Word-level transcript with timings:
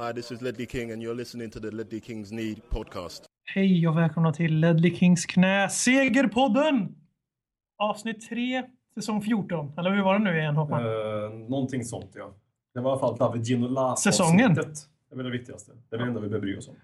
Hi, 0.00 0.12
this 0.12 0.32
is 0.32 0.40
Ledley 0.40 0.66
King 0.66 0.92
and 0.92 1.02
you're 1.02 1.14
listening 1.14 1.50
to 1.50 1.60
the 1.60 1.70
Ledley 1.70 2.00
Kings 2.00 2.32
Need 2.32 2.68
podcast. 2.68 3.24
Hej 3.44 3.88
och 3.88 3.96
välkomna 3.96 4.32
till 4.32 4.60
Ledley 4.60 4.96
Kings 4.96 5.26
knä 5.26 5.68
Segerpodden! 5.68 6.94
Avsnitt 7.78 8.28
3, 8.28 8.62
säsong 8.94 9.22
14. 9.22 9.72
Eller 9.78 9.90
hur 9.90 10.02
var 10.02 10.18
det 10.18 10.24
nu 10.24 10.38
igen 10.38 10.56
Håkan? 10.56 10.86
Uh, 10.86 11.30
någonting 11.48 11.84
sånt 11.84 12.10
ja. 12.14 12.34
Det 12.74 12.80
var 12.80 12.90
i 12.90 12.92
alla 12.92 13.00
fall 13.00 13.16
David 13.16 13.44
Ginola 13.44 13.96
Säsongen? 13.96 14.54
Det 14.54 14.62
är 15.10 15.16
väl 15.16 15.24
det 15.24 15.30
viktigaste. 15.30 15.72
Det 15.90 15.96
är 15.96 16.00
det 16.00 16.06
enda 16.06 16.20
vi 16.20 16.28
behöver 16.28 16.46
bry 16.46 16.58
oss 16.58 16.68
om. 16.68 16.76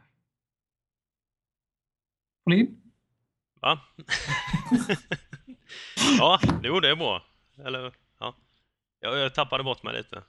Folin? 2.44 2.82
Va? 3.60 3.80
ja, 6.18 6.40
jo 6.62 6.80
det 6.80 6.90
är 6.90 6.96
bra. 6.96 7.22
Eller, 7.64 7.92
ja. 8.18 8.34
Jag, 9.00 9.18
jag 9.18 9.34
tappade 9.34 9.64
bort 9.64 9.82
mig 9.82 9.96
lite. 9.96 10.22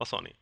Vad 0.00 0.08
sa 0.08 0.20
ni? 0.20 0.32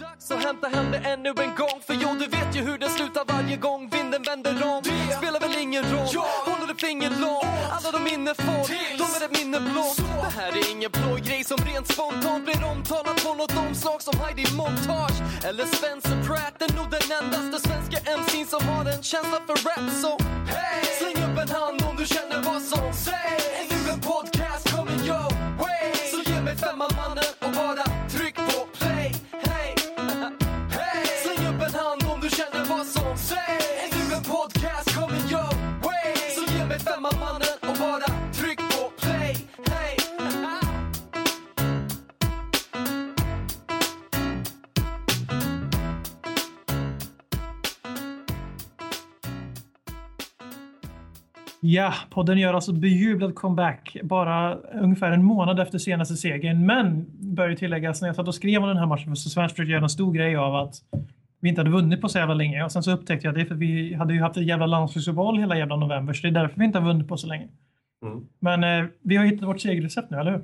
Dags 0.00 0.30
att 0.30 0.44
hämta 0.44 0.68
hem 0.68 0.90
det 0.90 0.98
ännu 0.98 1.28
en 1.28 1.54
gång 1.54 1.80
För 1.86 1.94
jo, 1.94 2.08
du 2.20 2.26
vet 2.26 2.56
ju 2.56 2.60
hur 2.60 2.78
det 2.78 2.88
slutar 2.88 3.24
varje 3.24 3.56
gång 3.56 3.88
vinden 3.88 4.22
vänder 4.22 4.52
om. 4.72 4.82
Det 4.84 5.16
spelar 5.16 5.40
väl 5.40 5.56
ingen 5.58 5.84
roll, 5.84 6.16
håller 6.48 6.66
du 6.66 6.74
finger 6.74 7.10
långt 7.10 7.44
Alla 7.76 7.90
de 7.96 8.04
minne 8.10 8.34
får, 8.34 8.64
de 9.00 9.06
är 9.16 9.24
ett 9.26 9.38
minne 9.38 9.60
blått 9.60 9.96
Det 9.96 10.32
här 10.40 10.52
är 10.60 10.70
ingen 10.70 10.90
plågrej 10.90 11.44
som 11.44 11.58
rent 11.58 11.88
spontant 11.92 12.44
blir 12.44 12.64
omtalat 12.64 13.24
på 13.24 13.34
något 13.34 13.56
omslag 13.56 14.02
som 14.02 14.14
Heidi 14.20 14.44
Montage. 14.56 15.18
Eller 15.48 15.66
Spencer 15.66 16.16
Pratt, 16.26 16.62
är 16.62 16.76
nog 16.76 16.88
den 16.96 17.06
endaste 17.18 17.68
svenska 17.68 17.98
MC'n 18.18 18.46
som 18.54 18.68
har 18.68 18.84
en 18.94 19.02
känsla 19.02 19.38
för 19.46 19.56
rap. 19.66 19.86
Så 20.02 20.10
hey! 20.52 20.84
släng 20.98 21.18
upp 21.26 21.38
en 21.44 21.50
hand 21.58 21.82
om 21.88 21.96
du 21.96 22.06
känner 22.06 22.38
vad 22.42 22.62
som 22.62 22.92
sägs. 22.92 23.44
Är 23.60 23.66
nu 23.72 23.90
en 23.94 24.00
podcast 24.00 24.64
coming 24.76 25.02
your 25.10 25.28
way 25.62 25.92
Så 26.12 26.30
ge 26.30 26.40
mig 26.40 26.56
femman 26.56 26.90
mannen 26.96 27.30
och 27.44 27.52
bara 27.60 27.91
vad 33.32 33.92
som 33.92 34.04
Är 34.04 34.08
nu 34.10 34.14
en 34.16 34.22
podcast 34.22 34.94
coming 34.98 35.26
your 35.30 35.52
way. 35.84 36.12
Så 36.36 36.42
ge 36.56 36.64
mig 36.66 36.78
femman 36.78 37.12
mannen 37.20 37.56
och 37.68 37.76
bara 37.78 38.08
tryck 38.32 38.58
på 38.58 38.90
play. 39.00 39.36
Hey. 39.70 39.96
Ja, 51.60 51.94
podden 52.10 52.38
gör 52.38 52.54
alltså 52.54 52.72
bejublad 52.72 53.34
comeback 53.34 53.96
bara 54.02 54.54
ungefär 54.54 55.12
en 55.12 55.24
månad 55.24 55.60
efter 55.60 55.78
senaste 55.78 56.16
segern. 56.16 56.66
Men 56.66 57.06
bör 57.34 57.48
ju 57.48 57.56
tilläggas, 57.56 58.00
när 58.00 58.08
jag 58.08 58.16
satt 58.16 58.28
och 58.28 58.34
skrev 58.34 58.62
om 58.62 58.68
den 58.68 58.78
här 58.78 58.86
matchen 58.86 59.06
för 59.06 59.16
Svensk 59.16 59.54
försökte 59.54 59.72
göra 59.72 59.82
en 59.82 59.88
stor 59.88 60.12
grej 60.12 60.36
av 60.36 60.54
att 60.54 60.74
vi 61.42 61.48
inte 61.48 61.60
hade 61.60 61.70
vunnit 61.70 62.00
på 62.00 62.08
så 62.08 62.18
jävla 62.18 62.34
länge. 62.34 62.64
Och 62.64 62.72
sen 62.72 62.82
så 62.82 62.92
upptäckte 62.92 63.26
jag 63.26 63.34
det 63.34 63.44
för 63.44 63.54
vi 63.54 63.94
hade 63.94 64.14
ju 64.14 64.20
haft 64.20 64.36
ett 64.36 64.46
jävla 64.46 64.66
landslagsuppehåll 64.66 65.38
hela 65.38 65.58
jävla 65.58 65.76
november. 65.76 66.12
Så 66.12 66.22
det 66.22 66.28
är 66.28 66.42
därför 66.42 66.58
vi 66.58 66.64
inte 66.64 66.78
har 66.78 66.86
vunnit 66.86 67.08
på 67.08 67.16
så 67.16 67.26
länge. 67.26 67.48
Mm. 68.02 68.26
Men 68.38 68.64
eh, 68.64 68.90
vi 69.02 69.16
har 69.16 69.24
hittat 69.24 69.48
vårt 69.48 69.60
segerrecept 69.60 70.10
nu, 70.10 70.16
eller 70.16 70.30
hur? 70.30 70.40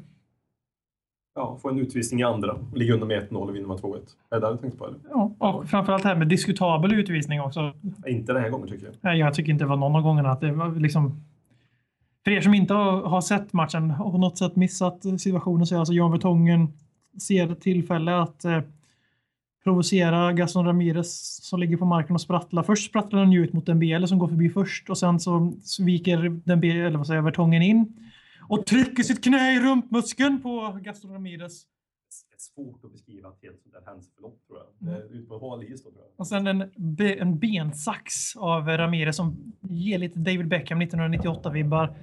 Ja, 1.35 1.59
få 1.63 1.71
en 1.71 1.79
utvisning 1.79 2.21
i 2.21 2.23
andra. 2.23 2.57
Ligga 2.75 2.95
under 2.95 3.07
med 3.07 3.29
1-0 3.29 3.37
och 3.37 3.57
vinna 3.57 3.69
med 3.69 3.77
2-1. 3.77 3.97
Är 4.31 4.41
det 4.41 4.47
det 4.47 4.53
du 4.53 4.59
tänkte 4.59 4.79
på 4.79 4.87
eller? 4.87 4.99
Ja, 5.11 5.35
och 5.39 5.69
framförallt 5.69 6.05
här 6.05 6.17
med 6.17 6.29
diskutabel 6.29 6.93
utvisning 6.93 7.41
också. 7.41 7.73
Inte 8.07 8.33
den 8.33 8.43
här 8.43 8.51
gången 8.51 8.69
tycker 8.69 8.87
jag. 8.87 8.95
Nej, 9.01 9.19
jag 9.19 9.35
tycker 9.35 9.53
inte 9.53 9.65
det 9.65 9.69
var 9.69 9.77
någon 9.77 9.97
av 9.97 10.03
gångerna 10.03 10.31
att 10.31 10.41
det 10.41 10.53
var 10.53 10.81
liksom... 10.81 11.25
För 12.25 12.31
er 12.31 12.41
som 12.41 12.55
inte 12.55 12.75
har, 12.75 13.21
sett 13.21 13.53
matchen 13.53 13.91
och 14.01 14.13
på 14.13 14.19
något 14.19 14.39
sätt 14.39 14.57
missat 14.57 15.21
situationen 15.21 15.67
så 15.67 15.75
är 15.75 15.79
alltså 15.79 15.95
Jan 15.95 16.13
Vertongen 16.13 16.69
ser 17.21 17.53
ett 17.53 17.61
tillfälle 17.61 18.17
att 18.17 18.45
eh, 18.45 18.61
provocera 19.69 20.33
Gaston 20.33 20.67
Ramirez 20.67 21.41
som 21.45 21.61
ligger 21.61 21.77
på 21.77 21.85
marken 21.85 22.15
och 22.15 22.21
sprattlar. 22.21 22.63
Först 22.63 22.89
sprattlar 22.89 23.21
han 23.21 23.33
ju 23.33 23.45
ut 23.45 23.53
mot 23.53 23.67
Dembele 23.67 24.09
som 24.09 24.19
går 24.19 24.29
förbi 24.29 24.51
först 24.51 24.91
och 24.91 24.99
sen 24.99 25.21
så 25.21 25.53
viker 25.79 26.29
Dembele, 26.45 26.87
eller 26.87 26.99
vad 26.99 27.07
säger 27.07 27.19
jag, 27.19 27.25
Vertongen 27.25 27.63
in 27.63 28.11
och 28.49 28.67
trycker 28.67 29.03
sitt 29.03 29.25
knä 29.25 29.57
i 29.57 29.61
rumpmuskeln 29.61 30.43
på 30.43 30.79
Gaston 30.83 31.13
Ramirez. 31.13 31.63
Det 32.31 32.35
är 32.35 32.65
svårt 32.65 32.85
att 32.85 32.93
beskriva 32.93 33.29
ett 33.29 33.39
helt 33.43 33.63
sånt 33.63 33.75
där 33.75 33.83
händelseförlopp 33.87 34.47
tror 34.47 34.59
jag. 34.59 34.95
Är 34.95 35.15
ute 35.15 35.29
på 35.29 35.39
hal 35.39 35.63
is 35.63 35.83
tror 35.83 35.95
jag. 35.97 36.05
Och 36.17 36.27
sen 36.27 36.47
en, 36.47 36.71
be, 36.77 37.15
en 37.15 37.39
bensax 37.39 38.37
av 38.37 38.67
Ramirez 38.67 39.17
som 39.17 39.55
ger 39.61 39.99
lite 39.99 40.19
David 40.19 40.49
Beckham 40.49 40.83
1998-vibbar. 40.83 41.97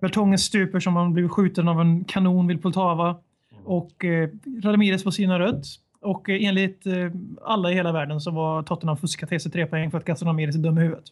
Vertongen 0.00 0.38
stuper 0.38 0.80
som 0.80 0.96
om 0.96 1.02
han 1.02 1.12
blivit 1.12 1.30
skjuten 1.30 1.68
av 1.68 1.80
en 1.80 2.04
kanon 2.04 2.46
vid 2.46 2.62
Poltava. 2.62 3.20
Och 3.64 4.04
eh, 4.04 4.28
Ramirez 4.62 5.02
får 5.02 5.10
sina 5.10 5.38
rött. 5.38 5.66
Och 6.00 6.28
enligt 6.28 6.86
eh, 6.86 7.10
alla 7.42 7.70
i 7.70 7.74
hela 7.74 7.92
världen 7.92 8.20
så 8.20 8.30
var 8.30 8.62
Tottenham 8.62 8.96
fuskat 8.96 9.28
till 9.28 9.40
sig 9.40 9.52
tre 9.52 9.66
poäng 9.66 9.90
för 9.90 9.98
att 9.98 10.04
Gaston 10.04 10.28
Ramirez 10.28 10.56
är 10.56 10.58
dum 10.58 10.78
i 10.78 10.80
huvudet. 10.80 11.04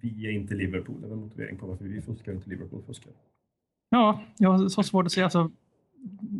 Vi 0.00 0.26
är 0.26 0.30
inte 0.30 0.54
Liverpool. 0.54 1.00
Det 1.00 1.06
är 1.06 1.12
en 1.12 1.18
motivering 1.18 1.58
på 1.58 1.66
varför 1.66 1.84
vi 1.84 2.02
fuskar 2.02 2.32
och 2.32 2.36
inte 2.36 2.50
Liverpool 2.50 2.82
fuskar. 2.86 3.12
Ja, 3.90 4.20
jag 4.38 4.50
har 4.50 4.68
så 4.68 4.82
svårt 4.82 5.06
att 5.06 5.12
säga. 5.12 5.26
Alltså, 5.26 5.50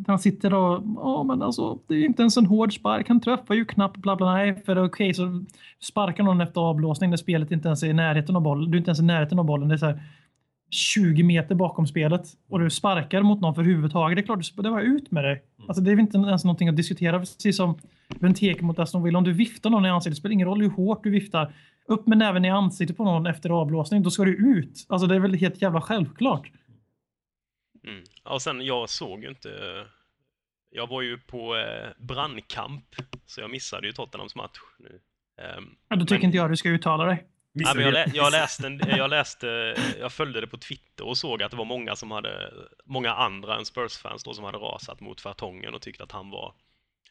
han 0.07 0.19
sitter 0.19 0.55
och, 0.55 0.83
ja 0.97 1.23
men 1.23 1.43
alltså 1.43 1.79
det 1.87 1.95
är 1.95 2.05
inte 2.05 2.23
ens 2.23 2.37
en 2.37 2.47
hård 2.47 2.75
spark, 2.75 3.09
han 3.09 3.21
träffar 3.21 3.55
ju 3.55 3.65
knappt 3.65 3.97
bla 3.97 4.17
bla. 4.17 4.33
Nej, 4.33 4.63
för 4.67 4.85
okej 4.85 5.15
så 5.15 5.45
sparkar 5.81 6.25
någon 6.25 6.41
efter 6.41 6.61
avblåsning 6.61 7.11
när 7.11 7.17
spelet 7.17 7.51
inte 7.51 7.69
ens 7.69 7.83
är 7.83 7.87
i 7.87 7.93
närheten 7.93 8.37
av 8.37 8.43
bollen. 8.43 8.71
Du 8.71 8.77
är 8.77 8.79
inte 8.79 8.89
ens 8.89 9.01
i 9.01 9.05
närheten 9.05 9.39
av 9.39 9.45
bollen. 9.45 9.69
Det 9.69 9.75
är 9.75 9.79
så 9.79 9.87
här 9.87 10.03
20 10.71 11.23
meter 11.23 11.55
bakom 11.55 11.87
spelet 11.87 12.23
och 12.49 12.61
du 12.61 12.71
sparkar 12.71 13.23
mot 13.23 13.41
någon 13.41 13.55
för 13.55 13.63
huvudtaget. 13.63 14.17
Det 14.17 14.21
är 14.23 14.25
klart, 14.25 14.57
det 14.65 14.71
var 14.71 14.81
ut 14.81 15.11
med 15.11 15.25
dig. 15.25 15.43
Alltså 15.69 15.83
det 15.83 15.91
är 15.91 15.99
inte 16.01 16.19
ens 16.19 16.45
någonting 16.45 16.69
att 16.69 16.77
diskutera. 16.77 17.19
Precis 17.19 17.57
som 17.57 17.79
Benteke 18.21 18.63
mot 18.65 18.79
Aston 18.79 19.03
Villa. 19.03 19.19
Om 19.19 19.25
du 19.25 19.33
viftar 19.33 19.71
någon 19.71 19.87
i 19.87 19.89
ansiktet, 19.89 20.17
det 20.17 20.21
spelar 20.21 20.33
ingen 20.33 20.47
roll 20.49 20.61
hur 20.63 20.71
hårt 20.71 21.05
du 21.05 21.11
viftar. 21.11 21.55
Upp 21.89 22.07
med 22.07 22.19
näven 22.19 22.45
i 22.45 22.51
ansiktet 22.51 22.97
på 22.97 23.05
någon 23.05 23.27
efter 23.27 23.51
avblåsning, 23.51 24.03
då 24.03 24.11
ska 24.11 24.25
du 24.25 24.37
ut. 24.59 24.87
Alltså 24.89 25.07
det 25.07 25.15
är 25.15 25.21
väl 25.21 25.35
helt 25.35 25.63
jävla 25.63 25.81
självklart. 25.81 26.51
Mm. 27.87 28.05
Och 28.25 28.43
sen, 28.43 28.61
jag 28.67 28.89
såg 28.91 29.23
ju 29.23 29.29
inte... 29.29 29.49
Jag 30.71 30.87
var 30.87 31.03
ju 31.03 31.19
på 31.19 31.57
eh, 31.57 31.89
brandkamp, 32.07 32.85
så 33.27 33.41
jag 33.41 33.51
missade 33.51 33.87
ju 33.87 33.93
Tottenhams 33.93 34.35
match 34.37 34.59
nu. 34.79 35.01
Ehm, 35.43 35.65
Ja, 35.89 35.97
då 35.97 36.05
tycker 36.05 36.15
men- 36.15 36.25
inte 36.25 36.37
jag 36.37 36.51
du 36.51 36.57
ska 36.57 36.69
uttala 36.69 37.05
dig. 37.05 37.25
Ja, 37.67 37.75
men 37.75 37.85
jag, 37.85 37.93
lä 37.93 38.07
jag, 38.15 38.33
läste 38.33 38.67
en, 38.67 38.81
jag 38.97 39.11
läste, 39.11 39.77
jag 40.01 40.13
följde 40.13 40.41
det 40.41 40.47
på 40.47 40.57
Twitter 40.57 41.07
och 41.07 41.19
såg 41.19 41.43
att 41.43 41.51
det 41.51 41.57
var 41.57 41.65
många 41.65 41.97
som 41.97 42.11
hade, 42.11 42.53
många 42.85 43.15
andra 43.15 43.57
än 43.57 43.65
Spurs-fans 43.65 44.25
då 44.25 44.35
som 44.35 44.45
hade 44.45 44.59
rasat 44.59 45.01
mot 45.01 45.21
Fartongen 45.21 45.75
och 45.75 45.83
tyckte 45.83 46.05
att 46.05 46.13
han 46.13 46.31
var 46.31 46.55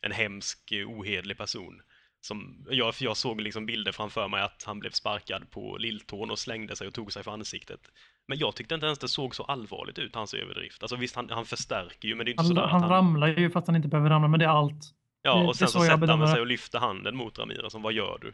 en 0.01 0.11
hemsk, 0.11 0.71
eh, 0.71 0.89
ohederlig 0.89 1.37
person. 1.37 1.81
Som, 2.21 2.65
jag, 2.69 2.95
för 2.95 3.03
jag 3.03 3.17
såg 3.17 3.41
liksom 3.41 3.65
bilder 3.65 3.91
framför 3.91 4.27
mig 4.27 4.41
att 4.41 4.63
han 4.65 4.79
blev 4.79 4.91
sparkad 4.91 5.51
på 5.51 5.77
lilltån 5.77 6.31
och 6.31 6.39
slängde 6.39 6.75
sig 6.75 6.87
och 6.87 6.93
tog 6.93 7.13
sig 7.13 7.23
för 7.23 7.31
ansiktet. 7.31 7.79
Men 8.27 8.37
jag 8.37 8.55
tyckte 8.55 8.75
inte 8.75 8.85
ens 8.85 8.99
det 8.99 9.07
såg 9.07 9.35
så 9.35 9.43
allvarligt 9.43 9.99
ut, 9.99 10.15
hans 10.15 10.33
överdrift. 10.33 10.83
Alltså 10.83 10.95
visst, 10.95 11.15
han, 11.15 11.29
han 11.29 11.45
förstärker 11.45 12.07
ju, 12.07 12.15
men 12.15 12.25
det 12.25 12.29
är 12.29 12.33
inte 12.33 12.43
Han, 12.43 12.47
sådär 12.47 12.61
han 12.61 12.75
att 12.75 12.81
han... 12.81 12.91
ramlar 12.91 13.27
ju 13.27 13.49
fast 13.49 13.67
han 13.67 13.75
inte 13.75 13.87
behöver 13.87 14.09
ramla, 14.09 14.27
men 14.27 14.39
det 14.39 14.45
är 14.45 14.49
allt. 14.49 14.93
Ja, 15.21 15.47
och 15.47 15.55
sen 15.55 15.67
så, 15.67 15.79
så 15.79 15.85
sätter 15.85 16.07
han 16.07 16.27
sig 16.27 16.41
och 16.41 16.47
lyfter 16.47 16.79
handen 16.79 17.15
mot 17.15 17.39
Ramirez, 17.39 17.71
som 17.71 17.81
vad 17.81 17.93
gör 17.93 18.17
du? 18.21 18.33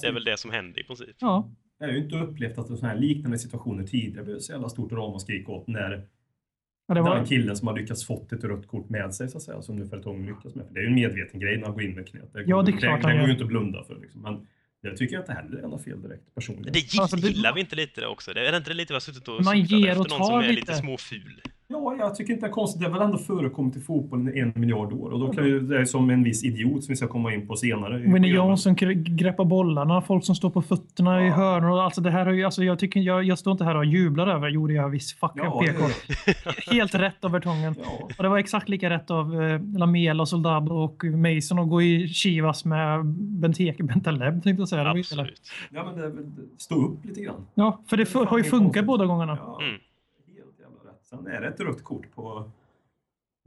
Det 0.00 0.06
är 0.06 0.12
väl 0.12 0.24
det 0.24 0.36
som 0.36 0.50
händer 0.50 0.80
i 0.80 0.84
princip. 0.84 1.16
Ja, 1.18 1.50
Jag 1.78 1.86
har 1.86 1.92
ju 1.92 1.98
inte 2.04 2.16
upplevt 2.16 2.58
att 2.58 2.66
sådana 2.66 2.88
här 2.88 2.96
liknande 3.00 3.38
situationer 3.38 3.84
tidigare 3.84 4.24
blev 4.24 4.38
så 4.38 4.52
jävla 4.52 4.68
stort 4.68 4.92
ramaskrik 4.92 5.48
åt 5.48 5.66
när 5.66 6.06
ja 6.88 6.94
det 6.94 7.00
var, 7.02 7.16
den 7.16 7.24
killen 7.26 7.56
som 7.56 7.68
har 7.68 7.78
lyckats 7.78 8.06
fått 8.06 8.32
ett 8.32 8.44
rött 8.44 8.66
kort 8.66 8.88
med 8.88 9.14
sig 9.14 9.28
så 9.28 9.36
att 9.36 9.42
säga, 9.42 9.62
som 9.62 9.76
nu 9.76 9.86
Fertongen 9.88 10.26
lyckas 10.26 10.54
med. 10.54 10.66
För 10.66 10.74
det 10.74 10.80
är 10.80 10.82
ju 10.82 10.88
en 10.88 10.94
medveten 10.94 11.40
grej 11.40 11.56
när 11.56 11.64
han 11.64 11.74
går 11.74 11.82
in 11.82 11.94
med 11.94 12.08
knät. 12.08 12.32
Det, 12.32 12.42
Ja, 12.46 12.62
det 12.62 12.72
är 12.72 12.76
klart 12.76 13.02
det, 13.02 13.08
det 13.08 13.18
går 13.18 13.26
ju 13.26 13.32
inte 13.32 13.44
att 13.44 13.48
blunda 13.48 13.84
för. 13.84 14.00
Liksom. 14.00 14.22
Men 14.22 14.46
det 14.82 14.96
tycker 14.96 15.14
jag 15.14 15.22
inte 15.22 15.32
heller 15.32 15.58
är 15.62 15.68
något 15.68 15.84
fel 15.84 16.02
direkt 16.02 16.34
personligen. 16.34 16.72
Det 16.72 16.78
gill, 16.78 17.00
Alltså, 17.00 17.16
det- 17.16 17.28
gillar 17.28 17.54
vi 17.54 17.60
inte 17.60 17.76
lite 17.76 18.00
det 18.00 18.06
också? 18.06 18.32
Det 18.34 18.48
är 18.48 18.52
det 18.52 18.58
inte 18.58 18.74
lite 18.74 18.92
vi 18.92 18.94
har 18.94 19.00
suttit 19.00 19.28
och 19.28 19.44
Man 19.44 19.60
ger 19.60 19.88
efter 19.88 20.00
och 20.00 20.10
någon 20.10 20.18
tar 20.18 20.26
som 20.26 20.38
är 20.38 20.42
lite. 20.42 20.52
lite 20.54 20.74
småful? 20.74 21.40
Ja, 21.72 21.96
jag 21.98 22.14
tycker 22.14 22.32
inte 22.32 22.46
det 22.46 22.50
är 22.50 22.52
konstigt. 22.52 22.80
Det 22.82 22.86
har 22.88 22.92
väl 22.98 23.02
ändå 23.02 23.18
förekommit 23.18 23.76
i 23.76 23.80
fotbollen 23.80 24.36
i 24.36 24.40
en 24.40 24.52
miljard 24.56 24.92
år. 24.92 25.10
Och 25.10 25.20
då 25.20 25.32
kan 25.32 25.44
ju, 25.46 25.60
det 25.60 25.80
är 25.80 25.84
som 25.84 26.10
en 26.10 26.22
viss 26.24 26.44
idiot 26.44 26.84
som 26.84 26.92
vi 26.92 26.96
ska 26.96 27.06
komma 27.08 27.34
in 27.34 27.46
på 27.46 27.56
senare. 27.56 27.98
i 28.00 28.12
Winnie 28.12 28.32
gre- 28.32 29.16
greppar 29.16 29.44
bollarna, 29.44 30.00
folk 30.02 30.24
som 30.24 30.34
står 30.34 30.50
på 30.50 30.62
fötterna 30.62 31.22
i 31.24 31.26
Ja. 31.26 31.32
hörnor. 31.34 31.70
och 31.70 31.82
Alltså 31.82 32.00
det 32.00 32.10
här 32.10 32.26
har 32.26 32.32
ju, 32.32 32.44
alltså 32.44 32.64
jag, 32.64 32.78
tycker, 32.78 33.00
jag, 33.00 33.24
jag 33.24 33.38
står 33.38 33.52
inte 33.52 33.64
här 33.64 33.76
och 33.76 33.84
jublar 33.84 34.26
över, 34.26 34.48
jo 34.48 34.66
det 34.66 34.72
gör 34.74 34.82
jag 34.82 34.88
visst, 34.90 35.18
fuck 35.18 35.30
Ja, 35.34 35.60
PK. 35.66 35.78
det- 36.68 36.70
Helt 36.74 36.94
rätt 36.94 37.24
av 37.24 37.30
Vertongen. 37.32 37.74
Ja. 37.78 38.08
Och 38.16 38.22
det 38.22 38.28
var 38.28 38.38
exakt 38.38 38.68
lika 38.68 38.90
rätt 38.90 39.10
av 39.10 39.42
eh, 39.42 39.60
Lamela, 39.78 40.26
Soldado 40.26 40.74
och 40.74 41.04
Mason 41.04 41.58
att 41.58 41.68
gå 41.68 41.82
i 41.82 42.08
Chivas 42.08 42.64
med 42.64 43.04
Benteke, 43.40 43.82
Bentaleb 43.82 44.42
tänkte 44.42 44.60
jag 44.60 44.68
säga. 44.68 44.84
Det 44.84 44.90
Absolut. 44.90 45.40
ja, 45.70 45.84
men 45.84 45.96
det 46.00 46.04
är 46.06 46.10
väl, 46.10 46.24
stå 46.58 46.74
upp 46.74 47.04
lite 47.04 47.20
grann. 47.20 47.46
Ja, 47.54 47.80
för 47.90 47.96
det 47.96 48.04
fu- 48.04 48.26
har 48.26 48.38
ju 48.38 48.44
funkat 48.44 48.86
båda 48.86 49.06
gångerna. 49.06 49.38
Ja, 49.40 49.58
Mm. 49.62 49.80
Sen 51.10 51.26
är 51.26 51.40
det 51.40 51.48
ett 51.48 51.60
rött 51.60 51.84
kort 51.84 52.14
på 52.14 52.44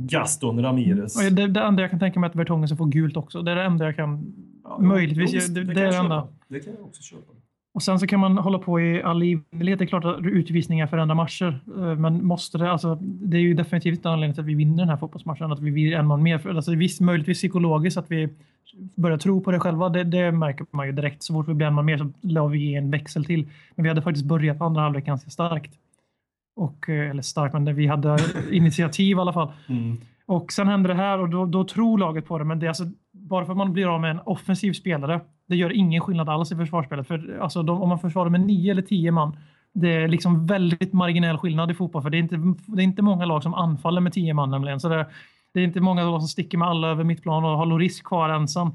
Gaston 0.04 0.62
Ramirez. 0.62 1.15
Och 1.30 1.33
det, 1.36 1.48
det 1.48 1.62
enda 1.62 1.81
jag 1.81 1.89
kan 1.92 2.00
tänka 2.00 2.19
mig 2.19 2.27
är 2.27 2.31
att 2.31 2.36
Vertongen 2.36 2.68
ska 2.68 2.77
få 2.77 2.86
gult 2.86 3.18
också. 3.18 3.42
Det 3.42 3.51
är 3.51 3.56
det 3.56 3.63
enda 3.63 3.86
jag 3.86 3.95
kan... 3.95 4.33
Ja, 4.63 4.77
möjligtvis, 4.80 5.33
jo, 5.50 5.54
det- 5.54 5.63
det 5.63 5.74
kan 5.74 5.83
är 5.83 5.92
det 5.92 5.98
enda. 5.98 6.27
Det 6.48 6.60
kan 6.60 6.74
jag 6.74 6.86
också 6.86 7.01
köpa. 7.04 7.31
Och 7.75 7.83
sen 7.83 8.00
så 8.00 8.07
kan 8.07 8.19
man 8.19 8.38
hålla 8.38 8.60
på 8.60 8.81
i 8.81 9.04
all 9.04 9.21
evinnerlighet. 9.21 9.80
Det 9.80 9.86
är 9.86 9.88
klart 9.88 10.06
att 10.06 10.19
utvisningar 10.25 10.88
förändrar 10.88 11.15
matcher. 11.15 11.60
Eh, 11.77 11.95
Men 11.95 12.25
måste 12.25 12.57
det, 12.57 12.71
alltså, 12.71 12.95
det 13.01 13.38
är 13.38 13.42
ju 13.42 13.54
definitivt 13.54 13.95
inte 13.95 14.10
anledningen 14.10 14.33
till 14.36 14.42
att 14.42 14.48
vi 14.48 14.56
vinner 14.56 14.77
den 14.77 14.89
här 14.89 14.98
fotbollsmatchen. 14.98 15.51
Att 15.51 15.60
vi 15.60 15.71
blir 15.71 15.94
en 15.94 16.07
man 16.07 16.24
mer. 16.24 16.48
Alltså, 16.56 16.71
visst, 16.75 17.01
möjligtvis 17.01 17.38
psykologiskt 17.38 17.98
att 17.98 18.12
vi 18.12 18.30
börjar 18.95 19.18
tro 19.18 19.42
på 19.42 19.51
det 19.51 19.60
själva. 19.60 19.89
Det, 19.89 20.04
det 20.04 20.31
märker 20.31 20.65
man 20.71 20.86
ju 20.86 20.92
direkt. 20.92 21.24
Så 21.24 21.33
fort 21.33 21.48
vi 21.48 21.54
blir 21.54 21.68
en 21.68 21.74
man 21.74 21.86
mer 21.86 21.98
så 21.98 22.10
la 22.21 22.48
vi 22.48 22.75
en 22.75 22.92
växel 22.92 23.25
till. 23.25 23.50
Men 23.75 23.83
vi 23.83 23.89
hade 23.89 24.01
faktiskt 24.01 24.25
börjat 24.25 24.62
andra 24.62 24.81
halvlek 24.81 25.06
ganska 25.06 25.30
starkt. 25.30 25.71
Och, 26.56 26.90
eh, 26.90 27.10
eller 27.10 27.22
starkt, 27.22 27.54
men 27.54 27.76
vi 27.76 27.88
hade 27.88 28.18
initiativ 28.52 29.18
i 29.18 29.20
alla 29.20 29.34
fall. 29.34 29.52
Mm. 29.68 30.02
Och 30.26 30.52
sen 30.52 30.68
händer 30.68 30.88
det 30.88 30.96
här 30.96 31.20
och 31.20 31.30
då, 31.30 31.46
då 31.46 31.64
tror 31.64 31.98
laget 31.98 32.26
på 32.26 32.38
det. 32.38 32.46
Men 32.46 32.60
det 32.60 32.66
är 32.66 32.68
alltså, 32.68 32.84
bara 33.12 33.46
för 33.46 33.52
att 33.52 33.58
man 33.58 33.74
blir 33.74 33.96
av 33.96 34.02
med 34.02 34.12
en 34.12 34.20
offensiv 34.20 34.74
spelare, 34.74 35.20
det 35.48 35.56
gör 35.56 35.74
ingen 35.74 36.02
skillnad 36.02 36.30
alls 36.30 36.52
i 36.52 36.56
försvarsspelet. 36.56 37.08
För 37.08 37.40
alltså, 37.42 37.64
de, 37.64 37.82
om 37.82 37.90
man 37.90 38.00
försvarar 38.00 38.30
med 38.30 38.42
nio 38.42 38.72
eller 38.72 38.82
tio 38.82 39.12
man, 39.12 39.38
det 39.74 39.94
är 39.94 40.08
liksom 40.08 40.48
väldigt 40.48 40.94
marginell 40.94 41.38
skillnad 41.38 41.72
i 41.72 41.74
fotboll. 41.74 42.02
För 42.02 42.10
det 42.10 42.18
är 42.18 42.20
inte, 42.20 42.36
det 42.68 42.82
är 42.82 42.84
inte 42.84 43.02
många 43.02 43.26
lag 43.26 43.44
som 43.44 43.54
anfaller 43.54 44.02
med 44.02 44.14
tio 44.14 44.34
man 44.34 44.52
nämligen. 44.52 44.80
Så 44.80 44.90
det, 44.90 45.06
det 45.54 45.60
är 45.60 45.64
inte 45.64 45.82
många 45.82 46.04
lag 46.04 46.22
som 46.22 46.28
sticker 46.28 46.58
med 46.58 46.68
alla 46.68 46.88
över 46.88 47.04
mittplan 47.04 47.46
och 47.46 47.58
har 47.58 47.66
Loris 47.66 48.02
kvar 48.02 48.30
ensam. 48.30 48.72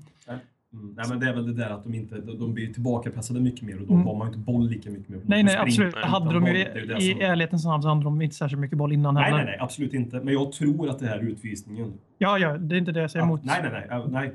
Mm. 0.73 0.95
Nej, 0.97 1.05
men 1.09 1.21
det 1.21 1.29
är 1.29 1.35
väl 1.35 1.47
det 1.47 1.53
där 1.63 1.71
att 1.71 1.85
de 1.85 1.95
inte 1.95 2.21
de, 2.21 2.55
blir 2.55 2.73
tillbakapressade 2.73 3.41
mycket 3.41 3.63
mer 3.63 3.81
och 3.81 3.87
då 3.87 3.95
Mm. 3.95 4.07
har 4.07 4.15
man 4.15 4.27
ju 4.27 4.35
inte 4.35 4.53
boll 4.53 4.69
lika 4.69 4.91
mycket 4.91 5.09
mer. 5.09 5.21
Nej, 5.27 5.43
nej, 5.43 5.57
absolut. 5.57 5.95
Hade 5.97 6.33
de 6.35 6.41
boll. 6.41 6.49
ju, 6.57 6.65
Det 6.65 6.97
i 7.03 7.13
som- 7.13 7.21
ärlighetens 7.21 7.65
namn 7.65 7.83
så 7.83 7.89
hade 7.89 8.03
de 8.05 8.23
inte 8.23 8.37
särskilt 8.37 8.61
mycket 8.61 8.79
boll 8.79 8.93
innan 8.93 9.15
Nej, 9.15 9.23
heller. 9.25 9.37
nej, 9.37 9.47
nej, 9.47 9.57
absolut 9.61 9.95
inte. 9.95 10.21
Men 10.21 10.35
jag 10.35 10.53
tror 10.53 10.89
att 10.91 10.99
det 10.99 11.07
här 11.07 11.19
utvisningen... 11.19 11.93
Ja, 12.19 12.39
ja, 12.39 12.59
det 12.59 12.75
är 12.77 12.79
inte 12.79 12.93
det 12.93 13.01
jag 13.01 13.11
säger 13.11 13.23
Ja, 13.25 13.29
emot. 13.29 13.45
nej, 13.45 13.59
nej, 13.63 13.71
nej, 13.73 13.87
ja, 13.91 14.07
nej. 14.11 14.33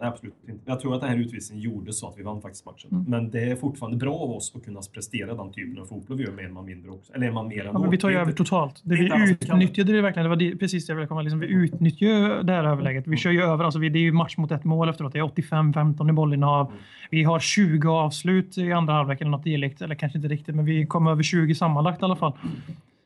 Nej, 0.00 0.08
absolut 0.08 0.34
inte. 0.48 0.60
Jag 0.64 0.80
tror 0.80 0.94
att 0.94 1.00
den 1.00 1.10
här 1.10 1.16
utvisningen 1.16 1.64
gjorde 1.64 1.92
så 1.92 2.08
att 2.08 2.18
vi 2.18 2.22
vann 2.22 2.42
faktiskt 2.42 2.66
matchen. 2.66 2.90
Mm. 2.92 3.04
Men 3.08 3.30
det 3.30 3.40
är 3.40 3.56
fortfarande 3.56 3.98
bra 3.98 4.14
av 4.14 4.30
oss 4.30 4.52
att 4.56 4.64
kunna 4.64 4.80
prestera 4.94 5.34
den 5.34 5.52
typen 5.52 5.82
av 5.82 5.86
fotboll 5.86 6.16
vi 6.16 6.24
gör 6.24 6.32
med 6.32 6.44
en 6.44 6.52
man 6.52 6.64
mindre 6.64 6.90
också. 6.90 7.12
Eller 7.12 7.26
en 7.26 7.34
man 7.34 7.48
mer 7.48 7.56
Ja, 7.56 7.64
ändå. 7.68 7.80
men 7.80 7.90
vi 7.90 7.98
tar 7.98 8.10
ju 8.10 8.16
över 8.16 8.32
totalt. 8.32 8.80
Det 8.84 8.94
vi 8.94 9.30
utnyttjade 9.30 9.92
det 9.92 10.02
verkligen. 10.02 10.24
Det 10.24 10.28
var 10.28 10.36
det, 10.36 10.56
precis 10.56 10.86
det 10.86 10.90
jag 10.90 10.96
ville 10.96 11.08
komma. 11.08 11.22
Liksom, 11.22 11.40
vi 11.40 11.46
utnyttjar 11.46 12.06
ju 12.06 12.42
det 12.42 12.52
här 12.52 12.64
överläget. 12.64 13.06
Vi 13.06 13.16
kör 13.16 13.30
ju 13.30 13.42
över. 13.42 13.64
Alltså, 13.64 13.78
vi, 13.78 13.88
det 13.88 13.98
är 13.98 14.00
ju 14.00 14.12
match 14.12 14.36
mot 14.36 14.52
ett 14.52 14.64
mål 14.64 14.88
efteråt. 14.88 15.12
Det 15.12 15.18
är 15.18 15.22
85-15 15.22 16.08
i 16.08 16.12
bollinnehav. 16.12 16.66
Mm. 16.66 16.78
Vi 17.10 17.22
har 17.24 17.40
20 17.40 17.88
avslut 17.88 18.58
i 18.58 18.72
andra 18.72 18.94
halvlek 18.94 19.20
eller 19.20 19.30
något 19.30 19.44
dylikt. 19.44 19.80
Eller 19.82 19.94
kanske 19.94 20.18
inte 20.18 20.28
riktigt, 20.28 20.54
men 20.54 20.64
vi 20.64 20.86
kom 20.86 21.06
över 21.06 21.22
20 21.22 21.54
sammanlagt 21.54 22.02
i 22.02 22.04
alla 22.04 22.16
fall. 22.16 22.32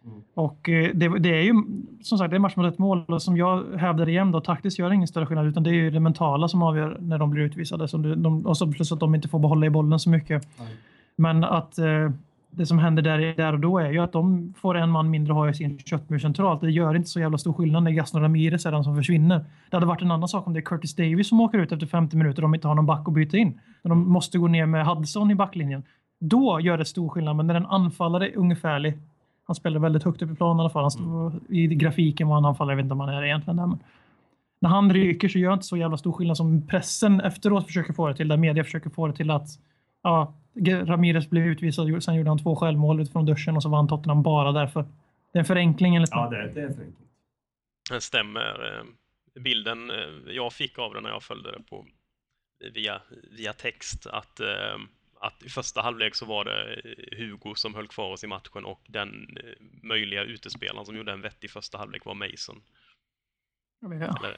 Mm. 0.05 0.23
Och 0.35 0.69
eh, 0.69 0.91
det, 0.95 1.19
det 1.19 1.29
är 1.29 1.43
ju 1.43 1.55
som 2.03 2.19
sagt 2.19 2.31
det 2.31 2.37
är 2.37 2.39
match 2.39 2.57
mot 2.57 2.73
ett 2.73 2.79
mål 2.79 3.05
och 3.09 3.23
som 3.23 3.37
jag 3.37 3.65
hävdar 3.79 4.09
igen 4.09 4.33
då 4.33 4.41
taktiskt 4.41 4.79
gör 4.79 4.89
det 4.89 4.95
ingen 4.95 5.09
större 5.09 5.27
skillnad 5.27 5.47
utan 5.47 5.63
det 5.63 5.71
är 5.71 5.75
ju 5.75 5.91
det 5.91 6.01
mentala 6.01 6.49
som 6.49 6.63
avgör 6.63 6.97
när 7.01 7.19
de 7.19 7.31
blir 7.31 7.43
utvisade. 7.43 7.89
Så 7.89 7.97
de, 7.97 8.23
de, 8.23 8.47
och 8.47 8.57
så 8.57 8.73
plus 8.73 8.93
att 8.93 9.01
de 9.01 9.15
inte 9.15 9.29
får 9.29 9.39
behålla 9.39 9.67
i 9.67 9.71
bollen 9.71 9.99
så 9.99 10.11
mycket. 10.11 10.49
Nej. 10.59 10.77
Men 11.17 11.45
att 11.45 11.79
eh, 11.79 12.11
det 12.51 12.67
som 12.67 12.79
händer 12.79 13.03
där, 13.03 13.19
där 13.37 13.53
och 13.53 13.61
då 13.61 13.79
är 13.79 13.91
ju 13.91 13.99
att 13.99 14.13
de 14.13 14.55
får 14.57 14.77
en 14.77 14.91
man 14.91 15.11
mindre 15.11 15.33
ha 15.33 15.49
i 15.51 15.55
sin 15.55 15.79
köttmur 15.79 16.19
centralt. 16.19 16.61
Det 16.61 16.71
gör 16.71 16.95
inte 16.95 17.09
så 17.09 17.21
jävla 17.21 17.39
stor 17.39 17.53
skillnad 17.53 17.83
när 17.83 17.91
Gaston 17.91 18.23
Ramirez 18.23 18.67
är 18.67 18.73
den 18.73 18.85
som 18.85 18.97
försvinner. 18.97 19.45
Det 19.71 19.77
hade 19.77 19.87
varit 19.87 20.03
en 20.03 20.11
annan 20.11 20.29
sak 20.29 20.47
om 20.47 20.53
det 20.53 20.61
är 20.61 20.63
Curtis 20.63 20.97
Davis 20.97 21.29
som 21.29 21.41
åker 21.41 21.59
ut 21.59 21.73
efter 21.73 21.87
50 21.87 22.17
minuter 22.17 22.43
och 22.43 22.43
de 22.43 22.55
inte 22.55 22.69
har 22.69 22.75
någon 22.75 22.87
back 22.87 23.09
att 23.09 23.15
byta 23.15 23.37
in. 23.37 23.61
När 23.83 23.89
de 23.89 24.13
måste 24.13 24.39
gå 24.39 24.49
ner 24.49 24.67
med 24.67 24.87
Hudson 24.87 25.31
i 25.31 25.35
backlinjen. 25.35 25.83
Då 26.21 26.61
gör 26.61 26.79
det 26.79 26.85
stor 26.85 27.09
skillnad, 27.09 27.37
men 27.37 27.47
när 27.47 27.55
en 27.55 27.67
anfallare 27.67 28.29
är 28.29 28.39
ungefärlig. 28.39 28.99
Han 29.51 29.55
spelar 29.55 29.81
väldigt 29.81 30.03
högt 30.03 30.23
upp 30.23 30.31
i 30.31 30.35
planen 30.35 30.57
i 30.57 30.61
alla 30.61 30.71
fall. 30.71 30.83
Han 30.83 30.91
står 30.91 31.33
i 31.49 31.67
grafiken 31.67 32.29
var 32.29 32.35
han 32.35 32.45
anfaller. 32.45 32.73
Jag 32.73 32.77
vet 32.77 32.85
inte 32.85 32.93
om 32.93 33.01
han 33.01 33.09
är 33.09 33.25
egentligen. 33.25 33.57
Där, 33.57 33.67
men 33.67 33.79
när 34.61 34.69
han 34.71 34.93
ryker 34.93 35.29
så 35.29 35.39
gör 35.39 35.51
det 35.51 35.55
inte 35.55 35.67
så 35.67 35.77
jävla 35.77 35.97
stor 35.97 36.13
skillnad 36.13 36.37
som 36.37 36.67
pressen 36.67 37.21
efteråt 37.21 37.67
försöker 37.67 37.93
få 37.93 38.09
det 38.09 38.15
till. 38.17 38.29
Där 38.29 38.37
media 38.37 38.65
försöker 38.65 38.91
få 38.91 39.07
det 39.07 39.13
till 39.17 39.31
att 39.31 39.49
ja, 40.03 40.35
Ramirez 40.85 41.31
blev 41.31 41.47
utvisad, 41.47 42.03
sen 42.03 42.15
gjorde 42.15 42.31
han 42.31 42.39
två 42.39 42.57
självmål 42.57 43.01
utifrån 43.01 43.27
duschen 43.27 43.57
och 43.57 43.63
så 43.63 43.69
vann 43.69 43.89
Tottenham 43.89 44.23
bara 44.23 44.53
därför. 44.53 44.83
Det 45.33 45.39
är 45.39 45.41
en 45.41 45.45
förenkling 45.45 45.95
enligt 45.97 46.11
Ja, 46.13 46.31
det, 46.31 46.37
det 46.55 46.61
är 46.61 46.69
för 46.73 46.83
enkelt. 46.83 46.99
Det 47.91 48.01
stämmer. 48.01 48.79
eh, 49.35 49.43
Bilden 49.43 49.91
eh, 49.91 49.97
jag 50.35 50.53
fick 50.53 50.79
av 50.79 50.95
det 50.95 51.01
när 51.01 51.11
jag 51.11 51.23
följde 51.23 51.53
det 51.53 51.63
på 51.63 51.87
via, 52.75 53.01
via 53.31 53.53
text 53.53 54.07
att, 54.07 54.41
eh, 54.41 54.47
att 55.23 55.43
i 55.43 55.49
första 55.49 55.81
halvlek 55.83 56.15
så 56.15 56.27
var 56.27 56.45
det 56.45 56.75
eh, 56.75 57.19
Hugo 57.19 57.55
som 57.55 57.75
höll 57.75 57.87
kvar 57.89 58.11
oss 58.13 58.25
i 58.25 58.27
matchen 58.27 58.65
och 58.65 58.81
den 58.89 59.09
eh, 59.37 59.67
möjliga 59.83 60.23
utespelaren 60.25 60.87
som 60.87 60.97
gjorde 60.97 61.13
en 61.13 61.21
vettig 61.21 61.51
första 61.51 61.79
halvlek 61.79 62.05
var 62.05 62.15
Mason. 62.15 62.61
Ja. 63.81 63.89
Eller, 63.95 64.37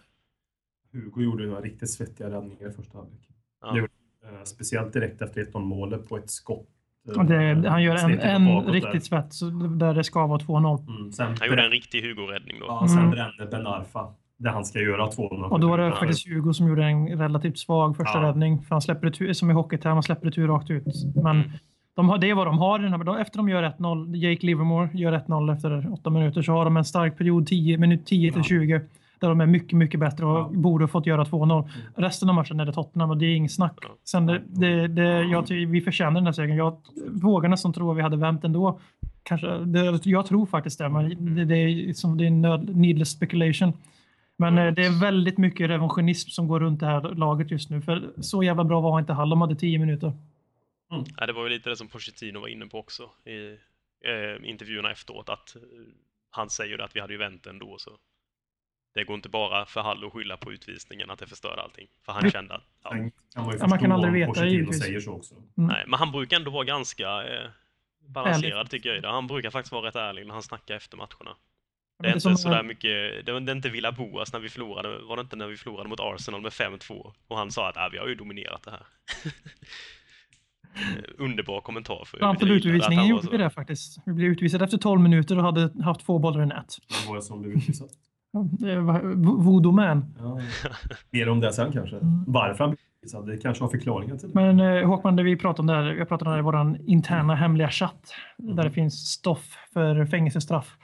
Hugo 0.93 1.23
gjorde 1.23 1.47
några 1.47 1.61
riktigt 1.61 1.91
svettiga 1.91 2.31
räddningar 2.31 2.71
i 2.71 2.73
första 2.73 2.99
halvlek. 2.99 3.21
ja. 3.61 3.79
Eh, 3.79 4.45
Speciellt 4.45 4.93
direkt 4.93 5.23
efter 5.23 5.45
1-0 5.45 5.61
målet 5.61 6.09
på 6.09 6.17
ett 6.17 6.31
skott. 6.31 6.69
det, 7.05 7.69
han 7.69 7.83
gör 7.83 7.97
en, 7.97 8.21
en 8.21 8.65
riktigt 8.73 9.05
svett 9.07 9.31
där 9.79 9.95
det 9.95 10.05
ska 10.05 10.27
vara 10.27 10.39
2-0. 10.41 10.81
Mm, 11.21 11.37
Han 11.39 11.49
gjorde 11.49 11.65
en 11.65 11.71
riktig 11.71 12.03
Hugo-räddning 12.03 12.59
då. 12.61 12.67
Ja, 12.67 12.87
sen 12.89 12.99
Mm. 12.99 13.11
brände 13.11 13.47
Ben 13.47 13.67
Arfa. 13.67 14.15
Det 14.43 14.51
han 14.51 14.65
ska 14.65 14.79
göra 14.81 15.07
2-0. 15.07 15.43
Och 15.45 15.61
då 15.61 15.69
var 15.69 15.79
det 15.79 15.93
faktiskt 15.93 16.29
Hugo 16.29 16.53
som 16.53 16.69
gjorde 16.69 16.85
en 16.85 17.19
relativt 17.19 17.59
svag 17.59 17.97
första 17.97 18.23
Ja. 18.23 18.29
räddning. 18.29 18.63
För 18.63 18.75
han 18.75 18.83
släpper 18.83 19.07
retur, 19.07 19.33
som 19.33 19.51
i 19.51 19.55
hockeytermer, 19.55 19.95
man 19.95 20.03
släpper 20.03 20.27
retur 20.27 20.47
rakt 20.49 20.71
ut. 20.71 20.85
Men 21.23 21.53
de 21.97 22.09
har, 22.09 22.19
det 22.19 22.31
är 22.31 22.35
vad 22.35 22.47
de 22.47 22.59
har 22.59 22.79
i 22.81 22.83
den 22.83 22.93
här. 22.93 23.21
Efter 23.21 23.37
de 23.39 23.49
gör 23.49 23.63
1-0, 23.63 24.17
Jake 24.17 24.47
Livermore 24.47 24.89
gör 24.95 25.13
1-0 25.13 25.53
efter 25.53 25.93
åtta 25.93 26.11
minuter, 26.11 26.43
så 26.43 26.53
har 26.53 26.65
de 26.65 26.77
en 26.77 26.85
stark 26.85 27.19
period 27.19 27.47
10, 27.47 27.79
minut 27.79 28.07
10 28.07 28.31
till 28.33 28.39
Ja. 28.41 28.45
20. 28.45 28.81
Där 29.21 29.29
de 29.29 29.41
är 29.41 29.47
mycket, 29.47 29.73
mycket 29.79 30.01
bättre 30.01 30.27
och 30.27 30.39
Ja. 30.39 30.51
borde 30.53 30.85
ha 30.85 30.89
fått 30.89 31.07
göra 31.07 31.25
2-0. 31.25 31.69
Resten 31.97 32.29
av 32.29 32.35
matchen 32.35 32.61
är 32.61 32.67
det 32.67 32.73
Tottenham 32.73 33.11
och 33.11 33.17
det 33.17 33.27
är 33.27 33.35
inget 33.37 33.53
snack. 33.53 33.79
Sen 34.05 34.27
det, 34.27 34.43
det, 34.47 34.89
det, 34.89 35.23
jag, 35.23 35.43
vi 35.51 35.81
förtjänar 35.81 36.15
den 36.15 36.25
här 36.27 36.33
segern. 36.33 36.57
Jag 36.57 36.77
vågar 37.23 37.49
nästan 37.49 37.73
tro 37.73 37.91
att 37.91 37.97
vi 37.97 38.03
hade 38.03 38.17
vänt 38.17 38.45
ändå. 38.45 38.79
Kanske, 39.23 39.59
det, 39.59 40.01
jag 40.07 40.27
tror 40.27 40.47
faktiskt 40.47 40.79
det, 40.79 40.89
men 40.89 41.35
det, 41.35 41.45
det, 41.45 41.55
är, 41.57 41.93
som, 41.93 42.17
det 42.19 42.27
är 42.27 42.31
nöd, 42.31 42.77
needless 42.77 43.11
speculation. 43.11 43.73
Men 44.39 44.59
eh, 44.59 44.73
det 44.75 44.87
är 44.87 45.01
väldigt 45.01 45.39
mycket 45.39 45.71
revanschism 45.71 46.29
som 46.31 46.49
går 46.49 46.61
runt 46.61 46.81
det 46.81 46.87
här 46.87 47.01
laget 47.01 47.51
just 47.51 47.71
nu. 47.71 47.83
För 47.83 48.13
så 48.23 48.43
jävla 48.43 48.65
bra 48.65 48.81
var 48.81 48.99
inte 49.01 49.13
Hall. 49.13 49.31
De 49.31 49.41
hade 49.41 49.55
10 49.57 49.79
minuter. 49.79 50.13
Ja, 51.17 51.27
det 51.27 51.33
var 51.33 51.43
ju 51.43 51.49
lite 51.49 51.71
det 51.71 51.77
som 51.77 51.89
Pochettino 51.89 52.39
var 52.41 52.49
inne 52.49 52.67
på 52.67 52.79
också 52.79 53.03
i 53.25 53.51
eh, 54.09 54.51
intervjuerna 54.51 54.91
efteråt, 54.91 55.29
att 55.29 55.57
eh, 55.57 55.63
han 56.31 56.51
säger 56.51 56.79
att 56.79 56.97
vi 56.97 57.01
hade 57.01 57.13
ju 57.13 57.19
vänt 57.19 57.47
ändå 57.47 57.79
så 57.79 57.91
det 58.95 59.05
går 59.05 59.17
inte 59.17 59.29
bara 59.29 59.67
för 59.67 59.81
Hall 59.81 60.05
att 60.05 60.13
skylla 60.13 60.37
på 60.37 60.53
utvisningen 60.53 61.11
att 61.11 61.19
det 61.19 61.27
förstörde 61.27 61.63
allting. 61.63 61.87
För 62.05 62.13
han 62.13 62.21
Mm. 62.23 62.31
kände 62.31 62.55
att, 62.55 62.63
ja, 62.85 62.91
kan 62.91 62.99
man 63.01 63.53
ju 63.53 63.59
Ja, 63.61 63.67
man 63.67 63.79
kan 63.79 63.93
aldrig 63.93 64.13
veta, 64.13 64.33
Pochettino 64.33 64.73
säger 64.73 65.01
så 65.01 65.13
också. 65.13 65.35
nej, 65.55 65.85
men 65.87 65.99
han 65.99 66.13
brukar 66.13 66.37
ändå 66.37 66.51
vara 66.51 66.65
ganska 66.65 67.23
eh, 67.25 67.51
balanserad 68.09 68.59
Ärlig. 68.59 68.71
tycker 68.71 68.95
jag. 68.95 69.13
Han 69.13 69.27
brukar 69.27 69.51
faktiskt 69.51 69.73
vara 69.73 69.87
rätt 69.87 69.97
ärlig 69.97 70.27
när 70.27 70.33
han 70.35 70.43
snackar 70.43 70.75
efter 70.77 70.97
matcherna. 70.97 71.37
Det 72.03 72.09
är 72.09 72.13
inte 72.13 72.21
som- 72.21 72.37
sådär 72.37 72.63
mycket, 72.63 73.27
det 73.27 73.33
var 73.33 73.41
det 73.41 73.53
är 73.53 73.57
inte 73.57 73.69
Villa 73.69 73.93
Boas 73.93 74.33
när 74.33 74.41
vi 74.41 74.49
förlorade, 74.49 74.89
var 75.09 75.17
det 75.17 75.21
inte 75.23 75.37
när 75.37 75.47
vi 75.47 75.57
förlorade 75.57 75.89
mot 75.89 76.01
Arsenal 76.01 76.41
med 76.43 76.53
5-2? 76.53 77.13
Och 77.29 77.37
han 77.37 77.51
sa 77.51 77.69
att 77.69 77.77
äh, 77.77 77.83
vi 77.93 77.99
har 77.99 78.07
ju 78.09 78.15
dominerat 78.15 78.63
det 78.65 78.71
här. 78.71 78.83
Eh, 80.75 81.25
Underbar 81.25 81.61
kommentar 81.61 82.05
för 82.07 82.19
Fram 82.19 82.37
till 82.37 82.51
utvisningen 82.51 83.07
gjorde 83.07 83.29
vi 83.31 83.37
det 83.37 83.51
faktiskt. 83.51 83.99
Vi 84.07 84.13
blev 84.13 84.31
utvisade 84.31 84.65
efter 84.65 84.79
12 84.79 85.01
minuter 85.01 85.37
och 85.39 85.43
hade 85.45 85.83
haft 85.85 86.01
två 86.07 86.19
bollar 86.19 86.43
i 86.43 86.47
nät. 86.47 86.77
Det 86.89 87.09
var 87.09 87.17
jag 87.17 87.25
som 87.25 87.43
blev 87.43 87.53
utvisad. 87.57 87.89
Det 88.59 88.77
Voodoo 89.17 89.73
man. 89.73 90.15
Ja. 90.19 90.41
Mer 91.11 91.29
om 91.29 91.41
det 91.41 91.53
sen 91.53 91.73
kanske. 91.73 91.97
Mm. 91.97 92.25
Varför 92.27 92.65
han 92.65 92.77
utvisad, 93.03 93.27
det 93.27 93.37
kanske 93.37 93.65
har 93.65 93.69
förklaringar 93.71 94.17
till 94.17 94.29
det. 94.29 94.35
Men 94.35 94.61
eh, 94.61 94.87
Håkman, 94.89 95.17
vi 95.17 95.37
pratade 95.37 95.61
om 95.61 95.67
där, 95.85 95.95
jag 95.95 96.09
pratade 96.09 96.31
om 96.31 96.35
det 96.37 96.41
i 96.41 96.43
vår 96.43 96.77
interna 96.87 97.35
hemliga 97.35 97.71
chatt 97.71 98.15
där 98.39 98.65
det 98.65 98.71
finns 98.71 99.11
stoff 99.11 99.57
för 99.73 100.07
fängelsestraff. 100.07 100.77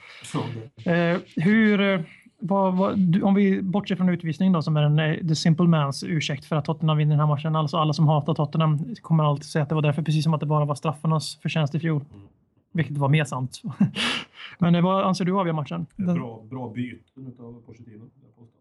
Eh, 0.85 1.19
hur, 1.37 1.81
eh, 1.81 2.01
vad, 2.41 2.77
vad, 2.77 3.23
om 3.23 3.35
vi 3.35 3.63
bortser 3.63 3.97
från 3.97 4.09
utvisning 4.09 4.53
då 4.53 4.63
som 4.63 4.77
är 4.77 4.83
en 4.83 4.99
eh, 4.99 5.27
the 5.29 5.35
simple 5.35 5.67
mans 5.67 6.05
ursäkt 6.05 6.45
för 6.45 6.57
att 6.57 6.65
Tottenham 6.65 6.99
vinner 6.99 7.11
den 7.11 7.21
här 7.21 7.27
matchen. 7.27 7.57
Alltså 7.57 7.77
alla 7.77 7.93
som 7.93 8.09
hatar 8.09 8.35
Tottenham 8.35 8.95
kommer 9.03 9.25
alltid 9.25 9.45
säga 9.45 9.63
att 9.63 9.69
det 9.69 9.75
var 9.75 9.83
därför, 9.83 10.03
precis 10.03 10.25
som 10.25 10.35
att 10.35 10.41
det 10.41 10.47
bara 10.47 10.65
var 10.65 10.75
straffarnas 10.75 11.37
förtjänst 11.43 11.75
i 11.75 11.81
fjol. 11.81 12.05
Mm. 12.15 12.27
Vilket 12.73 12.99
var 12.99 13.09
mer 13.09 13.25
sant. 13.25 13.63
Men 14.59 14.75
eh, 14.75 14.83
vad 14.83 15.05
anser 15.05 15.25
du 15.25 15.39
avgör 15.39 15.53
matchen? 15.55 15.87
Den- 15.97 16.15
Bra, 16.15 16.43
bra 16.51 16.73
byten 16.75 17.35
av 17.39 17.63
Pochettino. 17.67 17.99
vill 17.99 18.11
jag 18.25 18.37
påstå. 18.37 18.59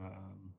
Ehm, 0.00 0.52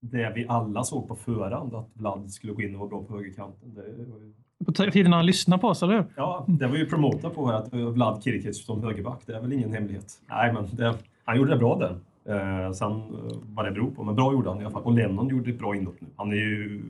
Det 0.00 0.32
vi 0.34 0.46
alla 0.48 0.84
såg 0.84 1.08
på 1.08 1.16
förhand, 1.16 1.74
att 1.74 1.88
Vlad 1.94 2.30
skulle 2.30 2.52
gå 2.52 2.62
in 2.62 2.74
och 2.74 2.78
vara 2.80 2.88
bra 2.88 3.02
på 3.04 3.16
högerkanten. 3.16 3.74
Det 3.74 3.80
var 3.82 4.18
ju, 4.20 4.32
På 4.64 4.72
tiden 4.72 5.12
han 5.12 5.26
lyssnar 5.26 5.58
på 5.58 5.68
oss, 5.68 5.82
eller 5.82 5.94
hur? 5.94 6.04
ja, 6.16 6.44
det 6.48 6.66
var 6.66 6.76
ju 6.76 6.86
promotat 6.86 7.34
på 7.34 7.46
här 7.46 7.54
att 7.54 7.72
Vlad 7.72 8.22
Kirkic 8.24 8.64
som 8.66 8.82
högerback, 8.84 9.22
det 9.26 9.34
är 9.36 9.40
väl 9.40 9.52
ingen 9.52 9.72
hemlighet. 9.72 10.20
Nej, 10.28 10.52
men 10.52 10.66
det, 10.76 10.94
han 11.24 11.36
gjorde 11.36 11.50
det 11.50 11.58
bra 11.58 11.78
den. 11.78 12.00
Eh, 12.36 12.72
sen 12.72 12.90
eh, 12.92 13.36
vad 13.42 13.64
det 13.64 13.70
beror 13.70 13.90
på, 13.90 14.04
men 14.04 14.14
bra 14.14 14.32
gjorde 14.32 14.48
han 14.50 14.60
i 14.60 14.64
alla 14.64 14.70
fall. 14.70 14.82
Och 14.82 14.92
Lennon 14.92 15.28
gjorde 15.28 15.50
ett 15.50 15.58
bra 15.58 15.76
inhopp 15.76 16.00
nu. 16.00 16.08
Han 16.16 16.30
är 16.32 16.36
ju 16.36 16.82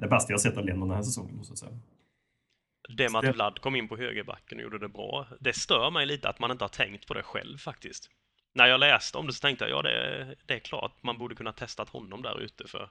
det 0.00 0.08
bästa 0.08 0.32
jag 0.32 0.40
sett 0.40 0.56
av 0.58 0.64
Lennon 0.64 0.88
den 0.88 0.96
här 0.96 1.02
säsongen, 1.02 1.36
måste 1.36 1.50
jag 1.50 1.58
säga. 1.58 1.72
Det 2.96 3.12
med 3.12 3.22
Det- 3.22 3.28
att 3.30 3.34
Vlad 3.34 3.58
kom 3.60 3.76
in 3.76 3.88
på 3.88 3.96
högerbacken 3.96 4.58
och 4.58 4.64
gjorde 4.64 4.78
det 4.78 4.88
bra, 4.88 5.26
det 5.40 5.52
stör 5.56 5.90
mig 5.90 6.06
lite 6.06 6.28
att 6.28 6.38
man 6.38 6.50
inte 6.50 6.64
har 6.64 6.68
tänkt 6.68 7.06
på 7.08 7.14
det 7.14 7.22
själv 7.22 7.56
faktiskt. 7.58 8.10
När 8.56 8.66
jag 8.66 8.80
läste 8.80 9.18
om 9.18 9.26
det 9.26 9.32
så 9.32 9.40
tänkte 9.40 9.64
jag, 9.64 9.78
ja 9.78 9.82
det, 9.82 10.26
det 10.46 10.54
är 10.54 10.58
klart, 10.58 10.92
man 11.02 11.18
borde 11.18 11.34
kunna 11.34 11.52
testat 11.52 11.88
honom 11.88 12.22
där 12.22 12.40
ute 12.40 12.68
för 12.68 12.88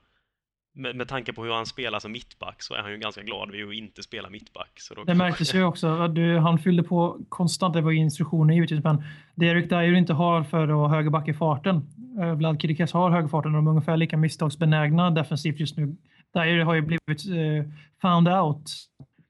med, 0.75 0.95
med 0.95 1.07
tanke 1.07 1.33
på 1.33 1.43
hur 1.43 1.51
han 1.51 1.65
spelar 1.65 1.99
som 1.99 2.11
mittback 2.11 2.63
så 2.63 2.73
är 2.73 2.81
han 2.81 2.91
ju 2.91 2.97
ganska 2.97 3.21
glad 3.21 3.51
vid 3.51 3.67
att 3.67 3.73
inte 3.73 4.03
spela 4.03 4.29
mittback. 4.29 4.71
Så 4.75 4.93
då 4.93 5.03
Det 5.03 5.13
märktes 5.13 5.55
ju 5.55 5.63
också. 5.63 6.07
Du, 6.07 6.37
han 6.37 6.59
fyllde 6.59 6.83
på 6.83 7.17
konstant. 7.29 7.73
Det 7.73 7.81
var 7.81 7.91
instruktioner 7.91 8.53
givetvis, 8.53 8.83
men 8.83 9.03
det 9.35 9.45
Eric 9.45 9.69
Dyer 9.69 9.93
inte 9.93 10.13
har 10.13 10.43
för 10.43 10.85
att 10.85 10.91
högerback 10.91 11.27
i 11.27 11.33
farten. 11.33 11.81
Eh, 12.19 12.33
Vlad 12.33 12.61
Kirikes 12.61 12.93
har 12.93 13.09
högerfarten 13.09 13.51
och 13.51 13.57
de 13.57 13.67
är 13.67 13.71
ungefär 13.71 13.97
lika 13.97 14.17
misstagsbenägna 14.17 15.09
defensivt 15.09 15.59
just 15.59 15.77
nu. 15.77 15.95
Dyer 16.33 16.63
har 16.63 16.73
ju 16.73 16.81
blivit 16.81 17.25
eh, 17.29 17.71
found 18.01 18.27
out. 18.27 18.71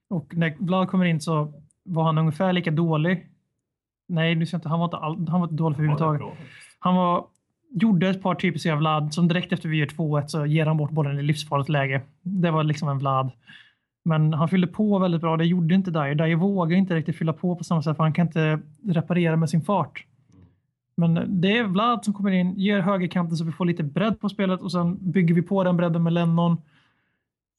Och 0.09 0.35
när 0.35 0.55
Vlad 0.59 0.89
kommer 0.89 1.05
in 1.05 1.21
så 1.21 1.53
var 1.83 2.03
han 2.03 2.17
ungefär 2.17 2.53
lika 2.53 2.71
dålig. 2.71 3.29
Nej, 4.07 4.35
du 4.35 4.45
ska 4.45 4.57
inte, 4.57 4.69
han 4.69 4.79
var 4.79 4.85
inte, 4.85 4.97
all, 4.97 5.27
han 5.27 5.39
var 5.39 5.47
inte 5.47 5.55
dålig 5.55 5.75
för 5.75 5.83
överhuvudtaget. 5.83 6.21
Han 6.79 6.95
var, 6.95 7.25
gjorde 7.69 8.09
ett 8.09 8.21
par 8.21 8.35
typiska 8.35 8.75
Vlad 8.75 9.13
som 9.13 9.27
direkt 9.27 9.53
efter 9.53 9.69
vi 9.69 9.77
gör 9.77 9.85
2-1 9.85 10.27
så 10.27 10.45
ger 10.45 10.65
han 10.65 10.77
bort 10.77 10.91
bollen 10.91 11.19
i 11.19 11.23
livsfarligt 11.23 11.69
läge. 11.69 12.01
Det 12.21 12.51
var 12.51 12.63
liksom 12.63 12.89
en 12.89 12.99
Vlad. 12.99 13.31
Men 14.05 14.33
han 14.33 14.49
fyllde 14.49 14.67
på 14.67 14.99
väldigt 14.99 15.21
bra. 15.21 15.37
Det 15.37 15.45
gjorde 15.45 15.75
inte 15.75 15.91
Dyer. 15.91 16.15
Dyer 16.15 16.35
vågar 16.35 16.77
inte 16.77 16.95
riktigt 16.95 17.17
fylla 17.17 17.33
på 17.33 17.55
på 17.55 17.63
samma 17.63 17.81
sätt 17.81 17.97
för 17.97 18.03
han 18.03 18.13
kan 18.13 18.27
inte 18.27 18.59
reparera 18.83 19.35
med 19.35 19.49
sin 19.49 19.61
fart. 19.61 20.05
Men 20.97 21.41
det 21.41 21.57
är 21.57 21.63
Vlad 21.63 22.05
som 22.05 22.13
kommer 22.13 22.31
in, 22.31 22.59
ger 22.59 22.79
högerkanten 22.79 23.37
så 23.37 23.43
vi 23.43 23.51
får 23.51 23.65
lite 23.65 23.83
bredd 23.83 24.19
på 24.19 24.29
spelet 24.29 24.61
och 24.61 24.71
sen 24.71 25.11
bygger 25.11 25.35
vi 25.35 25.41
på 25.41 25.63
den 25.63 25.77
bredden 25.77 26.03
med 26.03 26.13
Lennon. 26.13 26.57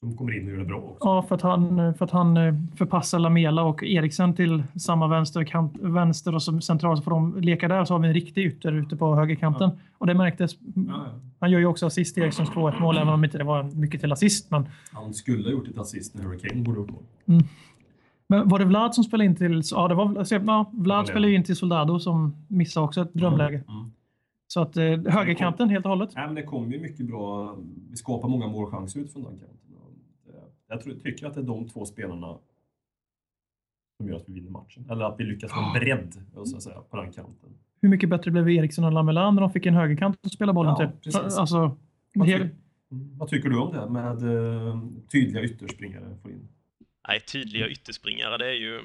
De 0.00 0.16
kommer 0.16 0.36
in 0.36 0.44
och 0.44 0.50
gör 0.50 0.58
det 0.58 0.64
bra 0.64 0.78
också. 0.78 1.08
Ja, 1.08 1.22
för 1.22 1.34
att 1.34 1.42
han, 1.42 1.94
för 1.94 2.04
att 2.04 2.10
han 2.10 2.36
eh, 2.36 2.54
förpassar 2.76 3.18
Lamela 3.18 3.62
och 3.62 3.84
Eriksen 3.84 4.34
till 4.34 4.62
samma 4.80 5.08
vänsterkant, 5.08 5.76
vänster 5.80 6.34
och 6.34 6.42
så 6.42 6.60
centralt 6.60 6.98
så 6.98 7.02
får 7.02 7.10
de 7.10 7.40
leka 7.40 7.68
där 7.68 7.84
så 7.84 7.94
har 7.94 7.98
vi 7.98 8.08
en 8.08 8.14
riktig 8.14 8.46
ytter 8.46 8.72
ute 8.72 8.96
på 8.96 9.14
högerkanten. 9.14 9.70
Och 9.98 10.06
det 10.06 10.14
märktes. 10.14 10.56
Ja, 10.74 10.82
ja. 10.86 11.06
Han 11.40 11.50
gör 11.50 11.58
ju 11.58 11.66
också 11.66 11.86
assist 11.86 12.18
i 12.18 12.20
Erikssons 12.20 12.50
2-1 12.50 12.80
mål, 12.80 12.96
även 12.96 13.08
om 13.08 13.24
inte 13.24 13.38
det 13.38 13.44
var 13.44 13.62
mycket 13.62 14.00
till 14.00 14.12
assist. 14.12 14.50
Men, 14.50 14.68
Han 14.92 15.14
skulle 15.14 15.44
ha 15.44 15.50
gjort 15.50 15.68
ett 15.68 15.78
assist 15.78 16.14
när 16.14 16.24
Hurricane 16.24 16.62
borde 16.62 16.80
upp 16.80 16.90
mål. 16.90 17.02
men 18.26 18.48
var 18.48 18.58
det 18.58 18.64
Vlad 18.64 18.94
som 18.94 19.04
spelade 19.04 19.24
in 19.24 19.36
till... 19.36 19.62
Ja, 19.70 19.88
det 19.88 19.94
var, 19.94 20.18
alltså, 20.18 20.34
ja 20.34 20.70
Vlad 20.72 21.02
Ja, 21.02 21.06
spelade 21.06 21.32
in 21.32 21.44
till 21.44 21.56
Soldado 21.56 21.98
som 21.98 22.36
missade 22.48 22.86
också 22.86 23.00
ett 23.00 23.14
drömläge. 23.14 23.64
Mm. 23.68 23.90
Så 24.46 24.60
att 24.60 24.76
eh, 24.76 24.84
högerkanten 24.84 25.68
helt 25.68 25.84
och 25.84 25.90
hållet. 25.90 26.10
Nej, 26.14 26.26
men 26.26 26.34
det 26.34 26.42
kom 26.42 26.72
ju 26.72 26.80
mycket 26.80 27.06
bra. 27.06 27.56
Vi 27.90 27.96
skapar 27.96 28.28
många 28.28 28.46
målchanser 28.46 29.00
utifrån 29.00 29.22
den 29.22 29.32
kanten. 29.32 29.56
Jag 30.68 30.80
tror, 30.80 30.94
tycker 30.94 31.26
att 31.26 31.34
det 31.34 31.40
är 31.40 31.44
de 31.44 31.68
två 31.68 31.86
spelarna 31.86 32.38
som 33.96 34.08
gör 34.08 34.16
att 34.16 34.28
vi 34.28 34.32
vinner 34.32 34.50
matchen. 34.50 34.90
Eller 34.90 35.04
att 35.04 35.20
vi 35.20 35.24
lyckas 35.24 35.52
få 35.52 35.60
en 35.60 35.72
bredd 35.72 36.14
så 36.44 36.56
att 36.56 36.62
säga, 36.62 36.80
på 36.80 36.96
den 36.96 37.12
kanten. 37.12 37.58
Hur 37.80 37.88
mycket 37.88 38.08
bättre 38.08 38.30
blev 38.30 38.48
Eriksson 38.50 38.84
och 38.84 38.92
Lamela 38.92 39.30
när 39.30 39.40
de 39.40 39.50
fick 39.52 39.66
en 39.66 39.74
högerkant 39.74 40.18
att 40.22 40.32
spela 40.32 40.52
bollen 40.52 40.74
Ja, 40.78 40.86
till? 40.90 40.98
precis. 41.00 41.36
Alltså, 41.38 41.76
Vad, 42.14 42.26
ty- 42.28 42.32
mm. 42.34 42.50
Vad 43.18 43.28
tycker 43.28 43.48
du 43.48 43.58
om 43.58 43.72
det 43.72 43.88
med 43.90 44.22
eh, 44.68 44.80
tydliga 45.12 45.42
ytterspringare? 45.44 46.16
Får 46.22 46.30
in? 46.30 46.48
Nej, 47.08 47.20
tydliga 47.20 47.68
ytterspringare, 47.68 48.38
det 48.38 48.46
är 48.46 48.52
ju 48.60 48.80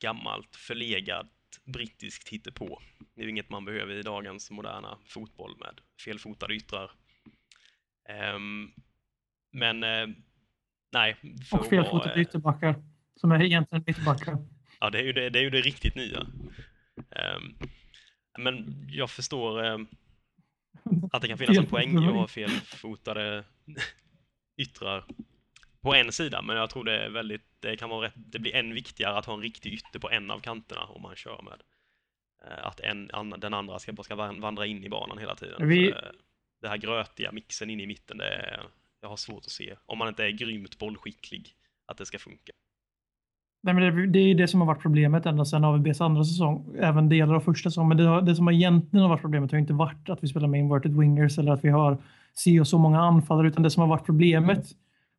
gammalt 0.00 0.56
förlegat 0.56 1.26
brittiskt 1.64 2.28
hittepå. 2.28 2.78
Det 3.14 3.20
är 3.20 3.24
ju 3.24 3.30
inget 3.30 3.50
man 3.50 3.64
behöver 3.64 3.94
i 3.94 4.02
dagens 4.02 4.50
moderna 4.50 4.98
fotboll 5.06 5.56
med 5.58 5.80
felfotade 6.04 6.54
yttrar. 6.54 6.90
Ehm, 8.08 8.70
men 9.52 9.84
nej. 10.94 11.16
och 11.52 11.66
felfotade 11.66 12.20
ytterbackar 12.20 12.74
som 13.16 13.32
är 13.32 13.42
egentligen 13.42 13.84
mittbackar. 13.86 14.36
Ja, 14.80 14.90
det 14.90 14.98
är 14.98 15.02
ju 15.02 15.12
det, 15.12 15.30
det, 15.30 15.38
är 15.38 15.42
ju 15.42 15.50
det 15.50 15.60
riktigt 15.60 15.94
nya. 15.94 16.26
Ehm, 17.10 17.54
men 18.38 18.86
jag 18.88 19.10
förstår 19.10 19.64
ehm, 19.64 19.86
att 21.12 21.22
det 21.22 21.28
kan 21.28 21.38
finnas 21.38 21.58
en 21.58 21.66
poäng 21.66 22.04
i 22.04 22.06
att 22.06 22.14
ha 22.14 22.28
felfotade 22.28 23.44
yttrar 24.56 25.04
på 25.80 25.94
en 25.94 26.12
sida, 26.12 26.42
men 26.42 26.56
jag 26.56 26.70
tror 26.70 26.84
det 26.84 27.04
är 27.04 27.10
väldigt, 27.10 27.44
det 27.60 27.76
kan 27.76 27.90
vara 27.90 28.06
rätt, 28.06 28.12
det 28.16 28.38
blir 28.38 28.54
än 28.54 28.74
viktigare 28.74 29.16
att 29.18 29.26
ha 29.26 29.34
en 29.34 29.40
riktig 29.42 29.72
ytter 29.72 29.98
på 29.98 30.10
en 30.10 30.30
av 30.30 30.40
kanterna 30.40 30.84
om 30.84 31.02
man 31.02 31.16
kör 31.16 31.42
med 31.42 31.62
eh, 32.46 32.66
att 32.66 32.80
en, 32.80 33.10
an, 33.12 33.34
den 33.38 33.54
andra 33.54 33.78
ska, 33.78 33.96
ska 34.02 34.14
van- 34.14 34.40
vandra 34.40 34.66
in 34.66 34.84
i 34.84 34.88
banan 34.88 35.18
hela 35.18 35.34
tiden. 35.34 35.68
Vi- 35.68 35.92
För, 35.92 36.14
det 36.60 36.68
här 36.68 36.76
grötiga 36.76 37.32
mixen 37.32 37.70
in 37.70 37.80
i 37.80 37.86
mitten, 37.86 38.18
det 38.18 38.28
är, 38.28 38.60
jag 39.04 39.08
har 39.08 39.16
svårt 39.16 39.44
att 39.44 39.50
se, 39.50 39.74
om 39.86 39.98
man 39.98 40.08
inte 40.08 40.24
är 40.24 40.30
grymt 40.30 40.78
bollskicklig, 40.78 41.48
att 41.86 41.96
det 41.98 42.06
ska 42.06 42.18
funka. 42.18 42.52
Nej, 43.62 43.74
men 43.74 43.82
det, 43.96 44.06
det 44.06 44.18
är 44.18 44.22
ju 44.28 44.34
det 44.34 44.48
som 44.48 44.60
har 44.60 44.66
varit 44.66 44.82
problemet 44.82 45.26
ända 45.26 45.44
sedan 45.44 45.64
AVBs 45.64 46.00
andra 46.00 46.24
säsong, 46.24 46.76
även 46.78 47.08
delar 47.08 47.34
av 47.34 47.40
första 47.40 47.70
säsongen. 47.70 47.88
Men 47.88 47.96
det, 47.96 48.04
har- 48.04 48.22
det 48.22 48.34
som 48.34 48.46
har 48.46 48.54
egentligen 48.54 49.02
har 49.02 49.08
varit 49.08 49.20
problemet 49.20 49.50
har 49.52 49.58
inte 49.58 49.72
varit 49.72 50.08
att 50.08 50.22
vi 50.24 50.28
spelar 50.28 50.48
med 50.48 50.60
inverted 50.60 50.96
wingers 50.96 51.38
eller 51.38 51.52
att 51.52 51.64
vi 51.64 51.68
har 51.68 51.98
si 52.34 52.60
och 52.60 52.68
så 52.68 52.78
många 52.78 53.00
anfallare, 53.00 53.48
utan 53.48 53.62
det 53.62 53.70
som 53.70 53.80
har 53.80 53.88
varit 53.88 54.06
problemet 54.06 54.66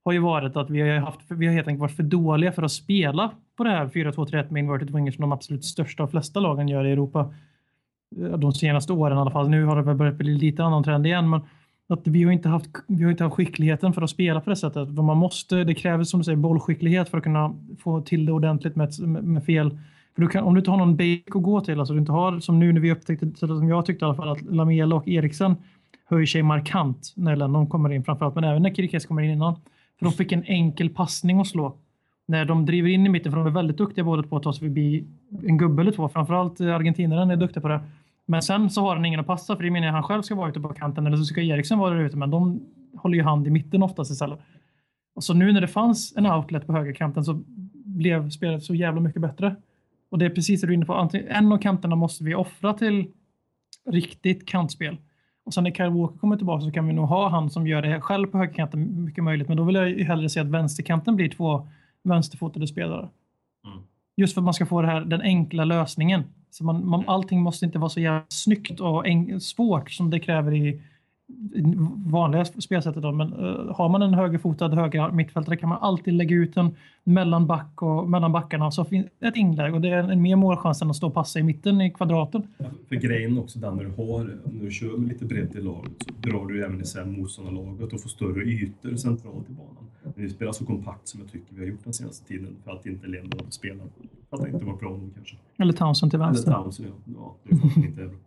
har 0.06 0.12
ju 0.12 0.20
varit 0.20 0.56
att 0.56 0.70
vi 0.70 0.82
har, 0.82 0.98
haft, 1.00 1.20
vi 1.30 1.46
har 1.48 1.54
helt 1.54 1.68
enkelt 1.68 1.82
varit 1.82 1.96
för 1.96 2.04
dåliga 2.04 2.52
för 2.52 2.64
att 2.64 2.72
spela 2.72 3.32
på 3.58 3.64
det 3.64 3.70
här 3.70 3.88
4-2-3-1 3.88 4.52
med 4.52 4.60
inverted 4.60 4.90
wingers 4.96 5.16
som 5.16 5.22
de 5.22 5.32
absolut 5.32 5.66
största 5.66 6.04
och 6.04 6.12
flesta 6.12 6.40
lagen 6.40 6.68
gör 6.68 6.86
i 6.86 6.92
Europa. 6.92 7.34
Eh, 8.22 8.38
de 8.38 8.54
senaste 8.54 8.94
åren 8.94 9.18
i 9.18 9.22
alla 9.22 9.32
fall. 9.32 9.50
Nu 9.50 9.64
har 9.64 9.76
det 9.76 9.82
väl 9.82 9.96
börjat 9.96 10.16
bli 10.16 10.38
lite 10.38 10.64
annan 10.64 10.84
trend 10.84 11.06
igen, 11.06 11.30
men 11.30 11.42
att 11.90 12.08
vi 12.08 12.24
har 12.24 12.32
inte 12.32 12.50
haft, 12.50 12.70
vi 12.88 13.04
har 13.04 13.12
inte 13.12 13.24
haft 13.24 13.36
skickligheten 13.36 13.94
för 13.94 14.02
att 14.02 14.10
spela 14.10 14.42
på 14.42 14.50
det 14.50 14.56
sättet. 14.56 14.90
Man 14.90 15.18
måste, 15.18 15.64
det 15.64 15.74
krävs 15.74 16.10
som 16.10 16.20
du 16.20 16.24
säger 16.24 16.36
bollskicklighet 16.38 17.10
för 17.10 17.18
att 17.18 17.24
kunna 17.24 17.56
få 17.80 18.02
till 18.02 18.26
det 18.26 18.32
ordentligt 18.32 18.76
med, 18.76 19.00
med, 19.24 19.46
fel. 19.46 19.70
För 20.16 20.22
du 20.22 20.28
kan, 20.28 20.44
om 20.44 20.54
du 20.54 20.60
inte 20.60 20.72
har 20.72 20.78
någon 20.78 20.96
bake 20.96 21.24
att 21.26 21.44
gå 21.44 21.62
till, 21.62 21.80
alltså 21.80 21.94
du 21.94 22.00
inte 22.00 22.12
har, 22.12 22.40
som 22.40 22.60
nu 22.60 22.74
när 22.74 22.82
vi 22.82 22.92
upptäckte, 22.92 23.32
som 23.36 23.70
jag 23.70 23.86
tyckte 23.86 24.06
i 24.06 24.08
alla 24.08 24.16
fall, 24.16 24.30
att 24.30 24.42
Lamela 24.42 24.96
och 24.96 25.08
Eriksen 25.08 25.56
höjer 26.06 26.26
sig 26.26 26.44
markant 26.44 27.14
när 27.16 27.36
Lennon 27.36 27.68
kommer 27.68 27.94
in 27.94 28.04
framförallt, 28.04 28.36
men 28.36 28.44
även 28.44 28.62
när 28.62 28.74
Kirikes 28.74 29.06
kommer 29.06 29.22
in 29.22 29.32
innan. 29.32 29.56
För 30.00 30.06
de 30.06 30.12
fick 30.12 30.32
en 30.32 30.44
enkel 30.44 30.90
passning 30.90 31.40
att 31.40 31.48
slå. 31.48 31.76
När 32.28 32.46
de 32.46 32.66
driver 32.66 32.90
in 32.90 33.06
i 33.06 33.10
mitten, 33.10 33.32
för 33.32 33.40
de 33.40 33.48
är 33.48 33.52
väldigt 33.52 33.78
duktiga 33.78 34.04
båda 34.04 34.24
på 34.24 34.38
att 34.38 34.44
ta 34.44 34.54
sig 34.54 34.60
förbi 34.60 35.06
en 35.44 35.58
gubbe 35.58 35.82
eller 35.82 35.92
två. 35.92 36.10
Framförallt 36.10 36.62
argentinaren 36.62 37.32
är 37.32 37.36
duktig 37.36 37.62
på 37.62 37.68
det. 37.68 37.80
Men 38.26 38.42
sen 38.42 38.70
så 38.70 38.82
har 38.82 38.96
han 38.96 39.06
ingen 39.06 39.20
att 39.20 39.28
passa, 39.28 39.56
för 39.56 39.64
det 39.64 39.72
menar 39.72 39.88
jag 39.88 39.94
han 39.94 40.04
själv 40.04 40.22
ska 40.22 40.36
vara 40.36 40.50
ute 40.50 40.60
på 40.60 40.74
kanten, 40.74 41.08
eller 41.08 41.18
så 41.18 41.24
ska 41.24 41.42
Eriksen 41.42 41.80
vara 41.80 41.94
där 41.94 42.02
ute, 42.02 42.18
men 42.18 42.32
de 42.32 42.62
håller 42.98 43.16
ju 43.16 43.24
hand 43.24 43.48
i 43.48 43.50
mitten 43.50 43.84
oftast 43.84 44.12
istället. 44.12 44.40
Och 45.16 45.24
så 45.24 45.34
nu 45.34 45.54
när 45.54 45.62
det 45.62 45.68
fanns 45.68 46.14
en 46.18 46.26
outlet 46.26 46.68
på 46.68 46.74
högerkanten 46.74 47.24
så 47.24 47.42
blev 47.86 48.30
spelet 48.30 48.64
så 48.64 48.76
jävla 48.76 49.02
mycket 49.02 49.22
bättre. 49.22 49.56
Och 50.10 50.18
det 50.18 50.26
är 50.26 50.30
precis 50.30 50.62
det 50.62 50.68
du 50.68 50.74
är 50.74 50.76
inne 50.76 50.86
på. 50.86 50.94
Antingen, 50.94 51.28
en 51.28 51.52
av 51.52 51.58
kanterna 51.58 51.96
måste 51.96 52.24
vi 52.24 52.36
offra 52.36 52.74
till 52.74 53.08
riktigt 53.86 54.48
kantspel. 54.48 54.98
Och 55.46 55.54
sen 55.54 55.64
när 55.64 55.72
Kyle 55.72 55.90
Walker 55.90 56.18
kommer 56.18 56.38
tillbaka 56.38 56.66
så 56.66 56.72
kan 56.72 56.88
vi 56.88 56.94
nog 56.94 57.06
ha 57.06 57.30
han 57.30 57.50
som 57.50 57.68
gör 57.68 57.82
det 57.82 58.02
själv 58.02 58.28
på 58.28 58.38
högerkanten 58.38 59.04
mycket 59.04 59.24
möjligt. 59.24 59.48
Men 59.48 59.58
då 59.58 59.64
vill 59.64 59.76
jag 59.76 59.90
ju 59.90 60.04
hellre 60.04 60.30
se 60.30 60.40
att 60.40 60.48
vänsterkanten 60.48 61.16
blir 61.16 61.30
två 61.30 61.68
vänsterfotade 62.04 62.68
spelare. 62.68 63.10
Mm. 63.66 63.78
Just 64.16 64.34
för 64.34 64.42
att 64.42 64.46
man 64.46 64.54
ska 64.54 64.66
få 64.66 64.82
här, 64.82 65.02
den 65.02 65.22
enkla 65.22 65.66
lösningen. 65.66 66.24
Så 66.58 66.64
man, 66.64 66.88
man, 66.88 67.04
allting 67.08 67.42
måste 67.42 67.66
inte 67.66 67.80
vara 67.80 67.90
så 67.90 68.00
jävla 68.00 68.26
snyggt 68.30 68.80
och 68.80 69.04
svårt 69.40 69.92
som 69.92 70.10
det 70.10 70.20
kräver 70.20 70.54
i 70.54 70.82
vanliga 72.06 72.46
spelsättet. 72.46 73.02
Då. 73.02 73.12
Men 73.12 73.34
eh, 73.34 73.76
har 73.76 73.90
man 73.90 74.02
en 74.02 74.14
högerfotad 74.14 74.70
höger 74.70 75.12
mittfältare 75.12 75.58
kan 75.58 75.70
man 75.70 75.78
alltid 75.82 76.14
lägga 76.14 76.36
ut 76.36 76.54
den 76.54 76.76
mellan, 77.04 77.48
back 77.48 77.82
och, 77.82 78.10
mellan 78.10 78.32
backarna 78.32 78.72
så 78.72 78.86
finns 78.86 79.08
ett 79.20 79.36
inlägg 79.36 79.74
och 79.74 79.82
det 79.82 79.90
är 79.90 80.12
en 80.12 80.22
mer 80.22 80.36
målchans 80.36 80.82
än 80.82 80.90
att 80.90 80.96
stå 80.96 81.08
och 81.08 81.14
passa 81.14 81.40
i 81.40 81.44
mitten 81.44 81.82
i 81.82 81.92
kvadraten. 81.92 82.48
För 82.90 82.96
grejen 82.96 83.38
också 83.38 83.60
den 83.60 83.76
när 83.76 83.84
du 83.84 83.90
har, 83.90 84.38
när 84.54 84.66
du 84.66 84.72
kör 84.72 84.98
med 84.98 85.10
lite 85.10 85.26
bredd 85.26 85.56
i 85.56 85.62
laget 85.62 85.92
så 86.08 86.30
drar 86.30 86.46
du 86.46 86.66
även 86.66 86.82
isär 86.82 87.06
motståndarlaget 87.06 87.94
och 87.94 88.02
får 88.02 88.10
större 88.10 88.44
ytor 88.44 88.96
centralt 88.96 89.50
i 89.50 89.54
banan. 89.54 89.90
Men 90.04 90.14
vi 90.16 90.30
spelar 90.30 90.52
så 90.52 90.66
kompakt 90.66 91.08
som 91.08 91.20
jag 91.20 91.32
tycker 91.32 91.56
vi 91.56 91.60
har 91.62 91.68
gjort 91.68 91.84
den 91.84 91.94
senaste 91.94 92.28
tiden 92.28 92.56
för 92.64 92.72
att 92.72 92.86
inte 92.86 93.08
Leno 93.08 93.30
spelar. 93.50 93.86
För 94.30 94.38
att 94.38 94.44
det 94.44 94.50
inte 94.50 94.66
var 94.66 94.76
bra 94.76 94.90
nog 94.90 95.12
kanske. 95.16 95.36
Eller 95.58 95.74
Townsend 95.74 96.12
till 96.12 96.20
Eller 96.20 96.28
vänster. 96.28 96.52
Townsend, 96.52 96.90
ja. 97.06 97.14
ja 97.16 97.36
det 97.44 97.82
är 97.82 97.86
inte 97.86 98.02
bra. 98.02 98.18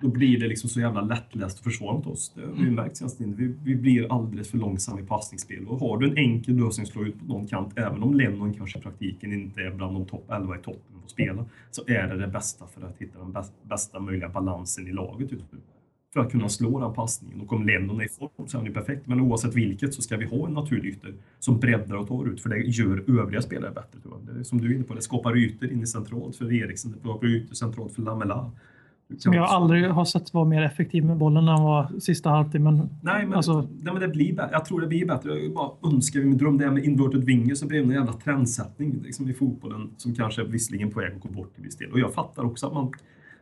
Då 0.00 0.08
blir 0.08 0.40
det 0.40 0.48
liksom 0.48 0.70
så 0.70 0.80
jävla 0.80 1.00
lättläst 1.00 1.58
att 1.58 1.64
försvara 1.64 1.92
mot 1.92 2.06
oss. 2.06 2.32
Det 2.34 2.40
har 2.40 2.64
vi 2.64 2.70
märkt 2.70 2.96
senaste 2.96 3.18
tiden. 3.18 3.36
Vi, 3.36 3.54
vi 3.64 3.76
blir 3.80 4.12
alldeles 4.12 4.50
för 4.50 4.58
långsamma 4.58 5.00
i 5.00 5.02
passningsspel. 5.02 5.66
Och 5.66 5.80
har 5.80 5.98
du 5.98 6.08
en 6.08 6.16
enkel 6.16 6.56
lösning 6.56 6.86
slå 6.86 7.04
ut 7.04 7.18
på 7.18 7.24
någon 7.24 7.46
kant, 7.46 7.72
även 7.76 8.02
om 8.02 8.14
Lennon 8.14 8.54
kanske 8.54 8.78
i 8.78 8.82
praktiken 8.82 9.32
inte 9.32 9.60
är 9.60 9.70
bland 9.70 9.94
de 9.94 10.06
topp 10.06 10.30
11 10.30 10.56
i 10.56 10.58
toppen 10.58 11.00
på 11.02 11.08
spela, 11.08 11.44
så 11.70 11.82
är 11.86 12.08
det 12.08 12.16
det 12.16 12.28
bästa 12.28 12.66
för 12.66 12.86
att 12.86 12.98
hitta 12.98 13.18
den 13.18 13.32
bäst, 13.32 13.52
bästa 13.62 14.00
möjliga 14.00 14.28
balansen 14.28 14.88
i 14.88 14.92
laget 14.92 15.32
just 15.32 15.52
nu. 15.52 15.58
För 16.12 16.20
att 16.20 16.32
kunna 16.32 16.48
slå 16.48 16.80
den 16.80 16.94
passningen. 16.94 17.40
Och 17.40 17.52
om 17.52 17.66
Lennon 17.66 18.00
är 18.00 18.04
i 18.04 18.08
form 18.08 18.48
så 18.48 18.56
är 18.56 18.58
han 18.58 18.66
ju 18.66 18.72
perfekt. 18.72 19.06
Men 19.06 19.20
oavsett 19.20 19.54
vilket 19.54 19.94
så 19.94 20.02
ska 20.02 20.16
vi 20.16 20.24
ha 20.24 20.46
en 20.46 20.54
naturlig 20.54 20.88
ytter 20.88 21.14
som 21.38 21.60
breddar 21.60 21.96
och 21.96 22.08
tar 22.08 22.28
ut. 22.28 22.40
För 22.40 22.48
det 22.48 22.56
gör 22.56 23.20
övriga 23.20 23.42
spelare 23.42 23.70
bättre. 23.70 24.00
Tror 24.00 24.14
jag. 24.14 24.34
Det 24.34 24.40
är 24.40 24.44
som 24.44 24.60
du 24.60 24.70
är 24.70 24.74
inne 24.74 24.84
på, 24.84 24.94
det 24.94 25.02
skapar 25.02 25.36
ytor 25.36 25.72
in 25.72 25.82
i 25.82 25.86
centralt 25.86 26.36
för 26.36 26.52
Eriksen. 26.52 26.92
Det 26.92 26.98
skapar 26.98 27.26
ytor 27.26 27.54
centralt 27.54 27.92
för 27.92 28.02
Lamela. 28.02 28.52
Som 29.18 29.32
jag 29.32 29.44
aldrig 29.44 29.90
har 29.90 30.04
sett 30.04 30.34
vara 30.34 30.44
mer 30.44 30.62
effektiv 30.62 31.04
med 31.04 31.16
bollen 31.16 31.48
han 31.48 31.62
var 31.62 32.00
sista 32.00 32.30
halvtid. 32.30 32.60
Men, 32.60 32.88
Nej, 33.02 33.26
men, 33.26 33.34
alltså, 33.34 33.60
nej, 33.60 33.92
men 33.92 34.00
det 34.00 34.08
blir 34.08 34.36
bättre. 34.36 34.50
Jag 34.52 34.64
tror 34.64 34.80
det 34.80 34.86
blir 34.86 35.06
bättre. 35.06 35.38
Jag 35.38 35.54
bara 35.54 35.70
önskar 35.92 36.20
vi 36.20 36.26
med 36.26 36.38
dröm 36.38 36.58
det 36.58 36.64
här 36.64 36.72
med 36.72 36.84
inverted 36.84 37.24
winger 37.24 37.54
så 37.54 37.66
blev 37.66 37.86
det 37.86 37.94
en 37.94 37.98
jävla 37.98 38.12
trendsättning 38.12 39.02
liksom, 39.02 39.28
i 39.28 39.34
fotbollen 39.34 39.90
som 39.96 40.14
kanske 40.14 40.44
visserligen 40.44 40.90
på 40.90 41.00
väg 41.00 41.12
att 41.12 41.20
gå 41.20 41.28
bort 41.28 41.54
till 41.54 41.62
viss 41.62 41.76
del. 41.76 41.92
Och 41.92 41.98
jag 41.98 42.14
fattar 42.14 42.44
också 42.44 42.66
att 42.66 42.72
man 42.72 42.92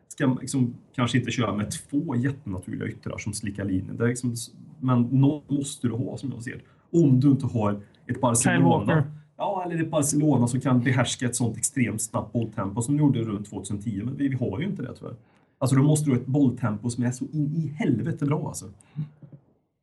ska 0.08 0.36
liksom, 0.40 0.74
kanske 0.94 1.18
inte 1.18 1.30
köra 1.30 1.56
med 1.56 1.70
två 1.70 2.16
jättenaturliga 2.16 2.88
yttrar 2.88 3.18
som 3.18 3.32
slickar 3.32 3.64
linjen. 3.64 3.96
Det 3.96 4.04
är 4.04 4.08
liksom, 4.08 4.34
men 4.80 5.02
någon 5.02 5.42
måste 5.48 5.88
du 5.88 5.94
ha 5.94 6.16
som 6.16 6.32
jag 6.34 6.42
ser 6.42 6.62
Om 6.92 7.20
du 7.20 7.30
inte 7.30 7.46
har 7.46 7.80
ett 8.06 8.20
Barcelona. 8.20 9.04
Ja, 9.36 9.62
eller 9.66 9.82
ett 9.82 9.90
Barcelona 9.90 10.46
som 10.46 10.60
kan 10.60 10.80
behärska 10.80 11.26
ett 11.26 11.36
sånt 11.36 11.56
extremt 11.56 12.02
snabbt 12.02 12.32
bolltempo 12.32 12.82
som 12.82 12.96
de 12.96 13.02
gjorde 13.02 13.20
runt 13.20 13.50
2010. 13.50 14.02
Men 14.04 14.16
vi, 14.16 14.28
vi 14.28 14.36
har 14.36 14.60
ju 14.60 14.66
inte 14.66 14.82
det 14.82 14.94
tyvärr. 14.94 15.14
Alltså 15.58 15.76
då 15.76 15.82
måste 15.82 16.10
du 16.10 16.14
ha 16.14 16.20
ett 16.20 16.26
bolltempo 16.26 16.90
som 16.90 17.04
är 17.04 17.10
så 17.10 17.24
in 17.24 17.54
i 17.56 17.74
helvete 17.78 18.26
bra 18.26 18.48
alltså. 18.48 18.66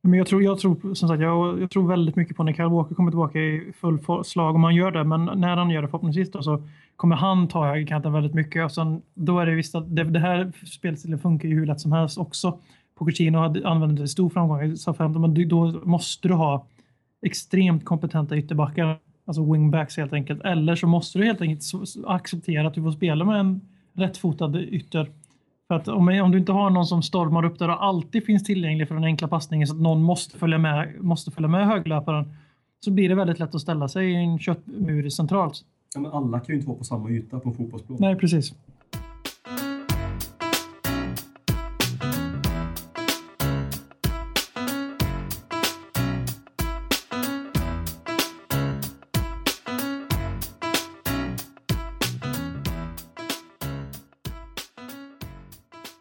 Men 0.02 0.18
jag 0.18 0.26
tror, 0.26 0.42
jag 0.42 0.58
tror, 0.58 0.94
som 0.94 1.08
sagt, 1.08 1.22
jag, 1.22 1.60
jag 1.60 1.70
tror 1.70 1.88
väldigt 1.88 2.16
mycket 2.16 2.36
på 2.36 2.42
när 2.42 2.52
Kyle 2.52 2.68
Walker 2.68 2.94
kommer 2.94 3.10
tillbaka 3.10 3.38
i 3.38 3.72
full 3.80 4.24
slag 4.24 4.54
om 4.54 4.64
han 4.64 4.74
gör 4.74 4.90
det. 4.90 5.04
Men 5.04 5.24
när 5.24 5.56
han 5.56 5.70
gör 5.70 5.82
det 5.82 5.88
förhoppningsvis 5.88 6.30
då, 6.30 6.42
så 6.42 6.62
kommer 6.96 7.16
han 7.16 7.48
ta 7.48 7.66
högerkanten 7.66 8.12
väldigt 8.12 8.34
mycket. 8.34 8.64
Och 8.64 8.72
sen, 8.72 9.02
då 9.14 9.38
är 9.38 9.46
det 9.46 9.54
visst 9.54 9.74
att 9.74 9.96
det, 9.96 10.04
det 10.04 10.18
här 10.18 10.52
spelstilen 10.66 11.18
funkar 11.18 11.48
ju 11.48 11.54
hur 11.54 11.66
lätt 11.66 11.80
som 11.80 11.92
helst 11.92 12.18
också. 12.18 12.58
Pochettino 12.98 13.38
använde 13.64 14.02
det 14.02 14.04
i 14.04 14.08
stor 14.08 14.28
framgång 14.28 14.62
i 14.62 14.76
Southampton, 14.76 15.22
men 15.22 15.48
då 15.48 15.80
måste 15.84 16.28
du 16.28 16.34
ha 16.34 16.66
extremt 17.26 17.84
kompetenta 17.84 18.36
ytterbackar, 18.36 18.98
alltså 19.24 19.52
wingbacks 19.52 19.96
helt 19.96 20.12
enkelt. 20.12 20.40
Eller 20.42 20.76
så 20.76 20.86
måste 20.86 21.18
du 21.18 21.24
helt 21.24 21.40
enkelt 21.40 21.64
acceptera 22.06 22.66
att 22.66 22.74
du 22.74 22.82
får 22.82 22.92
spela 22.92 23.24
med 23.24 23.40
en 23.40 23.60
rättfotad 23.92 24.60
ytter 24.60 25.10
för 25.72 25.76
att 25.76 25.88
om, 25.88 26.08
om 26.08 26.30
du 26.30 26.38
inte 26.38 26.52
har 26.52 26.70
någon 26.70 26.86
som 26.86 27.02
stormar 27.02 27.44
upp 27.44 27.58
där 27.58 27.68
och 27.68 27.84
alltid 27.84 28.24
finns 28.24 28.44
tillgänglig 28.44 28.88
för 28.88 28.94
den 28.94 29.04
enkla 29.04 29.28
passningen 29.28 29.66
så 29.66 29.74
att 29.74 29.80
någon 29.80 30.02
måste 30.02 30.38
följa 30.38 30.58
med, 30.58 30.94
måste 31.00 31.30
följa 31.30 31.48
med 31.48 31.66
höglöparen 31.66 32.32
så 32.84 32.90
blir 32.90 33.08
det 33.08 33.14
väldigt 33.14 33.38
lätt 33.38 33.54
att 33.54 33.60
ställa 33.60 33.88
sig 33.88 34.10
i 34.10 34.14
en 34.14 34.38
köttmur 34.38 35.08
centralt. 35.08 35.54
Ja, 35.94 36.00
men 36.00 36.10
alla 36.12 36.40
kan 36.40 36.46
ju 36.48 36.54
inte 36.54 36.68
vara 36.68 36.78
på 36.78 36.84
samma 36.84 37.10
yta 37.10 37.40
på 37.40 37.48
en 37.48 37.54
fotbollsplan. 37.54 37.98
Nej, 38.00 38.16
precis. 38.16 38.54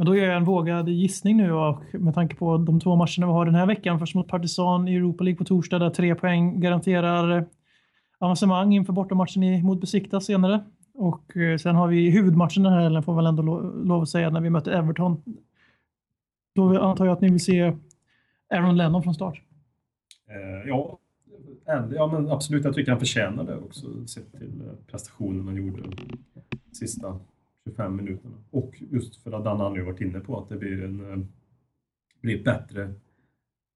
Men 0.01 0.05
då 0.05 0.15
gör 0.15 0.25
jag 0.25 0.37
en 0.37 0.43
vågad 0.43 0.89
gissning 0.89 1.37
nu 1.37 1.51
och 1.51 1.81
med 1.93 2.13
tanke 2.13 2.35
på 2.35 2.57
de 2.57 2.79
två 2.79 2.95
matcherna 2.95 3.27
vi 3.27 3.31
har 3.33 3.45
den 3.45 3.55
här 3.55 3.65
veckan. 3.65 3.99
Först 3.99 4.15
mot 4.15 4.27
Partisan 4.27 4.87
i 4.87 4.95
Europa 4.95 5.23
League 5.23 5.37
på 5.37 5.43
torsdag 5.43 5.79
där 5.79 5.89
tre 5.89 6.15
poäng 6.15 6.59
garanterar 6.59 7.45
avancemang 8.17 8.73
inför 8.73 8.93
bortamatchen 8.93 9.65
mot 9.65 9.81
Besiktas 9.81 10.25
senare. 10.25 10.63
Och 10.93 11.37
eh, 11.37 11.57
sen 11.57 11.75
har 11.75 11.87
vi 11.87 12.09
huvudmatchen 12.09 12.63
den 12.63 12.73
här 12.73 12.81
helgen 12.81 13.03
får 13.03 13.15
väl 13.15 13.25
ändå 13.25 13.43
lov 13.83 14.01
att 14.01 14.09
säga 14.09 14.29
när 14.29 14.41
vi 14.41 14.49
möter 14.49 14.71
Everton. 14.71 15.23
Då 16.55 16.81
antar 16.81 17.05
jag 17.05 17.13
att 17.13 17.21
ni 17.21 17.29
vill 17.29 17.43
se 17.43 17.73
Aaron 18.49 18.77
Lennon 18.77 19.03
från 19.03 19.13
start. 19.13 19.41
Eh, 20.29 20.69
ja, 20.69 20.97
ja 21.95 22.07
men 22.07 22.31
absolut. 22.31 22.65
Jag 22.65 22.73
tycker 22.73 22.91
han 22.91 22.99
förtjänar 22.99 23.43
det 23.43 23.57
också 23.57 24.07
sett 24.07 24.31
till 24.31 24.61
eh, 24.61 24.73
prestationen 24.91 25.47
han 25.47 25.55
gjorde 25.55 25.81
sista 26.71 27.19
25 27.65 27.95
minuterna. 27.95 28.35
Och 28.51 28.83
just 28.91 29.23
för 29.23 29.31
att 29.31 29.43
Dan 29.43 29.59
har 29.59 29.79
varit 29.79 30.01
inne 30.01 30.19
på 30.19 30.39
att 30.39 30.49
det 30.49 30.57
blir 30.57 30.83
en 30.83 31.11
eh, 31.11 31.25
blir 32.21 32.43
bättre 32.43 32.93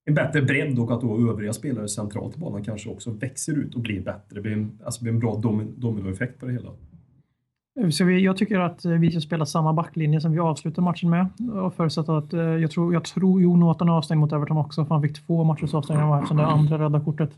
en 0.06 0.14
bättre 0.14 0.42
bredd 0.42 0.80
och 0.80 0.92
att 0.92 1.02
då 1.02 1.30
övriga 1.30 1.54
spelare 1.54 1.88
centralt 1.88 2.38
i 2.38 2.40
banan 2.40 2.64
kanske 2.64 2.90
också 2.90 3.12
växer 3.12 3.54
ut 3.54 3.76
och 3.76 3.82
blir 3.82 4.02
bättre. 4.02 4.36
Det 4.36 4.42
blir 4.42 4.54
en, 4.54 4.80
alltså 4.86 5.04
blir 5.04 5.14
en 5.14 5.20
bra 5.20 5.36
dominoeffekt 5.78 6.40
på 6.40 6.46
det 6.46 6.52
hela. 6.52 6.70
Så 7.92 8.06
vi, 8.06 8.20
jag 8.20 8.38
tycker 8.38 8.60
att 8.60 8.86
vi 8.86 9.12
ska 9.12 9.22
spela 9.22 9.46
samma 9.46 9.74
backlinje 9.74 10.22
som 10.22 10.32
vi 10.32 10.40
avslutar 10.40 10.82
matchen 10.82 11.10
med. 11.10 11.28
Och 11.54 11.74
förutsatt 11.74 12.10
att 12.10 12.34
eh, 12.34 12.40
jag 12.40 12.72
tror, 12.72 12.94
jag 12.94 13.04
tror 13.04 13.42
Jo 13.42 13.56
Norton 13.56 13.90
är 13.90 13.94
avstängd 13.94 14.20
mot 14.20 14.34
Everton 14.34 14.58
också, 14.58 14.86
för 14.86 14.96
han 14.96 15.02
fick 15.02 15.26
två 15.26 15.44
matchers 15.44 15.74
avstängningar 15.74 16.18
eftersom 16.18 16.38
det 16.38 16.46
andra 16.46 16.80
röda 16.80 17.00
kortet. 17.00 17.32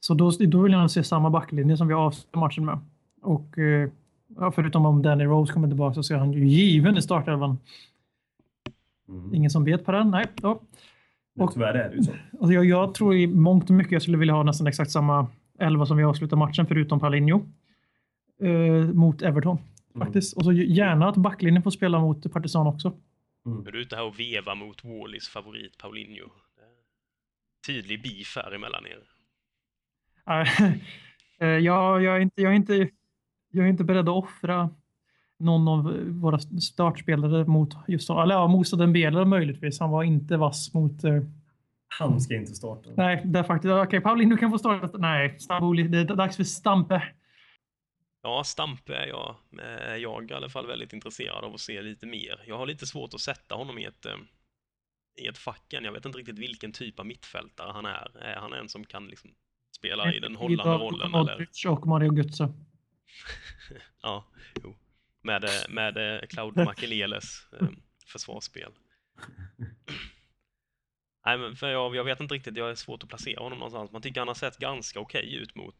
Så 0.00 0.14
då, 0.14 0.30
då 0.30 0.62
vill 0.62 0.72
jag 0.72 0.90
se 0.90 1.04
samma 1.04 1.30
backlinje 1.30 1.76
som 1.76 1.88
vi 1.88 1.94
avslutar 1.94 2.40
matchen 2.40 2.64
med. 2.64 2.78
Och 3.22 3.58
eh, 3.58 3.88
Ja, 4.36 4.52
förutom 4.52 4.86
om 4.86 5.02
Danny 5.02 5.24
Rose 5.24 5.52
kommer 5.52 5.68
tillbaka 5.68 5.94
så 5.94 6.02
ser 6.02 6.16
han 6.16 6.32
ju 6.32 6.46
given 6.46 6.96
i 6.96 7.02
startelvan. 7.02 7.58
Mm. 9.08 9.34
Ingen 9.34 9.50
som 9.50 9.64
vet 9.64 9.84
på 9.84 9.92
den? 9.92 10.10
Nej. 10.10 10.26
Ja. 10.42 10.60
Och, 11.38 11.52
tyvärr 11.52 11.74
är 11.74 11.88
det 11.90 11.96
ju 11.96 12.02
så. 12.02 12.12
Alltså 12.32 12.52
jag, 12.52 12.64
jag, 12.64 12.94
tror 12.94 13.14
i 13.14 13.26
mångt 13.26 13.70
och 13.70 13.76
mycket 13.76 13.92
jag 13.92 14.02
skulle 14.02 14.16
vilja 14.16 14.34
ha 14.34 14.42
nästan 14.42 14.66
exakt 14.66 14.90
samma 14.90 15.26
elva 15.58 15.86
som 15.86 15.96
vi 15.96 16.04
avslutar 16.04 16.36
matchen 16.36 16.66
förutom 16.66 17.00
Paulinho. 17.00 17.40
Eh, 18.42 18.94
mot 18.94 19.22
Everton. 19.22 19.58
Mm. 19.94 20.06
Faktiskt. 20.06 20.36
Och 20.36 20.44
så 20.44 20.52
gärna 20.52 21.08
att 21.08 21.16
backlinjen 21.16 21.62
får 21.62 21.70
spela 21.70 22.00
mot 22.00 22.32
Partisan 22.32 22.66
också. 22.66 22.92
Mm. 23.46 23.66
Är 23.66 23.72
du 23.72 23.80
ute 23.80 23.96
här 23.96 24.04
och 24.04 24.20
vevar 24.20 24.54
mot 24.54 24.84
Wallys 24.84 25.28
favorit 25.28 25.78
Paulinho? 25.78 26.30
Tydlig 27.66 28.02
beef 28.02 28.36
här 28.36 28.54
emellan 28.54 28.84
er. 28.86 29.02
Eh, 31.38 31.48
ja, 31.48 32.00
jag 32.00 32.16
är 32.16 32.20
inte, 32.20 32.42
jag 32.42 32.52
är 32.52 32.56
inte 32.56 32.88
jag 33.52 33.66
är 33.66 33.70
inte 33.70 33.84
beredd 33.84 34.08
att 34.08 34.24
offra 34.24 34.70
någon 35.38 35.68
av 35.68 35.94
våra 36.08 36.38
startspelare 36.38 37.44
mot 37.44 37.74
just 37.88 38.10
eller 38.10 38.34
ja, 38.34 38.48
Moussa 38.48 38.76
Dembele 38.76 39.24
möjligtvis. 39.24 39.80
Han 39.80 39.90
var 39.90 40.02
inte 40.02 40.36
vass 40.36 40.74
mot... 40.74 41.04
Eh... 41.04 41.22
Han 41.98 42.20
ska 42.20 42.34
inte 42.34 42.54
starta. 42.54 42.90
Nej, 42.96 43.22
det 43.24 43.38
är 43.38 43.42
faktiskt... 43.42 43.72
Okej, 43.72 43.86
okay, 43.86 44.00
Paulinho 44.00 44.36
kan 44.36 44.50
få 44.50 44.58
starta. 44.58 44.98
Nej, 44.98 45.38
Staboli, 45.38 45.82
det 45.82 45.98
är 45.98 46.04
dags 46.04 46.36
för 46.36 46.44
Stampe. 46.44 47.02
Ja, 48.22 48.44
Stampe 48.44 48.94
är 48.94 49.06
jag, 49.06 49.36
är 49.62 49.96
jag 49.96 50.30
i 50.30 50.34
alla 50.34 50.48
fall 50.48 50.66
väldigt 50.66 50.92
intresserad 50.92 51.44
av 51.44 51.54
att 51.54 51.60
se 51.60 51.82
lite 51.82 52.06
mer. 52.06 52.40
Jag 52.46 52.58
har 52.58 52.66
lite 52.66 52.86
svårt 52.86 53.14
att 53.14 53.20
sätta 53.20 53.54
honom 53.54 53.78
i 53.78 53.84
ett, 53.84 54.06
eh, 54.06 54.12
i 55.24 55.26
ett 55.26 55.38
facken. 55.38 55.84
Jag 55.84 55.92
vet 55.92 56.04
inte 56.04 56.18
riktigt 56.18 56.38
vilken 56.38 56.72
typ 56.72 57.00
av 57.00 57.06
mittfältare 57.06 57.72
han 57.72 57.86
är. 57.86 58.18
Är 58.20 58.36
han 58.36 58.52
en 58.52 58.68
som 58.68 58.84
kan 58.84 59.06
liksom 59.06 59.30
spela 59.76 60.14
i 60.14 60.20
den 60.20 60.36
hållande 60.36 60.84
rollen? 60.84 61.10
Modric 61.10 61.64
eller? 61.64 61.72
och 61.72 61.86
Mario 61.86 62.14
Götze. 62.14 62.52
ja, 64.02 64.24
jo. 64.62 64.76
Med, 65.22 65.44
eh, 65.44 65.50
med 65.68 65.96
eh, 65.96 66.20
Cloud 66.28 66.56
Makeleles 66.56 67.46
eh, 67.60 67.68
försvarsspel. 68.06 68.72
Nej, 71.24 71.38
men 71.38 71.56
för 71.56 71.68
jag, 71.68 71.96
jag 71.96 72.04
vet 72.04 72.20
inte 72.20 72.34
riktigt, 72.34 72.56
jag 72.56 72.70
är 72.70 72.74
svårt 72.74 73.02
att 73.02 73.08
placera 73.08 73.42
honom 73.42 73.58
någonstans. 73.58 73.92
Man 73.92 74.02
tycker 74.02 74.20
han 74.20 74.28
har 74.28 74.34
sett 74.34 74.58
ganska 74.58 75.00
okej 75.00 75.26
okay 75.26 75.36
ut 75.36 75.54
mot 75.54 75.76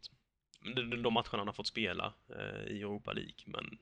de, 0.75 1.03
de 1.03 1.13
matcherna 1.13 1.37
han 1.37 1.47
har 1.47 1.53
fått 1.53 1.67
spela 1.67 2.13
eh, 2.29 2.71
i 2.71 2.81
Europa 2.81 3.13
League, 3.13 3.43
men 3.45 3.77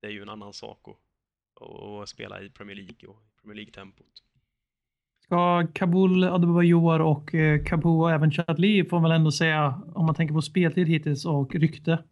det 0.00 0.06
är 0.06 0.10
ju 0.10 0.22
en 0.22 0.28
annan 0.28 0.52
sak 0.52 0.88
att, 0.88 1.68
att 2.02 2.08
spela 2.08 2.42
i 2.42 2.50
Premier 2.50 2.76
League 2.76 3.08
och 3.08 3.22
Premier 3.42 3.56
League-tempot. 3.56 4.22
Ska 5.24 5.66
Kabul, 5.74 6.24
Adebayor 6.24 7.00
och 7.00 7.34
eh, 7.34 7.64
Capo 7.64 8.00
och 8.00 8.10
även 8.10 8.30
Chadli 8.30 8.84
får 8.84 8.96
man 9.00 9.10
väl 9.10 9.18
ändå 9.18 9.32
säga, 9.32 9.82
om 9.94 10.06
man 10.06 10.14
tänker 10.14 10.34
på 10.34 10.42
speltid 10.42 10.88
hittills 10.88 11.26
och 11.26 11.54
rykte, 11.54 12.04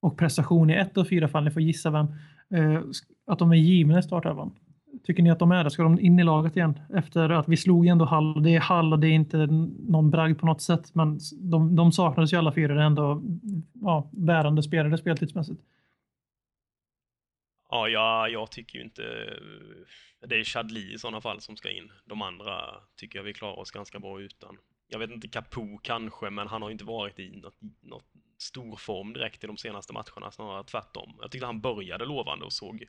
och 0.00 0.18
prestation 0.18 0.70
i 0.70 0.74
ett 0.74 0.98
av 0.98 1.04
fyra 1.04 1.28
fall, 1.28 1.44
ni 1.44 1.50
får 1.50 1.62
gissa 1.62 1.90
vem, 1.90 2.06
eh, 2.54 2.82
att 3.26 3.38
de 3.38 3.52
är 3.52 3.56
givna 3.56 3.98
i 3.98 4.02
startelvan. 4.02 4.52
Tycker 5.04 5.22
ni 5.22 5.30
att 5.30 5.38
de 5.38 5.52
är 5.52 5.64
det? 5.64 5.70
Ska 5.70 5.82
de 5.82 6.00
in 6.00 6.18
i 6.18 6.24
laget 6.24 6.56
igen? 6.56 6.80
Efter 6.94 7.30
att 7.30 7.48
vi 7.48 7.56
slog 7.56 7.86
ändå 7.86 8.04
Hall. 8.04 8.42
Det 8.42 8.54
är 8.54 8.60
Hall 8.60 8.92
och 8.92 8.98
det 8.98 9.06
är 9.06 9.12
inte 9.12 9.36
någon 9.88 10.10
bragd 10.10 10.38
på 10.38 10.46
något 10.46 10.62
sätt, 10.62 10.94
men 10.94 11.18
de, 11.50 11.76
de 11.76 11.92
saknades 11.92 12.32
ju 12.32 12.36
alla 12.36 12.52
fyra. 12.52 12.74
Det 12.74 12.80
är 12.80 12.86
ändå 12.86 13.22
ja, 13.80 14.10
bärande 14.12 14.62
spelare 14.62 14.98
speltidsmässigt. 14.98 15.60
Ja, 17.70 17.88
jag, 17.88 18.30
jag 18.30 18.50
tycker 18.50 18.78
ju 18.78 18.84
inte... 18.84 19.02
Det 20.28 20.34
är 20.34 20.44
Chadli 20.44 20.94
i 20.94 20.98
sådana 20.98 21.20
fall 21.20 21.40
som 21.40 21.56
ska 21.56 21.70
in. 21.70 21.90
De 22.04 22.22
andra 22.22 22.54
tycker 22.96 23.18
jag 23.18 23.24
vi 23.24 23.32
klarar 23.32 23.58
oss 23.58 23.70
ganska 23.70 23.98
bra 23.98 24.20
utan. 24.20 24.56
Jag 24.88 24.98
vet 24.98 25.10
inte, 25.10 25.28
Capo 25.28 25.78
kanske, 25.82 26.30
men 26.30 26.46
han 26.48 26.62
har 26.62 26.70
inte 26.70 26.84
varit 26.84 27.18
i 27.18 27.36
något, 27.36 27.58
något 27.82 28.04
stor 28.42 28.76
form 28.76 29.12
direkt 29.12 29.44
i 29.44 29.46
de 29.46 29.56
senaste 29.56 29.92
matcherna, 29.92 30.30
snarare 30.30 30.64
tvärtom. 30.64 31.18
Jag 31.20 31.30
tyckte 31.30 31.46
han 31.46 31.60
började 31.60 32.04
lovande 32.04 32.44
och 32.44 32.52
såg 32.52 32.84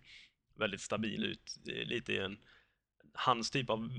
väldigt 0.56 0.82
stabil 0.82 1.24
ut. 1.24 1.58
Eh, 1.68 1.88
lite 1.88 2.14
i 2.14 2.18
en, 2.18 2.38
hans 3.14 3.52
typ 3.52 3.70
av 3.70 3.90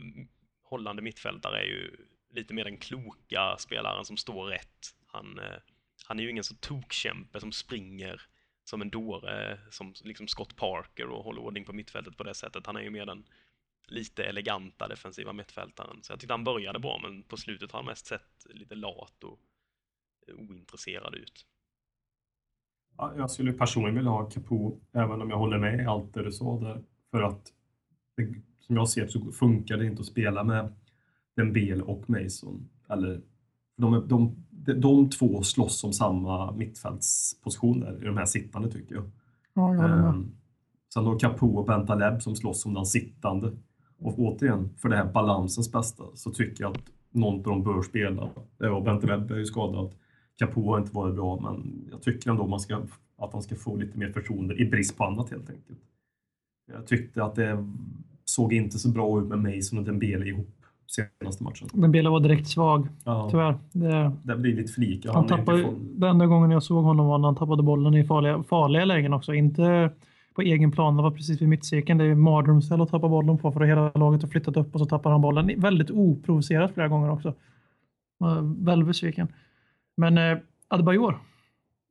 hållande 0.63 1.03
mittfältare 1.03 1.59
är 1.59 1.65
ju 1.65 1.97
lite 2.31 2.55
mer 2.55 2.65
den 2.65 2.79
kloka 2.79 3.57
spelaren 3.59 4.05
som 4.05 4.17
står 4.17 4.47
rätt. 4.47 4.95
Han, 5.07 5.39
eh, 5.39 5.59
han 6.07 6.19
är 6.19 6.23
ju 6.23 6.31
ingen 6.31 6.45
så 6.45 6.55
tokkämpe 6.55 7.41
som 7.41 7.53
springer 7.53 8.23
som 8.65 8.83
en 8.83 8.91
dåre, 8.91 9.59
som 9.71 9.95
liksom 10.05 10.29
Scott 10.29 10.57
Parker 10.57 11.07
och 11.07 11.25
håller 11.25 11.43
ordning 11.43 11.65
på 11.65 11.73
mittfältet 11.73 12.17
på 12.17 12.25
det 12.25 12.35
sättet. 12.35 12.67
Han 12.67 12.77
är 12.77 12.81
ju 12.81 12.91
mer 12.91 13.07
den 13.07 13.25
lite 13.87 14.25
eleganta 14.25 14.89
defensiva 14.89 15.33
mittfältaren. 15.33 16.03
Så 16.03 16.13
jag 16.13 16.21
tyckte 16.21 16.35
han 16.35 16.45
började 16.45 16.79
bra, 16.79 17.01
men 17.03 17.23
på 17.23 17.37
slutet 17.37 17.73
har 17.73 17.79
han 17.79 17.87
mest 17.87 18.07
sett 18.07 18.47
lite 18.51 18.75
lat 18.75 19.25
och 19.25 19.41
ointresserad 20.29 21.15
ut. 21.15 21.47
Ja, 22.97 23.13
jag 23.17 23.31
skulle 23.31 23.53
personligen 23.53 23.97
vilja 23.97 24.11
ha 24.11 24.31
Capo, 24.31 24.81
även 24.93 25.23
om 25.23 25.31
jag 25.31 25.39
håller 25.39 25.59
med 25.59 25.81
i 25.81 25.85
allt 25.85 26.15
det 26.15 26.23
du 26.23 26.33
sa 26.33 26.61
där. 26.61 26.83
För 27.11 27.23
att 27.23 27.53
det, 28.17 28.35
som 28.61 28.77
jag 28.77 28.89
ser 28.89 29.07
så 29.07 29.33
funkar 29.33 29.77
det 29.77 29.87
inte 29.87 30.01
att 30.01 30.07
spela 30.07 30.45
med 30.45 30.73
Dembele 31.37 31.83
och 31.83 32.11
Mason. 32.11 32.69
Eller, 32.89 33.21
de, 33.77 34.09
de, 34.09 34.45
de, 34.51 34.81
de 34.81 35.11
två 35.11 35.43
slåss 35.43 35.85
om 35.85 35.93
samma 35.93 36.53
mittfältspositioner 36.53 38.03
i 38.03 38.05
de 38.05 38.17
här 38.17 38.27
sittande 38.27 38.71
tycker 38.71 38.95
jag. 38.95 39.11
Ja, 39.55 39.75
jag 39.75 39.91
ehm, 39.91 40.37
Sen 40.95 41.05
då 41.05 41.19
Capo 41.19 41.47
och 41.47 41.67
Bentaleb 41.67 42.23
som 42.23 42.37
slåss 42.37 42.67
om 42.67 42.75
den 42.75 42.87
sittande. 42.87 43.53
Och 43.99 44.19
återigen, 44.19 44.71
för 44.77 44.89
det 44.89 44.97
här 44.97 45.13
balansens 45.13 45.73
bästa 45.73 46.05
så 46.15 46.31
tycker 46.31 46.65
jag 46.65 46.77
att 46.77 46.83
någon 47.11 47.35
av 47.35 47.43
dem 47.43 47.63
bör 47.63 47.83
spela. 47.83 48.31
Ja, 48.59 48.81
Bente 48.81 49.07
Webb 49.07 49.31
är 49.31 49.37
ju 49.37 49.45
skadad. 49.45 49.95
Capo 50.39 50.71
har 50.71 50.79
inte 50.79 50.95
varit 50.95 51.15
bra, 51.15 51.41
men 51.41 51.89
jag 51.91 52.03
tycker 52.03 52.31
ändå 52.31 52.47
man 52.47 52.61
ska, 52.61 52.83
att 53.19 53.33
han 53.33 53.43
ska 53.43 53.55
få 53.55 53.77
lite 53.77 53.99
mer 53.99 54.13
förtroende 54.13 54.55
i 54.55 54.65
brist 54.65 54.97
på 54.97 55.05
annat 55.05 55.31
helt 55.31 55.51
enkelt. 55.51 55.79
Jag 56.73 56.87
tyckte 56.87 57.25
att 57.25 57.35
det 57.35 57.69
såg 58.25 58.53
inte 58.53 58.79
så 58.79 58.89
bra 58.89 59.21
ut 59.21 59.29
med 59.29 59.39
Mason 59.39 59.79
och 59.79 59.85
Dembele 59.85 60.27
ihop 60.27 60.63
senaste 60.93 61.45
matchen. 61.45 61.69
Men 61.73 61.93
Bela 61.93 62.11
var 62.11 62.21
direkt 62.21 62.49
svag, 62.49 62.89
Ja, 63.05 63.29
tyvärr. 63.31 63.59
Det, 63.73 64.13
det 64.23 64.37
blir 64.37 64.57
lite 64.57 64.73
för 64.73 64.81
lika. 64.81 65.13
han 65.13 65.23
inte 65.23 65.37
tappade, 65.37 65.63
den 65.95 66.11
enda 66.11 66.27
gången 66.27 66.51
jag 66.51 66.63
såg 66.63 66.85
honom 66.85 67.07
var 67.07 67.19
när 67.19 67.29
han 67.29 67.37
tappade 67.37 67.63
bollen 67.63 67.95
i 67.95 68.05
farliga, 68.05 68.43
farliga 68.43 68.85
lägen 68.85 69.13
också. 69.13 69.35
Inte 69.35 69.91
på 70.35 70.43
egen 70.43 70.73
plan, 70.73 70.97
det 70.97 71.03
var 71.03 71.11
precis 71.11 71.43
vid 71.43 71.49
mittcirkeln. 71.49 71.99
Det 71.99 72.05
är 72.05 72.15
mardrömsställe 72.15 72.83
att 72.83 72.91
tappa 72.91 73.09
bollen 73.09 73.39
på 73.39 73.53
för 73.53 73.61
att 73.61 73.69
hela 73.69 73.93
laget 73.95 74.23
har 74.23 74.29
flyttat 74.29 74.57
upp 74.57 74.75
och 74.75 74.81
så 74.81 74.87
tappar 74.87 75.11
han 75.11 75.21
bollen. 75.21 75.61
Väldigt 75.61 75.91
oprovocerat 75.91 76.75
flera 76.75 76.89
gånger 76.89 77.11
också. 77.11 77.35
Väldigt 78.57 78.87
besviken. 78.89 79.29
Men 79.97 80.19
eh, 80.19 80.39
Adebayor. 80.69 81.21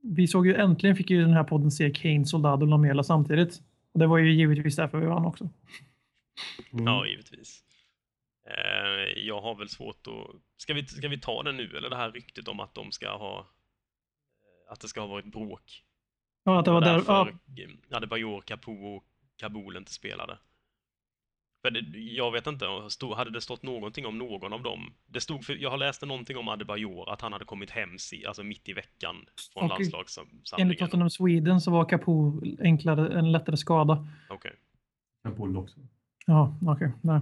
Vi 0.04 0.28
såg 0.28 0.48
ju 0.48 0.56
äntligen 0.56 0.96
fick 0.96 1.10
ju 1.10 1.22
den 1.22 1.34
här 1.34 1.44
podden 1.44 1.72
se 1.72 1.90
Kane, 1.90 2.26
Soldado 2.26 2.66
och 2.66 2.70
Lamela 2.70 3.04
samtidigt. 3.04 3.62
Och 3.94 4.00
det 4.00 4.08
var 4.08 4.18
ju 4.18 4.34
givetvis 4.34 4.76
därför 4.76 5.00
vi 5.00 5.06
vann 5.06 5.26
också. 5.26 5.50
Mm. 6.74 6.86
Ja, 6.86 7.06
givetvis. 7.06 7.64
Eh, 8.48 9.20
jag 9.26 9.42
har 9.42 9.56
väl 9.56 9.70
svårt 9.70 10.08
att... 10.08 10.42
Ska 10.58 10.74
vi, 10.74 10.86
ska 10.86 11.08
vi 11.08 11.20
ta 11.20 11.44
det 11.44 11.52
nu, 11.52 11.78
eller 11.78 11.90
det 11.90 11.96
här 11.96 12.12
ryktet 12.12 12.48
om 12.48 12.60
att 12.60 12.76
de 12.76 12.92
ska 12.92 13.10
ha... 13.18 13.40
eh, 13.40 14.72
Att 14.74 14.80
det 14.80 14.88
ska 14.88 15.02
ha 15.02 15.08
varit 15.08 15.26
bråk? 15.32 15.84
Ja, 16.44 16.60
att 16.60 16.66
det 16.66 16.72
var 16.72 16.82
där, 16.82 16.94
därför 16.94 17.14
ja, 17.14 17.30
ja. 17.90 17.98
Adebayor, 17.98 18.42
Capo 18.42 18.72
och 18.72 19.04
Kabul 19.38 19.78
inte 19.78 19.94
spelade. 19.94 20.38
För 21.62 21.72
det, 21.72 22.00
jag 22.00 22.32
vet 22.32 22.48
inte, 22.48 22.66
stod, 22.90 23.14
hade 23.14 23.32
det 23.32 23.42
stått 23.42 23.64
någonting 23.64 24.06
om 24.06 24.18
någon 24.18 24.54
av 24.54 24.64
dem? 24.64 24.94
Det 25.08 25.22
stod, 25.22 25.46
för 25.46 25.54
jag 25.54 25.70
har 25.70 25.78
läst 25.78 26.02
någonting 26.02 26.38
om 26.38 26.48
Adebayor, 26.48 27.14
att 27.14 27.22
han 27.22 27.34
hade 27.34 27.46
kommit 27.46 27.70
hem 27.70 27.98
si, 27.98 28.26
alltså 28.26 28.44
mitt 28.44 28.70
i 28.70 28.74
veckan 28.74 29.16
från 29.54 29.64
enligt 29.64 29.94
landslagssamlingen. 29.94 30.78
Tottenham 30.78 31.10
Sweden 31.10 31.62
så 31.62 31.72
var 31.72 31.86
Capo 31.86 32.42
enklare, 32.60 33.20
en 33.20 33.32
lättare 33.32 33.58
skada. 33.58 34.08
Okej. 34.30 34.52
Capo 35.24 35.58
också. 35.58 35.80
Ja, 36.26 36.58
okej. 36.68 36.92
nej. 37.02 37.22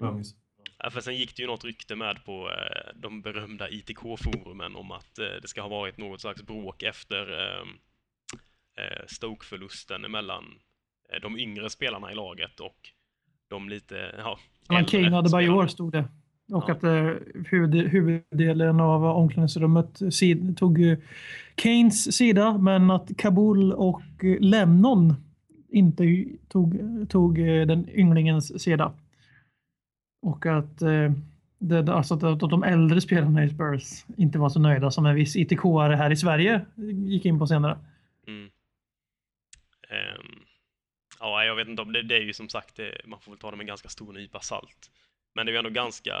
Minns. 0.00 0.34
Ja, 0.78 0.90
för 0.90 1.00
sen 1.00 1.16
gick 1.16 1.36
det 1.36 1.42
ju 1.42 1.46
något 1.46 1.64
rykte 1.64 1.96
med 1.96 2.24
på 2.24 2.50
eh, 2.50 2.94
de 2.94 3.22
berömda 3.22 3.68
ITK-forumen 3.68 4.76
om 4.76 4.90
att 4.90 5.18
eh, 5.18 5.26
det 5.42 5.48
ska 5.48 5.62
ha 5.62 5.68
varit 5.68 5.98
något 5.98 6.20
slags 6.20 6.42
bråk 6.42 6.82
efter 6.82 7.32
eh, 7.32 7.62
eh, 8.84 9.06
Stoke-förlusten 9.06 10.00
mellan 10.00 10.44
eh, 11.12 11.20
de 11.20 11.38
yngre 11.38 11.70
spelarna 11.70 12.12
i 12.12 12.14
laget 12.14 12.60
och 12.60 12.92
de 13.48 13.68
lite, 13.68 13.94
ja, 14.18 14.38
äldre 14.78 14.84
Kane 15.02 15.16
Adebayor 15.18 15.46
spelarna. 15.46 15.68
stod 15.68 15.92
det. 15.92 16.04
Och 16.52 16.64
Ja. 16.68 16.72
att 16.72 16.84
eh, 16.84 17.12
huvud, 17.46 17.74
huvuddelen 17.88 18.80
av 18.80 19.04
omklädningsrummet 19.04 20.00
sid, 20.10 20.56
tog 20.56 20.82
eh, 20.82 20.98
Kanes 21.54 22.16
sida, 22.16 22.58
men 22.58 22.90
att 22.90 23.16
Kabul 23.16 23.72
och 23.72 24.02
eh, 24.24 24.40
Lennon 24.40 25.14
inte 25.68 26.24
tog, 26.48 26.78
tog 27.08 27.38
eh, 27.38 27.66
den 27.66 27.88
ynglingens 27.90 28.62
sida. 28.62 28.92
Och 30.22 30.46
att, 30.46 30.82
eh, 30.82 31.12
det, 31.58 31.92
alltså 31.94 32.14
att, 32.14 32.22
att 32.22 32.40
de 32.40 32.62
äldre 32.62 33.00
spelarna 33.00 33.44
i 33.44 33.48
Spurs 33.50 34.04
inte 34.16 34.38
var 34.38 34.48
så 34.48 34.60
nöjda 34.60 34.90
som 34.90 35.06
en 35.06 35.14
viss 35.14 35.36
ITK-are 35.36 35.94
här 35.96 36.10
i 36.10 36.16
Sverige 36.16 36.66
gick 37.06 37.24
in 37.24 37.38
på 37.38 37.46
senare. 37.46 37.78
Mm. 38.26 38.48
Ehm, 39.90 40.38
ja, 41.20 41.44
jag 41.44 41.54
vet 41.56 41.68
inte 41.68 41.82
om 41.82 41.92
det, 41.92 42.02
det 42.02 42.16
är 42.16 42.20
ju 42.20 42.32
som 42.32 42.48
sagt, 42.48 42.76
det, 42.76 43.00
man 43.06 43.20
får 43.20 43.32
väl 43.32 43.38
ta 43.38 43.50
det 43.50 43.56
med 43.56 43.64
en 43.64 43.68
ganska 43.68 43.88
stor 43.88 44.12
nypa 44.12 44.40
salt. 44.40 44.90
Men 45.34 45.46
det 45.46 45.50
är 45.50 45.52
ju 45.52 45.58
ändå 45.58 45.70
ganska, 45.70 46.12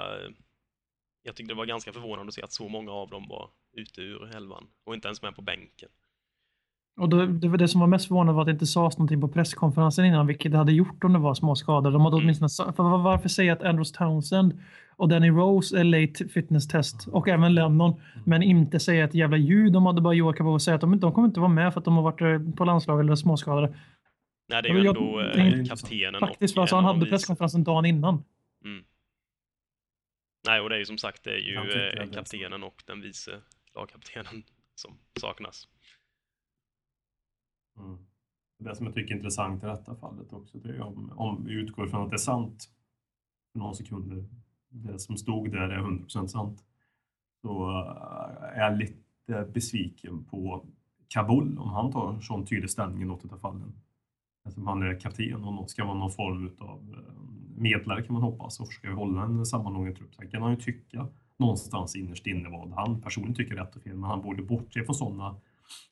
jag 1.22 1.34
tyckte 1.36 1.54
det 1.54 1.58
var 1.58 1.66
ganska 1.66 1.92
förvånande 1.92 2.28
att 2.30 2.34
se 2.34 2.42
att 2.42 2.52
så 2.52 2.68
många 2.68 2.92
av 2.92 3.10
dem 3.10 3.26
var 3.28 3.48
ute 3.76 4.00
ur 4.00 4.36
elvan 4.36 4.66
och 4.86 4.94
inte 4.94 5.08
ens 5.08 5.22
med 5.22 5.36
på 5.36 5.42
bänken. 5.42 5.88
Och 7.00 7.08
det, 7.08 7.26
det 7.26 7.48
var 7.48 7.58
det 7.58 7.68
som 7.68 7.80
var 7.80 7.86
mest 7.86 8.06
förvånande 8.08 8.32
var 8.32 8.40
att 8.40 8.46
det 8.46 8.52
inte 8.52 8.66
sades 8.66 8.98
någonting 8.98 9.20
på 9.20 9.28
presskonferensen 9.28 10.04
innan, 10.04 10.26
vilket 10.26 10.52
det 10.52 10.58
hade 10.58 10.72
gjort 10.72 11.04
om 11.04 11.12
det 11.12 11.18
var 11.18 11.34
små 11.34 11.54
skador. 11.54 11.90
De 11.90 12.00
hade 12.04 12.16
Mm. 12.16 12.24
åtminstone, 12.24 12.72
för 12.72 12.82
var- 12.82 12.98
varför 12.98 13.28
säga 13.28 13.52
att 13.52 13.62
Andrews 13.62 13.92
Townsend 13.92 14.60
och 14.96 15.08
Danny 15.08 15.30
Rose 15.30 15.78
är 15.80 15.84
late 15.84 16.28
fitness 16.28 16.68
test 16.68 17.08
och 17.08 17.28
även 17.28 17.54
Lennon, 17.54 18.00
men 18.26 18.42
inte 18.42 18.80
säga 18.80 19.04
ett 19.04 19.14
jävla 19.14 19.36
ljud 19.36 19.76
om 19.76 19.86
hade 19.86 20.00
bara 20.00 20.14
Joakim 20.14 20.46
och 20.46 20.62
säga 20.62 20.74
att 20.74 20.80
de, 20.80 21.00
de 21.00 21.12
kommer 21.12 21.28
inte 21.28 21.40
vara 21.40 21.48
med 21.52 21.72
för 21.72 21.80
att 21.80 21.84
de 21.84 21.96
har 21.96 22.02
varit 22.02 22.20
eh, 22.20 22.54
på 22.56 22.64
landslag 22.64 23.00
eller 23.00 23.14
småskadade. 23.14 23.74
Nej, 24.48 24.62
det 24.62 24.68
är 24.68 24.74
ju 24.74 24.82
Jag- 24.84 24.96
ändå 24.96 25.20
jag- 25.20 25.38
eh, 25.38 25.48
jag- 25.48 25.66
kaptenen 25.68 26.20
Faktiskt, 26.20 26.56
och 26.56 26.60
alltså, 26.62 26.76
en 26.76 26.84
han 26.84 26.94
hade 26.94 27.06
presskonferensen 27.10 27.64
dagen 27.64 27.84
innan. 27.84 28.24
Mm. 28.64 28.84
Nej, 30.46 30.60
och 30.60 30.68
det 30.68 30.74
är 30.74 30.78
ju 30.78 30.84
som 30.86 30.98
sagt, 30.98 31.24
det 31.24 31.30
är 31.32 31.38
ju 31.38 31.54
eh, 32.00 32.10
kaptenen 32.10 32.62
och 32.62 32.82
den 32.86 33.00
vice 33.00 33.40
lagkaptenen 33.74 34.42
som 34.74 34.98
saknas. 35.20 35.68
Mm. 37.78 37.98
Det 38.58 38.76
som 38.76 38.86
jag 38.86 38.94
tycker 38.94 39.12
är 39.14 39.16
intressant 39.16 39.62
i 39.62 39.66
detta 39.66 39.96
fallet 39.96 40.32
också, 40.32 40.58
det 40.58 40.68
är 40.68 40.80
om, 40.80 41.12
om 41.16 41.44
vi 41.46 41.52
utgår 41.52 41.86
från 41.86 42.02
att 42.04 42.10
det 42.10 42.16
är 42.16 42.18
sant 42.18 42.70
för 43.52 43.58
några 43.58 43.74
sekunder, 43.74 44.24
det 44.68 44.98
som 44.98 45.16
stod 45.16 45.52
där 45.52 45.68
är 45.68 45.78
100% 45.78 46.26
sant, 46.28 46.64
så 47.42 47.70
eh, 47.70 48.58
är 48.58 48.60
jag 48.70 48.78
lite 48.78 49.50
besviken 49.54 50.24
på 50.24 50.66
Kabul 51.08 51.58
om 51.58 51.68
han 51.68 51.92
tar 51.92 52.20
sån 52.20 52.46
tydlig 52.46 52.70
ställning 52.70 53.02
i 53.02 53.04
något 53.04 53.32
av 53.32 53.38
fallen. 53.38 53.72
Eftersom 54.48 54.66
han 54.66 54.82
är 54.82 55.00
kapten 55.00 55.44
och 55.44 55.70
ska 55.70 55.84
vara 55.84 55.98
någon 55.98 56.10
form 56.10 56.50
av 56.58 56.96
medlare 57.56 58.02
kan 58.02 58.12
man 58.12 58.22
hoppas 58.22 58.60
och 58.60 58.66
försöka 58.66 58.90
hålla 58.90 59.22
en 59.22 59.46
sammanhållen 59.46 59.94
trupp. 59.94 60.14
Sen 60.14 60.30
kan 60.30 60.42
han 60.42 60.50
ju 60.50 60.56
tycka 60.56 61.08
någonstans 61.36 61.96
innerst 61.96 62.26
inne 62.26 62.48
vad 62.48 62.72
han 62.72 63.00
personligen 63.00 63.34
tycker 63.34 63.54
är 63.54 63.58
rätt 63.58 63.76
och 63.76 63.82
fel, 63.82 63.94
men 63.94 64.10
han 64.10 64.22
borde 64.22 64.42
bortse 64.42 64.84
från 64.84 64.94
sådana 64.94 65.36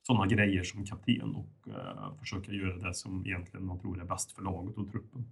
sådana 0.02 0.26
grejer 0.26 0.62
som 0.62 0.84
kapten 0.84 1.34
och 1.34 1.68
eh, 1.68 2.18
försöka 2.18 2.52
göra 2.52 2.76
det 2.76 2.94
som 2.94 3.26
egentligen 3.26 3.66
man 3.66 3.80
tror 3.80 4.00
är 4.00 4.04
bäst 4.04 4.32
för 4.32 4.42
laget 4.42 4.78
och 4.78 4.90
truppen. 4.92 5.26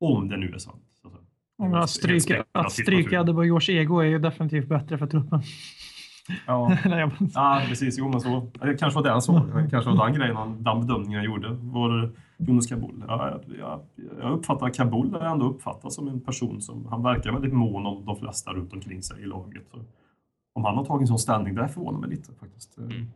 Om 0.00 0.28
det 0.28 0.36
nu 0.36 0.52
är 0.54 0.58
sant. 0.58 0.84
Så 1.02 1.08
att 1.74 1.90
stryka, 1.90 2.44
att 2.52 2.72
stryka. 2.72 3.20
Adebayors 3.20 3.68
ego 3.68 3.98
är 3.98 4.06
ju 4.06 4.18
definitivt 4.18 4.68
bättre 4.68 4.98
för 4.98 5.06
truppen. 5.06 5.42
Ja, 6.46 6.76
jag 6.84 7.12
ja, 7.34 7.62
precis. 7.68 7.98
Jo, 7.98 8.08
men 8.08 8.20
så. 8.20 8.46
Det 8.60 8.76
kanske 8.76 8.96
var 8.96 9.04
det 9.04 9.10
han 9.10 9.22
såg. 9.22 9.40
Det 9.54 9.70
kanske 9.70 9.90
var 9.90 10.06
den 10.06 10.14
grejen, 10.14 10.36
han- 10.36 10.62
den 10.62 10.80
bedömningen 10.80 11.18
han 11.18 11.24
gjorde. 11.24 11.48
Var 11.60 12.10
Jonas 12.36 12.66
Kabul. 12.66 13.04
Ja, 13.08 13.30
jag, 13.30 13.58
jag, 13.58 13.80
jag 14.20 14.32
uppfattar 14.32 14.68
Kabul 14.68 15.14
är 15.14 15.20
ändå 15.24 15.46
uppfattat 15.46 15.92
som 15.92 16.08
en 16.08 16.20
person 16.20 16.60
som, 16.60 16.86
han 16.86 17.02
verkar 17.02 17.32
väldigt 17.32 17.52
mån 17.52 17.86
om 17.86 18.04
de 18.04 18.16
flesta 18.16 18.52
runt 18.52 18.72
omkring 18.72 19.02
sig 19.02 19.22
i 19.22 19.26
laget. 19.26 19.62
Så 19.70 19.78
om 20.54 20.64
han 20.64 20.76
har 20.76 20.84
tagit 20.84 21.00
en 21.00 21.06
sån 21.06 21.18
ställning, 21.18 21.54
det 21.54 21.68
förvånar 21.68 22.00
mig 22.00 22.10
lite 22.10 22.32
faktiskt. 22.40 22.78
Mm. 22.78 23.06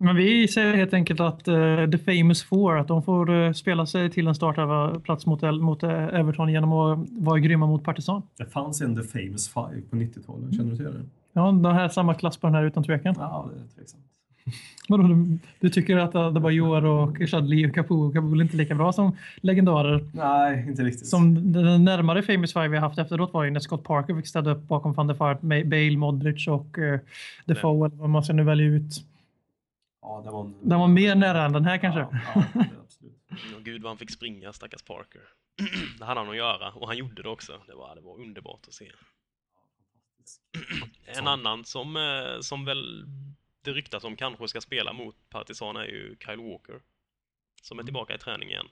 Men 0.00 0.16
vi 0.16 0.48
säger 0.48 0.74
helt 0.74 0.94
enkelt 0.94 1.20
att 1.20 1.48
uh, 1.48 1.90
The 1.90 1.98
Famous 1.98 2.42
Four, 2.42 2.78
att 2.78 2.88
de 2.88 3.02
får 3.02 3.30
uh, 3.30 3.52
spela 3.52 3.86
sig 3.86 4.10
till 4.10 4.26
en 4.26 4.34
startelva-plats 4.34 5.26
mot, 5.26 5.42
mot 5.60 5.82
uh, 5.82 5.90
Everton 5.90 6.52
genom 6.52 6.72
att 6.72 7.08
vara 7.10 7.38
grymma 7.38 7.66
mot 7.66 7.84
Partizan. 7.84 8.22
Det 8.36 8.44
fanns 8.46 8.80
en 8.80 8.96
The 8.96 9.02
Famous 9.02 9.48
Five 9.48 9.82
på 9.90 9.96
90-talet, 9.96 10.56
känner 10.56 10.70
du 10.70 10.76
till 10.76 10.84
det? 10.84 11.04
Ja, 11.38 11.52
det 11.52 11.72
här 11.72 11.84
är 11.84 11.88
samma 11.88 12.14
klass 12.14 12.36
på 12.36 12.46
den 12.46 12.54
här 12.54 12.64
utan 12.64 12.84
tvekan. 12.84 13.14
Ja, 13.18 13.50
det 13.54 13.60
är 13.60 13.66
tveksamt. 13.74 14.04
Vadå, 14.88 15.02
du, 15.02 15.38
du 15.60 15.70
tycker 15.70 15.96
att 15.96 16.12
det 16.12 16.40
var 16.40 16.50
Joar 16.50 16.84
och 16.84 17.18
Chadli 17.18 17.66
och 17.66 17.74
Capo 17.74 17.94
och 17.94 18.14
Kabul 18.14 18.40
inte 18.40 18.56
lika 18.56 18.74
bra 18.74 18.92
som 18.92 19.16
legendarer? 19.36 20.04
Nej, 20.12 20.64
inte 20.68 20.82
riktigt. 20.82 21.06
Som 21.06 21.52
den 21.52 21.84
närmare 21.84 22.22
Famous 22.22 22.52
Five 22.52 22.68
vi 22.68 22.76
har 22.76 22.88
haft 22.88 22.98
efteråt 22.98 23.32
var 23.32 23.44
ju 23.44 23.50
när 23.50 23.60
Scott 23.60 23.84
Parker 23.84 24.14
fick 24.14 24.26
städa 24.26 24.50
upp 24.50 24.62
bakom 24.62 24.92
van 24.92 25.06
der 25.06 25.14
Vaart, 25.14 25.40
Bale, 25.40 25.96
Modric 25.96 26.48
och 26.48 26.78
uh, 26.78 26.98
Defoe, 27.44 27.86
eller 27.86 27.96
vad 27.96 28.10
man 28.10 28.22
ska 28.24 28.32
nu 28.32 28.44
välja 28.44 28.66
ut. 28.66 29.04
Ja, 30.02 30.22
det 30.24 30.30
var, 30.30 30.40
en... 30.40 30.54
Den 30.62 30.80
var 30.80 30.88
mer 30.88 31.14
nära 31.14 31.44
än 31.44 31.52
den 31.52 31.64
här 31.64 31.78
kanske. 31.78 32.00
Ja, 32.00 32.08
ja, 32.34 32.62
absolut. 32.84 33.18
Och 33.56 33.64
gud 33.64 33.82
vad 33.82 33.90
han 33.90 33.98
fick 33.98 34.10
springa, 34.10 34.52
stackars 34.52 34.82
Parker. 34.82 35.22
det 35.98 36.04
hade 36.04 36.20
han 36.20 36.30
att 36.30 36.36
göra 36.36 36.70
och 36.70 36.86
han 36.86 36.96
gjorde 36.96 37.22
det 37.22 37.28
också. 37.28 37.52
Det 37.66 37.74
var, 37.74 37.94
det 37.94 38.00
var 38.00 38.20
underbart 38.20 38.60
att 38.68 38.74
se. 38.74 38.86
En 41.06 41.26
annan 41.26 41.64
som, 41.64 41.96
eh, 41.96 42.40
som 42.40 42.64
väl 42.64 43.04
det 43.68 43.72
ryktas 43.72 44.04
om 44.04 44.16
kanske 44.16 44.48
ska 44.48 44.60
spela 44.60 44.92
mot 44.92 45.16
Partizan 45.30 45.76
är 45.76 45.84
ju 45.84 46.16
Kyle 46.26 46.40
Walker. 46.40 46.80
Som 47.62 47.78
är 47.78 47.82
tillbaka 47.82 48.14
i 48.14 48.18
träning 48.18 48.48
igen. 48.48 48.66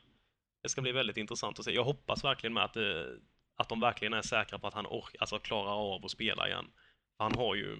Det 0.62 0.68
ska 0.68 0.82
bli 0.82 0.92
väldigt 0.92 1.16
intressant 1.16 1.58
att 1.58 1.64
se. 1.64 1.74
Jag 1.74 1.84
hoppas 1.84 2.24
verkligen 2.24 2.54
med 2.54 2.64
att, 2.64 2.74
det, 2.74 3.06
att 3.56 3.68
de 3.68 3.80
verkligen 3.80 4.14
är 4.14 4.22
säkra 4.22 4.58
på 4.58 4.66
att 4.66 4.74
han 4.74 4.86
ork, 4.86 5.16
alltså 5.20 5.38
klarar 5.38 5.94
av 5.94 6.04
att 6.04 6.10
spela 6.10 6.48
igen. 6.48 6.64
Han 7.18 7.34
har 7.34 7.54
ju 7.54 7.76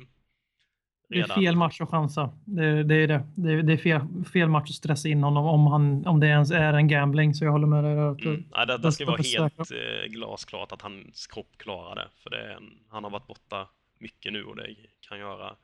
Det 1.09 1.21
är 1.21 1.35
fel 1.35 1.57
match 1.57 1.81
att 1.81 1.89
chansa. 1.89 2.31
Det, 2.45 2.83
det 2.83 2.95
är 2.95 3.09
det. 3.09 3.27
Det 3.37 3.53
är, 3.53 3.63
det 3.63 3.73
är 3.73 3.77
fel, 3.77 4.01
fel 4.33 4.49
match 4.49 4.71
att 4.71 4.77
stressa 4.77 5.09
in 5.09 5.23
honom 5.23 5.47
om, 5.47 5.67
han, 5.67 6.07
om 6.07 6.21
det 6.21 6.27
ens 6.27 6.51
är 6.51 6.73
en 6.73 6.89
gambling. 6.89 7.35
Så 7.35 7.45
jag 7.45 7.53
håller 7.53 7.67
med 7.67 7.85
dig. 7.85 7.93
Mm. 7.93 8.45
Ja, 8.53 8.65
det, 8.65 8.79
det 8.79 8.93
ska 8.93 9.07
vara 9.07 9.23
helt 9.23 9.71
eh, 9.71 10.07
glasklart 10.09 10.73
att 10.73 10.83
hans 10.83 11.27
kropp 11.27 11.59
klarar 11.59 11.95
det. 11.95 12.09
För 12.23 12.31
det 12.31 12.53
en, 12.53 12.79
han 12.89 13.05
har 13.05 13.11
varit 13.11 13.27
borta 13.27 13.69
mycket 14.01 14.33
nu 14.33 14.45
och 14.45 14.57
det 14.57 14.77
kan 15.01 15.19
göra 15.19 15.57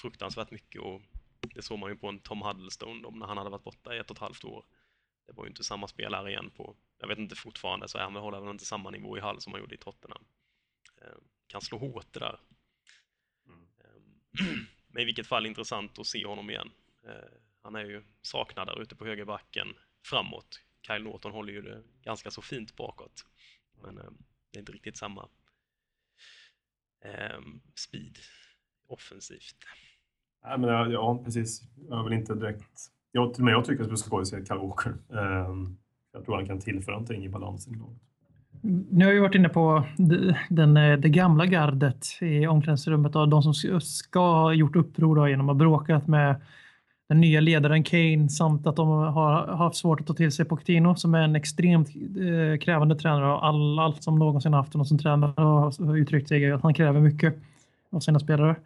fruktansvärt 0.00 0.50
mycket. 0.50 0.82
Och 0.82 1.02
det 1.54 1.62
såg 1.62 1.78
man 1.78 1.90
ju 1.90 1.96
på 1.96 2.08
en 2.08 2.18
Tom 2.18 2.42
Huddlestone 2.42 3.02
då, 3.02 3.10
när 3.10 3.26
han 3.26 3.38
hade 3.38 3.50
varit 3.50 3.64
borta 3.64 3.94
i 3.94 3.98
ett 3.98 4.10
och 4.10 4.16
ett 4.16 4.20
halvt 4.20 4.44
år. 4.44 4.64
det 5.26 5.32
var 5.32 5.44
ju 5.44 5.48
inte 5.48 5.64
samma 5.64 5.88
spelare 5.88 6.30
igen 6.30 6.50
på, 6.50 6.76
jag 6.98 7.08
vet 7.08 7.18
inte 7.18 7.36
fortfarande, 7.36 7.88
så 7.88 7.98
han 7.98 8.16
håller 8.16 8.40
väl 8.40 8.50
inte 8.50 8.64
samma 8.64 8.90
nivå 8.90 9.18
i 9.18 9.20
Hall 9.20 9.40
som 9.40 9.52
han 9.52 9.60
gjorde 9.60 9.74
i 9.74 9.78
Tottenham. 9.78 10.24
Eh, 11.02 11.18
kan 11.46 11.60
slå 11.60 11.78
hårt 11.78 12.12
det 12.12 12.20
där. 12.20 12.40
Mm. 13.46 13.68
Men 14.88 15.02
i 15.02 15.04
vilket 15.04 15.26
fall 15.26 15.46
intressant 15.46 15.98
att 15.98 16.06
se 16.06 16.26
honom 16.26 16.50
igen. 16.50 16.70
Eh, 17.06 17.38
han 17.62 17.74
är 17.74 17.84
ju 17.84 18.04
saknad 18.22 18.66
där 18.66 18.82
ute 18.82 18.96
på 18.96 19.04
högerbacken 19.04 19.68
framåt. 20.04 20.62
Kyle 20.86 21.02
Norton 21.02 21.32
håller 21.32 21.52
ju 21.52 21.62
det 21.62 21.82
ganska 22.02 22.30
så 22.30 22.42
fint 22.42 22.76
bakåt. 22.76 23.26
Men 23.82 23.98
eh, 23.98 24.10
det 24.50 24.58
är 24.58 24.60
inte 24.60 24.72
riktigt 24.72 24.96
samma 24.96 25.28
speed 27.74 28.16
offensivt. 28.88 29.56
Nej, 30.44 30.58
men 30.58 30.70
ja, 30.70 30.88
ja, 30.88 31.22
precis. 31.24 31.62
Jag 31.88 32.04
vill 32.04 32.12
inte 32.12 32.34
direkt... 32.34 32.70
Jag, 33.12 33.34
till 33.34 33.42
och 33.42 33.44
med 33.44 33.54
jag 33.54 33.64
tycker 33.64 33.84
att 33.84 33.90
det 33.90 33.96
ska 33.96 34.06
skoj 34.06 34.20
att 34.20 34.28
se 34.28 34.44
Kyle 34.44 34.58
Walker. 34.58 34.94
Um, 35.08 35.78
jag 36.12 36.24
tror 36.24 36.36
han 36.36 36.46
kan 36.46 36.60
tillföra 36.60 36.94
någonting 36.94 37.24
i 37.24 37.28
balansen 37.28 37.74
i 37.74 37.78
laget. 37.78 38.02
Nu 38.90 39.04
har 39.04 39.12
vi 39.12 39.18
varit 39.18 39.34
inne 39.34 39.48
på 39.48 39.86
den, 40.48 40.74
det 40.74 41.08
gamla 41.08 41.46
gardet 41.46 42.06
i 42.20 42.46
omklädningsrummet 42.46 43.16
och 43.16 43.28
de 43.28 43.42
som 43.42 43.80
ska 43.80 44.20
ha 44.20 44.52
gjort 44.52 44.76
uppror 44.76 45.16
då, 45.16 45.28
genom 45.28 45.48
att 45.48 45.54
ha 45.54 45.58
bråkat 45.58 46.06
med 46.06 46.40
den 47.08 47.20
nya 47.20 47.40
ledaren 47.40 47.84
Kane 47.84 48.28
samt 48.28 48.66
att 48.66 48.76
de 48.76 48.88
har 48.88 49.56
haft 49.56 49.76
svårt 49.76 50.00
att 50.00 50.06
ta 50.06 50.14
till 50.14 50.32
sig 50.32 50.44
Pochettino 50.44 50.96
som 50.96 51.14
är 51.14 51.22
en 51.22 51.36
extremt 51.36 51.88
eh, 51.88 52.58
krävande 52.58 52.96
tränare 52.96 53.32
och 53.32 53.46
all, 53.46 53.78
allt 53.78 54.02
som 54.02 54.18
någonsin 54.18 54.54
haft 54.54 54.72
honom 54.72 54.86
som 54.86 54.98
tränare 54.98 55.32
har 55.36 55.96
uttryckt 55.96 56.28
sig 56.28 56.52
att 56.52 56.62
han 56.62 56.74
kräver 56.74 57.00
mycket 57.00 57.34
av 57.92 58.00
sina 58.00 58.18
spelare. 58.18 58.56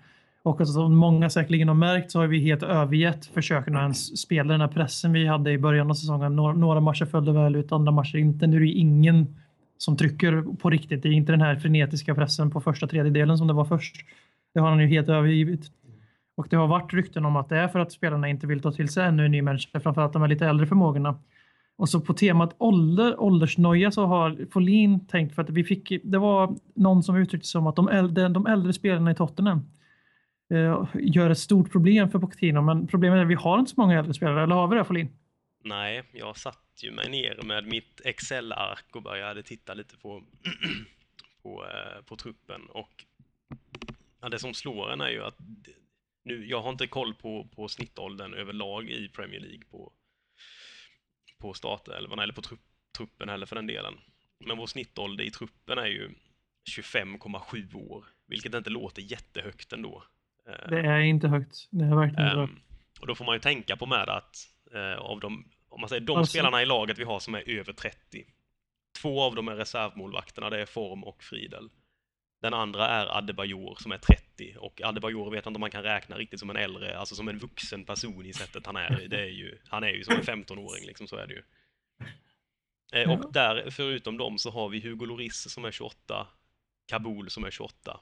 Och 0.42 0.61
alltså, 0.61 0.72
som 0.72 0.96
många 0.96 1.31
säkerligen 1.31 1.68
har 1.68 1.74
märkt 1.74 2.11
så 2.11 2.18
har 2.20 2.26
vi 2.26 2.40
helt 2.40 2.62
övergett 2.62 3.26
försöken 3.26 3.76
att 3.76 3.83
ens 3.83 4.20
spela 4.20 4.53
den 4.53 4.61
här 4.61 4.68
pressen 4.68 5.12
vi 5.12 5.26
hade 5.26 5.53
i 5.53 5.59
början 5.59 5.90
av 5.90 5.94
säsongen. 5.94 6.37
Några, 6.37 6.55
några 6.55 6.81
matcher 6.81 7.05
följde 7.05 7.33
väl 7.33 7.57
ut, 7.57 7.72
andra 7.72 7.92
matcher 7.92 8.16
inte. 8.16 8.46
Nu 8.46 8.57
är 8.57 8.61
det 8.61 8.66
ingen 8.66 9.37
som 9.79 9.96
trycker 9.96 10.57
på 10.57 10.70
riktigt. 10.70 11.03
Det 11.03 11.09
är 11.09 11.12
inte 11.12 11.33
den 11.33 11.40
här 11.40 11.57
frenetiska 11.57 12.14
pressen 12.14 12.50
på 12.50 12.61
första 12.61 12.87
tredjedelen 12.87 13.38
som 13.38 13.46
det 13.46 13.53
var 13.53 13.64
först. 13.64 13.96
Det 14.55 14.61
har 14.61 14.70
han 14.70 14.81
ju 14.81 14.87
helt 14.87 15.09
övergivit. 15.09 15.70
Och 16.40 16.46
det 16.50 16.57
har 16.57 16.66
varit 16.66 16.92
rykten 16.92 17.24
om 17.24 17.37
att 17.37 17.48
det 17.48 17.57
är 17.57 17.68
för 17.68 17.79
att 17.79 17.92
spelarna 17.92 18.29
inte 18.29 18.46
vill 18.46 18.62
ta 18.62 18.72
till 18.72 18.88
sig 18.88 19.07
ännu 19.07 19.24
en 19.24 19.31
ny 19.31 19.42
människa, 19.42 19.81
framförallt 19.81 20.12
de 20.12 20.22
här 20.22 20.29
lite 20.29 20.46
äldre 20.46 20.66
förmågorna. 20.66 21.18
Och 21.76 21.88
så 21.88 22.00
på 22.00 22.14
temat 22.14 22.55
ålder, 22.59 23.20
åldersnoja 23.20 23.90
så 23.90 24.07
har 24.07 24.46
Folin 24.53 25.07
tänkt 25.07 25.35
för 25.35 25.42
att 25.42 25.50
vi 25.50 25.64
fick, 25.64 25.92
det 26.05 26.18
var 26.18 26.57
någon 26.74 27.03
som 27.03 27.16
uttryckte 27.16 27.46
sig 27.46 27.53
som 27.53 27.66
att 27.66 27.76
de 27.76 27.88
äldre, 27.88 28.29
de 28.29 28.46
äldre 28.46 28.72
spelarna 28.72 29.11
i 29.11 29.14
Tottenham 29.14 29.70
eh, 30.50 30.85
gör 30.94 31.31
ett 31.31 31.38
stort 31.38 31.72
problem 31.72 32.11
för 32.11 32.18
Pochettino, 32.18 32.61
men 32.61 32.87
problemet 32.87 33.16
är 33.16 33.22
att 33.22 33.29
vi 33.29 33.35
har 33.35 33.59
inte 33.59 33.70
så 33.70 33.81
många 33.81 33.98
äldre 33.98 34.14
spelare, 34.14 34.42
eller 34.42 34.55
har 34.55 34.68
vi 34.68 34.76
det 34.76 34.85
Folin? 34.85 35.09
Nej, 35.64 36.03
jag 36.12 36.37
satt 36.37 36.81
ju 36.83 36.92
mig 36.92 37.11
ner 37.11 37.40
med 37.42 37.66
mitt 37.66 38.00
Excel-ark 38.05 38.96
och 38.96 39.03
började 39.03 39.42
titta 39.42 39.74
lite 39.74 39.96
på, 39.96 40.22
på, 41.42 41.64
eh, 41.64 42.05
på 42.05 42.16
truppen 42.16 42.61
och 42.68 43.05
ja, 44.20 44.29
det 44.29 44.38
som 44.38 44.55
slår 44.55 44.92
en 44.92 45.00
är 45.00 45.09
ju 45.09 45.24
att 45.24 45.38
nu, 46.22 46.46
jag 46.46 46.62
har 46.62 46.70
inte 46.70 46.87
koll 46.87 47.14
på, 47.14 47.48
på 47.56 47.68
snittåldern 47.68 48.35
överlag 48.35 48.90
i 48.90 49.09
Premier 49.09 49.40
League 49.40 49.64
på, 49.70 49.92
på 51.38 51.54
startelvan 51.54 52.18
eller 52.18 52.33
på 52.33 52.42
trupp, 52.42 52.61
truppen 52.98 53.28
heller 53.28 53.46
för 53.46 53.56
den 53.56 53.66
delen. 53.66 53.94
Men 54.46 54.59
vår 54.59 54.66
snittålder 54.66 55.24
i 55.24 55.30
truppen 55.30 55.78
är 55.78 55.87
ju 55.87 56.11
25,7 56.78 57.74
år, 57.74 58.04
vilket 58.26 58.54
inte 58.54 58.70
låter 58.70 59.02
jättehögt 59.02 59.72
ändå. 59.72 60.04
Det 60.68 60.80
är 60.80 61.00
inte 61.00 61.28
högt. 61.28 61.68
Det 61.70 61.85
är 61.85 61.94
verkligen 61.94 62.26
inte 62.26 62.40
um, 62.40 62.61
Och 63.00 63.06
då 63.06 63.14
får 63.14 63.24
man 63.24 63.35
ju 63.35 63.40
tänka 63.40 63.76
på 63.76 63.87
med 63.87 64.09
att 64.09 64.37
uh, 64.74 64.98
av 64.98 65.20
de, 65.20 65.50
om 65.68 65.80
man 65.80 65.88
säger 65.88 66.00
de 66.00 66.16
alltså, 66.16 66.30
spelarna 66.30 66.62
i 66.62 66.66
laget 66.66 66.98
vi 66.98 67.04
har 67.04 67.20
som 67.20 67.35
är 67.35 67.48
över 67.48 67.72
30, 67.72 68.24
två 69.02 69.22
av 69.22 69.35
dem 69.35 69.48
är 69.48 69.56
reservmålvakterna, 69.56 70.50
det 70.50 70.61
är 70.61 70.66
Form 70.66 71.04
och 71.04 71.22
Friedel. 71.22 71.70
Den 72.40 72.55
andra 72.55 72.88
är 72.88 73.18
Adebayor 73.18 73.76
som 73.79 73.92
är 73.92 73.98
30 73.98 74.57
och 74.59 74.81
Adebayor 74.85 75.31
vet 75.31 75.46
inte 75.46 75.57
om 75.57 75.61
man 75.61 75.70
kan 75.70 75.83
räkna 75.83 76.18
riktigt 76.18 76.40
som 76.40 76.50
en 76.50 76.57
äldre, 76.57 76.98
alltså 76.98 77.14
som 77.14 77.29
en 77.29 77.38
vuxen 77.38 77.85
person 77.85 78.26
i 78.26 78.33
sättet 78.33 78.66
han 78.66 78.76
är 78.76 79.09
det 79.09 79.20
är 79.20 79.31
ju, 79.31 79.59
Han 79.68 79.85
är 79.85 79.88
ju 79.88 80.05
som 80.05 80.14
en 80.14 80.22
15-åring 80.22 80.87
liksom, 80.87 81.09
så 81.09 81.16
är 81.16 81.26
det 81.26 81.35
ju. 81.35 81.42
Eh, 82.92 83.11
och 83.11 83.33
där, 83.33 83.70
förutom 83.70 84.16
dem, 84.16 84.38
så 84.38 84.50
har 84.50 84.68
vi 84.68 84.81
Hugo 84.81 85.07
Loris 85.07 85.53
som 85.53 85.64
är 85.64 85.70
28, 85.70 86.29
Kabul 86.87 87.31
som 87.31 87.44
är 87.44 87.50
28, 87.50 88.00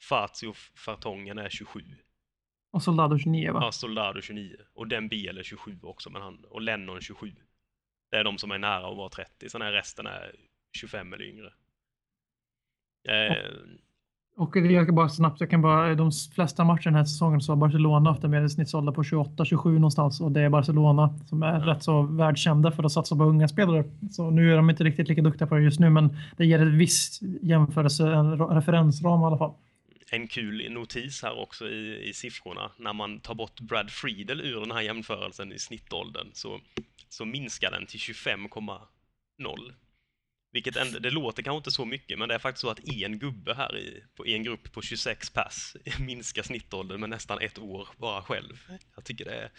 Fazio 0.00 0.52
Fartongen 0.74 1.38
är 1.38 1.48
27. 1.48 1.84
Och 2.72 2.82
Soldado 2.82 3.18
29 3.18 3.52
va? 3.52 3.60
Ja, 3.62 3.72
Soldado 3.72 4.20
29. 4.20 4.56
Och 4.74 4.88
Dembele 4.88 5.44
27 5.44 5.78
också, 5.82 6.10
men 6.10 6.22
han, 6.22 6.44
och 6.44 6.60
Lennon 6.60 7.00
27. 7.00 7.34
Det 8.10 8.16
är 8.16 8.24
de 8.24 8.38
som 8.38 8.50
är 8.50 8.58
nära 8.58 8.88
att 8.90 8.96
vara 8.96 9.08
30, 9.08 9.48
sen 9.48 9.62
är 9.62 9.72
resten 9.72 10.06
är 10.06 10.34
25 10.72 11.12
eller 11.12 11.24
yngre. 11.24 11.52
Eh, 13.08 13.36
och 14.40 14.56
jag 14.56 14.86
kan 14.86 14.94
bara 14.94 15.08
snabbt, 15.08 15.40
jag 15.40 15.50
kan 15.50 15.62
bara, 15.62 15.94
de 15.94 16.10
flesta 16.34 16.64
matcher 16.64 16.84
den 16.84 16.94
här 16.94 17.04
säsongen 17.04 17.40
så 17.40 17.52
har 17.52 17.56
Barcelona 17.56 18.10
haft 18.10 18.24
en 18.24 18.30
medelsnittsålder 18.30 18.92
på 18.92 19.02
28-27 19.02 19.72
någonstans 19.72 20.20
och 20.20 20.32
det 20.32 20.40
är 20.40 20.48
Barcelona 20.48 21.18
som 21.28 21.42
är 21.42 21.60
rätt 21.60 21.82
så 21.82 22.02
världskända 22.02 22.70
för 22.72 22.82
att 22.82 22.92
satsa 22.92 23.16
på 23.16 23.24
unga 23.24 23.48
spelare. 23.48 23.84
Så 24.10 24.30
nu 24.30 24.52
är 24.52 24.56
de 24.56 24.70
inte 24.70 24.84
riktigt 24.84 25.08
lika 25.08 25.22
duktiga 25.22 25.46
på 25.46 25.54
det 25.54 25.62
just 25.62 25.80
nu, 25.80 25.90
men 25.90 26.16
det 26.36 26.46
ger 26.46 26.66
ett 26.66 26.74
visst 26.74 27.22
jämförelse, 27.42 28.12
en 28.12 28.38
referensram 28.38 29.22
i 29.22 29.24
alla 29.24 29.38
fall. 29.38 29.52
En 30.12 30.28
kul 30.28 30.72
notis 30.72 31.22
här 31.22 31.42
också 31.42 31.68
i, 31.68 32.08
i 32.08 32.12
siffrorna. 32.12 32.70
När 32.78 32.92
man 32.92 33.20
tar 33.20 33.34
bort 33.34 33.60
Brad 33.60 33.90
Friedel 33.90 34.40
ur 34.40 34.60
den 34.60 34.70
här 34.70 34.80
jämförelsen 34.80 35.52
i 35.52 35.58
snittåldern 35.58 36.26
så, 36.32 36.58
så 37.08 37.24
minskar 37.24 37.70
den 37.70 37.86
till 37.86 38.00
25,0 38.00 39.72
vilket 40.52 40.76
ändå, 40.76 40.98
det 40.98 41.10
låter 41.10 41.42
kanske 41.42 41.56
inte 41.56 41.70
så 41.70 41.84
mycket, 41.84 42.18
men 42.18 42.28
det 42.28 42.34
är 42.34 42.38
faktiskt 42.38 42.60
så 42.60 42.70
att 42.70 42.88
en 42.88 43.18
gubbe 43.18 43.54
här 43.54 43.78
i, 43.78 44.04
på 44.16 44.26
en 44.26 44.42
grupp 44.42 44.72
på 44.72 44.82
26 44.82 45.30
pass 45.30 45.76
minskar 46.00 46.42
snittåldern 46.42 47.00
med 47.00 47.10
nästan 47.10 47.38
ett 47.40 47.58
år 47.58 47.88
bara 47.96 48.22
själv. 48.22 48.66
Jag 48.94 49.04
tycker 49.04 49.24
det 49.24 49.34
är, 49.34 49.50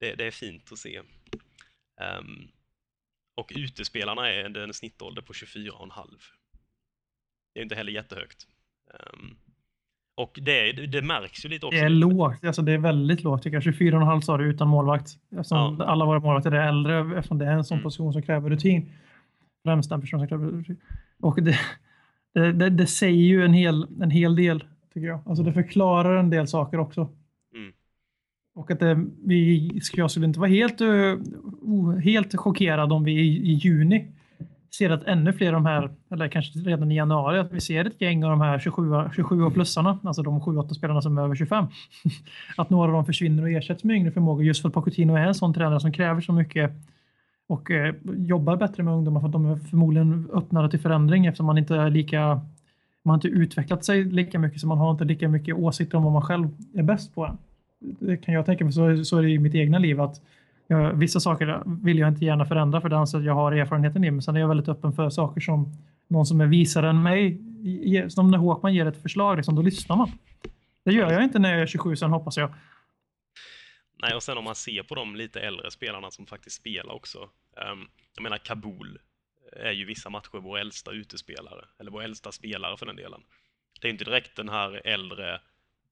det, 0.00 0.14
det 0.14 0.24
är 0.26 0.30
fint 0.30 0.72
att 0.72 0.78
se. 0.78 0.98
Um, 2.18 2.48
och 3.34 3.52
utespelarna 3.54 4.30
är 4.30 4.56
en 4.56 4.74
snittålder 4.74 5.22
på 5.22 5.32
24,5. 5.32 6.06
Det 7.54 7.60
är 7.60 7.62
inte 7.62 7.74
heller 7.74 7.92
jättehögt. 7.92 8.46
Um, 9.14 9.36
och 10.14 10.38
det, 10.42 10.72
det 10.72 11.02
märks 11.02 11.44
ju 11.44 11.48
lite 11.48 11.66
också. 11.66 11.78
Det 11.78 11.84
är 11.84 11.88
lågt, 11.88 12.44
alltså 12.44 12.62
det 12.62 12.72
är 12.72 12.78
väldigt 12.78 13.22
lågt 13.22 13.42
tycker 13.42 13.54
jag. 13.54 13.74
24,5 13.74 14.20
sa 14.20 14.36
du 14.36 14.44
utan 14.44 14.68
målvakt. 14.68 15.08
Eftersom 15.30 15.76
ja. 15.78 15.84
alla 15.86 16.04
våra 16.04 16.20
målvakter 16.20 16.52
är 16.52 16.68
äldre, 16.68 17.18
eftersom 17.18 17.38
det 17.38 17.46
är 17.46 17.52
en 17.52 17.64
sån 17.64 17.74
mm. 17.74 17.84
position 17.84 18.12
som 18.12 18.22
kräver 18.22 18.50
rutin 18.50 18.92
främst 19.64 19.90
den 19.90 20.00
personen 20.00 20.28
som 20.28 20.76
Och 21.20 21.42
det, 21.42 21.56
det, 22.32 22.70
det, 22.70 22.86
säger 22.86 23.22
ju 23.22 23.44
en 23.44 23.52
hel, 23.52 23.86
en 24.02 24.10
hel 24.10 24.36
del, 24.36 24.64
tycker 24.94 25.06
jag. 25.06 25.20
Alltså 25.26 25.44
det 25.44 25.52
förklarar 25.52 26.16
en 26.16 26.30
del 26.30 26.48
saker 26.48 26.78
också. 26.78 27.00
Mm. 27.54 27.72
Och 28.54 28.70
att 28.70 28.80
det, 28.80 29.06
vi, 29.24 29.70
jag 29.92 30.10
skulle 30.10 30.26
inte 30.26 30.40
vara 30.40 30.50
helt, 30.50 30.80
uh, 30.80 31.18
helt 32.04 32.36
chockad 32.36 32.92
om 32.92 33.04
vi 33.04 33.12
i, 33.12 33.52
i, 33.52 33.52
juni 33.52 34.12
ser 34.74 34.90
att 34.90 35.04
ännu 35.04 35.32
fler 35.32 35.46
av 35.46 35.52
de 35.52 35.66
här, 35.66 35.90
eller 36.10 36.28
kanske 36.28 36.58
redan 36.58 36.92
i 36.92 36.96
januari, 36.96 37.38
att 37.38 37.52
vi 37.52 37.60
ser 37.60 37.84
ett 37.84 38.00
gäng 38.00 38.24
av 38.24 38.30
de 38.30 38.40
här 38.40 38.58
27, 38.58 38.82
27 39.16 39.50
plussarna, 39.50 39.98
alltså 40.04 40.22
de 40.22 40.40
7-8 40.40 40.72
spelarna 40.72 41.02
som 41.02 41.18
är 41.18 41.22
över 41.22 41.34
25. 41.34 41.66
att 42.56 42.70
några 42.70 42.86
av 42.86 42.92
dem 42.92 43.06
försvinner 43.06 43.42
och 43.42 43.50
ersätts 43.50 43.84
med 43.84 43.96
yngre 43.96 44.10
förmågor 44.10 44.44
just 44.44 44.62
för 44.62 44.68
att 44.68 44.74
Pochettino 44.74 45.14
är 45.14 45.26
en 45.26 45.34
sån 45.34 45.54
tränare 45.54 45.80
som 45.80 45.92
kräver 45.92 46.20
så 46.20 46.32
mycket 46.32 46.72
och 47.50 47.70
eh, 47.70 47.94
jobbar 48.04 48.56
bättre 48.56 48.82
med 48.82 48.94
ungdomar 48.94 49.20
för 49.20 49.26
att 49.26 49.32
de 49.32 49.46
är 49.46 49.56
förmodligen 49.56 50.30
öppnare 50.32 50.70
till 50.70 50.80
förändring 50.80 51.26
eftersom 51.26 51.46
man 51.46 51.58
inte 51.58 51.76
är 51.76 51.90
lika 51.90 52.40
man 53.02 53.10
har 53.10 53.14
inte 53.14 53.28
utvecklat 53.28 53.84
sig 53.84 54.04
lika 54.04 54.38
mycket 54.38 54.60
så 54.60 54.66
man 54.66 54.78
har 54.78 54.90
inte 54.90 55.04
lika 55.04 55.28
mycket 55.28 55.54
åsikter 55.54 55.96
om 55.96 56.04
vad 56.04 56.12
man 56.12 56.22
själv 56.22 56.48
är 56.74 56.82
bäst 56.82 57.14
på 57.14 57.26
än. 57.26 57.38
Det 57.78 58.16
kan 58.16 58.34
jag 58.34 58.46
tänka 58.46 58.64
mig, 58.64 58.72
så, 58.72 59.04
så 59.04 59.18
är 59.18 59.22
det 59.22 59.30
i 59.30 59.38
mitt 59.38 59.54
egna 59.54 59.78
liv 59.78 60.00
att 60.00 60.20
jag, 60.66 60.92
vissa 60.92 61.20
saker 61.20 61.62
vill 61.84 61.98
jag 61.98 62.08
inte 62.08 62.24
gärna 62.24 62.44
förändra 62.44 62.80
för 62.80 62.88
det 62.88 62.98
anser 62.98 63.18
att 63.18 63.24
jag 63.24 63.34
har 63.34 63.52
erfarenheten 63.52 64.04
i 64.04 64.10
men 64.10 64.22
sen 64.22 64.36
är 64.36 64.40
jag 64.40 64.48
väldigt 64.48 64.68
öppen 64.68 64.92
för 64.92 65.10
saker 65.10 65.40
som 65.40 65.72
någon 66.08 66.26
som 66.26 66.40
är 66.40 66.46
visare 66.46 66.90
än 66.90 67.02
mig, 67.02 67.40
som 68.08 68.30
när 68.30 68.38
Håkman 68.38 68.74
ger 68.74 68.86
ett 68.86 69.02
förslag, 69.02 69.36
liksom, 69.36 69.54
då 69.54 69.62
lyssnar 69.62 69.96
man. 69.96 70.10
Det 70.84 70.92
gör 70.92 71.12
jag 71.12 71.24
inte 71.24 71.38
när 71.38 71.52
jag 71.52 71.62
är 71.62 71.66
27 71.66 71.96
sen 71.96 72.10
hoppas 72.10 72.36
jag. 72.36 72.50
Nej, 74.02 74.14
och 74.14 74.22
sen 74.22 74.38
om 74.38 74.44
man 74.44 74.54
ser 74.54 74.82
på 74.82 74.94
de 74.94 75.16
lite 75.16 75.40
äldre 75.40 75.70
spelarna 75.70 76.10
som 76.10 76.26
faktiskt 76.26 76.56
spelar 76.56 76.94
också. 76.94 77.18
Um, 77.56 77.88
jag 78.14 78.22
menar 78.22 78.38
Kabul 78.38 78.98
är 79.52 79.72
ju 79.72 79.84
vissa 79.84 80.10
matcher 80.10 80.38
vår 80.40 80.58
äldsta 80.58 80.90
utespelare, 80.90 81.64
eller 81.78 81.90
vår 81.90 82.02
äldsta 82.02 82.32
spelare 82.32 82.76
för 82.76 82.86
den 82.86 82.96
delen. 82.96 83.20
Det 83.80 83.88
är 83.88 83.92
inte 83.92 84.04
direkt 84.04 84.36
den 84.36 84.48
här 84.48 84.86
äldre, 84.86 85.40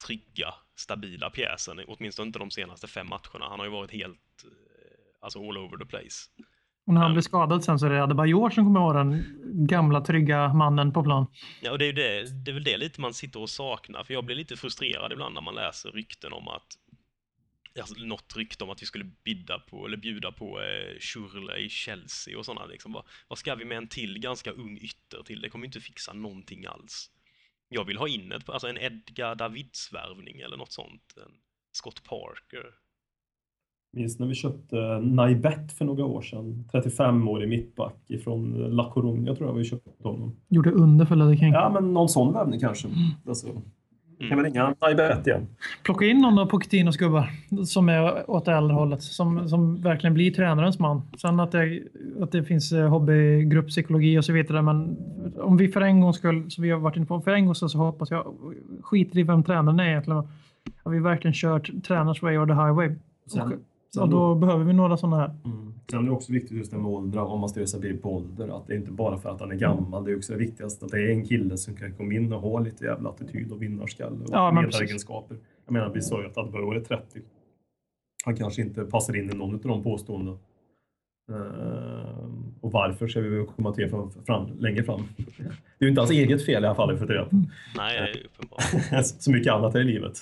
trygga, 0.07 0.55
stabila 0.77 1.31
pjäsen, 1.31 1.81
åtminstone 1.87 2.27
inte 2.27 2.39
de 2.39 2.51
senaste 2.51 2.87
fem 2.87 3.07
matcherna. 3.09 3.49
Han 3.49 3.59
har 3.59 3.67
ju 3.67 3.73
varit 3.73 3.93
helt, 3.93 4.45
eh, 4.45 4.51
alltså 5.21 5.39
all 5.39 5.59
over 5.59 5.79
the 5.79 5.87
place. 5.87 6.31
Och 6.87 6.95
när 6.95 7.01
han 7.01 7.13
blir 7.13 7.23
skadad 7.23 7.65
sen 7.65 7.79
så 7.79 7.87
är 7.87 7.91
det 7.91 8.03
Adebayor 8.03 8.51
som 8.51 8.65
kommer 8.65 8.81
vara 8.81 8.99
den 8.99 9.25
gamla 9.67 10.01
trygga 10.01 10.55
mannen 10.55 10.93
på 10.93 11.03
plan. 11.03 11.27
Ja, 11.63 11.73
och 11.73 11.79
det 11.79 11.85
är, 11.87 11.93
det, 11.93 12.45
det 12.45 12.51
är 12.51 12.53
väl 12.53 12.65
det 12.65 12.77
lite 12.77 13.01
man 13.01 13.15
sitter 13.15 13.41
och 13.41 13.51
saknar, 13.51 14.05
för 14.05 14.15
jag 14.15 14.25
blir 14.25 14.37
lite 14.37 14.57
frustrerad 14.57 15.13
ibland 15.13 15.35
när 15.35 15.41
man 15.41 15.55
läser 15.55 15.91
rykten 15.91 16.33
om 16.33 16.49
att 16.49 16.67
alltså, 17.81 18.05
något 18.05 18.37
rykte 18.37 18.65
om 18.65 18.71
att 18.71 18.83
vi 18.83 18.87
skulle 18.87 19.11
bidda 19.25 19.59
på, 19.59 19.87
eller 19.87 19.97
bjuda 19.97 20.33
på 20.33 20.61
eh, 20.61 20.99
Schürrle 20.99 21.57
i 21.57 21.69
Chelsea 21.69 22.39
och 22.39 22.45
sådana 22.45 22.67
liksom. 22.67 22.93
Vad, 22.93 23.05
vad 23.29 23.39
ska 23.39 23.55
vi 23.55 23.65
med 23.65 23.79
en 23.79 23.89
till 23.89 24.19
ganska 24.19 24.51
ung 24.51 24.77
ytter 24.77 25.23
till? 25.23 25.41
Det 25.41 25.49
kommer 25.49 25.67
inte 25.67 25.81
fixa 25.81 26.13
någonting 26.13 26.67
alls. 26.67 27.11
Jag 27.69 27.85
vill 27.85 27.97
ha 27.97 28.09
in 28.09 28.33
ett, 28.33 28.49
alltså 28.49 28.69
en 28.69 28.79
Edgar 28.79 29.35
Davids-värvning 29.35 30.41
eller 30.41 30.57
något 30.57 30.73
sånt. 30.73 31.15
En 31.17 31.33
Scott 31.73 32.05
Parker. 32.05 32.65
Minns 33.93 34.19
när 34.19 34.27
vi 34.27 34.35
köpte 34.35 34.77
Naibet 34.99 35.73
för 35.73 35.85
några 35.85 36.05
år 36.05 36.23
sedan. 36.23 36.69
35-årig 36.73 37.49
mittback 37.49 37.97
ifrån 38.07 38.53
La 38.53 38.93
Coruña 38.95 39.37
tror 39.37 39.49
jag 39.49 39.55
vi 39.55 39.65
köpte 39.65 39.91
honom. 40.09 40.37
Gjorde 40.49 40.71
under 40.71 41.07
för 41.07 41.17
Ledder 41.17 41.37
King. 41.37 41.53
Ja, 41.53 41.71
men 41.75 41.95
någon 41.95 42.09
sån 42.09 42.33
värvning 42.33 42.61
kanske. 42.61 42.89
Alltså, 43.27 43.63
kan 44.29 44.39
vi 44.39 44.45
ringa 44.45 44.75
Naibet 44.81 45.27
igen? 45.27 45.47
Plocka 45.83 46.05
in 46.05 46.19
någon 46.19 46.39
av 46.39 46.47
Pochettinos 46.47 46.97
gubbar 46.97 47.31
som 47.67 47.89
är 47.89 48.31
åt 48.31 48.45
det 48.45 48.53
äldre 48.53 48.75
hållet. 48.75 49.03
Som, 49.03 49.49
som 49.49 49.83
verkligen 49.83 50.15
blir 50.15 50.31
tränarens 50.31 50.79
man. 50.79 51.03
Sen 51.19 51.41
att 51.41 51.53
det, 51.53 51.83
att 52.21 52.33
det 52.33 52.45
finns 52.45 52.73
eh, 52.73 52.89
hobbygruppspsykologi 52.89 54.19
och 54.19 54.25
så 54.25 54.33
vidare. 54.33 54.63
Men 54.63 54.97
om 55.37 55.57
vi 55.57 55.69
för 55.69 55.81
en 55.81 56.01
gångs 56.01 56.17
skull, 56.17 56.51
som 56.51 56.65
vi 56.65 56.71
har 56.71 56.79
varit 56.79 56.97
inne 56.97 57.07
på, 57.07 57.21
för 57.21 57.31
en 57.31 57.47
gångs 57.47 57.59
skull 57.59 57.71
så 57.71 57.79
hoppas 57.79 58.11
jag, 58.11 58.35
skiter 58.83 59.19
i 59.19 59.23
vem 59.23 59.43
tränaren 59.43 59.81
är 59.81 59.89
egentligen. 59.89 60.19
Att 60.83 60.93
vi 60.93 60.99
verkligen 60.99 61.35
kört 61.35 61.71
tränars 61.87 62.23
way 62.23 62.37
or 62.37 62.47
the 62.47 62.53
highway. 62.53 62.91
Sen- 63.27 63.65
och, 63.97 64.03
och 64.03 64.09
då 64.09 64.35
behöver 64.35 64.65
vi 64.65 64.73
några 64.73 64.97
sådana 64.97 65.17
här. 65.17 65.31
Mm. 65.45 65.73
Sen 65.91 65.99
är 65.99 66.03
det 66.03 66.11
också 66.11 66.33
viktigt 66.33 66.57
just 66.57 66.71
det 66.71 66.79
med 66.79 66.87
ålder, 66.87 67.21
om 67.21 67.41
man 67.41 67.49
stöder 67.49 67.67
sig 67.67 67.97
på 67.97 68.17
ålder, 68.17 68.57
att 68.57 68.67
det 68.67 68.73
är 68.73 68.77
inte 68.77 68.91
bara 68.91 69.19
för 69.19 69.31
att 69.31 69.41
han 69.41 69.51
är 69.51 69.57
gammal, 69.57 70.05
det 70.05 70.13
är 70.13 70.17
också 70.17 70.33
det 70.33 70.39
viktigaste 70.39 70.85
att 70.85 70.91
det 70.91 71.03
är 71.03 71.11
en 71.11 71.25
kille 71.25 71.57
som 71.57 71.77
kan 71.77 71.93
komma 71.93 72.13
in 72.13 72.33
och 72.33 72.41
ha 72.41 72.61
lite 72.61 72.85
jävla 72.85 73.11
attityd 73.11 73.53
och 73.53 73.63
vinnarskalle 73.63 74.25
och 74.25 74.31
Ja, 74.33 74.51
ledaregenskaper. 74.51 75.37
Jag 75.67 75.73
menar, 75.73 75.91
vi 75.95 76.03
sa 76.03 76.21
ju 76.21 76.27
att 76.27 76.39
Adbauer 76.39 76.77
är 76.77 76.81
30. 76.81 77.21
Han 78.25 78.37
kanske 78.37 78.63
inte 78.63 78.85
passar 78.85 79.17
in 79.17 79.31
i 79.31 79.35
någon 79.35 79.55
av 79.55 79.61
de 79.61 79.83
påståendena. 79.83 80.39
Ehm, 81.31 82.55
och 82.61 82.73
varför 82.73 83.09
ska 83.09 83.21
vi 83.21 83.47
komma 83.57 83.73
till 83.73 83.91
fram, 83.91 84.11
fram, 84.27 84.47
längre 84.59 84.85
fram. 84.85 85.03
Det 85.27 85.45
är 85.79 85.85
ju 85.85 85.89
inte 85.89 86.01
hans 86.01 86.11
eget 86.11 86.47
fel 86.47 86.63
i 86.63 86.67
alla 86.67 86.75
fall, 86.75 86.99
för 86.99 87.07
det. 87.07 87.29
Nej, 87.77 88.01
det 88.01 88.21
är 88.21 88.25
uppenbart. 88.25 89.07
så 89.07 89.33
mycket 89.33 89.53
annat 89.53 89.75
här 89.75 89.81
i 89.81 89.85
livet. 89.85 90.17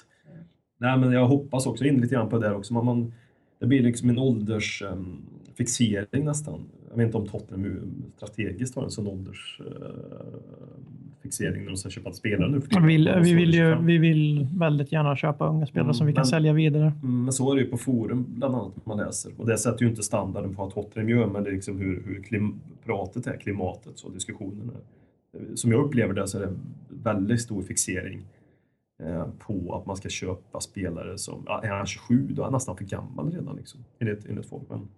Nej, 0.79 0.99
men 0.99 1.13
jag 1.13 1.27
hoppas 1.27 1.67
också 1.67 1.85
in 1.85 2.01
lite 2.01 2.15
grann 2.15 2.29
på 2.29 2.39
det 2.39 2.49
där 2.49 2.57
också. 2.57 2.75
Man, 2.75 2.85
man, 2.85 3.13
det 3.59 3.67
blir 3.67 3.83
liksom 3.83 4.11
en 4.11 4.19
åldersfixering 4.19 6.25
nästan. 6.25 6.61
Jag 6.91 6.97
vet 6.97 7.07
inte 7.07 7.19
om 7.19 7.27
Tottenham 7.29 7.81
strategiskt 8.17 8.75
har 8.77 8.85
en 8.85 8.91
sån 8.91 9.07
åldersfixering 9.07 11.63
när 11.63 11.67
de 11.71 11.77
ska 11.77 11.91
köpa 11.91 12.13
spelare 12.13 12.51
nu 12.51 12.61
för 12.61 12.81
Vi 12.81 12.87
vill, 12.87 13.11
vi, 13.23 13.35
vill 13.35 13.55
ju, 13.55 13.71
25. 13.71 13.87
vi 13.87 13.99
vill 13.99 14.49
väldigt 14.55 14.93
gärna 14.93 15.17
köpa 15.17 15.49
unga 15.49 15.67
spelare 15.67 15.85
Mm, 15.87 15.95
som 15.95 16.07
vi 16.07 16.13
kan 16.13 16.21
men- 16.21 16.27
sälja 16.27 16.53
vidare. 16.53 16.93
Mm, 17.03 17.25
Men 17.25 17.33
så 17.33 17.53
är 17.53 17.57
det 17.57 17.63
ju 17.63 17.69
på 17.69 17.77
forum 17.77 18.25
bland 18.29 18.55
annat 18.55 18.87
man 18.87 18.99
läser. 18.99 19.33
Och 19.37 19.47
det 19.47 19.59
sätter 19.59 19.83
ju 19.85 19.89
inte 19.91 20.03
standarden 20.03 20.55
på 20.55 20.63
vad 20.65 20.75
Tottenham 20.75 21.09
gör, 21.09 21.27
men 21.27 21.45
det 21.45 21.51
är 21.51 21.55
liksom 21.55 21.79
hur, 21.79 22.03
hur 22.07 22.23
klim, 22.23 22.61
pratet 22.85 23.27
är, 23.27 23.37
klimatet 23.37 24.01
och 24.01 24.13
diskussionen 24.13 24.71
är. 24.75 24.81
Som 25.55 25.71
jag 25.71 25.85
upplever 25.85 26.15
det 26.15 26.29
så 26.29 26.39
är 26.39 26.43
det 26.47 26.53
väldigt 26.89 27.41
stor 27.41 27.63
fixering 27.63 28.19
eh, 28.19 28.25
på 29.39 29.75
att 29.75 29.87
man 29.87 29.97
ska 29.97 30.09
köpa 30.09 30.61
spelare 30.61 31.19
som, 31.19 31.43
ja, 31.47 31.61
är 31.63 31.69
han 31.71 31.87
27 31.87 32.27
då 32.31 32.43
är 32.43 32.45
han 32.45 32.53
nästan 32.53 32.77
för 32.77 32.85
gammal 32.85 33.33
redan 33.33 33.57
liksom, 33.57 33.85
enligt, 33.99 34.27
enligt 34.27 34.47
folk. 34.47 34.69
Men 34.69 34.89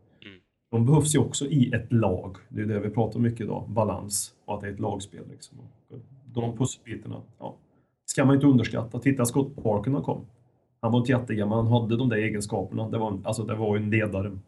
de 0.70 0.86
behövs 0.86 1.14
ju 1.14 1.18
också 1.18 1.46
i 1.46 1.72
ett 1.72 1.92
lag. 1.92 2.36
Det 2.48 2.60
är 2.62 2.66
det 2.66 2.80
vi 2.80 2.90
pratar 2.90 3.16
om 3.16 3.22
mycket 3.22 3.40
idag, 3.40 3.64
balans 3.68 4.34
och 4.44 4.54
att 4.54 4.60
det 4.60 4.66
är 4.68 4.72
ett 4.72 4.80
lagspel. 4.80 5.24
Liksom. 5.30 5.58
Och 5.60 5.98
de 6.34 6.56
pusselbitarna, 6.56 7.22
ja, 7.38 7.56
ska 8.06 8.24
man 8.24 8.34
inte 8.34 8.46
underskatta. 8.46 8.98
Titta 8.98 9.24
Scott 9.24 9.56
Parker 9.62 9.90
när 9.90 9.98
han 9.98 10.04
kom. 10.04 10.20
Han 10.80 10.92
var 10.92 10.98
inte 10.98 11.12
jättegammal, 11.12 11.64
han 11.66 11.82
hade 11.82 11.96
de 11.96 12.08
där 12.08 12.16
egenskaperna. 12.16 12.88
Det 12.88 12.98
var, 12.98 13.10
en- 13.12 13.26
alltså, 13.26 13.44
det 13.44 13.54
var 13.54 13.76
ju 13.76 13.82
en 13.82 13.90
ledare. 13.90 14.38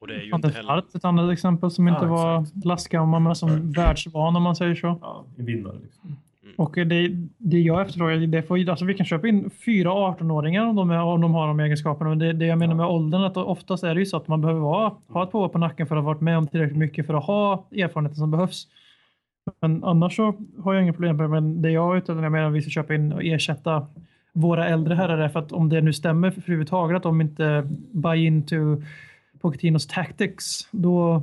Och 0.00 0.06
det 0.08 0.14
är 0.14 0.20
ju 0.22 0.34
inte 0.34 0.48
heller... 0.48 0.78
Ett 0.96 1.04
annat 1.04 1.32
exempel 1.32 1.70
som 1.70 1.88
inte 1.88 2.04
Ja, 2.04 2.08
var 2.10 2.46
lastgammal 2.66 3.22
men 3.22 3.34
som 3.34 3.72
världsvan 3.72 4.36
om 4.36 4.42
man 4.42 4.56
säger 4.56 4.74
så. 4.74 4.98
Ja, 5.00 5.24
en 5.38 5.44
vinnare. 5.44 5.78
Liksom. 5.82 6.16
Och 6.56 6.72
det, 6.74 7.08
det 7.38 7.60
jag 7.60 7.82
efterfrågar, 7.82 8.16
det 8.16 8.42
får, 8.42 8.70
alltså 8.70 8.84
vi 8.84 8.94
kan 8.94 9.06
köpa 9.06 9.28
in 9.28 9.50
fyra 9.50 9.90
18-åringar 9.90 10.66
om 10.66 10.76
de, 10.76 10.90
är, 10.90 11.02
om 11.02 11.20
de 11.20 11.34
har 11.34 11.46
de 11.46 11.60
egenskaperna. 11.60 12.10
Men 12.10 12.18
det, 12.18 12.32
det 12.32 12.46
jag 12.46 12.58
menar 12.58 12.74
med 12.74 12.86
åldern, 12.86 13.22
att 13.22 13.36
oftast 13.36 13.84
är 13.84 13.94
det 13.94 14.00
ju 14.00 14.06
så 14.06 14.16
att 14.16 14.28
man 14.28 14.40
behöver 14.40 14.60
vara, 14.60 14.92
ha 15.08 15.22
ett 15.22 15.30
på 15.30 15.48
på 15.48 15.58
nacken 15.58 15.86
för 15.86 15.96
att 15.96 16.02
ha 16.02 16.12
varit 16.12 16.20
med 16.20 16.38
om 16.38 16.46
tillräckligt 16.46 16.78
mycket 16.78 17.06
för 17.06 17.14
att 17.14 17.24
ha 17.24 17.66
erfarenheten 17.72 18.16
som 18.16 18.30
behövs. 18.30 18.66
Men 19.60 19.84
annars 19.84 20.16
så 20.16 20.34
har 20.62 20.74
jag 20.74 20.82
inga 20.82 20.92
problem 20.92 21.16
med 21.16 21.24
det. 21.24 21.30
Men 21.30 21.62
det 21.62 21.70
jag 21.70 21.92
är 21.92 21.98
ute 21.98 22.12
efter, 22.12 22.22
jag 22.22 22.32
menar 22.32 22.48
att 22.48 22.54
vi 22.54 22.62
ska 22.62 22.70
köpa 22.70 22.94
in 22.94 23.12
och 23.12 23.24
ersätta 23.24 23.86
våra 24.32 24.68
äldre 24.68 24.94
herrar 24.94 25.18
är 25.18 25.28
för 25.28 25.40
att 25.40 25.52
om 25.52 25.68
det 25.68 25.80
nu 25.80 25.92
stämmer 25.92 26.30
för 26.30 26.40
överhuvudtaget 26.40 26.96
att 26.96 27.02
de 27.02 27.20
inte 27.20 27.68
buy 27.92 28.26
into 28.26 28.82
Pochettinos 29.40 29.86
tactics, 29.86 30.68
då 30.70 31.22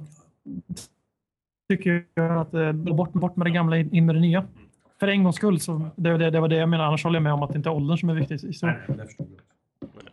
tycker 1.70 2.06
jag 2.14 2.38
att 2.38 2.54
eh, 2.54 2.72
bort, 2.72 3.14
bort 3.14 3.36
med 3.36 3.48
det 3.48 3.52
gamla, 3.52 3.78
in 3.78 4.06
med 4.06 4.16
det 4.16 4.22
nya. 4.22 4.46
För 5.00 5.08
en 5.08 5.24
gångs 5.24 5.36
skull, 5.36 5.60
så 5.60 5.90
det, 5.96 6.18
det, 6.18 6.30
det 6.30 6.40
var 6.40 6.48
det 6.48 6.56
jag 6.56 6.70
menade. 6.70 6.88
Annars 6.88 7.04
håller 7.04 7.16
jag 7.16 7.24
med 7.24 7.34
om 7.34 7.44
att 7.44 7.52
det 7.52 7.58
inte 7.58 7.70
är 7.70 7.74
åldern 7.74 7.98
som 7.98 8.10
är 8.10 8.14
viktig. 8.14 8.44
i 8.44 8.54
så. 8.54 8.66
Nej, 8.66 8.76
det 8.88 9.06
förstår 9.06 9.28
jag. 9.30 9.40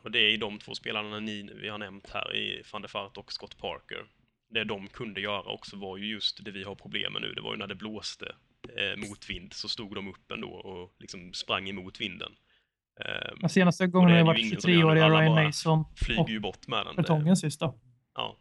Och 0.02 0.10
det 0.10 0.18
är 0.18 0.30
ju 0.30 0.36
de 0.36 0.58
två 0.58 0.74
spelarna 0.74 1.20
ni, 1.20 1.50
vi 1.60 1.68
har 1.68 1.78
nämnt 1.78 2.10
här 2.14 2.36
i 2.36 2.62
van 2.72 2.82
der 2.82 2.90
Vaart 2.94 3.16
och 3.16 3.32
Scott 3.32 3.58
Parker. 3.58 4.04
Det 4.50 4.64
de 4.64 4.86
kunde 4.88 5.20
göra 5.20 5.52
också 5.52 5.76
var 5.76 5.96
ju 5.96 6.06
just 6.06 6.44
det 6.44 6.50
vi 6.50 6.64
har 6.64 6.74
problem 6.74 7.12
med 7.12 7.22
nu. 7.22 7.32
Det 7.32 7.40
var 7.40 7.52
ju 7.52 7.58
när 7.58 7.66
det 7.66 7.74
blåste 7.74 8.26
eh, 8.68 9.08
motvind 9.08 9.52
så 9.52 9.68
stod 9.68 9.94
de 9.94 10.08
upp 10.08 10.30
ändå 10.30 10.48
och 10.48 10.94
liksom 10.98 11.32
sprang 11.32 11.68
emot 11.68 12.00
vinden. 12.00 12.32
Eh, 13.00 13.38
Den 13.40 13.50
senaste 13.50 13.86
gången 13.86 14.10
har 14.10 14.18
ju 14.18 14.24
varit 14.24 14.40
ingen 14.46 14.60
som 14.60 14.72
gör 14.72 14.78
nu. 14.78 14.84
23-åriga 14.84 15.04
Alla 15.04 15.20
Ryan 15.20 15.44
Mason 15.44 15.84
flyger 15.96 16.22
och 16.22 16.30
ju 16.30 16.40
bort 16.40 16.66
med 16.66 16.86
den. 16.86 16.96
Vertongen 16.96 17.36
sist 17.36 17.60
då. 17.60 17.78
Ja. 18.14 18.36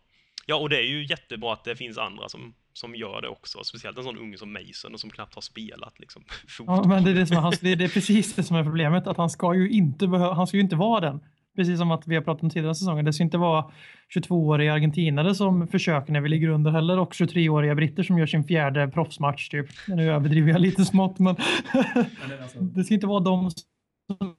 ja, 0.46 0.56
och 0.56 0.70
det 0.70 0.78
är 0.78 0.88
ju 0.88 1.06
jättebra 1.06 1.54
att 1.54 1.64
det 1.64 1.76
finns 1.76 1.98
andra 1.98 2.30
som, 2.30 2.56
som 2.78 2.96
gör 2.96 3.22
det 3.22 3.28
också. 3.28 3.64
Speciellt 3.64 3.98
en 3.98 4.04
sån 4.04 4.18
unge 4.18 4.38
som 4.38 4.54
Mason 4.54 4.94
och 4.94 5.00
som 5.00 5.10
knappt 5.10 5.36
har 5.36 5.42
spelat 5.42 6.00
liksom, 6.00 6.24
fotboll. 6.48 6.80
Ja, 6.84 6.88
men 6.88 7.04
det 7.04 7.12
är, 7.12 7.16
det, 7.16 7.28
som 7.28 7.38
är, 7.38 7.42
hans- 7.42 7.60
det, 7.60 7.72
är, 7.72 7.76
det 7.76 7.84
är 7.84 7.90
precis 7.90 8.36
det 8.36 8.44
som 8.44 8.58
är 8.58 8.64
problemet. 8.64 9.08
Att 9.08 9.18
han 9.18 9.30
ska 9.30 9.54
ju 9.54 9.70
inte, 9.70 10.08
behö, 10.08 10.34
han 10.34 10.48
ska 10.48 10.58
ju 10.58 10.64
inte 10.64 10.76
vara 10.76 11.00
den. 11.00 11.20
Precis 11.56 11.80
som 11.80 11.92
att 11.92 12.08
vi 12.08 12.16
har 12.16 12.22
pratat 12.22 12.44
om 12.44 12.50
tidigare 12.50 12.76
säsonger. 12.76 13.04
Det 13.04 13.14
ska 13.14 13.24
inte 13.24 13.38
vara 13.38 13.72
22-åriga 14.16 14.74
argentinare 14.74 15.36
som 15.36 15.68
försöker 15.68 16.14
när 16.14 16.22
vi 16.22 16.30
ligger 16.30 16.48
under 16.48 16.72
heller 16.72 17.00
och 17.00 17.14
23-åriga 17.14 17.76
britter 17.76 18.04
som 18.04 18.18
gör 18.18 18.26
sin 18.26 18.44
fjärde 18.44 18.88
proffsmatch. 18.88 19.50
Typ. 19.50 19.68
Nu 19.88 20.12
överdriver 20.12 20.52
jag 20.52 20.62
lite 20.62 20.86
smått, 20.86 21.20
men 21.20 21.36
det 21.36 22.42
alltså, 22.42 22.60
det 22.62 22.84
ska 22.84 22.94
inte 22.94 23.08
vara 23.08 23.20
de 23.20 23.52
som 23.52 24.36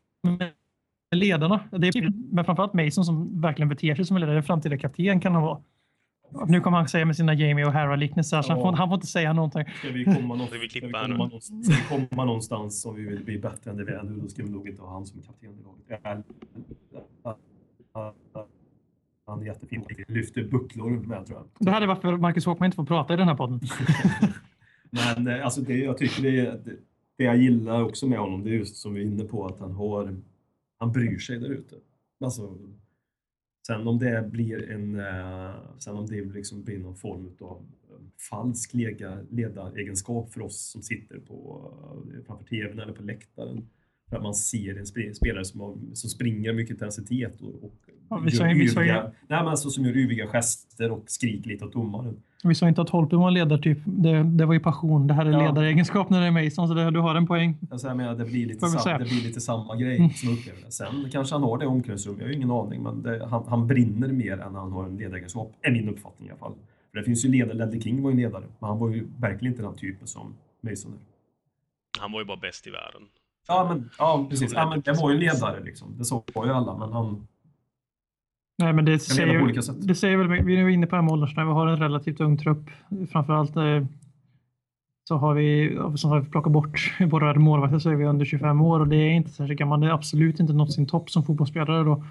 är 1.11 1.17
ledarna. 1.17 1.61
Det 1.71 1.89
är, 1.89 2.35
men 2.35 2.45
framförallt 2.45 2.75
Mason 2.75 3.05
som 3.05 3.41
verkligen 3.41 3.69
beter 3.69 3.95
sig 3.95 4.05
som 4.05 4.17
en 4.17 4.21
ledare. 4.21 4.43
Framtida 4.43 4.79
kapten 4.79 5.21
kan 5.21 5.35
han 5.35 5.43
vara. 5.43 5.61
Nu 6.49 6.61
kommer 6.61 6.79
han 6.79 6.89
säga 6.89 7.05
med 7.05 7.17
sina 7.17 7.35
Jamie 7.35 7.65
O'Hara-liknelser, 7.67 8.43
så 8.43 8.53
han 8.53 8.63
får, 8.63 8.73
han 8.73 8.89
får 8.89 8.95
inte 8.95 9.07
säga 9.07 9.33
någonting. 9.33 9.65
ska 9.79 9.91
vi 9.91 10.05
komma, 10.05 10.35
någon, 10.35 10.47
Ska 10.47 10.59
vi 10.59 10.69
ska 10.69 10.81
vi 10.81 10.87
nu? 10.87 10.93
komma, 10.93 11.17
någonstans, 11.17 11.67
ska 11.67 11.97
vi 11.97 12.07
komma 12.09 12.25
någonstans 12.25 12.87
om 12.87 12.95
vi 12.95 13.03
vill 13.03 13.25
bli 13.25 13.39
bättre 13.39 13.71
än 13.71 13.77
det 13.77 13.85
vi 13.85 13.93
är 13.93 14.03
nu, 14.03 14.21
då 14.21 14.29
ska 14.29 14.43
vi 14.43 14.51
nog 14.51 14.69
inte 14.69 14.83
ha 14.83 14.93
han 14.93 15.07
som 15.07 15.23
kapten 15.23 15.51
i 15.51 15.63
laget. 15.63 17.37
Han 19.27 19.41
är 19.43 19.47
jättefin. 19.47 19.85
Lyfter 20.09 20.45
bucklor 20.45 20.91
med 20.91 21.27
tror 21.27 21.39
jag. 21.39 21.47
Det 21.59 21.71
här 21.71 21.83
är 21.83 21.87
varför 21.87 22.17
Marcus 22.17 22.47
Håkman 22.47 22.67
inte 22.67 22.77
får 22.77 22.85
prata 22.85 23.15
i 23.15 23.17
den 23.17 23.29
här 23.29 23.35
podden. 23.35 23.61
Men 24.91 25.27
eh, 25.27 25.45
alltså 25.45 25.61
det, 25.61 25.77
jag 25.77 25.99
tycker 25.99 26.23
det, 26.23 26.43
det, 26.65 26.77
det 27.17 27.25
jag 27.25 27.37
gillar 27.37 27.83
också 27.83 28.07
med 28.07 28.19
honom, 28.19 28.45
det 28.45 28.51
är 28.51 28.55
just 28.55 28.77
som 28.77 28.95
vi 28.95 29.01
är 29.01 29.07
inne 29.07 29.25
på, 29.25 29.47
att 29.47 29.61
han 29.61 29.73
har, 29.73 30.17
han 30.79 30.93
bryr 30.93 31.19
sig 31.19 31.39
där 31.39 31.49
ute. 31.49 31.75
Alltså, 32.25 32.59
sen 33.67 33.89
om 33.89 33.99
det 33.99 34.31
blir 34.31 34.71
en, 34.71 35.01
eh, 35.01 35.55
sen 35.79 35.97
om 35.97 36.07
det 36.07 36.25
liksom 36.25 36.63
blir 36.63 36.79
någon 36.79 36.97
form 36.97 37.37
av 37.41 37.67
eh, 37.91 37.97
falsk 38.31 38.75
ledaregenskap 39.31 40.33
för 40.33 40.41
oss 40.41 40.71
som 40.71 40.83
sitter 40.83 41.19
på, 41.19 41.71
eh, 42.15 42.25
framför 42.27 42.45
tvn 42.45 42.79
eller 42.79 42.93
på 42.93 43.03
läktaren. 43.03 43.69
För 44.11 44.17
att 44.17 44.23
man 44.23 44.35
ser 44.35 44.79
en 44.79 44.85
sp- 44.85 45.13
spelare 45.13 45.45
som, 45.45 45.61
har, 45.61 45.75
som 45.95 46.11
springer 46.11 46.49
med 46.49 46.57
mycket 46.57 46.71
intensitet 46.71 47.41
och, 47.41 47.65
och 47.65 47.75
Ja, 48.11 48.17
vi 48.25 48.31
sa 48.31 48.47
gör 48.49 48.55
vi 48.55 48.65
yviga, 48.65 49.03
nej, 49.03 49.13
men 49.29 49.49
alltså, 49.49 49.71
som 49.71 49.85
gör 49.85 49.97
yviga 49.97 50.27
gester 50.27 50.91
och 50.91 51.05
skriker 51.07 51.51
lite 51.51 51.65
åt 51.65 51.73
domaren. 51.73 52.17
Vi 52.45 52.55
sa 52.55 52.69
inte 52.69 52.81
att 52.83 52.89
Holtby 52.91 53.17
var 53.17 53.29
en 53.29 53.35
ledartyp. 53.35 53.79
Det, 53.85 54.23
det 54.23 54.47
var 54.47 54.55
ju 54.55 54.61
passion. 54.61 55.07
Det 55.07 55.15
här 55.15 55.27
är 55.27 55.31
Ja. 55.31 55.39
ledaregenskap 55.49 56.11
när 56.11 56.21
det 56.21 56.27
är 56.27 56.45
Mason, 56.45 56.69
så 56.69 56.75
det, 56.75 56.91
du 56.91 57.01
har 57.01 57.15
en 57.15 57.27
poäng. 57.27 57.59
Alltså 57.71 57.89
jag 57.89 57.97
menar, 57.97 58.15
det 58.15 58.25
blir 58.25 58.47
lite, 58.47 58.67
sam, 58.69 58.99
det 58.99 59.05
blir 59.05 59.23
lite 59.23 59.41
samma 59.41 59.77
grej 59.77 59.97
Mm. 59.97 60.11
som 60.11 60.29
jag 60.29 60.39
upplever 60.39 60.61
det. 60.65 60.71
Sen 60.73 61.09
kanske 61.13 61.35
han 61.35 61.43
har 61.43 61.59
det 61.59 61.65
i 61.65 61.69
omklädningsrummet, 61.69 62.21
jag 62.21 62.29
har 62.29 62.35
ingen 62.35 62.51
aning, 62.51 62.83
men 62.83 63.03
det, 63.03 63.27
han, 63.27 63.45
han 63.49 63.67
brinner 63.67 64.09
mer 64.09 64.39
än 64.39 64.55
han 64.55 64.73
har 64.73 64.85
en 64.85 64.97
ledaregenskap, 64.97 65.53
är 65.63 65.71
min 65.71 65.89
uppfattning 65.89 66.29
i 66.29 66.31
alla 66.31 66.39
fall. 66.39 66.55
För 66.91 66.99
det 66.99 67.05
finns 67.05 67.25
ju 67.25 67.29
ledare, 67.29 67.55
Ledley 67.55 67.81
King 67.81 68.03
var 68.03 68.11
ju 68.11 68.15
en 68.15 68.21
ledare, 68.23 68.45
men 68.61 68.69
han 68.69 68.79
var 68.79 68.91
ju 68.91 69.07
verkligen 69.19 69.53
inte 69.55 69.63
den 69.63 69.77
typen 69.77 70.07
som 70.07 70.35
Mason 70.61 70.93
är. 70.93 70.99
Han 72.01 72.13
var 72.13 72.21
ju 72.21 72.27
bara 72.27 72.37
bäst 72.37 72.67
i 72.67 72.71
världen. 72.71 73.03
Ja, 73.49 73.67
men, 73.69 73.91
ja 73.99 74.27
precis. 74.31 74.53
Ja, 74.53 74.71
men 74.71 74.81
det 74.81 74.93
var 74.93 75.11
ju 75.11 75.19
ledare 75.19 75.65
liksom. 75.65 75.99
Det 75.99 76.05
sa 76.05 76.25
ju 76.35 76.51
alla, 76.51 76.77
men 76.79 76.93
han... 76.93 77.27
Nej, 78.59 78.73
men 78.73 78.85
det 78.85 78.99
säger, 78.99 79.39
på 79.39 79.45
olika 79.45 79.63
sätt. 79.63 79.77
det 79.79 79.95
säger 79.95 80.17
väl, 80.17 80.45
vi 80.45 80.57
är 80.57 80.65
nu 80.65 80.73
inne 80.73 80.87
på 80.87 80.91
det 80.91 80.97
här 80.97 81.03
med 81.03 81.13
åldersnivå. 81.13 81.49
Vi 81.49 81.55
har 81.55 81.67
en 81.67 81.79
relativt 81.79 82.21
ung 82.21 82.39
trupp. 82.39 82.71
Framförallt 83.11 83.57
eh, 83.57 83.85
så 85.09 85.17
har 85.17 85.35
vi, 85.35 85.79
som 85.97 86.11
har 86.11 86.21
vi 86.21 86.31
plockat 86.31 86.53
bort 86.53 86.97
våra 87.11 87.35
målvakter 87.35 87.79
så 87.79 87.91
är 87.91 87.95
vi 87.95 88.05
under 88.05 88.25
25 88.25 88.61
år 88.61 88.81
och 88.81 88.89
det 88.89 88.97
är 88.97 89.11
inte 89.11 89.31
särskilt 89.31 89.59
gammalt. 89.59 89.83
Det 89.83 89.89
är 89.89 89.93
absolut 89.93 90.41
inte 90.41 90.53
nått 90.53 90.73
sin 90.73 90.87
topp 90.87 91.11
som 91.11 91.25
fotbollsspelare 91.25 91.85
då. 91.85 92.05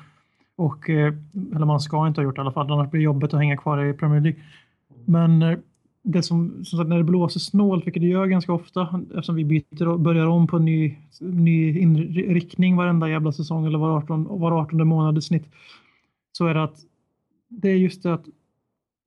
Och, 0.55 0.89
eh, 0.89 1.13
eller 1.55 1.65
man 1.65 1.79
ska 1.79 2.07
inte 2.07 2.21
ha 2.21 2.23
gjort 2.23 2.35
det 2.35 2.39
i 2.39 2.41
alla 2.41 2.51
fall, 2.51 2.71
annars 2.71 2.91
blir 2.91 2.99
det 2.99 3.05
jobbigt 3.05 3.33
att 3.33 3.39
hänga 3.39 3.57
kvar 3.57 3.85
i 3.85 3.93
Premier 3.93 4.21
League. 4.21 4.41
Men 5.05 5.41
eh, 5.41 5.57
det 6.05 6.23
som, 6.23 6.65
som 6.65 6.79
sagt, 6.79 6.89
när 6.89 6.97
det 6.97 7.03
blåser 7.03 7.39
snålt, 7.39 7.85
vilket 7.87 8.01
det 8.01 8.07
gör 8.07 8.25
ganska 8.25 8.53
ofta, 8.53 9.03
eftersom 9.09 9.35
vi 9.35 9.45
byter 9.45 9.87
och 9.87 9.99
börjar 9.99 10.25
om 10.25 10.47
på 10.47 10.57
en 10.57 10.65
ny, 10.65 10.95
ny 11.19 11.79
inriktning 11.79 12.75
varenda 12.75 13.09
jävla 13.09 13.31
säsong 13.31 13.65
eller 13.65 13.77
var 13.79 13.97
18, 13.97 14.39
var 14.39 14.51
18 14.51 14.87
månad 14.87 15.17
i 15.17 15.21
snitt, 15.21 15.45
så 16.31 16.47
är 16.47 16.53
det 16.53 16.63
att 16.63 16.77
det 17.49 17.69
är 17.69 17.75
just 17.75 18.03
det 18.03 18.13
att 18.13 18.25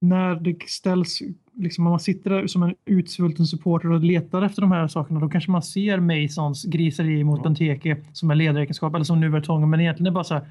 när 0.00 0.34
det 0.34 0.68
ställs, 0.68 1.22
liksom 1.54 1.86
om 1.86 1.90
man 1.90 2.00
sitter 2.00 2.30
där 2.30 2.46
som 2.46 2.62
en 2.62 2.74
utsvulten 2.84 3.46
supporter 3.46 3.92
och 3.92 4.00
letar 4.00 4.42
efter 4.42 4.62
de 4.62 4.72
här 4.72 4.88
sakerna, 4.88 5.20
då 5.20 5.28
kanske 5.28 5.50
man 5.50 5.62
ser 5.62 6.00
Masons 6.00 6.64
griseri 6.64 7.24
mot 7.24 7.42
Benteke 7.42 8.04
som 8.12 8.30
är 8.30 8.34
ledaregenskap, 8.34 8.94
eller 8.94 9.04
som 9.04 9.20
nu 9.20 9.28
Vertongen, 9.28 9.70
men 9.70 9.80
egentligen 9.80 10.06
är 10.06 10.10
det 10.10 10.14
bara 10.14 10.24
så 10.24 10.34
här, 10.34 10.48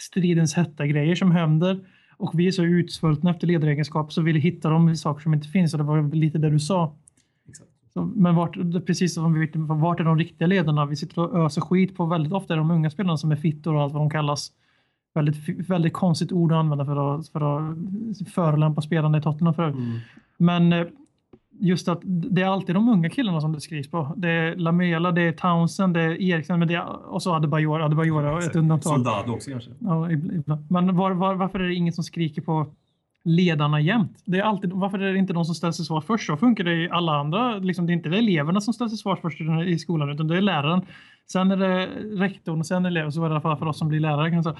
stridens 0.00 0.54
hetta 0.54 0.86
grejer 0.86 1.14
som 1.14 1.30
händer 1.30 1.80
och 2.20 2.38
vi 2.38 2.46
är 2.46 2.52
så 2.52 2.64
utsvultna 2.64 3.30
efter 3.30 3.46
ledaregenskap 3.46 4.12
så 4.12 4.22
vill 4.22 4.34
vi 4.34 4.40
hitta 4.40 4.70
de 4.70 4.96
saker 4.96 5.22
som 5.22 5.34
inte 5.34 5.48
finns 5.48 5.74
och 5.74 5.78
det 5.78 5.84
var 5.84 6.14
lite 6.14 6.38
det 6.38 6.50
du 6.50 6.58
sa. 6.58 6.94
Så, 7.92 8.04
men 8.04 8.34
vart, 8.34 8.56
precis 8.86 9.14
som 9.14 9.34
vi 9.34 9.40
vet, 9.40 9.56
vart 9.56 10.00
är 10.00 10.04
de 10.04 10.18
riktiga 10.18 10.48
ledarna? 10.48 10.86
Vi 10.86 10.96
sitter 10.96 11.22
och 11.22 11.44
öser 11.44 11.60
skit 11.60 11.96
på 11.96 12.06
väldigt 12.06 12.32
ofta 12.32 12.56
de 12.56 12.70
unga 12.70 12.90
spelarna 12.90 13.16
som 13.16 13.32
är 13.32 13.36
fittor 13.36 13.74
och 13.74 13.82
allt 13.82 13.92
vad 13.92 14.02
de 14.02 14.10
kallas. 14.10 14.52
Väldigt, 15.14 15.68
väldigt 15.70 15.92
konstigt 15.92 16.32
ord 16.32 16.52
att 16.52 16.56
använda 16.56 16.84
för 16.84 17.14
att, 17.18 17.28
för 17.28 17.40
att 17.40 17.76
förolämpa 18.28 18.80
spelarna 18.80 19.18
i 19.18 19.22
Tottenham 19.22 19.54
för 19.54 19.68
mm. 19.68 19.98
Men 20.36 20.72
eh, 20.72 20.86
just 21.60 21.88
att 21.88 22.00
det 22.04 22.42
är 22.42 22.46
alltid 22.46 22.74
de 22.74 22.88
unga 22.88 23.10
killarna 23.10 23.40
som 23.40 23.52
det 23.52 23.60
skrivs 23.60 23.90
på. 23.90 24.14
Det 24.16 24.28
är 24.28 24.56
Lamela, 24.56 25.12
det 25.12 25.22
är 25.22 25.32
Townsend, 25.32 25.94
det 25.94 26.00
är 26.00 26.22
Eriksen 26.22 26.58
men 26.58 26.68
det 26.68 26.74
är, 26.74 27.12
och 27.12 27.22
så 27.22 27.34
Adebayor. 27.34 27.82
Adebayor 27.82 28.24
är 28.24 28.38
ett 28.38 28.56
undantag. 28.56 28.92
Soldado 28.92 29.32
också 29.32 29.50
kanske. 29.50 29.70
Ja, 29.78 30.10
ibland. 30.10 30.70
Men 30.70 30.96
var, 30.96 31.10
var, 31.10 31.34
varför 31.34 31.60
är 31.60 31.68
det 31.68 31.74
ingen 31.74 31.92
som 31.92 32.04
skriker 32.04 32.42
på 32.42 32.66
ledarna 33.24 33.80
jämt? 33.80 34.22
Det 34.24 34.38
är 34.38 34.42
alltid, 34.42 34.72
varför 34.72 34.98
är 34.98 35.12
det 35.12 35.18
inte 35.18 35.32
de 35.32 35.44
som 35.44 35.54
ställs 35.54 35.76
till 35.76 35.84
svars 35.84 36.04
först? 36.04 36.26
Så 36.26 36.36
funkar 36.36 36.64
det 36.64 36.84
i 36.84 36.88
alla 36.90 37.12
andra. 37.12 37.58
Liksom, 37.58 37.86
det 37.86 37.92
är 37.92 37.94
inte 37.94 38.08
eleverna 38.08 38.60
som 38.60 38.74
ställs 38.74 38.92
till 38.92 38.98
svars 38.98 39.18
först 39.22 39.40
i 39.66 39.78
skolan 39.78 40.10
utan 40.10 40.28
det 40.28 40.36
är 40.36 40.40
läraren. 40.40 40.82
Sen 41.32 41.50
är 41.50 41.56
det 41.56 41.86
rektorn 42.24 42.60
och 42.60 42.66
sen 42.66 42.86
eleven. 42.86 43.12
Så 43.12 43.24
är 43.24 43.28
det 43.28 43.32
i 43.32 43.32
alla 43.32 43.40
fall 43.40 43.56
för 43.56 43.66
oss 43.66 43.78
som 43.78 43.88
blir 43.88 44.00
lärare. 44.00 44.28
Kan 44.28 44.34
jag 44.34 44.44
säga. 44.44 44.56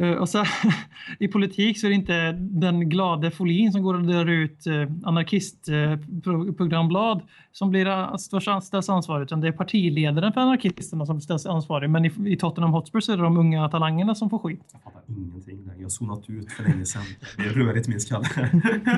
Eh, 0.00 0.12
och 0.12 0.28
så, 0.28 0.44
I 1.18 1.28
politik 1.28 1.80
så 1.80 1.86
är 1.86 1.88
det 1.88 1.94
inte 1.94 2.32
den 2.32 2.88
glade 2.88 3.30
Folin 3.30 3.72
som 3.72 3.82
går 3.82 3.94
och 3.94 4.02
dör 4.02 4.26
ut 4.26 4.66
eh, 4.66 4.82
anarkistprogramblad 5.04 7.22
som 7.52 7.70
blir 7.70 8.60
ställs 8.60 8.88
ansvarig, 8.88 9.22
utan 9.22 9.40
det 9.40 9.48
är 9.48 9.52
partiledaren 9.52 10.32
för 10.32 10.40
anarkisterna 10.40 11.06
som 11.06 11.20
ställs 11.20 11.46
ansvarig. 11.46 11.90
Men 11.90 12.04
i, 12.04 12.12
i 12.26 12.36
Tottenham 12.36 12.72
Hotspur 12.72 13.00
så 13.00 13.12
är 13.12 13.16
det 13.16 13.22
de 13.22 13.36
unga 13.36 13.68
talangerna 13.68 14.14
som 14.14 14.30
får 14.30 14.38
skit. 14.38 14.60
Jag 14.72 14.82
fattar 14.82 15.02
ingenting. 15.08 15.70
Jag 15.76 15.84
har 15.84 15.88
zonat 15.88 16.30
ut 16.30 16.52
för 16.52 16.62
länge 16.62 16.84
sedan. 16.84 17.02
Det 17.36 17.42
är 17.42 17.48
rörigt 17.48 17.88
min 17.88 18.00
skalle. 18.00 18.28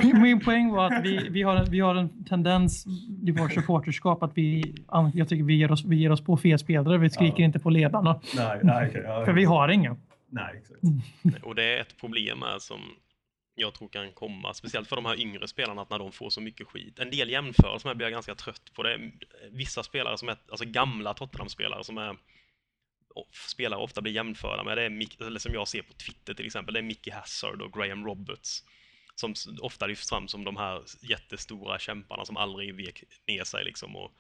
Min 0.23 0.41
poäng 0.41 0.73
var 0.73 0.87
att 0.87 1.05
vi, 1.05 1.29
vi, 1.31 1.43
har 1.43 1.57
en, 1.57 1.71
vi 1.71 1.81
har 1.81 1.95
en 1.95 2.25
tendens 2.25 2.87
i 3.23 3.31
vårt 3.31 3.53
supporterskap 3.53 4.23
att 4.23 4.33
vi, 4.35 4.75
jag 5.15 5.29
tycker 5.29 5.45
vi 5.45 5.55
ger 5.55 5.73
oss, 5.73 5.85
vi 5.85 5.97
ger 5.97 6.13
oss 6.13 6.25
på 6.25 6.37
fel 6.37 6.59
spelare. 6.59 6.99
Vi 6.99 7.11
skriker 7.11 7.41
ja. 7.41 7.45
inte 7.45 7.59
på 7.59 7.71
ledarna. 7.71 8.21
Nej, 8.37 8.61
nej, 8.63 8.89
okay, 8.89 9.03
ja, 9.03 9.25
för 9.25 9.33
vi 9.33 9.45
har 9.45 9.69
inga. 9.69 9.97
Nej, 10.33 10.59
exakt. 10.59 10.83
Mm. 10.83 11.43
Och 11.43 11.55
det 11.55 11.65
är 11.65 11.81
ett 11.81 11.97
problem 11.97 12.43
här 12.43 12.59
som 12.59 12.97
jag 13.55 13.75
tror 13.75 13.89
kan 13.89 14.13
komma, 14.13 14.55
speciellt 14.55 14.89
för 14.89 14.97
de 14.97 15.05
här 15.05 15.21
yngre 15.21 15.49
spelarna, 15.49 15.83
att 15.83 15.91
när 15.91 15.99
de 15.99 16.13
får 16.13 16.31
så 16.31 16.41
mycket 16.41 16.67
skit. 16.67 16.99
En 16.99 17.11
del 17.11 17.31
jämförelser 17.31 17.89
med 17.89 17.97
blir 17.97 18.07
jag 18.07 18.13
ganska 18.13 18.35
trött 18.35 18.73
på. 18.75 18.83
Det 18.83 19.13
vissa 19.51 19.83
spelare 19.83 20.19
som 20.19 20.29
är, 20.29 20.37
alltså 20.49 20.65
gamla 20.65 21.15
Tottenham-spelare 21.15 21.85
som 21.85 21.99
är 21.99 22.17
spelare 23.51 23.81
ofta 23.81 24.01
blir 24.03 24.13
jämförda 24.13 24.65
med, 24.65 24.79
det 24.79 24.83
är, 24.83 25.27
eller 25.27 25.41
som 25.41 25.55
jag 25.55 25.69
ser 25.69 25.83
på 25.83 25.93
Twitter 25.93 26.35
till 26.35 26.47
exempel, 26.47 26.75
det 26.75 26.81
är 26.81 26.83
Mickey 26.83 27.11
Hazard 27.11 27.63
och 27.63 27.73
Graham 27.73 28.07
Roberts. 28.07 28.65
Som 29.15 29.35
ofta 29.61 29.87
lyfts 29.87 30.09
fram 30.09 30.29
som 30.29 30.45
de 30.45 30.57
här 30.57 30.83
jättestora 31.01 31.79
kämparna 31.79 32.25
som 32.25 32.37
aldrig 32.37 32.75
vek 32.75 33.05
ner 33.27 33.45
sig 33.45 33.65
liksom 33.65 33.97
och 33.97 34.13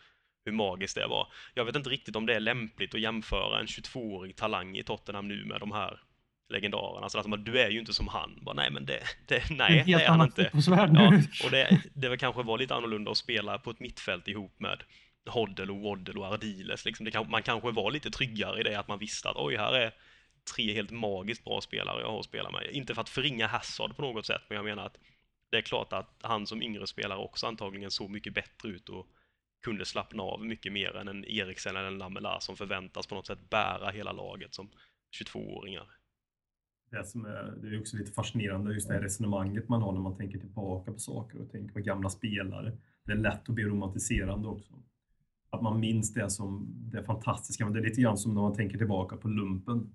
hur 0.45 0.53
magiskt 0.53 0.95
det 0.95 1.07
var. 1.07 1.29
Jag 1.55 1.65
vet 1.65 1.77
inte 1.77 1.91
riktigt 1.91 2.17
om 2.17 2.27
det 2.27 2.35
är 2.35 2.41
lämpligt 2.41 2.95
att 2.95 3.01
jämföra 3.01 3.61
en 3.61 3.67
22-årig 3.67 4.37
talang 4.37 4.77
i 4.77 4.83
Tottenham 4.83 5.29
nu 5.29 5.45
med 5.45 5.61
de 5.61 5.73
här 5.73 6.01
legendarerna. 6.49 7.09
Så 7.09 7.19
att 7.19 7.45
du 7.45 7.59
är 7.59 7.71
ju 7.71 7.79
inte 7.79 7.93
som 7.93 8.09
han. 8.09 8.39
Bara, 8.43 8.55
nej, 8.55 8.71
men 8.71 8.87
det, 8.87 9.03
det, 9.29 9.51
nej, 9.51 9.83
det 9.87 9.93
är 9.93 10.09
han 10.09 10.21
inte. 10.21 10.51
Ja, 10.67 11.45
och 11.45 11.51
det, 11.51 11.83
det 11.95 12.09
var 12.09 12.17
kanske 12.17 12.43
var 12.43 12.59
lite 12.59 12.75
annorlunda 12.75 13.11
att 13.11 13.17
spela 13.17 13.59
på 13.59 13.71
ett 13.71 13.81
mittfält 13.81 14.29
ihop 14.29 14.61
med 14.61 14.83
Hoddle 15.27 15.73
och 15.73 15.81
Waddle 15.81 16.21
och 16.21 16.27
Ardiles. 16.27 16.85
Liksom. 16.85 17.07
Det, 17.07 17.29
man 17.29 17.43
kanske 17.43 17.71
var 17.71 17.91
lite 17.91 18.11
tryggare 18.11 18.61
i 18.61 18.63
det 18.63 18.79
att 18.79 18.89
man 18.89 18.99
visste 18.99 19.29
att 19.29 19.37
oj, 19.37 19.57
här 19.57 19.73
är 19.73 19.95
tre 20.55 20.75
helt 20.75 20.91
magiskt 20.91 21.45
bra 21.45 21.61
spelare 21.61 22.01
jag 22.01 22.11
har 22.11 22.19
att 22.19 22.25
spela 22.25 22.51
med. 22.51 22.71
Inte 22.73 22.95
för 22.95 23.01
att 23.01 23.09
förringa 23.09 23.47
Hazard 23.47 23.97
på 23.97 24.03
något 24.03 24.27
sätt, 24.27 24.43
men 24.49 24.57
jag 24.57 24.65
menar 24.65 24.87
att 24.87 24.97
det 25.51 25.57
är 25.57 25.63
klart 25.63 25.93
att 25.93 26.21
han 26.23 26.47
som 26.47 26.63
yngre 26.63 26.87
spelare 26.87 27.19
också 27.19 27.47
antagligen 27.47 27.91
såg 27.91 28.11
mycket 28.11 28.35
bättre 28.35 28.69
ut 28.69 28.89
och 28.89 29.07
kunde 29.63 29.85
slappna 29.85 30.23
av 30.23 30.45
mycket 30.45 30.73
mer 30.73 30.97
än 30.97 31.09
en 31.09 31.25
Eriksen 31.25 31.77
eller 31.77 31.89
en 31.89 31.99
Lamela 31.99 32.41
som 32.41 32.57
förväntas 32.57 33.07
på 33.07 33.15
något 33.15 33.27
sätt 33.27 33.51
bära 33.51 33.91
hela 33.91 34.13
laget 34.13 34.55
som 34.55 34.69
22-åringar. 35.21 35.87
Det, 36.91 37.05
som 37.05 37.25
är, 37.25 37.55
det 37.63 37.69
är 37.69 37.81
också 37.81 37.97
lite 37.97 38.13
fascinerande, 38.13 38.75
just 38.75 38.89
det 38.89 38.95
här 38.95 39.01
resonemanget 39.01 39.69
man 39.69 39.83
har 39.83 39.93
när 39.93 40.01
man 40.01 40.17
tänker 40.17 40.39
tillbaka 40.39 40.93
på 40.93 40.99
saker 40.99 41.41
och 41.41 41.51
tänker 41.51 41.75
på 41.75 41.81
gamla 41.81 42.11
spelare. 42.11 42.79
Det 43.05 43.13
är 43.13 43.17
lätt 43.17 43.49
att 43.49 43.55
bli 43.55 43.65
romantiserande 43.65 44.49
också. 44.49 44.73
Att 45.51 45.63
man 45.63 45.81
minns 45.81 46.15
det 46.15 46.31
som 46.31 46.67
det 46.93 47.05
fantastiska, 47.05 47.65
men 47.65 47.73
det 47.73 47.81
är 47.81 47.85
lite 47.85 48.01
grann 48.01 48.19
som 48.19 48.35
när 48.35 48.41
man 48.41 48.55
tänker 48.55 48.79
tillbaka 48.79 49.17
på 49.17 49.29
lumpen. 49.29 49.95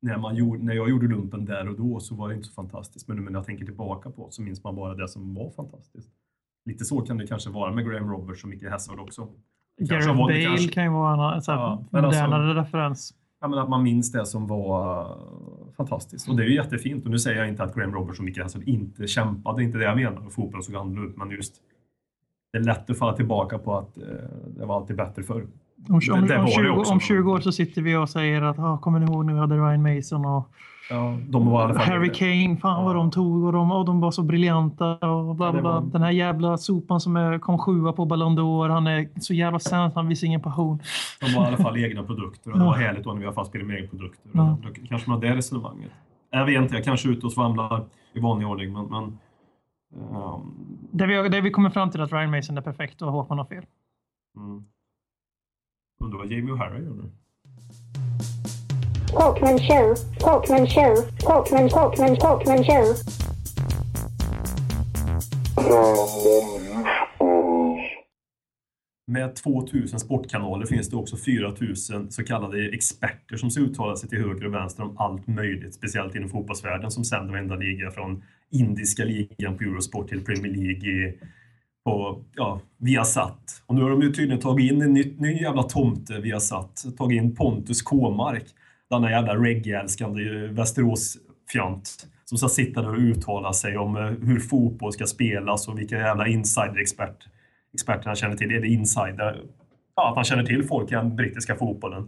När, 0.00 0.18
man 0.18 0.36
gjorde, 0.36 0.64
när 0.64 0.74
jag 0.74 0.90
gjorde 0.90 1.08
lumpen 1.08 1.44
där 1.44 1.68
och 1.68 1.76
då 1.76 2.00
så 2.00 2.14
var 2.14 2.28
det 2.28 2.34
inte 2.34 2.48
så 2.48 2.54
fantastiskt, 2.54 3.08
men 3.08 3.16
nu 3.16 3.22
när 3.22 3.38
jag 3.38 3.46
tänker 3.46 3.64
tillbaka 3.64 4.10
på 4.10 4.30
så 4.30 4.42
minns 4.42 4.64
man 4.64 4.76
bara 4.76 4.94
det 4.94 5.08
som 5.08 5.34
var 5.34 5.50
fantastiskt. 5.50 6.10
Lite 6.64 6.84
så 6.84 7.00
kan 7.00 7.18
det 7.18 7.26
kanske 7.26 7.50
vara 7.50 7.72
med 7.72 7.90
Graham 7.90 8.10
Roberts 8.10 8.44
och 8.44 8.48
Micke 8.50 8.64
Hazard 8.70 9.00
också. 9.00 9.28
Gareth 9.80 10.16
Bale 10.16 10.44
kanske... 10.44 10.68
kan 10.68 10.84
ju 10.84 10.90
vara 10.90 11.14
en 11.14 11.20
alltså, 11.20 11.52
ja, 11.52 11.84
modernare 11.90 12.48
alltså, 12.48 12.60
referens. 12.60 13.14
Ja, 13.40 13.48
men 13.48 13.58
att 13.58 13.68
man 13.68 13.82
minns 13.82 14.12
det 14.12 14.26
som 14.26 14.46
var 14.46 15.00
uh, 15.00 15.72
fantastiskt. 15.76 16.28
Och 16.28 16.36
det 16.36 16.42
är 16.42 16.46
ju 16.46 16.54
jättefint. 16.54 17.04
Och 17.04 17.10
nu 17.10 17.18
säger 17.18 17.38
jag 17.38 17.48
inte 17.48 17.62
att 17.62 17.74
Graham 17.74 17.94
Roberts 17.94 18.18
och 18.18 18.24
Micke 18.24 18.38
Hazard 18.38 18.62
inte 18.62 19.06
kämpade, 19.06 19.62
inte 19.62 19.78
det 19.78 19.84
jag 19.84 19.96
menar. 19.96 20.30
Fotbollen 20.30 20.62
såg 20.62 20.74
annorlunda 20.74 21.10
ut, 21.10 21.16
men 21.16 21.30
just 21.30 21.54
det 22.52 22.58
är 22.58 22.62
lätt 22.62 22.90
att 22.90 22.98
falla 22.98 23.12
tillbaka 23.12 23.58
på 23.58 23.76
att 23.78 23.98
uh, 23.98 24.04
det 24.58 24.66
var 24.66 24.76
alltid 24.76 24.96
bättre 24.96 25.22
förr. 25.22 25.46
Om, 25.88 26.00
om, 26.12 26.40
om, 26.40 26.48
20, 26.48 26.70
om 26.92 27.00
20 27.00 27.32
år 27.32 27.40
så 27.40 27.52
sitter 27.52 27.82
vi 27.82 27.96
och 27.96 28.10
säger 28.10 28.42
att 28.42 28.58
ah, 28.58 28.78
kommer 28.78 28.98
ni 28.98 29.06
ihåg 29.06 29.26
när 29.26 29.32
vi 29.32 29.40
hade 29.40 29.56
Ryan 29.56 29.82
Mason 29.82 30.26
och 30.26 30.50
Ja, 30.90 31.18
de 31.28 31.50
var 31.50 31.74
Harry 31.74 32.12
Kane, 32.12 32.56
fan 32.56 32.84
vad 32.84 32.94
de 32.94 33.10
tog 33.10 33.44
och 33.44 33.52
de, 33.52 33.72
och 33.72 33.84
de 33.84 34.00
var 34.00 34.10
så 34.10 34.22
briljanta. 34.22 34.94
Och 34.94 35.36
bla, 35.36 35.52
bla. 35.52 35.62
Var... 35.62 35.80
Den 35.80 36.02
här 36.02 36.10
jävla 36.10 36.58
sopan 36.58 37.00
som 37.00 37.16
är, 37.16 37.38
kom 37.38 37.58
sjua 37.58 37.92
på 37.92 38.04
Ballon 38.04 38.38
d'Or, 38.38 38.68
han 38.68 38.86
är 38.86 39.20
så 39.20 39.34
jävla 39.34 39.58
sämst, 39.58 39.96
han 39.96 40.08
visar 40.08 40.26
ingen 40.26 40.40
passion. 40.40 40.82
De 41.20 41.34
var 41.34 41.44
i 41.44 41.46
alla 41.46 41.56
fall 41.56 41.76
egna 41.76 42.02
produkter 42.02 42.52
och 42.52 42.58
det 42.58 42.64
var 42.64 42.74
härligt 42.74 43.04
då 43.04 43.10
när 43.10 43.18
vi 43.18 43.22
i 43.22 43.26
alla 43.26 43.34
fall 43.34 43.46
spelade 43.46 43.68
med 43.68 43.76
egna 43.76 43.90
produkter. 43.90 44.30
Ja. 44.32 44.58
Då, 44.62 44.68
kanske 44.88 45.10
man 45.10 45.22
har 45.22 45.28
det 45.28 45.36
resonemanget. 45.36 45.90
Jag 46.30 46.46
vet 46.46 46.62
inte, 46.62 46.74
jag 46.74 46.84
kanske 46.84 47.08
är 47.08 47.12
ute 47.12 47.26
och 47.26 47.32
svamlar 47.32 47.84
i 48.12 48.20
vanlig 48.20 48.48
ordning, 48.48 48.72
men... 48.72 48.84
men 48.84 49.18
um... 50.12 50.54
det, 50.90 51.06
vi, 51.06 51.28
det 51.28 51.40
vi 51.40 51.50
kommer 51.50 51.70
fram 51.70 51.90
till 51.90 52.00
att 52.00 52.12
Ryan 52.12 52.30
Mason 52.30 52.58
är 52.58 52.62
perfekt 52.62 53.02
och 53.02 53.12
Håkman 53.12 53.38
har 53.38 53.44
fel. 53.44 53.64
Mm. 54.36 54.64
Undrar 56.00 56.18
vad 56.18 56.26
Jamie 56.26 56.54
O'Hara 56.54 56.84
gör 56.84 56.94
nu? 56.94 57.10
Talkman 59.10 59.58
show, 59.58 59.94
Talkman 60.20 60.66
show, 60.66 60.96
Talkman, 61.18 61.68
Talkman, 61.68 62.16
Talkman 62.16 62.64
show. 62.64 62.94
Med 69.06 69.36
2000 69.36 70.00
sportkanaler 70.00 70.66
finns 70.66 70.88
det 70.90 70.96
också 70.96 71.16
4000 71.16 72.10
så 72.10 72.24
kallade 72.24 72.68
experter 72.68 73.36
som 73.36 73.50
ska 73.50 73.62
uttala 73.62 73.96
sig 73.96 74.08
till 74.08 74.18
höger 74.18 74.46
och 74.46 74.54
vänster 74.54 74.82
om 74.82 74.96
allt 74.98 75.26
möjligt, 75.26 75.74
speciellt 75.74 76.14
inom 76.14 76.28
fotbollsvärlden 76.28 76.90
som 76.90 77.04
sänder 77.04 77.32
varenda 77.32 77.56
liga 77.56 77.90
från 77.90 78.22
indiska 78.50 79.04
ligan 79.04 79.58
på 79.58 79.64
Eurosport 79.64 80.08
till 80.08 80.24
Premier 80.24 80.52
League 80.52 81.14
på 81.84 82.24
ja, 82.34 82.60
Viasat. 82.76 83.62
Och 83.66 83.74
nu 83.74 83.82
har 83.82 83.90
de 83.90 84.02
ju 84.02 84.12
tydligen 84.12 84.40
tagit 84.40 84.72
in 84.72 84.82
en 84.82 84.92
ny, 84.92 85.14
ny 85.18 85.42
jävla 85.42 85.62
tomte, 85.62 86.20
Viasat, 86.20 86.84
tagit 86.98 87.22
in 87.22 87.36
Pontus 87.36 87.82
Kåmark 87.82 88.44
denna 88.90 89.10
jävla 89.10 89.36
reggae-älskande 89.36 90.48
Västerås-fjant 90.48 92.06
som 92.24 92.38
ska 92.38 92.48
sitta 92.48 92.82
där 92.82 92.88
och 92.88 92.98
uttala 92.98 93.52
sig 93.52 93.78
om 93.78 93.96
eh, 93.96 94.02
hur 94.02 94.40
fotboll 94.40 94.92
ska 94.92 95.06
spelas 95.06 95.68
och 95.68 95.78
vilka 95.78 95.98
jävla 95.98 96.26
insider-expert 96.26 98.04
han 98.04 98.16
känner 98.16 98.36
till. 98.36 98.50
Är 98.50 98.60
det 98.60 98.68
insider? 98.68 99.42
Ja, 99.96 100.08
att 100.10 100.14
han 100.14 100.24
känner 100.24 100.44
till 100.44 100.64
folk 100.64 100.92
i 100.92 100.94
den 100.94 101.16
brittiska 101.16 101.56
fotbollen. 101.56 102.02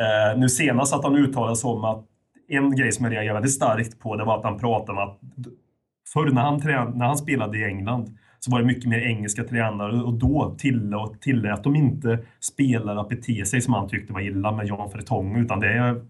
Eh, 0.00 0.38
nu 0.38 0.48
senast 0.48 0.94
att 0.94 1.04
han 1.04 1.16
uttalade 1.16 1.56
sig 1.56 1.68
om 1.68 1.84
att 1.84 2.04
en 2.48 2.76
grej 2.76 2.92
som 2.92 3.04
jag 3.04 3.12
reagerade 3.12 3.34
väldigt 3.34 3.52
starkt 3.54 3.98
på, 3.98 4.16
det 4.16 4.24
var 4.24 4.38
att 4.38 4.44
han 4.44 4.58
pratade 4.58 4.92
om 4.92 5.08
att 5.08 5.18
förr 6.12 6.30
när 6.30 6.42
han, 6.42 6.60
trän- 6.60 6.94
när 6.94 7.06
han 7.06 7.16
spelade 7.16 7.58
i 7.58 7.64
England 7.64 8.18
så 8.44 8.50
var 8.50 8.58
det 8.58 8.66
mycket 8.66 8.88
mer 8.88 8.98
engelska 8.98 9.44
tränare 9.44 10.02
och 10.02 10.14
då 10.14 10.54
tillät, 10.58 11.20
tillät 11.20 11.64
de 11.64 11.76
inte 11.76 12.18
spelare 12.40 13.00
att 13.00 13.08
bete 13.08 13.44
sig 13.44 13.60
som 13.60 13.74
han 13.74 13.88
tyckte 13.88 14.12
var 14.12 14.20
illa 14.20 14.52
med 14.52 14.66
Jan 14.66 14.90
Fretong 14.90 15.36
utan 15.36 15.60
det 15.60 16.02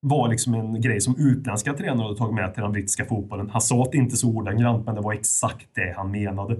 var 0.00 0.28
liksom 0.28 0.54
en 0.54 0.80
grej 0.80 1.00
som 1.00 1.16
utländska 1.18 1.72
tränare 1.72 2.04
hade 2.04 2.18
tagit 2.18 2.34
med 2.34 2.54
till 2.54 2.62
den 2.62 2.72
brittiska 2.72 3.04
fotbollen. 3.04 3.50
Han 3.50 3.60
sa 3.60 3.88
det 3.92 3.98
inte 3.98 4.16
så 4.16 4.28
ordagrant, 4.28 4.86
men 4.86 4.94
det 4.94 5.00
var 5.00 5.12
exakt 5.12 5.68
det 5.74 5.94
han 5.96 6.10
menade. 6.10 6.56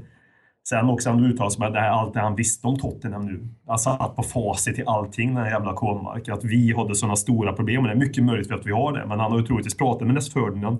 Sen 0.68 0.88
också 0.88 1.10
han 1.10 1.24
uttalade 1.24 1.54
sig 1.54 1.60
med 1.60 1.72
det 1.72 1.80
här, 1.80 1.90
allt 1.90 2.14
det 2.14 2.20
han 2.20 2.36
visste 2.36 2.66
om 2.66 2.78
Tottenham 2.78 3.26
nu. 3.26 3.48
Han 3.66 3.78
satt 3.78 4.16
på 4.16 4.22
facit 4.22 4.74
till 4.74 4.88
allting, 4.88 5.34
den 5.34 5.44
här 5.44 5.50
jävla 5.50 5.74
Kåmark. 5.74 6.28
Att 6.28 6.44
vi 6.44 6.74
hade 6.76 6.94
sådana 6.94 7.16
stora 7.16 7.52
problem. 7.52 7.82
Och 7.82 7.88
det 7.88 7.94
är 7.94 7.98
mycket 7.98 8.24
möjligt 8.24 8.48
för 8.48 8.54
att 8.54 8.66
vi 8.66 8.72
har 8.72 8.92
det. 8.92 9.06
Men 9.06 9.20
han 9.20 9.32
har 9.32 9.38
ju 9.38 9.46
troligtvis 9.46 9.76
pratat 9.76 10.06
med 10.06 10.14
Ness 10.14 10.32
Ferdinand 10.32 10.78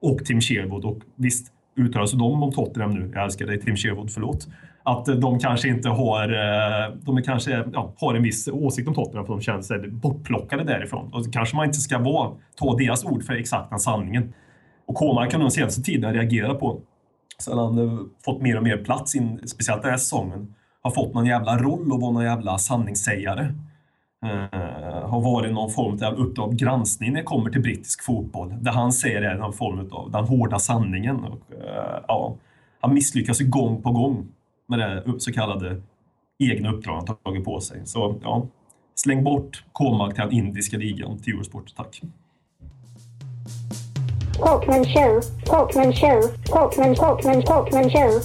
och 0.00 0.24
Tim 0.24 0.40
Sherwood. 0.40 0.84
Och 0.84 0.98
visst 1.16 1.52
uttalar 1.76 2.06
sig 2.06 2.18
de 2.18 2.42
om 2.42 2.52
Tottenham 2.52 2.90
nu. 2.90 3.10
Jag 3.14 3.24
älskar 3.24 3.46
dig 3.46 3.60
Tim 3.60 3.76
Sherwood, 3.76 4.10
förlåt. 4.10 4.48
Att 4.82 5.08
eh, 5.08 5.14
de 5.14 5.38
kanske 5.38 5.68
inte 5.68 5.88
har, 5.88 6.28
eh, 6.28 6.94
de 7.02 7.22
kanske, 7.22 7.64
ja, 7.72 7.94
har 7.98 8.14
en 8.14 8.22
viss 8.22 8.48
åsikt 8.48 8.88
om 8.88 8.94
Tottenham 8.94 9.26
för 9.26 9.32
de 9.32 9.40
känner 9.40 9.62
sig 9.62 9.88
bortplockade 9.90 10.64
därifrån. 10.64 11.10
Och 11.12 11.32
kanske 11.32 11.56
man 11.56 11.66
inte 11.66 11.78
ska 11.78 11.98
vara, 11.98 12.32
ta 12.56 12.76
deras 12.76 13.04
ord 13.04 13.24
för 13.24 13.34
exakta 13.34 13.78
sanningen. 13.78 14.32
Och 14.86 14.94
Kåmark 14.94 15.32
har 15.32 15.40
de 15.40 15.50
senaste 15.50 15.82
tiden 15.82 16.12
reagerat 16.12 16.60
på 16.60 16.80
Sen 17.38 17.58
han 17.58 17.78
eh, 17.78 17.98
fått 18.24 18.42
mer 18.42 18.56
och 18.56 18.62
mer 18.62 18.76
plats, 18.76 19.14
in, 19.14 19.48
speciellt 19.48 19.82
den 19.82 19.90
här 19.90 19.98
säsongen, 19.98 20.54
har 20.82 20.90
fått 20.90 21.14
någon 21.14 21.26
jävla 21.26 21.58
roll 21.58 21.92
och 21.92 22.00
vara 22.00 22.12
någon 22.12 22.24
jävla 22.24 22.58
sanningssägare. 22.58 23.52
Uh, 24.24 25.08
har 25.08 25.20
varit 25.20 25.52
någon 25.52 25.70
form 25.70 25.98
av 26.02 26.14
uppdrag 26.14 26.56
granskning 26.56 27.12
när 27.12 27.20
det 27.20 27.24
kommer 27.24 27.50
till 27.50 27.60
brittisk 27.60 28.04
fotboll. 28.04 28.54
Det 28.60 28.70
han 28.70 28.92
säger 28.92 29.22
är 29.22 29.34
någon 29.34 29.52
form 29.52 29.88
av 29.92 30.10
den 30.10 30.24
hårda 30.24 30.58
sanningen. 30.58 31.24
Och, 31.24 31.40
uh, 31.52 32.00
ja, 32.08 32.34
han 32.80 32.94
misslyckas 32.94 33.40
gång 33.40 33.82
på 33.82 33.90
gång 33.90 34.26
med 34.66 34.78
det 34.78 35.04
så 35.18 35.32
kallade 35.32 35.82
egna 36.38 36.72
uppdrag 36.72 36.94
han 36.94 37.16
tagit 37.16 37.44
på 37.44 37.60
sig. 37.60 37.86
Så 37.86 38.20
ja, 38.22 38.46
släng 38.94 39.24
bort 39.24 39.64
Kolmark 39.72 40.14
till 40.14 40.22
den 40.24 40.32
indiska 40.32 40.76
ligan 40.76 41.18
till 41.18 41.32
Eurosport, 41.32 41.76
tack. 41.76 42.00
Talkman 44.38 44.84
show, 44.84 45.20
Talkman 45.46 45.92
show, 45.92 46.22
Talkman, 46.46 46.94
Talkman, 46.94 47.42
Talkman 47.42 47.90
show. 47.90 48.20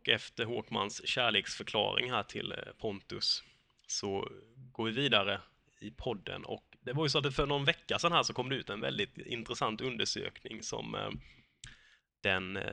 Och 0.00 0.08
efter 0.08 0.44
Håkmans 0.44 1.06
kärleksförklaring 1.06 2.10
här 2.10 2.22
till 2.22 2.52
eh, 2.52 2.72
Pontus 2.78 3.42
så 3.86 4.28
går 4.72 4.84
vi 4.84 4.92
vidare 4.92 5.40
i 5.80 5.90
podden 5.90 6.44
och 6.44 6.64
det 6.80 6.92
var 6.92 7.04
ju 7.04 7.08
så 7.08 7.18
att 7.18 7.34
för 7.34 7.46
någon 7.46 7.64
vecka 7.64 7.98
sedan 7.98 8.12
här 8.12 8.22
så 8.22 8.32
kom 8.32 8.48
det 8.48 8.56
ut 8.56 8.70
en 8.70 8.80
väldigt 8.80 9.18
intressant 9.18 9.80
undersökning 9.80 10.62
som 10.62 10.94
eh, 10.94 11.10
den 12.20 12.56
eh, 12.56 12.64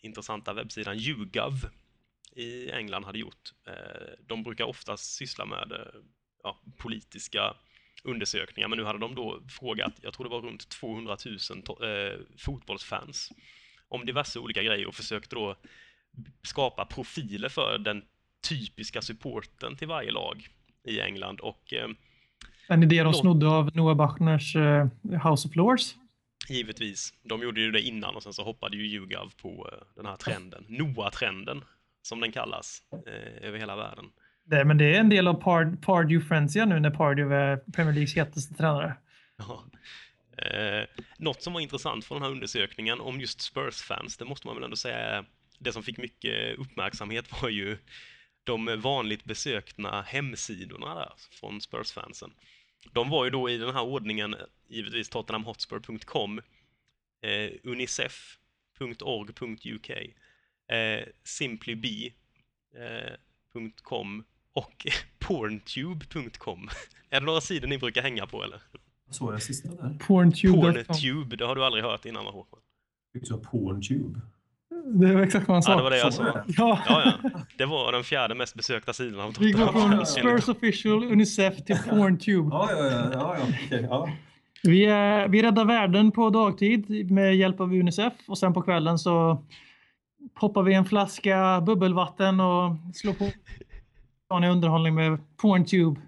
intressanta 0.00 0.52
webbsidan 0.52 0.96
YouGov 0.96 1.52
i 2.36 2.70
England 2.70 3.04
hade 3.04 3.18
gjort. 3.18 3.52
De 4.26 4.42
brukar 4.42 4.64
oftast 4.64 5.14
syssla 5.14 5.46
med 5.46 5.90
ja, 6.42 6.60
politiska 6.78 7.56
undersökningar, 8.04 8.68
men 8.68 8.78
nu 8.78 8.84
hade 8.84 8.98
de 8.98 9.14
då 9.14 9.42
frågat, 9.48 9.92
jag 10.02 10.14
tror 10.14 10.24
det 10.24 10.30
var 10.30 10.40
runt 10.40 10.68
200 10.68 11.16
000 11.24 11.36
eh, 11.90 12.18
fotbollsfans 12.38 13.30
om 13.88 14.06
diverse 14.06 14.38
olika 14.38 14.62
grejer 14.62 14.86
och 14.86 14.94
försökte 14.94 15.36
då 15.36 15.56
skapa 16.42 16.84
profiler 16.84 17.48
för 17.48 17.78
den 17.78 18.02
typiska 18.48 19.02
supporten 19.02 19.76
till 19.76 19.88
varje 19.88 20.10
lag 20.10 20.48
i 20.84 21.00
England 21.00 21.40
och 21.40 21.72
eh, 21.72 21.88
en 22.68 22.82
idé 22.82 23.02
de 23.02 23.14
snodde 23.14 23.48
av 23.48 23.70
Noah 23.76 23.96
Bachners 23.96 24.56
eh, 24.56 24.86
House 25.28 25.48
of 25.48 25.56
Lords? 25.56 25.96
Givetvis. 26.48 27.14
De 27.22 27.42
gjorde 27.42 27.60
ju 27.60 27.70
det 27.70 27.80
innan 27.80 28.16
och 28.16 28.22
sen 28.22 28.32
så 28.32 28.44
hoppade 28.44 28.76
ju 28.76 28.86
YouGov 28.86 29.32
på 29.42 29.70
eh, 29.72 29.78
den 29.96 30.06
här 30.06 30.16
trenden. 30.16 30.64
Noah-trenden, 30.68 31.64
som 32.02 32.20
den 32.20 32.32
kallas, 32.32 32.82
eh, 33.06 33.48
över 33.48 33.58
hela 33.58 33.76
världen. 33.76 34.04
Det, 34.44 34.64
men 34.64 34.78
det 34.78 34.96
är 34.96 35.00
en 35.00 35.08
del 35.08 35.28
av 35.28 35.34
Pard 35.34 35.82
Pardew 35.82 36.28
Frenzy 36.28 36.64
nu 36.64 36.80
när 36.80 36.90
Pardew 36.90 37.36
är 37.36 37.56
Premier 37.56 37.94
Leagues 37.94 38.16
hetaste 38.16 38.54
tränare. 38.54 38.96
Ja. 39.36 39.64
Eh, 40.36 40.84
något 41.18 41.42
som 41.42 41.52
var 41.52 41.60
intressant 41.60 42.04
från 42.04 42.16
den 42.16 42.22
här 42.22 42.30
undersökningen 42.30 43.00
om 43.00 43.20
just 43.20 43.40
Spurs-fans, 43.40 44.16
det 44.16 44.24
måste 44.24 44.46
man 44.46 44.56
väl 44.56 44.64
ändå 44.64 44.76
säga 44.76 45.24
det 45.58 45.72
som 45.72 45.82
fick 45.82 45.98
mycket 45.98 46.58
uppmärksamhet 46.58 47.42
var 47.42 47.48
ju 47.48 47.78
de 48.44 48.80
vanligt 48.80 49.24
besökta 49.24 50.04
hemsidorna 50.06 50.94
där 50.94 51.12
från 51.30 51.60
Spurs-fansen. 51.60 52.30
De 52.92 53.10
var 53.10 53.24
ju 53.24 53.30
då 53.30 53.50
i 53.50 53.58
den 53.58 53.74
här 53.74 53.82
ordningen 53.82 54.36
givetvis 54.68 55.08
tottenhamhotspur.com, 55.08 56.40
eh, 57.22 57.50
unicef.org.uk, 57.62 58.30
eh, 59.90 61.04
simplyb.com 61.24 62.12
eh, 64.18 64.24
och 64.52 64.86
porntube.com. 65.18 66.68
Är 67.10 67.20
det 67.20 67.26
några 67.26 67.40
sidor 67.40 67.68
ni 67.68 67.78
brukar 67.78 68.02
hänga 68.02 68.26
på 68.26 68.42
eller? 68.42 68.62
Så 69.10 69.28
är 69.28 69.32
det 69.32 69.40
sista 69.40 69.68
där. 69.68 69.98
Porntube. 70.06 70.84
Porntube, 70.84 71.36
det 71.36 71.46
har 71.46 71.54
du 71.56 71.64
aldrig 71.64 71.84
hört 71.84 72.04
innan 72.04 72.24
va 72.24 72.46
sa 73.22 73.38
porntube. 73.38 74.20
Det 74.84 75.14
var 75.14 75.22
exakt 75.22 75.48
vad 75.48 75.54
han 75.54 75.62
sa. 75.62 75.70
Ja, 75.70 75.76
det 75.76 75.82
var 75.82 75.90
det 75.90 75.98
jag 75.98 76.14
sa. 76.14 76.24
Ja. 76.46 76.78
Ja, 76.88 77.02
ja. 77.22 77.30
Det 77.58 77.66
var 77.66 77.92
den 77.92 78.04
fjärde 78.04 78.34
mest 78.34 78.54
besökta 78.54 78.92
sidan 78.92 79.20
av 79.20 79.34
Vi 79.40 79.52
går 79.52 79.66
från 79.66 80.06
Spurs 80.06 80.48
official, 80.48 81.04
Unicef 81.04 81.64
till 81.64 81.78
Porntube. 81.88 82.48
Ja, 82.50 82.68
ja, 82.70 82.78
ja. 82.78 83.10
ja, 83.12 83.36
ja. 83.38 83.66
Okay, 83.66 83.82
ja. 83.82 84.08
Vi, 84.62 84.84
är, 84.84 85.28
vi 85.28 85.42
räddar 85.42 85.64
världen 85.64 86.12
på 86.12 86.30
dagtid 86.30 87.10
med 87.10 87.36
hjälp 87.36 87.60
av 87.60 87.72
Unicef 87.72 88.12
och 88.28 88.38
sen 88.38 88.54
på 88.54 88.62
kvällen 88.62 88.98
så 88.98 89.44
poppar 90.34 90.62
vi 90.62 90.74
en 90.74 90.84
flaska 90.84 91.60
bubbelvatten 91.60 92.40
och 92.40 92.76
slår 92.94 93.12
på 93.12 93.30
en 94.34 94.44
underhållning 94.44 94.94
med 94.94 95.18
Porntube. 95.36 96.00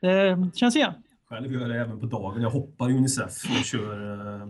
Det 0.00 0.50
känns 0.54 0.76
igen. 0.76 0.92
Själv 1.28 1.52
gör 1.52 1.60
jag 1.60 1.70
det 1.70 1.80
även 1.80 2.00
på 2.00 2.06
dagen. 2.06 2.42
Jag 2.42 2.50
hoppar 2.50 2.90
i 2.90 2.92
Unicef 2.92 3.44
och 3.58 3.64
kör... 3.64 4.14
Eh... 4.40 4.48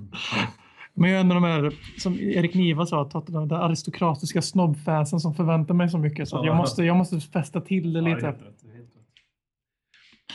Men 0.95 1.11
jag 1.11 1.16
är 1.16 1.20
en 1.20 1.32
av 1.32 1.34
de 1.34 1.45
här, 1.45 1.72
som 1.99 2.18
Erik 2.20 2.55
Niva 2.55 2.86
sa, 2.86 3.05
Tottenham, 3.05 3.49
de 3.49 3.55
aristokratiska 3.55 4.43
snobbfansen 4.43 5.20
som 5.20 5.34
förväntar 5.34 5.74
mig 5.74 5.88
så 5.88 5.99
mycket. 5.99 6.28
Så 6.28 6.43
jag, 6.45 6.57
måste, 6.57 6.82
jag 6.82 6.97
måste 6.97 7.20
fästa 7.20 7.61
till 7.61 7.93
det 7.93 8.01
lite. 8.01 8.34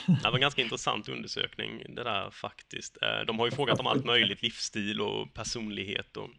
Ja, 0.08 0.14
det 0.24 0.30
var 0.30 0.36
en 0.36 0.42
ganska 0.42 0.62
intressant 0.62 1.10
undersökning 1.10 1.84
det 1.90 2.04
där 2.04 2.30
faktiskt. 2.32 2.98
Eh, 3.02 3.26
de 3.28 3.40
har 3.40 3.46
ju 3.46 3.52
frågat 3.52 3.80
om 3.80 3.88
allt 3.88 4.06
möjligt, 4.06 4.42
livsstil 4.42 5.02
och 5.02 5.34
personlighet 5.34 6.18
och 6.18 6.30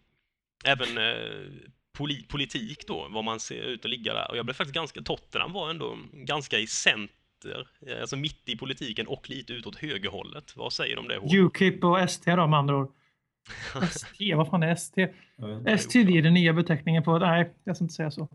även 0.64 0.98
eh, 0.98 2.24
politik 2.28 2.86
då, 2.86 3.08
vad 3.10 3.24
man 3.24 3.40
ser 3.40 3.62
ut 3.62 3.84
att 3.84 3.90
ligga 3.90 4.14
där. 4.14 4.30
Och 4.30 4.36
jag 4.36 4.46
blev 4.46 4.54
faktiskt 4.54 4.74
ganska, 4.74 5.02
Tottenham 5.02 5.52
var 5.52 5.70
ändå 5.70 5.98
ganska 6.12 6.58
i 6.58 6.66
center, 6.66 7.68
eh, 7.86 8.00
alltså 8.00 8.16
mitt 8.16 8.48
i 8.48 8.56
politiken 8.56 9.06
och 9.06 9.30
lite 9.30 9.52
utåt 9.52 9.76
högerhållet. 9.76 10.56
Vad 10.56 10.72
säger 10.72 10.96
de 10.96 11.00
om 11.00 11.08
det? 11.08 11.38
Ukip 11.38 11.84
och 11.84 12.00
ST 12.00 12.36
då 12.36 12.46
med 12.46 12.58
andra 12.58 12.76
ord. 12.76 12.92
ST, 13.82 14.34
vad 14.34 14.48
fan 14.48 14.62
är 14.62 14.72
ST? 14.72 15.08
STD 15.78 16.18
är 16.18 16.22
den 16.22 16.34
nya 16.34 16.52
beteckningen 16.52 17.02
på, 17.02 17.18
nej, 17.18 17.52
jag 17.64 17.76
ska 17.76 17.84
inte 17.84 17.94
säga 17.94 18.10
så. 18.10 18.28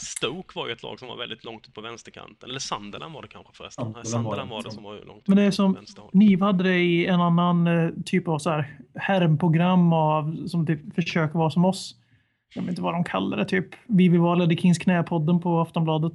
Stoke 0.00 0.58
var 0.58 0.66
ju 0.66 0.72
ett 0.72 0.82
lag 0.82 0.98
som 0.98 1.08
var 1.08 1.16
väldigt 1.16 1.44
långt 1.44 1.68
ut 1.68 1.74
på 1.74 1.80
vänsterkanten. 1.80 2.50
Eller 2.50 2.58
Sunderland 2.58 3.14
var 3.14 3.22
det 3.22 3.28
kanske 3.28 3.52
förresten. 3.54 3.84
Sunderland, 3.84 4.08
Sunderland 4.08 4.50
var 4.50 4.62
det 4.62 4.70
som 4.70 4.82
var 4.82 5.04
långt 5.06 5.28
Men 5.28 5.36
det 5.36 5.42
är 5.42 5.50
som, 5.50 5.76
ni 6.12 6.40
hade 6.40 6.64
det 6.64 6.78
i 6.78 7.06
en 7.06 7.20
annan 7.20 7.66
eh, 7.66 7.90
typ 8.04 8.28
av 8.28 8.38
så 8.38 8.50
här 8.50 8.78
härmprogram 8.94 9.92
av, 9.92 10.46
som 10.46 10.66
typ 10.66 10.94
försöker 10.94 11.38
vara 11.38 11.50
som 11.50 11.64
oss. 11.64 11.94
Jag 12.54 12.62
vet 12.62 12.70
inte 12.70 12.82
vad 12.82 12.94
de 12.94 13.04
kallar 13.04 13.36
det, 13.36 13.44
typ. 13.44 13.68
Vi 13.86 14.08
vill 14.08 14.20
vara 14.20 14.34
Leddy 14.34 14.56
Kings 14.56 14.78
knäpodden 14.78 15.40
på 15.40 15.60
Aftonbladet. 15.60 16.12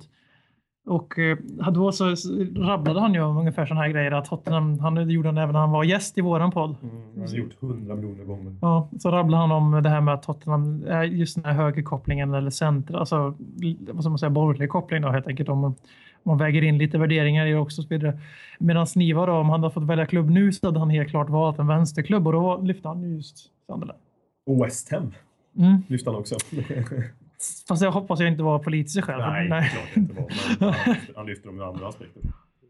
Och 0.92 1.20
eh, 1.20 1.38
då 1.72 1.92
så 1.92 2.16
rabblade 2.56 3.00
han 3.00 3.14
ju 3.14 3.22
om 3.22 3.38
ungefär 3.38 3.66
sådana 3.66 3.82
här 3.82 3.92
grejer. 3.92 4.12
Att 4.12 4.26
Tottenham, 4.26 4.80
han 4.80 5.10
gjorde 5.10 5.28
han 5.28 5.38
även 5.38 5.54
när 5.54 5.60
han 5.60 5.72
var 5.72 5.84
gäst 5.84 6.18
i 6.18 6.22
våran 6.22 6.52
podd. 6.52 6.76
Mm, 6.82 6.96
han 7.16 7.28
har 7.28 7.36
gjort 7.36 7.54
hundra 7.60 7.96
miljoner 7.96 8.24
gånger. 8.24 8.56
Ja, 8.62 8.89
så 9.00 9.12
rabblade 9.12 9.42
han 9.42 9.52
om 9.52 9.84
det 9.84 9.89
här 9.89 10.02
med 10.02 10.14
att 10.14 10.24
Tottenham, 10.24 10.84
är 10.88 11.04
just 11.04 11.36
den 11.36 11.46
här 11.46 11.54
högerkopplingen 11.54 12.34
eller 12.34 12.50
center, 12.50 12.96
alltså 12.96 13.36
vad 13.80 14.04
ska 14.04 14.10
man 14.10 14.20
säga, 14.20 14.30
borgerlig 14.30 14.70
koppling 14.70 15.02
då 15.02 15.10
helt 15.10 15.28
enkelt. 15.28 15.50
Om 15.50 15.60
man, 15.60 15.72
om 15.72 15.76
man 16.24 16.38
väger 16.38 16.62
in 16.62 16.78
lite 16.78 16.98
värderingar 16.98 17.46
i 17.46 17.52
det 17.52 17.58
också. 17.58 17.82
Medan 18.60 18.88
Niva 18.96 19.26
då, 19.26 19.34
om 19.34 19.50
han 19.50 19.64
hade 19.64 19.74
fått 19.74 19.84
välja 19.84 20.06
klubb 20.06 20.30
nu 20.30 20.52
så 20.52 20.68
hade 20.68 20.80
han 20.80 20.89
helt 20.89 21.10
klart 21.10 21.30
valt 21.30 21.60
en 21.60 21.68
vänsterklubb 21.68 22.28
och 22.28 22.34
då 22.34 22.62
lyfte 22.62 22.88
han 22.88 23.16
just 23.16 23.38
Sunderland. 23.68 24.00
Och 24.46 24.66
West 24.66 24.92
Ham 24.92 25.14
mm. 25.58 25.84
lyfte 25.88 26.10
han 26.10 26.20
också. 26.20 26.36
Fast 27.72 27.84
jag 27.84 27.91
hoppas 27.91 28.19
jag 28.19 28.30
inte 28.30 28.43
var 28.43 28.59
politisk 28.59 29.03
själv. 29.03 29.19
Nej, 29.19 29.49
Nej. 29.49 29.69
klart 29.69 29.97
inte 29.97 30.13
var. 30.13 30.32
Men 30.59 30.74
han, 30.74 30.95
han 31.15 31.26
lyfter 31.26 31.47
dem 31.47 31.59
ur 31.59 31.69
andra 31.69 31.88
aspekter. 31.88 32.22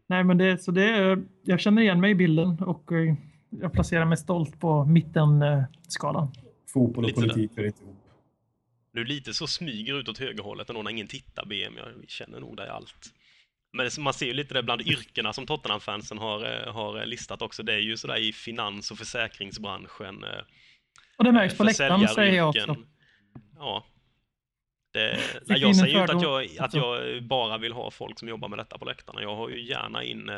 Nej, 0.08 0.24
men 0.24 0.38
det, 0.38 0.58
så 0.58 0.70
det, 0.70 1.18
jag 1.44 1.60
känner 1.60 1.82
igen 1.82 2.00
mig 2.00 2.10
i 2.10 2.14
bilden 2.14 2.58
och 2.58 2.92
eh, 2.92 3.14
jag 3.50 3.72
placerar 3.72 4.04
mig 4.04 4.16
stolt 4.16 4.60
på 4.60 4.84
mittenskalan. 4.84 6.32
Fotboll 6.72 7.04
och 7.04 7.08
lite 7.10 7.20
politik 7.20 7.52
hör 7.56 7.66
inte 7.66 7.82
ihop. 7.82 7.96
Du 8.92 9.04
lite 9.04 9.34
så 9.34 9.46
smyger 9.46 10.00
ut 10.00 10.08
åt 10.08 10.18
högerhållet 10.18 10.70
ändå 10.70 10.82
när 10.82 10.90
ingen 10.90 11.06
tittar 11.06 11.46
BM. 11.46 11.76
Jag 11.76 12.08
känner 12.08 12.40
nog 12.40 12.56
dig 12.56 12.68
allt. 12.68 13.10
Men 13.72 13.88
man 13.98 14.12
ser 14.12 14.26
ju 14.26 14.32
lite 14.32 14.54
det 14.54 14.62
bland 14.62 14.80
yrkena 14.80 15.32
som 15.32 15.46
Tottenham-fansen 15.46 16.18
har, 16.18 16.66
eh, 16.66 16.72
har 16.74 17.06
listat 17.06 17.42
också. 17.42 17.62
Det 17.62 17.74
är 17.74 17.80
ju 17.80 17.96
sådär 17.96 18.16
i 18.16 18.32
finans 18.32 18.90
och 18.90 18.98
försäkringsbranschen. 18.98 20.24
Eh, 20.24 20.40
och 21.18 21.24
det 21.24 21.32
märks 21.32 21.56
på 21.56 21.64
läktaren 21.64 22.08
säger 22.08 22.36
jag 22.36 22.48
också. 22.48 22.76
Ja, 23.56 23.84
Det, 24.98 25.16
Fick 25.16 25.48
nej, 25.48 25.60
jag 25.60 25.76
säger 25.76 25.94
ju 25.94 26.00
inte 26.00 26.12
att 26.12 26.22
jag, 26.22 26.48
att 26.58 26.74
jag 26.74 27.22
bara 27.24 27.58
vill 27.58 27.72
ha 27.72 27.90
folk 27.90 28.18
som 28.18 28.28
jobbar 28.28 28.48
med 28.48 28.58
detta 28.58 28.78
på 28.78 28.84
läktarna. 28.84 29.22
Jag 29.22 29.36
har 29.36 29.48
ju 29.48 29.68
gärna 29.68 30.04
in 30.04 30.28
eh, 30.28 30.36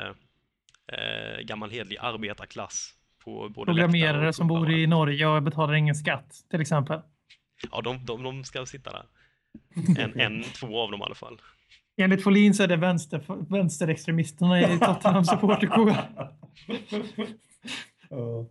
eh, 0.93 1.41
gammal 1.43 1.71
hedlig 1.71 1.99
arbetarklass 2.01 2.95
på 3.25 3.49
både 3.49 3.67
Programmerare 3.67 4.33
som 4.33 4.49
bor 4.49 4.71
i 4.71 4.87
Norge 4.87 5.27
och 5.27 5.43
betalar 5.43 5.75
ingen 5.75 5.95
skatt, 5.95 6.35
till 6.51 6.61
exempel. 6.61 7.01
Ja, 7.71 7.81
de, 7.81 8.05
de, 8.05 8.23
de 8.23 8.45
ska 8.45 8.67
sitta 8.67 8.91
där. 8.91 9.05
En, 10.03 10.21
en, 10.21 10.43
två 10.43 10.81
av 10.81 10.91
dem 10.91 11.01
i 11.01 11.05
alla 11.05 11.15
fall. 11.15 11.41
Enligt 11.97 12.23
Folin 12.23 12.55
så 12.55 12.63
är 12.63 12.69
det 12.69 12.77
vänster, 12.77 13.25
vänsterextremisterna 13.53 14.61
i 14.61 14.79
Tottenham 14.79 15.25
supporterkår. 15.25 15.95
Ja. 18.11 18.47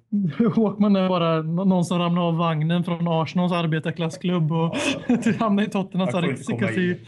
Håkman 0.56 0.96
är 0.96 1.10
bara 1.10 1.42
någon 1.42 1.86
som 1.86 2.00
ramlar 2.00 2.22
av 2.22 2.38
vagnen 2.38 2.84
från 2.84 3.08
Arsenals 3.08 3.52
arbetarklassklubb 3.52 4.52
och 4.52 4.76
hamnar 5.40 5.64
i 5.64 5.70
Tottenhams 5.70 6.14
aristokrati. 6.16 7.00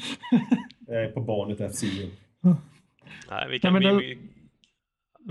Jag 0.88 1.04
är 1.04 1.12
på 1.12 1.22
barnet 1.22 1.76
FC. 1.76 1.84
Nej, 3.30 3.50
vi 3.50 3.60
kan, 3.60 3.74
Nej, 3.74 3.82
men 3.84 3.98
vi, 3.98 4.16
det- 4.16 4.22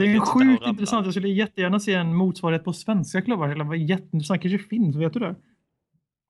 Det 0.05 0.12
är 0.12 0.21
sjukt 0.21 0.67
intressant. 0.67 1.05
Jag 1.07 1.15
skulle 1.15 1.29
jättegärna 1.29 1.81
se 1.81 1.95
en 1.95 2.15
motsvarighet 2.15 2.65
på 2.65 2.73
svenska 2.73 3.23
klubbar. 3.23 3.49
Det 3.55 3.65
var 3.65 3.75
jätteintressant. 3.75 4.43
kanske 4.43 4.59
finns, 4.69 4.97
vet 4.97 5.12
du 5.12 5.21
det? 5.21 5.35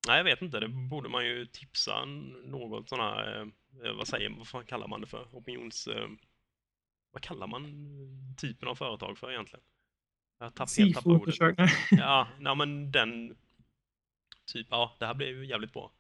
Nej, 0.09 0.17
jag 0.17 0.25
vet 0.25 0.43
inte. 0.43 0.61
Det 0.61 0.69
borde 0.69 1.09
man 1.09 1.27
ju 1.27 1.47
tipsa 1.47 1.93
något 2.47 2.89
sådana 2.89 3.11
här, 3.15 3.41
eh, 3.85 3.93
vad 3.99 4.09
säger 4.09 4.31
vad 4.39 4.47
fan 4.47 4.65
kallar 4.65 4.89
man 4.89 5.01
det 5.01 5.07
för? 5.07 5.27
Opinions... 5.33 5.87
Eh, 5.87 6.09
vad 7.13 7.23
kallar 7.23 7.47
man 7.47 7.63
typen 8.41 8.69
av 8.69 8.75
företag 8.75 9.19
för 9.19 9.33
egentligen? 9.33 9.63
Jag 10.39 10.55
tapp, 10.55 10.69
helt 10.79 10.95
tappade 10.95 11.15
ordet. 11.17 11.35
Ja, 11.91 12.27
nej, 12.41 12.57
men 12.57 12.91
den 12.93 13.37
typ, 14.53 14.67
ja, 14.71 14.93
det 14.99 15.07
här 15.07 15.15
blev 15.15 15.29
ju 15.29 15.47
jävligt 15.47 15.73
bra. 15.73 15.91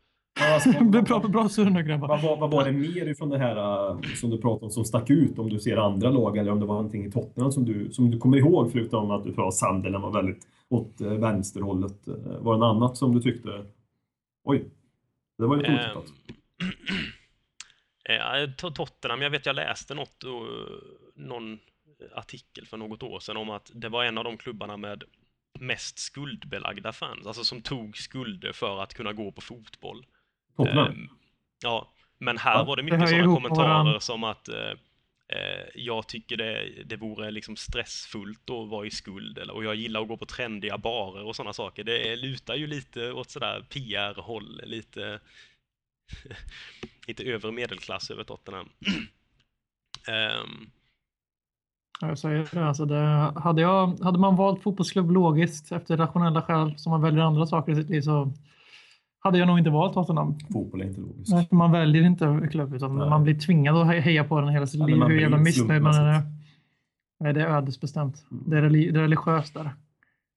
Alltså, 0.40 0.70
Det 0.70 0.84
blir 0.84 1.02
bra, 1.02 1.18
bra 1.20 1.48
surr 1.48 1.70
nu 1.70 1.82
grabbar. 1.82 2.08
Vad 2.08 2.22
var, 2.22 2.36
vad 2.36 2.50
var 2.50 2.64
det 2.64 2.72
mer 2.72 3.06
ifrån 3.08 3.28
det 3.30 3.38
här 3.38 3.56
äh, 3.90 4.00
som 4.02 4.30
du 4.30 4.38
pratade 4.40 4.64
om 4.64 4.70
som 4.70 4.84
stack 4.84 5.10
ut? 5.10 5.38
Om 5.38 5.48
du 5.48 5.58
ser 5.60 5.76
andra 5.76 6.10
lag 6.10 6.36
eller 6.36 6.52
om 6.52 6.60
det 6.60 6.66
var 6.66 6.74
någonting 6.74 7.04
i 7.06 7.10
Tottenham 7.12 7.52
som 7.52 7.64
du, 7.64 7.92
som 7.92 8.10
du 8.10 8.18
kommer 8.18 8.36
ihåg 8.36 8.72
förutom 8.72 9.10
att 9.10 9.24
du 9.24 9.32
sa 9.34 9.48
att 9.48 9.54
Sunderland 9.54 10.04
var 10.04 10.10
väldigt 10.12 10.46
åt 10.68 11.00
äh, 11.00 11.08
vänsterhållet. 11.12 12.08
Äh, 12.08 12.14
Var 12.14 12.54
det 12.54 12.60
något 12.60 12.76
annat 12.76 12.96
som 12.96 13.14
du 13.14 13.20
tyckte? 13.22 13.66
Oj, 14.44 14.64
det 15.38 15.46
var 15.46 15.56
lite 15.56 15.68
Ehm, 15.70 15.96
otippat. 15.98 16.12
To- 18.58 18.72
Tottenham, 18.74 19.22
jag 19.22 19.30
vet 19.30 19.46
jag 19.46 19.56
läste 19.56 19.94
något, 19.94 20.22
och, 20.24 20.42
någon 21.14 21.58
artikel 22.14 22.66
för 22.66 22.76
något 22.76 23.02
år 23.02 23.20
sedan 23.20 23.36
om 23.36 23.50
att 23.50 23.70
det 23.74 23.88
var 23.88 24.04
en 24.04 24.18
av 24.18 24.24
de 24.24 24.36
klubbarna 24.36 24.76
med 24.76 25.04
mest 25.60 25.98
skuldbelagda 25.98 26.92
fans, 26.92 27.26
alltså 27.26 27.44
som 27.44 27.62
tog 27.62 27.96
skulder 27.96 28.52
för 28.52 28.82
att 28.82 28.94
kunna 28.94 29.12
gå 29.12 29.32
på 29.32 29.40
fotboll. 29.40 30.06
Ehm, 30.58 31.08
ja, 31.62 31.92
men 32.18 32.38
här 32.38 32.54
Ja, 32.58 32.64
var 32.64 32.76
det 32.76 32.82
mycket 32.82 33.08
sådana 33.08 33.34
kommentarer 33.34 33.98
som 33.98 34.24
att 34.24 34.48
eh, 34.48 34.70
eh, 35.28 35.66
jag 35.74 36.08
tycker 36.08 36.36
det, 36.36 36.82
det 36.84 36.96
vore 36.96 37.30
liksom 37.30 37.56
stressfullt 37.56 38.50
att 38.50 38.68
vara 38.68 38.86
i 38.86 38.90
skuld 38.90 39.38
eller, 39.38 39.54
och 39.54 39.64
jag 39.64 39.74
gillar 39.74 40.02
att 40.02 40.08
gå 40.08 40.16
på 40.16 40.26
trendiga 40.26 40.78
barer 40.78 41.24
och 41.24 41.36
sådana 41.36 41.52
saker. 41.52 41.84
Det 41.84 42.16
lutar 42.16 42.54
ju 42.54 42.66
lite 42.66 43.12
åt 43.12 43.30
sådär 43.30 43.66
PR-håll, 43.70 44.60
lite, 44.64 45.20
lite 47.06 47.24
övre 47.24 47.52
medelklass 47.52 48.10
över 48.10 48.24
Tottenham. 48.24 48.68
Ja, 50.06 50.46
Jag 52.00 52.18
säger 52.18 52.48
det. 52.52 52.68
Alltså 52.68 52.84
det 52.84 53.32
hade, 53.36 53.62
jag, 53.62 54.00
hade 54.02 54.18
man 54.18 54.36
valt 54.36 54.62
fotbollsklubb 54.62 55.10
logiskt 55.10 55.72
efter 55.72 55.96
rationella 55.96 56.42
skäl 56.42 56.74
som 56.76 56.90
man 56.90 57.02
väljer 57.02 57.22
andra 57.22 57.46
saker 57.46 57.72
i 57.72 57.76
sitt 57.76 57.90
liv 57.90 58.00
så 58.00 58.32
hade 59.20 59.38
jag 59.38 59.46
nog 59.46 59.58
inte 59.58 59.70
valt 59.70 59.94
Tottenham. 59.94 60.38
Fotboll 60.52 60.80
är 60.80 60.84
inte 60.84 61.00
logiskt. 61.00 61.32
Nej, 61.32 61.48
man 61.50 61.72
väljer 61.72 62.02
inte 62.02 62.48
klubb 62.50 62.74
utan 62.74 62.96
Nej. 62.96 63.10
man 63.10 63.22
blir 63.24 63.34
tvingad 63.34 63.76
att 63.76 63.86
he- 63.86 64.00
heja 64.00 64.24
på 64.24 64.40
den 64.40 64.48
hela 64.48 64.66
sitt 64.66 64.86
liv. 64.86 65.02
Hur 65.02 65.20
jävla 65.20 65.38
missnöjd 65.38 65.82
man 65.82 65.94
är. 65.94 66.22
Nej, 67.20 67.32
det 67.32 67.42
är 67.42 67.46
ödesbestämt. 67.46 68.24
Mm. 68.30 68.44
Det 68.46 68.56
är, 68.56 68.92
religiöst 69.00 69.54
där. 69.54 69.70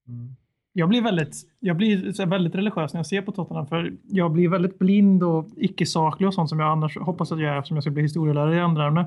Mm. 0.07 0.35
Jag 0.73 0.89
blir 0.89 1.01
väldigt, 1.01 1.35
jag 1.59 1.75
blir 1.75 2.25
väldigt 2.25 2.55
religiös 2.55 2.93
när 2.93 2.99
jag 2.99 3.05
ser 3.05 3.21
på 3.21 3.31
Tottenham 3.31 3.67
för 3.67 3.93
jag 4.09 4.31
blir 4.31 4.49
väldigt 4.49 4.79
blind 4.79 5.23
och 5.23 5.47
icke-saklig 5.55 6.27
och 6.27 6.33
sånt 6.33 6.49
som 6.49 6.59
jag 6.59 6.71
annars 6.71 6.97
hoppas 6.97 7.31
att 7.31 7.39
jag 7.39 7.53
är 7.53 7.57
eftersom 7.57 7.77
jag 7.77 7.83
ska 7.83 7.91
bli 7.91 8.01
historielärare 8.03 8.55
i 8.55 8.59
andra 8.59 8.87
ämnen. 8.87 9.05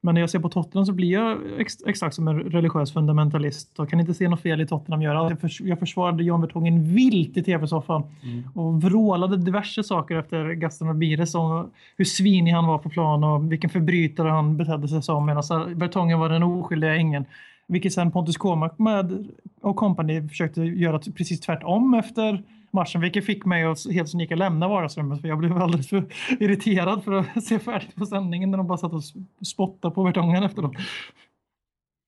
Men 0.00 0.14
när 0.14 0.20
jag 0.20 0.30
ser 0.30 0.38
på 0.38 0.48
Tottenham 0.48 0.86
så 0.86 0.92
blir 0.92 1.12
jag 1.12 1.38
ex, 1.58 1.74
exakt 1.86 2.14
som 2.14 2.28
en 2.28 2.40
religiös 2.40 2.92
fundamentalist 2.92 3.78
och 3.78 3.90
kan 3.90 4.00
inte 4.00 4.14
se 4.14 4.28
något 4.28 4.40
fel 4.40 4.60
i 4.60 4.66
Tottenham 4.66 5.02
gör. 5.02 5.14
Jag, 5.14 5.40
förs, 5.40 5.60
jag 5.60 5.78
försvarade 5.78 6.24
John 6.24 6.40
Vertonghen 6.40 6.94
vilt 6.94 7.36
i 7.36 7.42
tv-soffan 7.42 8.02
Mm. 8.22 8.44
och 8.54 8.82
vrålade 8.82 9.36
diverse 9.36 9.82
saker 9.82 10.16
efter 10.16 10.52
Gaston 10.52 10.88
Rabires 10.88 11.34
om 11.34 11.70
hur 11.96 12.04
svinig 12.04 12.52
han 12.52 12.66
var 12.66 12.78
på 12.78 12.88
plan 12.88 13.24
och 13.24 13.52
vilken 13.52 13.70
förbrytare 13.70 14.28
han 14.28 14.56
betedde 14.56 14.88
sig 14.88 15.02
som 15.02 15.26
medan 15.26 15.42
Vertonghen 15.78 16.18
var 16.18 16.28
den 16.28 16.42
oskyldiga 16.42 16.96
ängeln. 16.96 17.24
Vilket 17.66 17.92
sen 17.92 18.10
Pontus 18.10 18.36
Kåmark 18.36 18.78
med 18.78 19.26
och 19.60 19.76
kompani 19.76 20.28
försökte 20.28 20.62
göra 20.62 20.98
precis 20.98 21.40
tvärtom 21.40 21.94
efter 21.94 22.42
matchen, 22.70 23.00
vilket 23.00 23.24
fick 23.24 23.44
mig 23.44 23.64
att 23.64 23.92
helt 23.92 24.08
sonika 24.08 24.36
lämna 24.36 24.68
vardagsrummet 24.68 25.20
för 25.20 25.28
jag 25.28 25.38
blev 25.38 25.52
alldeles 25.56 25.88
för 25.88 26.04
irriterad 26.40 27.04
för 27.04 27.12
att 27.12 27.44
se 27.44 27.58
färdigt 27.58 27.94
på 27.94 28.06
sändningen 28.06 28.50
när 28.50 28.58
de 28.58 28.66
bara 28.66 28.78
satt 28.78 28.92
och 28.92 29.02
spottade 29.46 29.94
på 29.94 30.02
Vertonghen 30.04 30.42
efteråt. 30.42 30.72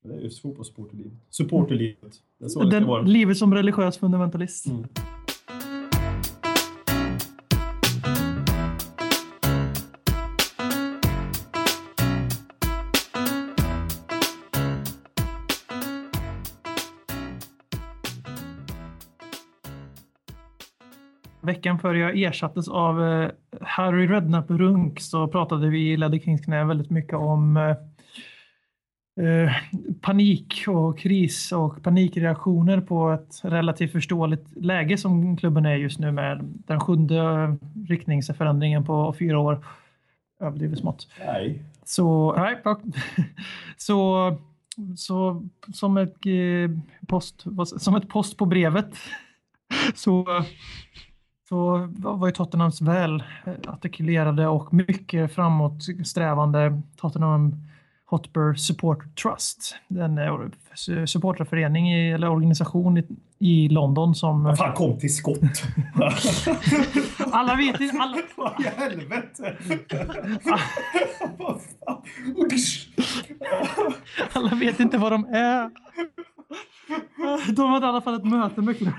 Det 0.03 0.15
är 0.15 0.19
just 0.19 0.43
fotbollssupporterlivet. 0.43 1.13
Supporterlivet. 1.31 2.13
Det 2.39 2.45
är 2.45 2.49
så 2.49 2.63
det 2.63 2.81
Den, 2.81 3.05
livet 3.05 3.37
som 3.37 3.55
religiös 3.55 3.99
fundamentalist. 3.99 4.67
Mm. 4.67 4.85
Veckan 21.51 21.79
före 21.79 21.99
jag 21.99 22.23
ersattes 22.23 22.69
av 22.69 23.05
eh, 23.05 23.31
Harry 23.61 24.07
Redknapp 24.07 24.51
Runk 24.51 25.01
så 25.01 25.29
pratade 25.29 25.69
vi 25.69 25.93
i 25.93 25.97
Ledder 25.97 26.19
Kings 26.19 26.41
knä 26.41 26.65
väldigt 26.65 26.91
mycket 26.91 27.15
om 27.15 27.57
eh, 27.57 27.71
eh, 29.27 29.53
panik 30.01 30.65
och 30.69 30.99
kris 30.99 31.53
och 31.53 31.83
panikreaktioner 31.83 32.81
på 32.81 33.11
ett 33.11 33.41
relativt 33.43 33.93
förståeligt 33.93 34.57
läge 34.57 34.99
som 34.99 35.37
klubben 35.37 35.67
är 35.67 35.75
just 35.75 35.99
nu 35.99 36.13
med 36.13 36.41
den 36.43 36.81
sjunde 36.81 37.21
riktningsförändringen 37.89 38.85
på 38.85 39.15
fyra 39.19 39.39
år. 39.39 39.65
Överdrivet 40.41 40.79
smått. 40.79 41.09
Nej. 41.27 41.63
Så, 41.85 42.35
nej, 42.37 42.63
så, 43.77 44.37
så 44.97 45.43
som, 45.73 45.97
ett, 45.97 46.27
eh, 46.27 46.71
post, 47.07 47.45
som 47.67 47.95
ett 47.95 48.09
post 48.09 48.37
på 48.37 48.47
brevet 48.47 48.97
så, 49.95 50.27
så 51.51 51.89
var 51.97 52.27
ju 52.29 52.33
Tottenhams 52.33 52.81
väl 52.81 53.23
artikulerade 53.69 54.47
och 54.47 54.75
mycket 54.75 55.35
framåtsträvande 55.35 56.83
Tottenham 56.97 57.57
Hotspur 58.07 58.55
Support 58.55 59.17
Trust. 59.23 59.77
Den 59.89 60.19
är 60.19 60.51
supporterförening 61.07 61.93
i- 61.95 62.13
eller 62.13 62.29
organisation 62.31 62.99
i, 62.99 63.07
i 63.39 63.69
London 63.69 64.15
som... 64.15 64.45
Vad 64.45 64.59
fan, 64.59 64.75
kom 64.75 64.99
till 64.99 65.15
skott! 65.15 65.63
Alla 67.33 67.55
vet 67.55 67.81
inte... 67.81 67.97
Alla, 67.99 68.17
Vad 68.37 68.61
i 68.61 68.65
helvete! 68.77 69.57
Alla 74.33 74.55
vet 74.55 74.81
inte 74.81 74.99
vad 74.99 75.13
de 75.13 75.25
är. 75.25 75.71
De 77.57 77.71
hade 77.71 77.87
i 77.87 77.89
alla 77.89 78.01
fall 78.01 78.15
ett 78.15 78.25
möte 78.25 78.63
med, 78.63 78.79
klubb, 78.79 78.95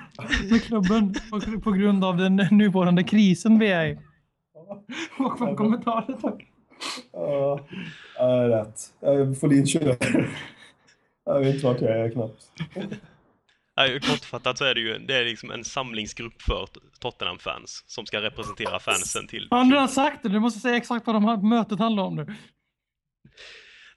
med 0.51 0.63
klubben 0.63 1.13
på, 1.29 1.61
på 1.61 1.71
grund 1.71 2.05
av 2.05 2.17
den 2.17 2.35
nuvarande 2.51 3.03
krisen 3.03 3.59
vi 3.59 3.67
är 3.67 3.85
i. 3.85 3.97
Och 5.17 5.37
för 5.37 5.55
kommentarer 5.55 6.17
tack. 6.21 6.47
Ja, 7.11 7.67
ja, 8.17 8.49
rätt. 8.49 8.79
Jag 8.99 9.39
får 9.39 9.53
in 9.53 9.67
kör. 9.67 9.97
Jag 11.25 11.39
vet 11.39 11.55
inte 11.55 11.65
vart 11.65 11.81
jag 11.81 11.99
är 11.99 12.11
knappt. 12.11 12.51
Nej, 13.77 13.99
kortfattat 13.99 14.57
så 14.57 14.65
är 14.65 14.75
det 14.75 14.81
ju 14.81 14.97
det 14.97 15.17
är 15.17 15.23
liksom 15.23 15.51
en 15.51 15.63
samlingsgrupp 15.63 16.41
för 16.41 16.67
Tottenham-fans 16.99 17.83
som 17.87 18.05
ska 18.05 18.21
representera 18.21 18.79
fansen 18.79 19.27
till... 19.27 19.47
Har 19.51 19.63
du 19.63 19.71
redan 19.71 19.89
sagt 19.89 20.23
det? 20.23 20.29
Du 20.29 20.39
måste 20.39 20.59
säga 20.59 20.77
exakt 20.77 21.05
vad 21.07 21.15
de 21.15 21.25
här 21.25 21.37
mötet 21.37 21.79
handlar 21.79 22.03
om 22.03 22.15
nu. 22.15 22.35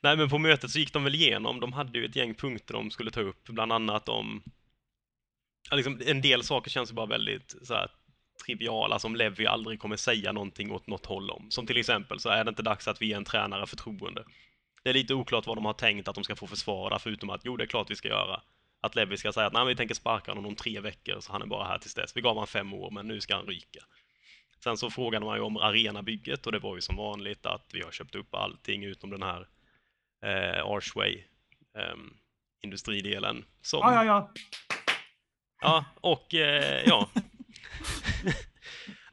Nej, 0.04 0.16
men 0.16 0.28
på 0.28 0.38
mötet 0.38 0.70
så 0.70 0.78
gick 0.78 0.92
de 0.92 1.04
väl 1.04 1.14
igenom, 1.14 1.60
de 1.60 1.72
hade 1.72 1.98
ju 1.98 2.04
ett 2.04 2.16
gäng 2.16 2.34
punkter 2.34 2.74
de 2.74 2.90
skulle 2.90 3.10
ta 3.10 3.20
upp, 3.20 3.44
bland 3.44 3.72
annat 3.72 4.08
om... 4.08 4.42
Ja, 5.70 5.76
liksom, 5.76 6.00
en 6.06 6.20
del 6.20 6.42
saker 6.42 6.70
känns 6.70 6.90
ju 6.90 6.94
bara 6.94 7.06
väldigt 7.06 7.56
så 7.62 7.74
här, 7.74 7.90
triviala, 8.46 8.98
som 8.98 9.16
Levi 9.16 9.46
aldrig 9.46 9.80
kommer 9.80 9.96
säga 9.96 10.32
någonting 10.32 10.72
åt 10.72 10.86
något 10.86 11.06
håll 11.06 11.30
om. 11.30 11.50
Som 11.50 11.66
till 11.66 11.76
exempel 11.76 12.20
så 12.20 12.28
är 12.28 12.44
det 12.44 12.48
inte 12.48 12.62
dags 12.62 12.88
att 12.88 13.02
vi 13.02 13.06
ger 13.06 13.16
en 13.16 13.24
tränare 13.24 13.66
förtroende. 13.66 14.24
Det 14.82 14.90
är 14.90 14.94
lite 14.94 15.14
oklart 15.14 15.46
vad 15.46 15.56
de 15.56 15.64
har 15.64 15.72
tänkt 15.72 16.08
att 16.08 16.14
de 16.14 16.24
ska 16.24 16.36
få 16.36 16.46
försvara, 16.46 16.98
förutom 16.98 17.30
att 17.30 17.40
jo, 17.44 17.56
det 17.56 17.64
är 17.64 17.68
klart 17.68 17.90
vi 17.90 17.96
ska 17.96 18.08
göra. 18.08 18.42
Att 18.80 18.94
Levi 18.94 19.16
ska 19.16 19.32
säga 19.32 19.46
att 19.46 19.52
nej, 19.52 19.66
vi 19.66 19.76
tänker 19.76 19.94
sparka 19.94 20.30
honom 20.30 20.46
om 20.46 20.54
tre 20.54 20.80
veckor, 20.80 21.20
så 21.20 21.32
han 21.32 21.42
är 21.42 21.46
bara 21.46 21.66
här 21.66 21.78
tills 21.78 21.94
dess. 21.94 22.16
Vi 22.16 22.20
gav 22.20 22.34
honom 22.34 22.46
fem 22.46 22.74
år, 22.74 22.90
men 22.90 23.08
nu 23.08 23.20
ska 23.20 23.36
han 23.36 23.46
ryka. 23.46 23.80
Sen 24.64 24.76
så 24.76 24.90
frågade 24.90 25.24
man 25.24 25.36
ju 25.36 25.42
om 25.42 25.56
arenabygget 25.56 26.46
och 26.46 26.52
det 26.52 26.58
var 26.58 26.74
ju 26.74 26.80
som 26.80 26.96
vanligt 26.96 27.46
att 27.46 27.70
vi 27.72 27.82
har 27.82 27.90
köpt 27.90 28.14
upp 28.14 28.34
allting 28.34 28.84
utom 28.84 29.10
den 29.10 29.22
här 29.22 29.48
eh, 30.24 30.66
Archway 30.66 31.24
eh, 31.78 31.96
industridelen. 32.62 33.44
Som, 33.62 33.80
Ja, 33.82 33.94
ja, 33.94 34.04
ja. 34.04 34.32
Ja, 35.62 35.84
och 36.00 36.34
eh, 36.34 36.82
ja. 36.86 37.10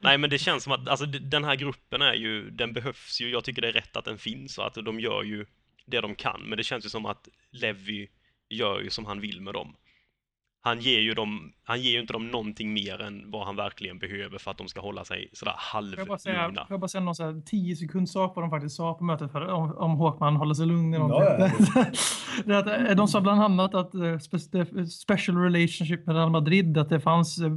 Nej, 0.00 0.18
men 0.18 0.30
det 0.30 0.38
känns 0.38 0.64
som 0.64 0.72
att 0.72 0.88
alltså, 0.88 1.06
den 1.06 1.44
här 1.44 1.56
gruppen 1.56 2.02
är 2.02 2.14
ju, 2.14 2.50
den 2.50 2.72
behövs 2.72 3.20
ju. 3.20 3.30
Jag 3.30 3.44
tycker 3.44 3.62
det 3.62 3.68
är 3.68 3.72
rätt 3.72 3.96
att 3.96 4.04
den 4.04 4.18
finns 4.18 4.58
och 4.58 4.66
att 4.66 4.74
de 4.74 5.00
gör 5.00 5.22
ju 5.22 5.46
det 5.86 6.00
de 6.00 6.14
kan. 6.14 6.42
Men 6.42 6.56
det 6.56 6.64
känns 6.64 6.84
ju 6.84 6.88
som 6.88 7.06
att 7.06 7.28
Levi 7.50 8.10
gör 8.48 8.80
ju 8.80 8.90
som 8.90 9.06
han 9.06 9.20
vill 9.20 9.40
med 9.40 9.54
dem. 9.54 9.76
Han 10.64 10.80
ger 10.80 11.00
ju 11.00 11.14
dem, 11.14 11.52
han 11.64 11.80
ger 11.80 11.92
ju 11.92 12.00
inte 12.00 12.12
dem 12.12 12.28
någonting 12.28 12.72
mer 12.72 13.00
än 13.02 13.30
vad 13.30 13.46
han 13.46 13.56
verkligen 13.56 13.98
behöver 13.98 14.38
för 14.38 14.50
att 14.50 14.58
de 14.58 14.68
ska 14.68 14.80
hålla 14.80 15.04
sig 15.04 15.28
sådär 15.32 15.54
Får 15.72 15.98
jag 15.98 16.08
bara 16.08 16.18
säga, 16.18 16.38
halvlugna. 16.38 16.66
får 16.66 16.74
jag 16.74 16.80
bara 16.80 16.88
säga 16.88 17.04
någon 17.04 17.14
så 17.14 17.24
här 17.24 17.42
10 17.46 17.76
sekund 17.76 18.08
sak 18.10 18.32
vad 18.36 18.44
de 18.44 18.50
faktiskt 18.50 18.76
sa 18.76 18.94
på 18.94 19.04
mötet 19.04 19.32
för, 19.32 19.46
om, 19.48 19.76
om 19.76 19.90
Håkman 19.90 20.36
håller 20.36 20.54
sig 20.54 20.66
lugn. 20.66 20.94
eller 20.94 21.04
Ja, 21.04 21.50
är 22.54 22.58
att, 22.58 22.88
eh, 22.90 22.96
de 22.96 23.08
sa 23.08 23.20
bland 23.20 23.42
annat 23.42 23.74
att 23.74 23.94
eh, 23.94 24.18
special 24.86 25.36
relationship 25.36 26.06
med 26.06 26.16
Real 26.16 26.30
Madrid, 26.30 26.78
att 26.78 26.88
det 26.88 27.00
fanns 27.00 27.38
eh, 27.38 27.52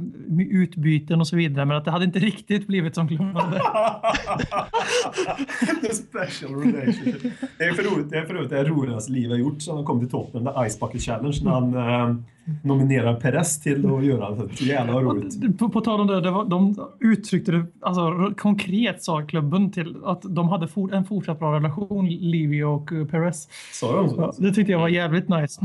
utbyten 0.50 1.20
och 1.20 1.28
så 1.28 1.36
vidare, 1.36 1.64
men 1.64 1.76
att 1.76 1.84
det 1.84 1.90
hade 1.90 2.04
inte 2.04 2.18
riktigt 2.18 2.66
blivit 2.66 2.94
som. 2.94 3.08
The 3.08 3.16
special 5.96 6.54
relationship. 6.54 7.22
Det 7.58 7.64
är 7.64 7.72
för 7.72 7.82
roligt, 7.82 8.10
det 8.10 8.18
är 8.18 8.24
för 8.24 8.34
roligt. 8.34 8.50
Det 8.50 8.64
roligaste 8.64 9.12
livet 9.12 9.30
har 9.30 9.38
gjort 9.38 9.62
sedan 9.62 9.76
han 9.76 9.84
kom 9.84 10.00
till 10.00 10.10
toppen. 10.10 10.44
The 10.44 10.70
Ice 10.70 10.80
Bucket 10.80 11.02
Challenge 11.02 11.40
när 11.44 11.50
han 11.50 11.74
eh, 11.74 12.16
nominerar 12.62 13.20
Perez 13.20 13.60
till 13.60 13.86
att 13.94 14.04
göra 14.04 14.30
det. 14.30 14.60
Jävla 14.60 14.92
roligt. 14.92 15.58
På, 15.58 15.68
på 15.68 15.80
tal 15.80 16.00
om 16.00 16.06
det, 16.06 16.20
det 16.20 16.30
var, 16.30 16.44
de 16.44 16.88
uttryckte 17.00 17.52
det 17.52 17.66
alltså, 17.80 18.34
konkret, 18.36 19.02
sa 19.02 19.22
klubben, 19.22 19.72
till 19.72 19.96
att 20.04 20.22
de 20.22 20.48
hade 20.48 20.68
for, 20.68 20.94
en 20.94 21.04
fortsatt 21.04 21.38
bra 21.38 21.54
relation, 21.54 22.08
Livio 22.08 22.64
och 22.64 22.92
uh, 22.92 23.06
Perez. 23.06 23.48
Sa 23.72 23.96
de 23.96 24.08
så? 24.08 24.16
Ja, 24.20 24.34
det 24.38 24.52
tyckte 24.52 24.72
jag 24.72 24.78
var 24.78 24.88
jävligt 24.88 25.28
nice. 25.28 25.60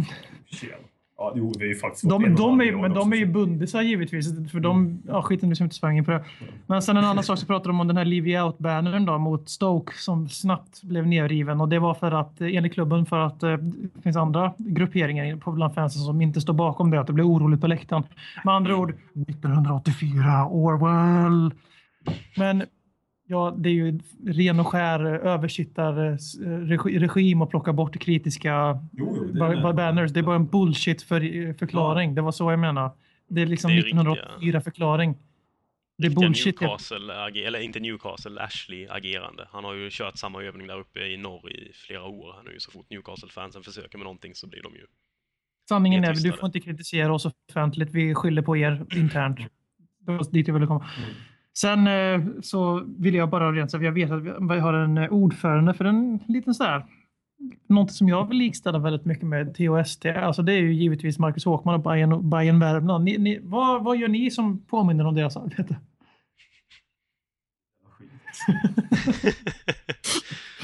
Tjena. 0.45 0.73
Ja, 1.21 1.33
jo, 1.35 1.53
vi 1.59 1.65
har 1.65 1.73
ju 1.73 1.75
faktiskt 1.75 2.09
De, 2.09 2.35
de 2.35 2.61
är, 2.61 2.81
men 2.81 2.93
de 2.93 3.13
är 3.13 3.17
ju 3.17 3.25
bundisar 3.25 3.81
givetvis, 3.81 4.51
för 4.51 4.59
de, 4.59 5.01
ja 5.07 5.21
skit 5.21 5.41
nu 5.41 5.53
inte 5.61 5.75
svänger 5.75 6.03
på 6.03 6.11
det. 6.11 6.23
Men 6.67 6.81
sen 6.81 6.97
en 6.97 7.05
annan 7.05 7.23
sak 7.23 7.39
så 7.39 7.45
pratade 7.45 7.69
de 7.69 7.79
om 7.79 7.87
den 7.87 7.97
här 7.97 8.05
Livy 8.05 8.37
Out-bannern 8.37 9.05
då 9.05 9.17
mot 9.17 9.49
Stoke 9.49 9.93
som 9.97 10.29
snabbt 10.29 10.83
blev 10.83 11.07
nedriven 11.07 11.61
och 11.61 11.69
det 11.69 11.79
var 11.79 11.93
för 11.93 12.11
att, 12.11 12.41
enligt 12.41 12.73
klubben, 12.73 13.05
för 13.05 13.19
att 13.19 13.43
eh, 13.43 13.57
det 13.95 14.01
finns 14.01 14.17
andra 14.17 14.53
grupperingar 14.57 15.37
på 15.37 15.51
bland 15.51 15.73
fansen 15.73 16.01
som 16.01 16.21
inte 16.21 16.41
står 16.41 16.53
bakom 16.53 16.91
det, 16.91 16.99
att 16.99 17.07
det 17.07 17.13
blev 17.13 17.25
oroligt 17.25 17.61
på 17.61 17.67
läktaren. 17.67 18.03
Med 18.43 18.53
andra 18.53 18.75
ord, 18.75 18.89
1984, 19.29 20.47
Orwell. 20.47 21.51
Men 22.37 22.63
ja, 23.31 23.55
det 23.57 23.69
är 23.69 23.73
ju 23.73 23.99
ren 24.27 24.59
och 24.59 24.67
skär 24.67 25.05
översittarregim 25.05 27.41
att 27.41 27.49
plocka 27.49 27.73
bort 27.73 27.99
kritiska 27.99 28.79
Jo, 28.91 29.13
jo, 29.17 29.23
det 29.33 29.39
ba- 29.39 29.51
är 29.53 29.61
ba- 29.61 29.67
det. 29.67 29.73
banners. 29.73 30.11
Det 30.11 30.19
är 30.19 30.23
bara 30.23 30.35
en 30.35 30.47
bullshit-förklaring. 30.47 32.15
Det 32.15 32.21
var 32.21 32.31
så 32.31 32.51
jag 32.51 32.59
menar. 32.59 32.91
Det 33.27 33.41
är 33.41 33.45
liksom 33.45 33.71
Det 33.71 33.77
är 33.77 33.81
riktiga- 33.83 34.03
1984-förklaring. 34.39 35.15
Det 35.97 36.07
är 36.07 36.11
bullshit. 36.11 36.61
Newcastle, 36.61 37.13
eller 37.47 37.59
inte 37.59 37.79
Newcastle, 37.79 38.41
Ashley 38.41 38.87
agerande. 38.89 39.47
Han 39.51 39.63
har 39.63 39.73
ju 39.73 39.89
kört 39.91 40.17
samma 40.17 40.43
övning 40.43 40.67
där 40.67 40.79
uppe 40.79 40.99
i 40.99 41.17
norr 41.17 41.51
i 41.51 41.71
flera 41.73 42.03
år 42.03 42.33
här 42.33 42.43
nu. 42.51 42.55
Så 42.59 42.71
fort 42.71 42.85
Newcastle-fansen 42.89 43.63
försöker 43.63 43.97
med 43.97 44.05
någonting 44.05 44.35
så 44.35 44.47
blir 44.47 44.61
de 44.63 44.73
ju... 44.75 44.85
Sanningen 45.69 46.03
är, 46.03 46.13
du 46.13 46.31
får 46.31 46.45
inte 46.45 46.59
kritisera 46.59 47.13
oss 47.13 47.27
offentligt. 47.49 47.89
Vi 47.91 48.15
skyller 48.15 48.41
på 48.41 48.57
er 48.57 48.85
internt. 48.95 49.39
Det 49.99 50.11
var 50.11 50.31
dit 50.31 50.47
jag 50.47 50.53
ville 50.53 50.67
komma. 50.67 50.85
Mm. 50.97 51.09
Sen 51.57 51.87
eh, 51.87 52.21
så 52.41 52.83
vill 52.97 53.15
jag 53.15 53.29
bara 53.29 53.51
rent 53.51 53.71
så 53.71 53.77
här, 53.77 53.85
jag 53.85 53.91
vet 53.91 54.11
att 54.11 54.23
vi 54.23 54.59
har 54.59 54.73
en 54.73 54.97
eh, 54.97 55.09
ordförande 55.09 55.73
för 55.73 55.85
en 55.85 56.19
liten 56.27 56.53
så 56.53 56.63
här 56.63 56.85
Någonting 57.67 57.93
som 57.93 58.09
jag 58.09 58.27
vill 58.27 58.37
likställa 58.37 58.79
väldigt 58.79 59.05
mycket 59.05 59.25
med 59.25 59.55
TOST, 59.55 60.05
alltså 60.05 60.41
det 60.41 60.53
är 60.53 60.57
ju 60.57 60.73
givetvis 60.73 61.19
Marcus 61.19 61.45
Håkman 61.45 61.75
och 61.75 61.81
Bayern, 61.81 62.29
Bayern 62.29 62.59
Värmland. 62.59 63.03
Ni, 63.03 63.17
ni, 63.17 63.39
vad, 63.43 63.83
vad 63.83 63.97
gör 63.97 64.07
ni 64.07 64.31
som 64.31 64.59
påminner 64.59 65.07
om 65.07 65.15
deras 65.15 65.37
arbete? 65.37 65.79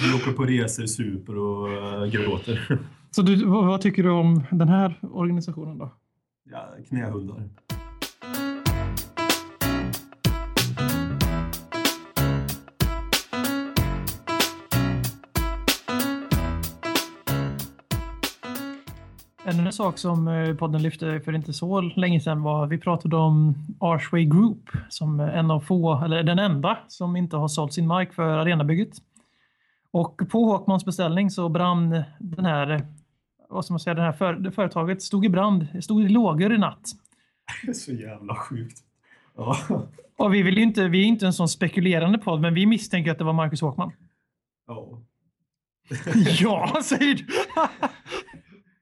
Vi 0.02 0.14
åker 0.14 0.32
på 0.32 0.46
resor, 0.46 0.86
super 0.86 1.38
och 1.38 1.68
uh, 1.68 2.06
gråter. 2.06 2.80
Så 3.12 3.22
du, 3.22 3.46
vad, 3.46 3.66
vad 3.66 3.82
tycker 3.82 4.04
du 4.04 4.10
om 4.10 4.44
den 4.52 4.68
här 4.68 5.00
organisationen 5.02 5.78
då? 5.78 5.94
Ja, 6.52 6.76
knähundar. 6.90 7.50
En 19.50 19.72
sak 19.72 19.98
som 19.98 20.28
eh, 20.28 20.56
podden 20.56 20.82
lyfte 20.82 21.20
för 21.20 21.36
inte 21.36 21.54
så 21.54 21.82
länge 21.82 22.20
sedan 22.20 22.42
var 22.44 22.64
att 22.64 22.70
vi 22.70 22.78
pratade 22.78 23.16
om 23.16 23.56
Archway 23.80 24.26
Group 24.26 24.70
som 24.90 25.20
en 25.20 25.52
av 25.52 25.60
få, 25.60 26.04
eller 26.04 26.24
den 26.24 26.40
enda, 26.40 26.78
som 26.88 27.16
inte 27.16 27.38
har 27.38 27.48
sålt 27.48 27.74
sin 27.74 27.88
mark 27.88 28.14
för 28.14 28.24
arenabygget. 28.24 28.98
Och 29.92 30.22
på 30.30 30.46
Håkmans 30.46 30.86
beställning 30.86 31.32
så 31.32 31.50
brann 31.50 32.04
den 32.20 32.46
här, 32.46 32.88
vad 33.50 33.66
ska 33.66 33.74
man 33.74 33.80
säga, 33.80 33.94
den 33.94 34.04
här 34.04 34.12
för, 34.12 34.34
det 34.34 34.52
företaget 34.52 35.02
stod 35.02 35.26
i 35.26 35.30
brand, 35.30 35.68
stod 35.82 36.04
i 36.04 36.10
lågor 36.10 36.54
i 36.54 36.58
natt. 36.58 36.92
Det 37.64 37.70
är 37.70 37.74
så 37.74 37.92
jävla 37.92 38.36
sjukt. 38.36 38.78
Ja. 39.38 39.58
Och 40.18 40.34
vi, 40.34 40.42
vill 40.42 40.58
inte, 40.58 40.88
vi 40.88 41.02
är 41.02 41.06
inte 41.06 41.26
en 41.26 41.34
sån 41.34 41.50
spekulerande 41.50 42.18
podd, 42.18 42.42
men 42.42 42.54
vi 42.54 42.66
misstänker 42.66 43.12
att 43.12 43.18
det 43.18 43.24
var 43.24 43.34
Marcus 43.34 43.62
Håkman. 43.62 43.92
ja. 44.68 45.02
ja, 46.40 46.82
säger 46.84 47.16
du! 47.16 47.26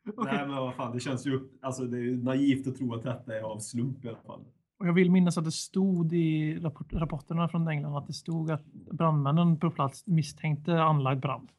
Nej 0.17 0.47
men 0.47 0.55
vad 0.55 0.75
fan, 0.75 0.93
det 0.93 0.99
känns 0.99 1.27
ju... 1.27 1.39
Alltså 1.61 1.83
det 1.85 1.97
är 1.97 2.11
naivt 2.23 2.67
att 2.67 2.75
tro 2.77 2.93
att 2.95 3.03
detta 3.03 3.35
är 3.37 3.41
av 3.41 3.59
slump 3.59 4.05
i 4.05 4.07
alla 4.07 4.17
fall. 4.17 4.41
Och 4.79 4.87
jag 4.87 4.93
vill 4.93 5.11
minnas 5.11 5.37
att 5.37 5.45
det 5.45 5.51
stod 5.51 6.13
i 6.13 6.59
rapport, 6.59 6.93
rapporterna 6.93 7.47
från 7.49 7.67
England 7.67 7.97
att 7.97 8.07
det 8.07 8.13
stod 8.13 8.51
att 8.51 8.65
brandmännen 8.73 9.59
på 9.59 9.71
plats 9.71 10.07
misstänkte 10.07 10.81
anlagd 10.81 11.19
brand. 11.19 11.49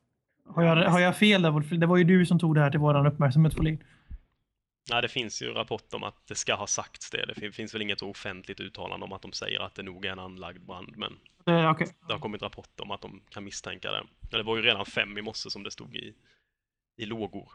Har 0.49 0.63
jag, 0.63 0.91
har 0.91 1.01
jag 1.01 1.17
fel 1.17 1.43
där? 1.43 1.51
Wolf? 1.51 1.71
Det 1.71 1.87
var 1.87 1.97
ju 1.97 2.05
du 2.05 2.27
som 2.27 2.39
tog 2.39 2.55
det 2.55 2.61
här 2.61 2.71
till 2.71 2.81
våran 2.81 3.07
uppmärksamhet, 3.07 3.55
Folin. 3.55 3.85
Nej, 4.91 5.03
det 5.03 5.09
finns 5.09 5.43
ju 5.43 5.47
rapport 5.53 5.95
om 5.95 6.03
att 6.05 6.17
det 6.29 6.35
ska 6.35 6.55
ha 6.55 6.67
sagts 6.67 7.11
det. 7.11 7.27
Det 7.27 7.35
fin- 7.35 7.53
finns 7.53 7.75
väl 7.75 7.83
inget 7.83 8.03
offentligt 8.03 8.61
uttalande 8.61 9.07
om 9.07 9.13
att 9.13 9.23
de 9.23 9.33
säger 9.33 9.61
att 9.61 9.75
det 9.75 9.83
nog 9.83 10.05
är 10.05 10.13
en 10.13 10.19
anlagd 10.19 10.67
brand, 10.67 10.93
men 10.97 11.13
Eh, 11.49 11.71
Okej. 11.71 11.87
det 12.07 12.13
har 12.13 12.21
kommit 12.21 12.43
rapporter 12.43 12.85
om 12.85 12.91
att 12.91 13.01
de 13.01 13.21
kan 13.29 13.45
misstänka 13.45 13.91
det. 13.93 14.03
Ja, 14.31 14.39
Det 14.39 14.45
var 14.45 14.57
ju 14.57 14.63
redan 14.63 14.87
fem 14.87 15.19
i 15.19 15.23
morse 15.23 15.51
som 15.51 15.63
det 15.63 15.71
stod 15.71 15.97
i, 15.97 16.15
i 16.97 17.07
lågor. 17.07 17.49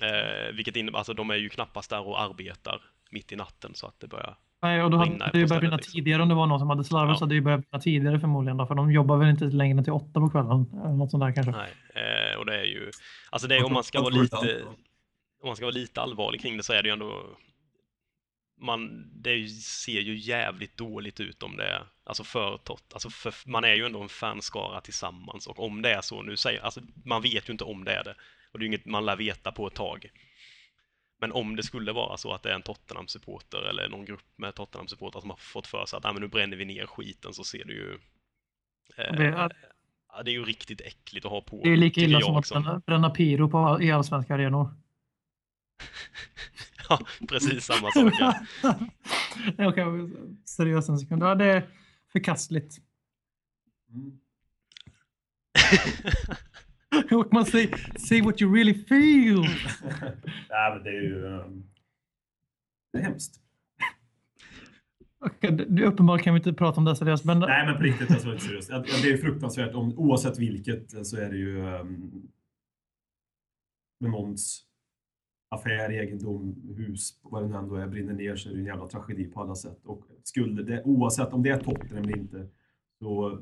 Eh, 0.00 0.54
vilket 0.54 0.76
innebär, 0.76 0.98
alltså 0.98 1.14
de 1.14 1.30
är 1.30 1.34
ju 1.34 1.48
knappast 1.48 1.90
där 1.90 2.06
och 2.08 2.20
arbetar 2.20 2.82
mitt 3.10 3.32
i 3.32 3.36
natten 3.36 3.74
så 3.74 3.86
att 3.86 4.00
det 4.00 4.06
börjar 4.06 4.36
Nej, 4.62 4.82
och 4.82 4.90
då 4.90 4.96
hade 4.96 5.30
det 5.32 5.38
ju 5.38 5.46
börjat 5.46 5.60
brinna 5.60 5.76
liksom. 5.76 5.92
tidigare 5.92 6.22
om 6.22 6.28
det 6.28 6.34
var 6.34 6.46
någon 6.46 6.58
som 6.58 6.70
hade 6.70 6.84
slarvat 6.84 7.14
Ja. 7.14 7.16
så 7.18 7.24
hade 7.24 7.34
det 7.34 7.36
ju 7.36 7.42
börjat 7.42 7.70
brinna 7.70 7.82
tidigare 7.82 8.20
förmodligen 8.20 8.56
då, 8.56 8.66
för 8.66 8.74
de 8.74 8.92
jobbar 8.92 9.16
väl 9.16 9.28
inte 9.28 9.44
längre 9.44 9.78
än 9.78 9.84
till 9.84 9.92
åtta 9.92 10.20
på 10.20 10.30
kvällen. 10.30 10.66
Eller 10.84 10.94
något 10.94 11.10
sånt 11.10 11.22
där 11.22 11.32
kanske. 11.32 11.52
Nej, 11.52 11.70
eh, 11.94 12.38
och 12.38 12.46
det 12.46 12.60
är 12.60 12.64
ju, 12.64 12.90
alltså 13.30 13.48
det 13.48 13.56
är, 13.56 13.64
om 13.64 13.72
man 13.72 13.84
ska 13.84 14.00
vara 14.02 14.14
lite, 14.14 14.62
om 15.42 15.46
man 15.46 15.56
ska 15.56 15.64
vara 15.64 15.74
lite 15.74 16.00
allvarlig 16.00 16.40
kring 16.42 16.56
det 16.56 16.62
så 16.62 16.72
är 16.72 16.82
det 16.82 16.88
ju 16.88 16.92
ändå, 16.92 17.36
man, 18.60 19.10
det 19.22 19.48
ser 19.48 20.00
ju 20.00 20.16
jävligt 20.16 20.76
dåligt 20.76 21.20
ut 21.20 21.42
om 21.42 21.56
det 21.56 21.64
är, 21.64 21.82
alltså 22.04 22.24
för 22.24 22.56
tot, 22.56 22.92
alltså 22.92 23.10
för, 23.10 23.34
man 23.46 23.64
är 23.64 23.74
ju 23.74 23.86
ändå 23.86 24.02
en 24.02 24.08
fanskara 24.08 24.80
tillsammans 24.80 25.46
och 25.46 25.64
om 25.64 25.82
det 25.82 25.90
är 25.90 26.00
så 26.00 26.22
nu 26.22 26.36
säger, 26.36 26.60
alltså 26.60 26.80
man 27.04 27.22
vet 27.22 27.48
ju 27.48 27.52
inte 27.52 27.64
om 27.64 27.84
det 27.84 27.92
är 27.94 28.04
det 28.04 28.14
och 28.52 28.58
det 28.58 28.64
är 28.64 28.66
inget 28.66 28.86
man 28.86 29.04
lär 29.06 29.16
veta 29.16 29.52
på 29.52 29.66
ett 29.66 29.74
tag. 29.74 30.10
Men 31.20 31.32
om 31.32 31.56
det 31.56 31.62
skulle 31.62 31.92
vara 31.92 32.16
så 32.16 32.32
att 32.32 32.42
det 32.42 32.50
är 32.50 32.54
en 32.54 32.62
Tottenham-supporter 32.62 33.68
eller 33.70 33.88
någon 33.88 34.04
grupp 34.04 34.24
med 34.38 34.54
Tottenham-supportrar 34.54 35.20
som 35.20 35.30
har 35.30 35.36
fått 35.36 35.66
för 35.66 35.86
sig 35.86 35.96
att 35.96 36.04
ah, 36.04 36.12
men 36.12 36.22
nu 36.22 36.28
bränner 36.28 36.56
vi 36.56 36.64
ner 36.64 36.86
skiten 36.86 37.34
så 37.34 37.44
ser 37.44 37.64
det 37.64 37.72
ju 37.72 37.98
eh, 38.96 39.16
Det 39.16 39.26
är- 39.26 39.52
ja, 40.08 40.22
det 40.22 40.30
är 40.30 40.32
ju 40.32 40.44
riktigt 40.44 40.80
äckligt 40.80 41.26
att 41.26 41.32
ha 41.32 41.40
på. 41.42 41.60
Det 41.64 41.70
är 41.72 41.76
lika 41.76 42.00
illa 42.00 42.12
jag 42.18 42.22
som 42.24 42.34
att 42.34 42.38
också. 42.38 42.54
bränna, 42.54 42.78
bränna 42.86 43.10
pyro 43.10 43.48
på, 43.50 43.78
i 43.82 43.90
allsvenska 43.92 44.34
arenor. 44.34 44.74
Ja, 46.88 47.00
precis 47.28 47.64
samma 47.64 47.90
sak. 47.90 48.12
Ja. 48.18 48.34
Okej, 49.58 49.84
seriöst 50.44 50.88
en 50.88 50.98
sekund. 50.98 51.22
Ja, 51.22 51.34
det 51.34 51.44
är 51.44 51.68
förkastligt. 52.12 52.76
Mm. 53.90 54.18
Man 57.32 57.46
säger 57.46 57.98
say 57.98 58.22
what 58.22 58.42
you 58.42 58.54
really 58.54 58.74
feel. 58.74 59.40
Nej 60.50 60.74
men 60.74 60.82
det 60.84 60.90
är 60.90 61.02
ju... 61.02 61.26
ehm, 61.26 61.62
Det 62.92 62.98
är 62.98 63.02
hemskt. 63.02 63.38
Det, 65.40 65.50
det, 65.50 65.84
uppenbart 65.84 66.22
kan 66.22 66.34
vi 66.34 66.38
inte 66.38 66.52
prata 66.52 66.78
om 66.78 66.84
det 66.84 66.96
seriöst, 66.96 67.24
men 67.24 67.38
Nej 67.38 67.66
men 67.66 67.76
på 67.76 67.82
riktigt, 67.82 68.10
alltså, 68.10 68.38
seriöst. 68.38 68.68
Det 69.02 69.12
är 69.12 69.16
fruktansvärt. 69.16 69.74
Om, 69.74 69.98
oavsett 69.98 70.38
vilket 70.38 71.06
så 71.06 71.16
är 71.16 71.30
det 71.30 71.36
ju 71.36 71.58
um, 71.58 72.22
med 74.00 74.10
någons 74.10 74.66
affär, 75.48 75.90
egendom, 75.90 76.74
hus, 76.76 77.20
vad 77.22 77.42
det 77.42 77.48
nu 77.48 77.56
ändå 77.56 77.74
är, 77.74 77.86
brinner 77.86 78.12
ner 78.14 78.36
så 78.36 78.48
är 78.48 78.52
det 78.52 78.58
en 78.60 78.64
jävla 78.64 78.88
tragedi 78.88 79.24
på 79.24 79.40
alla 79.40 79.54
sätt. 79.54 79.86
Och 79.86 80.04
skulle 80.22 80.62
det, 80.62 80.82
oavsett 80.84 81.32
om 81.32 81.42
det 81.42 81.50
är 81.50 81.58
Tottenham 81.58 82.04
eller 82.04 82.16
inte, 82.18 82.46
så 82.98 83.38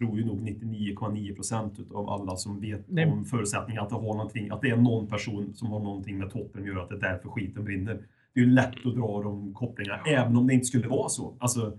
tror 0.00 0.18
ju 0.18 0.24
nog 0.26 0.40
99,9 0.40 1.34
procent 1.34 1.80
av 1.94 2.08
alla 2.10 2.36
som 2.36 2.60
vet 2.60 2.84
Nej. 2.88 3.06
om 3.06 3.24
förutsättningar 3.24 3.82
att 3.82 3.88
det, 3.88 3.94
har 3.94 4.02
någonting, 4.02 4.50
att 4.50 4.60
det 4.60 4.70
är 4.70 4.76
någon 4.76 5.06
person 5.06 5.52
som 5.54 5.68
har 5.68 5.80
någonting 5.80 6.18
med 6.18 6.30
Tottenham 6.30 6.62
att 6.62 6.66
göra, 6.74 6.82
att 6.82 6.88
det 6.88 6.94
är 6.94 7.00
därför 7.12 7.28
skiten 7.28 7.64
brinner. 7.64 7.94
Det 8.34 8.40
är 8.40 8.44
ju 8.44 8.50
lätt 8.50 8.86
att 8.86 8.94
dra 8.94 9.22
de 9.22 9.54
kopplingarna, 9.54 10.02
även 10.06 10.36
om 10.36 10.46
det 10.46 10.54
inte 10.54 10.66
skulle 10.66 10.88
vara 10.88 11.08
så. 11.08 11.34
Alltså, 11.38 11.72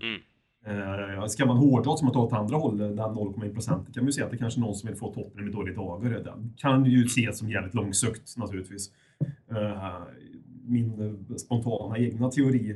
Mm. 0.64 1.20
eh, 1.20 1.26
ska 1.26 1.46
man 1.46 1.56
hårdra 1.56 1.96
som 1.96 2.08
att 2.08 2.14
ta 2.14 2.20
åt 2.20 2.32
andra 2.32 2.56
hållet, 2.56 2.96
den 2.96 3.10
0,1 3.14 3.52
procent, 3.54 3.94
kan 3.94 4.02
man 4.02 4.06
ju 4.08 4.12
säga 4.12 4.24
att 4.24 4.30
det 4.32 4.38
kanske 4.38 4.60
är 4.60 4.62
någon 4.62 4.74
som 4.74 4.88
vill 4.88 4.98
få 4.98 5.12
Tottenham 5.14 5.48
i 5.48 5.52
dåligt 5.52 5.76
dagar. 5.76 6.10
Det 6.10 6.32
kan 6.56 6.84
ju 6.84 7.04
ses 7.04 7.38
som 7.38 7.50
jävligt 7.50 7.74
långsökt 7.74 8.36
naturligtvis. 8.36 8.90
Eh, 9.50 9.92
min 10.66 11.00
eh, 11.30 11.36
spontana 11.36 11.98
egna 11.98 12.30
teori 12.30 12.74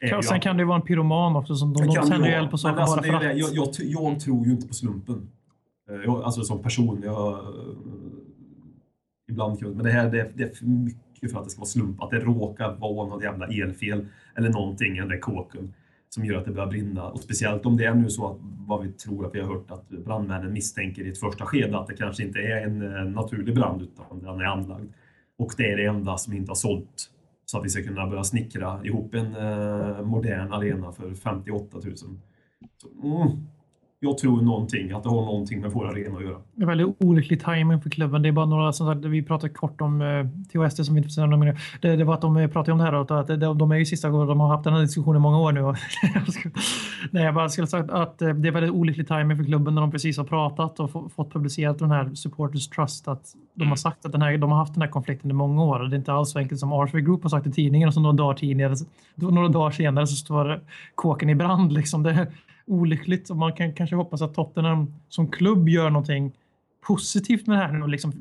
Sen 0.00 0.18
att- 0.18 0.42
kan 0.42 0.56
det 0.56 0.60
ju 0.62 0.66
vara 0.66 0.76
en 0.80 0.86
pyroman 0.86 1.36
också 1.36 1.54
som 1.54 1.72
de, 1.72 1.86
de 1.86 1.94
tänder 2.08 2.28
eld 2.30 2.50
på 2.50 2.58
saker 2.58 2.80
alltså, 2.80 2.96
bara 2.96 3.20
för 3.20 3.26
att. 3.28 3.38
Jag, 3.38 3.54
jag, 3.54 3.68
jag 3.78 4.20
tror 4.20 4.46
ju 4.46 4.52
inte 4.52 4.68
på 4.68 4.74
slumpen. 4.74 5.28
Eh, 5.90 5.96
Jag, 6.04 6.22
alltså 6.22 6.42
som 6.42 6.62
person, 6.62 7.00
jag... 7.04 7.32
eh, 7.32 7.38
Ibland 9.28 9.58
kan 9.60 9.70
men 9.70 9.84
det 9.84 9.90
här 9.90 10.10
det 10.10 10.20
är, 10.20 10.32
det 10.34 10.42
är 10.44 10.54
för 10.54 10.66
mycket 10.66 11.32
för 11.32 11.38
att 11.38 11.44
det 11.44 11.50
ska 11.50 11.60
vara 11.60 11.66
slump. 11.66 12.02
Att 12.02 12.10
det 12.10 12.18
råkar 12.18 12.72
vara 12.76 13.08
något 13.08 13.22
jävla 13.22 13.46
elfel 13.46 14.06
eller 14.36 14.50
någonting 14.50 14.96
i 14.96 15.00
den 15.00 15.08
där 15.08 15.18
kåken 15.18 15.74
som 16.08 16.24
gör 16.24 16.38
att 16.38 16.44
det 16.44 16.50
börjar 16.50 16.68
brinna. 16.68 17.04
Och 17.08 17.20
speciellt 17.20 17.66
om 17.66 17.76
det 17.76 17.84
är 17.84 17.94
nu 17.94 18.10
så 18.10 18.30
att 18.30 18.36
vad 18.66 18.82
vi 18.82 18.92
tror 18.92 19.26
att 19.26 19.34
vi 19.34 19.40
har 19.40 19.48
hört 19.54 19.70
att 19.70 19.88
brandmännen 19.88 20.52
misstänker 20.52 21.02
i 21.02 21.08
ett 21.08 21.18
första 21.20 21.44
skede 21.46 21.78
att 21.78 21.86
det 21.86 21.94
kanske 21.96 22.22
inte 22.22 22.38
är 22.38 22.66
en 22.66 22.96
eh, 22.96 23.04
naturlig 23.04 23.54
brand 23.54 23.82
utan 23.82 24.20
den 24.22 24.40
är 24.40 24.44
anlagd. 24.44 24.92
Och 25.38 25.52
det 25.56 25.72
är 25.72 25.76
det 25.76 25.84
enda 25.86 26.16
som 26.16 26.32
inte 26.32 26.50
har 26.50 26.56
sålt. 26.56 27.10
Så 27.46 27.58
att 27.58 27.64
vi 27.64 27.68
ska 27.68 27.82
kunna 27.82 28.06
börja 28.06 28.24
snickra 28.24 28.84
ihop 28.84 29.14
en 29.14 29.36
eh, 29.36 30.02
modern 30.02 30.52
arena 30.52 30.92
för 30.92 31.14
58 31.14 31.78
000. 31.84 31.96
Så, 31.96 32.08
mm, 33.02 33.46
jag 34.00 34.18
tror 34.18 34.42
någonting, 34.42 34.92
att 34.92 35.02
det 35.02 35.08
har 35.08 35.24
någonting 35.24 35.60
med 35.60 35.70
vår 35.70 35.88
arena 35.88 36.16
att 36.16 36.24
göra. 36.24 36.38
Det 36.54 36.62
är 36.62 36.66
väldigt 36.66 36.96
olycklig 37.00 37.44
timing 37.44 37.80
för 37.80 37.90
klubben. 37.90 38.22
Det 38.22 38.28
är 38.28 38.32
bara 38.32 38.46
några 38.46 38.72
som 38.72 38.86
sagt, 38.86 39.04
vi 39.04 39.22
pratade 39.22 39.52
kort 39.52 39.80
om 39.80 40.02
eh, 40.02 40.26
THS 40.52 40.86
som 40.86 40.94
vi 40.94 40.98
inte 40.98 41.08
får 41.08 41.12
säga 41.12 41.26
mer. 41.26 41.60
Det, 41.80 41.96
det 41.96 42.04
var 42.04 42.14
att 42.14 42.20
de 42.20 42.36
eh, 42.36 42.48
pratade 42.48 42.72
om 42.72 42.78
det 42.78 42.84
här 42.84 42.94
och 42.94 43.20
att 43.20 43.26
de, 43.26 43.58
de 43.58 43.72
är 43.72 43.76
ju 43.76 43.84
sista 43.84 44.10
gången 44.10 44.26
de 44.26 44.40
har 44.40 44.48
haft 44.48 44.64
den 44.64 44.72
här 44.72 44.80
diskussionen 44.80 45.16
i 45.16 45.22
många 45.22 45.38
år 45.38 45.52
nu. 45.52 45.60
Nej, 47.10 47.24
jag 47.24 47.34
bara 47.34 47.48
skulle 47.48 47.66
sagt 47.66 47.90
att 47.90 48.22
eh, 48.22 48.28
det 48.28 48.48
är 48.48 48.52
väldigt 48.52 48.72
olycklig 48.72 49.08
timing 49.08 49.36
för 49.36 49.44
klubben 49.44 49.74
när 49.74 49.80
de 49.80 49.90
precis 49.90 50.18
har 50.18 50.24
pratat 50.24 50.80
och 50.80 50.90
få- 50.90 51.08
fått 51.08 51.32
publicerat 51.32 51.78
den 51.78 51.90
här 51.90 52.14
Supporters 52.14 52.68
Trust 52.68 53.08
att 53.08 53.34
de 53.54 53.68
har 53.68 53.76
sagt 53.76 54.06
att 54.06 54.12
den 54.12 54.22
här, 54.22 54.38
de 54.38 54.50
har 54.50 54.58
haft 54.58 54.74
den 54.74 54.82
här 54.82 54.90
konflikten 54.90 55.30
i 55.30 55.34
många 55.34 55.64
år. 55.64 55.78
Det 55.78 55.96
är 55.96 55.98
inte 55.98 56.12
alls 56.12 56.30
så 56.30 56.38
enkelt 56.38 56.60
som 56.60 56.72
Arsenal 56.72 57.02
Group 57.02 57.22
har 57.22 57.30
sagt 57.30 57.46
i 57.46 57.52
tidningen 57.52 57.88
och 57.88 57.94
så 57.94 58.00
några 58.00 58.16
dagar, 58.16 58.34
tidigare, 58.34 58.74
några 59.14 59.48
dagar 59.48 59.70
senare 59.70 60.06
så 60.06 60.16
står 60.16 60.60
kåken 60.94 61.30
i 61.30 61.34
brand. 61.34 61.72
Liksom. 61.72 62.02
Det 62.02 62.26
olyckligt 62.66 63.30
och 63.30 63.36
man 63.36 63.52
kan 63.52 63.74
kanske 63.74 63.96
hoppas 63.96 64.22
att 64.22 64.34
Tottenham 64.34 64.94
som 65.08 65.30
klubb 65.30 65.68
gör 65.68 65.90
någonting 65.90 66.32
positivt 66.86 67.46
med 67.46 67.58
det 67.58 67.62
här 67.62 67.72
nu 67.72 67.82
och 67.82 67.88
liksom 67.88 68.12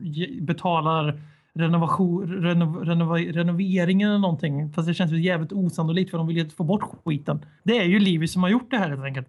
betalar 0.41 1.21
renovation, 1.53 2.41
renov, 2.43 2.85
renov, 2.85 3.17
renoveringen 3.17 4.09
eller 4.09 4.19
någonting. 4.19 4.73
Fast 4.73 4.87
det 4.87 4.93
känns 4.93 5.11
jävligt 5.11 5.51
osannolikt 5.51 6.11
för 6.11 6.17
de 6.17 6.27
vill 6.27 6.37
ju 6.37 6.49
få 6.49 6.63
bort 6.63 6.83
skiten. 7.05 7.45
Det 7.63 7.77
är 7.77 7.83
ju 7.85 7.99
Livi 7.99 8.27
som 8.27 8.43
har 8.43 8.49
gjort 8.49 8.71
det 8.71 8.77
här 8.77 8.89
helt 8.89 9.03
enkelt. 9.03 9.27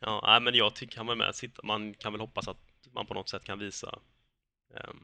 Ja, 0.00 0.38
men 0.42 0.54
jag 0.54 0.74
tycker 0.74 0.96
han 0.98 1.06
var 1.06 1.16
med. 1.16 1.34
Sitta- 1.34 1.62
Man 1.66 1.94
kan 1.94 2.12
väl 2.12 2.20
hoppas 2.20 2.48
att 2.48 2.58
man 2.94 3.06
på 3.06 3.14
något 3.14 3.28
sätt 3.28 3.44
kan 3.44 3.58
visa 3.58 3.86
um, 4.74 5.00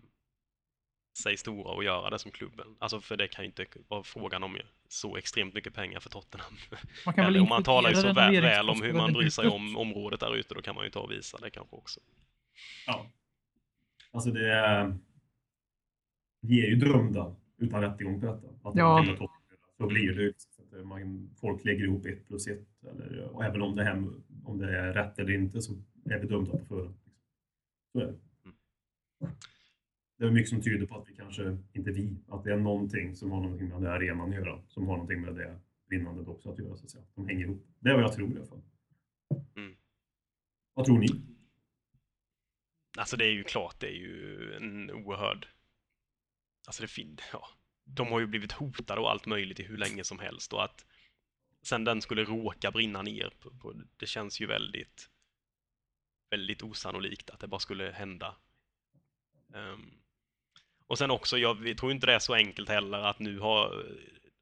sig 1.16 1.36
stora 1.36 1.70
och 1.70 1.84
göra 1.84 2.10
det 2.10 2.18
som 2.18 2.30
klubben. 2.30 2.66
Alltså 2.78 3.00
för 3.00 3.16
det 3.16 3.28
kan 3.28 3.44
ju 3.44 3.46
inte 3.46 3.66
vara 3.88 4.02
frågan 4.02 4.42
om 4.42 4.56
så 4.88 5.16
extremt 5.16 5.54
mycket 5.54 5.74
pengar 5.74 6.00
för 6.00 6.10
Tottenham. 6.10 6.54
Man 7.06 7.14
kan 7.14 7.24
väl 7.24 7.34
Eller 7.34 7.42
om 7.42 7.48
man 7.48 7.62
talar 7.62 7.90
ju 7.90 7.96
så 7.96 8.12
väl, 8.12 8.40
väl 8.42 8.70
om 8.70 8.82
hur 8.82 8.92
man 8.92 9.12
bryr 9.12 9.30
sig 9.30 9.48
om 9.48 9.76
området 9.76 10.20
där 10.20 10.36
ute, 10.36 10.54
då 10.54 10.62
kan 10.62 10.74
man 10.74 10.84
ju 10.84 10.90
ta 10.90 11.00
och 11.00 11.10
visa 11.10 11.38
det 11.38 11.50
kanske 11.50 11.76
också. 11.76 12.00
Ja. 12.86 13.06
Alltså 14.10 14.30
det 14.30 14.54
är... 14.54 14.98
Vi 16.40 16.66
är 16.66 16.66
ju 16.66 16.76
dömda 16.76 17.36
utan 17.58 17.82
rättegång 17.82 18.20
på 18.20 18.26
detta. 18.26 18.68
Att 18.68 18.76
Ja. 18.76 19.04
Så 19.78 19.86
blir 19.86 20.14
det 20.14 20.22
ju. 20.22 20.32
Så 20.36 20.62
att 20.62 20.72
eh, 20.72 20.84
man, 20.84 21.30
folk 21.40 21.64
lägger 21.64 21.84
ihop 21.84 22.06
ett 22.06 22.26
plus 22.28 22.46
ett. 22.46 22.84
Eller, 22.84 23.22
och 23.22 23.44
även 23.44 23.62
om 23.62 23.76
det, 23.76 23.84
här, 23.84 24.04
om 24.44 24.58
det 24.58 24.78
är 24.78 24.92
rätt 24.92 25.18
eller 25.18 25.32
inte 25.34 25.62
så 25.62 25.72
är 26.04 26.18
vi 26.18 26.26
dömda 26.26 26.52
på 26.52 26.64
förhand. 26.64 26.94
Så 27.92 28.00
är 28.00 28.06
det. 28.06 28.18
Det 30.24 30.28
är 30.28 30.32
mycket 30.32 30.48
som 30.48 30.62
tyder 30.62 30.86
på 30.86 30.98
att 30.98 31.08
vi 31.08 31.14
kanske, 31.14 31.58
inte 31.72 31.90
vi, 31.90 32.16
att 32.28 32.44
det 32.44 32.52
är 32.52 32.56
någonting 32.56 33.16
som 33.16 33.30
har 33.30 33.40
någonting 33.40 33.68
med 33.68 33.76
den 33.76 33.86
här 33.86 33.92
arenan 33.92 34.28
att 34.28 34.34
göra. 34.34 34.62
Som 34.68 34.86
har 34.86 34.92
någonting 34.92 35.20
med 35.20 35.34
det 35.34 35.60
vinnandet 35.88 36.28
också 36.28 36.52
att 36.52 36.58
göra. 36.58 36.76
Så 36.76 36.84
att 36.84 36.90
säga. 36.90 37.04
De 37.14 37.28
hänger 37.28 37.44
ihop. 37.44 37.66
Det 37.78 37.90
är 37.90 37.94
vad 37.94 38.02
jag 38.02 38.12
tror 38.12 38.32
i 38.32 38.36
alla 38.36 38.46
fall. 38.46 38.62
Mm. 39.56 39.76
Vad 40.74 40.86
tror 40.86 40.98
ni? 40.98 41.06
Alltså 42.98 43.16
det 43.16 43.24
är 43.24 43.32
ju 43.32 43.44
klart, 43.44 43.80
det 43.80 43.86
är 43.86 43.96
ju 43.96 44.52
en 44.54 44.90
oerhörd... 44.90 45.48
Alltså 46.66 46.82
det 46.82 46.88
fin... 46.88 47.18
Ja. 47.32 47.48
De 47.84 48.08
har 48.08 48.20
ju 48.20 48.26
blivit 48.26 48.52
hotade 48.52 49.00
och 49.00 49.10
allt 49.10 49.26
möjligt 49.26 49.60
i 49.60 49.62
hur 49.62 49.76
länge 49.76 50.04
som 50.04 50.18
helst 50.18 50.52
och 50.52 50.64
att 50.64 50.86
sen 51.62 51.84
den 51.84 52.02
skulle 52.02 52.24
råka 52.24 52.70
brinna 52.70 53.02
ner, 53.02 53.32
på, 53.40 53.50
på, 53.50 53.74
det 53.96 54.06
känns 54.06 54.40
ju 54.40 54.46
väldigt, 54.46 55.10
väldigt 56.30 56.62
osannolikt 56.62 57.30
att 57.30 57.40
det 57.40 57.48
bara 57.48 57.60
skulle 57.60 57.90
hända. 57.90 58.36
Ehm, 59.54 60.03
och 60.86 60.98
sen 60.98 61.10
också, 61.10 61.38
jag 61.38 61.54
vi 61.54 61.74
tror 61.74 61.92
inte 61.92 62.06
det 62.06 62.14
är 62.14 62.18
så 62.18 62.34
enkelt 62.34 62.68
heller 62.68 62.98
att 62.98 63.18
nu 63.18 63.38
har, 63.38 63.84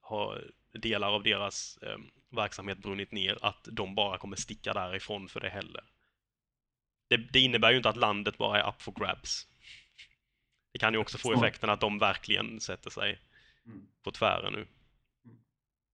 har 0.01 0.45
delar 0.73 1.09
av 1.13 1.23
deras 1.23 1.79
ehm, 1.83 2.11
verksamhet 2.31 2.79
brunnit 2.79 3.13
ner, 3.13 3.39
att 3.43 3.69
de 3.73 3.95
bara 3.95 4.19
kommer 4.19 4.37
sticka 4.37 4.73
därifrån 4.73 5.29
för 5.29 5.41
det 5.41 5.51
heller. 5.51 5.85
Det, 7.09 7.17
det 7.17 7.41
innebär 7.41 7.71
ju 7.71 7.77
inte 7.77 7.89
att 7.89 7.97
landet 7.97 8.39
bara 8.39 8.63
är 8.63 8.69
up 8.69 8.83
for 8.83 8.93
grabs. 8.93 9.47
Det 10.73 10.79
kan 10.79 10.93
ju 10.93 10.99
också 10.99 11.19
få 11.19 11.33
effekten 11.33 11.71
att 11.71 11.81
de 11.81 11.99
verkligen 11.99 12.61
sätter 12.61 12.91
sig 12.91 13.19
Mm. 13.67 13.87
på 14.03 14.11
tvären 14.11 14.53
nu. 14.53 14.67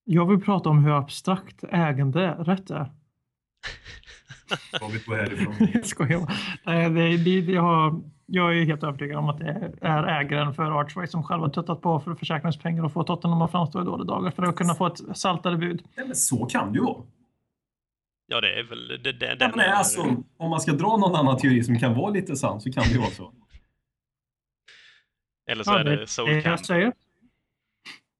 Jag 0.04 0.26
vill 0.26 0.40
prata 0.40 0.68
om 0.68 0.84
hur 0.84 0.98
abstrakt 0.98 1.64
äganderätt 1.64 2.70
är. 2.70 2.92
Härifrån? 5.06 5.82
Skojar. 5.84 6.32
Nej, 6.66 6.90
det, 6.90 7.16
det, 7.16 7.40
det 7.40 7.56
har, 7.56 8.00
jag 8.26 8.58
är 8.58 8.64
helt 8.64 8.82
övertygad 8.82 9.18
om 9.18 9.28
att 9.28 9.38
det 9.38 9.72
är 9.80 10.02
ägaren 10.20 10.54
för 10.54 10.80
Archway 10.80 11.06
som 11.06 11.22
själv 11.24 11.42
har 11.42 11.48
tuttat 11.48 11.80
på 11.82 12.00
för 12.00 12.14
försäkringspengar 12.14 12.84
och 12.84 12.92
få 12.92 13.04
Tottenham 13.04 13.42
att 13.42 13.50
framstå 13.50 13.82
i 13.82 13.84
dåliga 13.84 14.04
dagar 14.04 14.30
för 14.30 14.42
att 14.42 14.56
kunna 14.56 14.74
få 14.74 14.86
ett 14.86 15.00
saltare 15.18 15.56
bud. 15.56 15.82
Men 15.96 16.14
så 16.16 16.46
kan 16.46 16.72
det 16.72 16.78
ju 16.78 16.84
vara. 16.84 17.02
Ja, 18.26 18.40
det 18.40 18.58
är 18.60 18.64
väl 18.64 18.88
det, 18.88 19.12
det, 19.12 19.36
Ja, 19.40 19.50
men 19.56 19.72
alltså, 19.72 20.00
om 20.36 20.50
man 20.50 20.60
ska 20.60 20.72
dra 20.72 20.96
någon 20.96 21.14
annan 21.14 21.36
teori 21.38 21.64
som 21.64 21.78
kan 21.78 21.94
vara 21.94 22.10
lite 22.10 22.36
sann 22.36 22.60
så 22.60 22.72
kan 22.72 22.82
det 22.84 22.90
ju 22.92 22.98
vara 22.98 23.10
så. 23.10 23.32
Eller 25.50 25.64
så 25.64 25.70
Ja, 25.70 25.78
är 25.78 25.84
det 25.84 25.96
det 25.96 26.02
är 26.02 26.06
Soul 26.06 26.28
det 26.28 26.34
jag 26.34 26.44
Camp. 26.44 26.66
säger. 26.66 26.92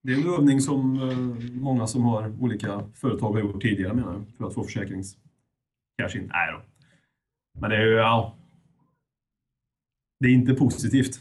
Det 0.03 0.13
är 0.13 0.17
en 0.17 0.35
övning 0.35 0.61
som 0.61 1.09
eh, 1.11 1.17
många 1.61 1.87
som 1.87 2.03
har 2.05 2.43
olika 2.43 2.83
företag 2.95 3.33
har 3.33 3.41
gjort 3.41 3.63
tidigare 3.63 3.95
menar 3.95 4.13
jag, 4.13 4.25
för 4.39 4.47
att 4.47 4.55
få 4.55 4.63
försäkrings 4.65 5.17
cash 5.99 6.17
in. 6.19 6.27
Nej 6.35 6.53
då. 6.53 6.63
Men 7.61 7.71
det 7.71 7.77
är 7.77 7.81
ju, 7.87 7.93
ja. 7.95 8.35
Det 10.21 10.27
är 10.29 10.33
inte 10.33 10.55
positivt. 10.55 11.21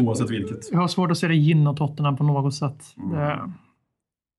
Oavsett 0.00 0.30
vilket. 0.30 0.72
Jag 0.72 0.78
har 0.78 0.88
svårt 0.88 1.10
att 1.10 1.18
se 1.18 1.28
det 1.28 1.34
gynna 1.34 1.74
Tottenham 1.74 2.16
på 2.16 2.24
något 2.24 2.54
sätt. 2.54 2.94
Mm. 2.96 3.10
Det, 3.10 3.52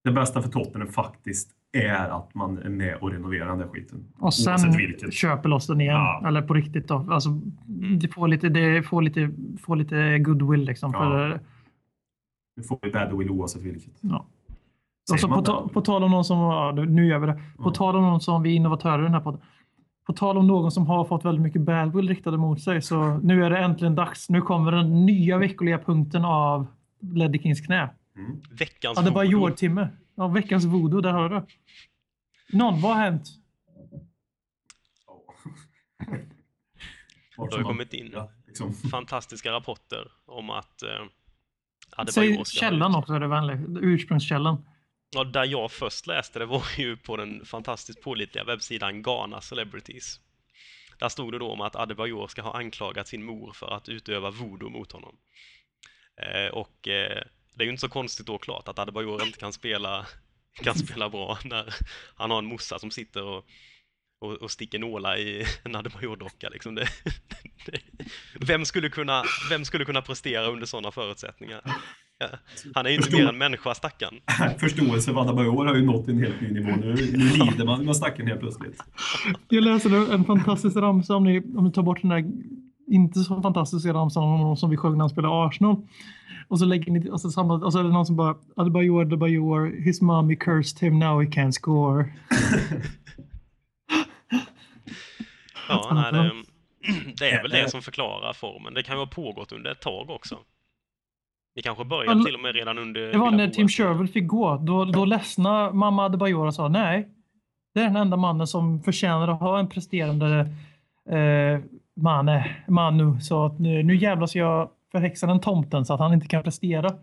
Det 0.04 0.12
bästa 0.12 0.42
för 0.42 0.50
Tottenham 0.50 0.88
faktiskt 0.92 1.52
är 1.72 2.10
att 2.10 2.36
man 2.36 2.58
är 2.58 2.70
med 2.70 2.96
och 2.96 3.12
renoverar 3.12 3.48
den 3.50 3.58
där 3.58 3.68
skiten. 3.68 4.08
och 4.20 4.34
sen 4.34 4.52
Oavsett 4.54 4.76
vilket. 4.76 5.14
köper 5.14 5.50
loss 5.50 5.68
den 5.68 5.82
igen. 5.82 5.96
Ja. 5.96 6.24
Eller 6.28 6.42
på 6.42 6.54
riktigt 6.54 6.88
då. 6.88 7.08
Alltså, 7.12 7.30
det 8.02 8.08
får 8.08 8.28
lite, 8.28 8.50
det 8.50 8.84
får 8.84 9.02
lite, 9.02 9.32
får 9.62 9.76
lite 9.76 10.20
goodwill 10.20 10.66
liksom. 10.66 10.92
Ja. 10.94 11.00
För, 11.00 11.40
Nu 12.58 12.64
får 12.64 12.80
vi 12.82 12.92
badwill 12.92 13.30
oavsett 13.30 13.62
vilket. 13.62 13.94
ja. 14.02 14.26
Säger 15.10 15.16
Och 15.16 15.20
så 15.20 15.28
man 15.28 15.40
på, 15.40 15.46
ta, 15.46 15.68
på 15.70 15.82
tal 15.82 16.04
om 16.04 16.12
någon 16.12 16.26
som, 16.26 16.38
ja, 16.40 16.72
nu 16.72 17.06
gör 17.08 17.20
vi 17.20 17.28
det. 17.28 17.42
På 17.58 17.62
Mm. 17.64 17.74
tal 17.74 17.96
om 17.96 18.02
någon 18.04 18.22
som 18.22 18.44
vi 18.44 18.50
är 18.52 18.56
innovatörer 18.56 19.00
i 19.00 19.04
den 19.04 19.14
här 19.14 19.22
podden. 19.22 19.42
På 20.08 20.14
tal 20.14 20.38
om 20.38 20.48
någon 20.48 20.72
som 20.72 20.88
har 20.88 21.06
fått 21.06 21.26
väldigt 21.26 21.42
mycket 21.42 21.62
badwill 21.62 22.08
riktade 22.08 22.38
mot 22.38 22.62
sig. 22.62 22.82
Så 22.82 23.18
nu 23.18 23.46
är 23.46 23.50
det 23.50 23.58
äntligen 23.60 23.96
dags. 23.96 24.30
Nu 24.30 24.42
kommer 24.42 24.72
den 24.72 25.06
nya 25.06 25.38
veckoliga 25.38 25.78
punkten 25.80 26.26
av 26.26 26.68
Leddy 27.02 27.40
Kings 27.40 27.62
knä. 27.62 27.90
Mm. 28.16 28.42
Veckans 28.52 28.98
Ja, 28.98 29.02
det 29.04 29.12
var. 29.12 29.24
Jordtimme. 29.24 29.90
Ja, 30.16 30.28
veckans 30.28 30.66
voodoo, 30.66 31.02
där 31.02 31.12
har 31.12 31.30
du. 31.30 31.46
Någon, 32.58 32.82
vad 32.82 32.96
har 32.96 33.04
hänt? 33.04 33.24
Det 37.50 37.56
har 37.56 37.64
kommit 37.64 37.94
in 37.94 38.10
Ja, 38.14 38.32
liksom. 38.48 38.74
fantastiska 38.74 39.52
rapporter 39.52 40.08
om 40.26 40.50
att 40.50 40.84
eh, 40.84 40.90
Adebayor 41.98 42.44
Säg 42.44 42.60
källan 42.60 42.92
ut- 42.92 42.98
också, 42.98 43.14
är 43.14 43.20
det 43.20 43.28
vänligt. 43.28 43.60
Ursprungskällan. 43.82 44.66
Ja, 45.12 45.24
där 45.24 45.46
jag 45.46 45.72
först 45.72 46.08
läste 46.08 46.40
det 46.40 46.46
var 46.46 46.64
ju 46.78 46.98
på 46.98 47.18
den 47.18 47.46
fantastiskt 47.46 48.02
pålitliga 48.02 48.44
webbsidan 48.44 49.04
Ghana 49.04 49.42
Celebrities. 49.42 50.20
Där 51.00 51.10
stod 51.10 51.32
det 51.32 51.40
då 51.40 51.52
om 51.52 51.62
att 51.62 51.76
Adebayor 51.76 52.28
ska 52.28 52.42
ha 52.42 52.58
anklagat 52.58 53.08
sin 53.08 53.24
mor 53.24 53.54
för 53.54 53.74
att 53.74 53.90
utöva 53.90 54.32
voodoo 54.32 54.70
mot 54.70 54.92
honom. 54.92 55.18
Eh, 56.22 56.54
och 56.54 56.88
eh, 56.88 57.24
det 57.56 57.64
är 57.64 57.66
ju 57.66 57.70
inte 57.70 57.82
så 57.82 57.90
konstigt 57.90 58.26
då 58.26 58.38
klart 58.38 58.68
att 58.68 58.80
Adebayor 58.80 59.26
inte 59.26 59.40
kan 59.40 59.54
spela, 59.54 60.06
kan 60.64 60.76
spela 60.76 61.10
bra 61.10 61.38
när 61.44 61.76
han 62.16 62.32
har 62.32 62.38
en 62.38 62.46
morsa 62.46 62.80
som 62.80 62.92
sitter 62.92 63.24
och 63.24 63.46
och, 64.22 64.34
och 64.34 64.52
sticker 64.52 64.80
nålar 64.80 65.18
i 65.18 65.46
en 65.64 65.76
Adebayor-docka. 65.76 66.50
Liksom 66.50 66.76
det, 66.76 66.90
det, 67.66 67.82
vem, 68.34 68.66
skulle 68.66 68.90
kunna, 68.90 69.24
vem 69.50 69.66
skulle 69.66 69.86
kunna 69.86 70.02
prestera 70.02 70.46
under 70.46 70.66
sådana 70.66 70.92
förutsättningar? 70.92 71.62
Han 72.76 72.86
är 72.86 72.90
ju 72.90 72.96
inte 72.96 73.06
Förstår- 73.06 73.24
mer 73.24 73.30
än 73.30 73.38
människa, 73.38 73.74
stackarn. 73.74 74.16
Förståelse 74.60 75.14
för 75.14 75.22
Adebayor 75.22 75.66
har 75.66 75.76
ju 75.76 75.86
nått 75.86 76.08
en 76.08 76.20
helt 76.20 76.42
ny 76.42 76.52
nivå. 76.52 76.72
Nu, 76.76 76.88
nu 76.88 76.94
lider 77.46 77.66
man 77.66 77.86
med 77.86 77.96
stacken 77.96 78.28
helt 78.28 78.40
plötsligt. 78.40 78.84
Jag 79.50 79.64
läser 79.64 80.14
en 80.14 80.24
fantastisk 80.26 80.76
ramsa 80.78 81.16
om 81.16 81.24
ni, 81.24 81.40
om 81.58 81.64
ni 81.66 81.72
tar 81.72 81.84
bort 81.84 82.02
den 82.02 82.10
där 82.10 82.26
inte 82.92 83.20
så 83.20 83.42
fantastiska 83.42 83.94
ramsan 83.94 84.24
om 84.24 84.30
honom 84.40 84.58
som 84.58 84.70
vi 84.70 84.78
sjöng 84.78 84.92
när 84.92 85.00
han 85.00 85.10
spelade 85.10 85.48
Arsenal. 85.48 85.88
Och 86.48 86.60
så 86.60 86.66
lägger 86.66 86.92
ni, 86.92 87.10
och 87.10 87.22
så, 87.22 87.32
samma, 87.32 87.54
och 87.54 87.74
så 87.74 87.80
är 87.80 87.84
det 87.84 87.90
någon 87.90 88.06
som 88.06 88.16
bara 88.16 88.36
Adebayor, 88.56 89.02
Adebayor, 89.02 89.84
his 89.86 90.02
mommy 90.02 90.36
cursed 90.36 90.80
him, 90.80 91.00
now 91.00 91.22
he 91.24 91.30
can't 91.30 91.52
score. 91.52 92.10
Ja, 95.70 95.92
nej, 95.94 96.12
det, 96.12 96.32
det 97.20 97.32
är 97.32 97.42
väl 97.42 97.52
det 97.52 97.70
som 97.70 97.82
förklarar 97.82 98.34
formen. 98.34 98.74
Det 98.74 98.84
kan 98.84 98.96
ju 98.96 99.00
ha 99.00 99.08
pågått 99.08 99.52
under 99.52 99.72
ett 99.72 99.82
tag 99.82 100.10
också. 100.10 100.38
Det 101.60 101.64
kanske 101.64 101.86
började 101.86 102.24
till 102.24 102.36
och 102.36 102.42
med 102.42 102.56
redan 102.56 102.78
under... 102.78 103.12
Det 103.12 103.18
var 103.18 103.32
när 103.32 103.48
Tim. 103.48 103.68
Sherwood 103.68 104.10
fick 104.10 104.28
gå. 104.28 104.58
Då, 104.58 104.86
då 104.86 105.06
ledsna 105.06 105.72
mamma 105.72 106.06
Adebayor 106.06 106.48
och 106.48 106.56
sa 106.56 106.68
nej. 106.68 107.10
Det 107.74 107.80
är 107.80 107.84
den 107.84 107.96
enda 107.96 108.18
mannen 108.18 108.48
som 108.48 108.84
förtjänar 108.84 109.28
att 109.28 109.40
ha 109.40 109.60
en 109.60 109.70
presterande 109.70 110.40
eh, 111.10 111.60
mane, 111.96 112.56
Manu. 112.68 113.20
Så 113.22 113.46
att 113.46 113.60
nu, 113.60 113.84
nu 113.84 113.96
jävlar 113.96 114.28
ska 114.28 114.40
jag 114.40 114.70
förhäxa 114.92 115.28
den 115.28 115.40
tomten 115.40 115.86
så 115.86 115.94
att 115.94 116.00
han 116.00 116.14
inte 116.14 116.28
kan 116.28 116.44
prestera. 116.44 116.96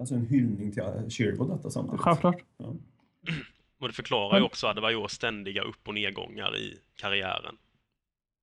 Alltså 0.00 0.14
en 0.14 0.26
hyllning 0.26 0.72
till 0.72 0.82
Sherwood 1.10 1.50
detta 1.50 1.70
samtidigt. 1.70 2.00
Självklart. 2.00 2.36
Och 3.80 3.88
det 3.88 3.94
förklarar 3.94 4.38
ju 4.38 4.44
också 4.44 4.66
Adebayors 4.66 5.10
ständiga 5.10 5.62
upp 5.62 5.88
och 5.88 5.94
nedgångar 5.94 6.56
i 6.56 6.74
karriären. 7.00 7.56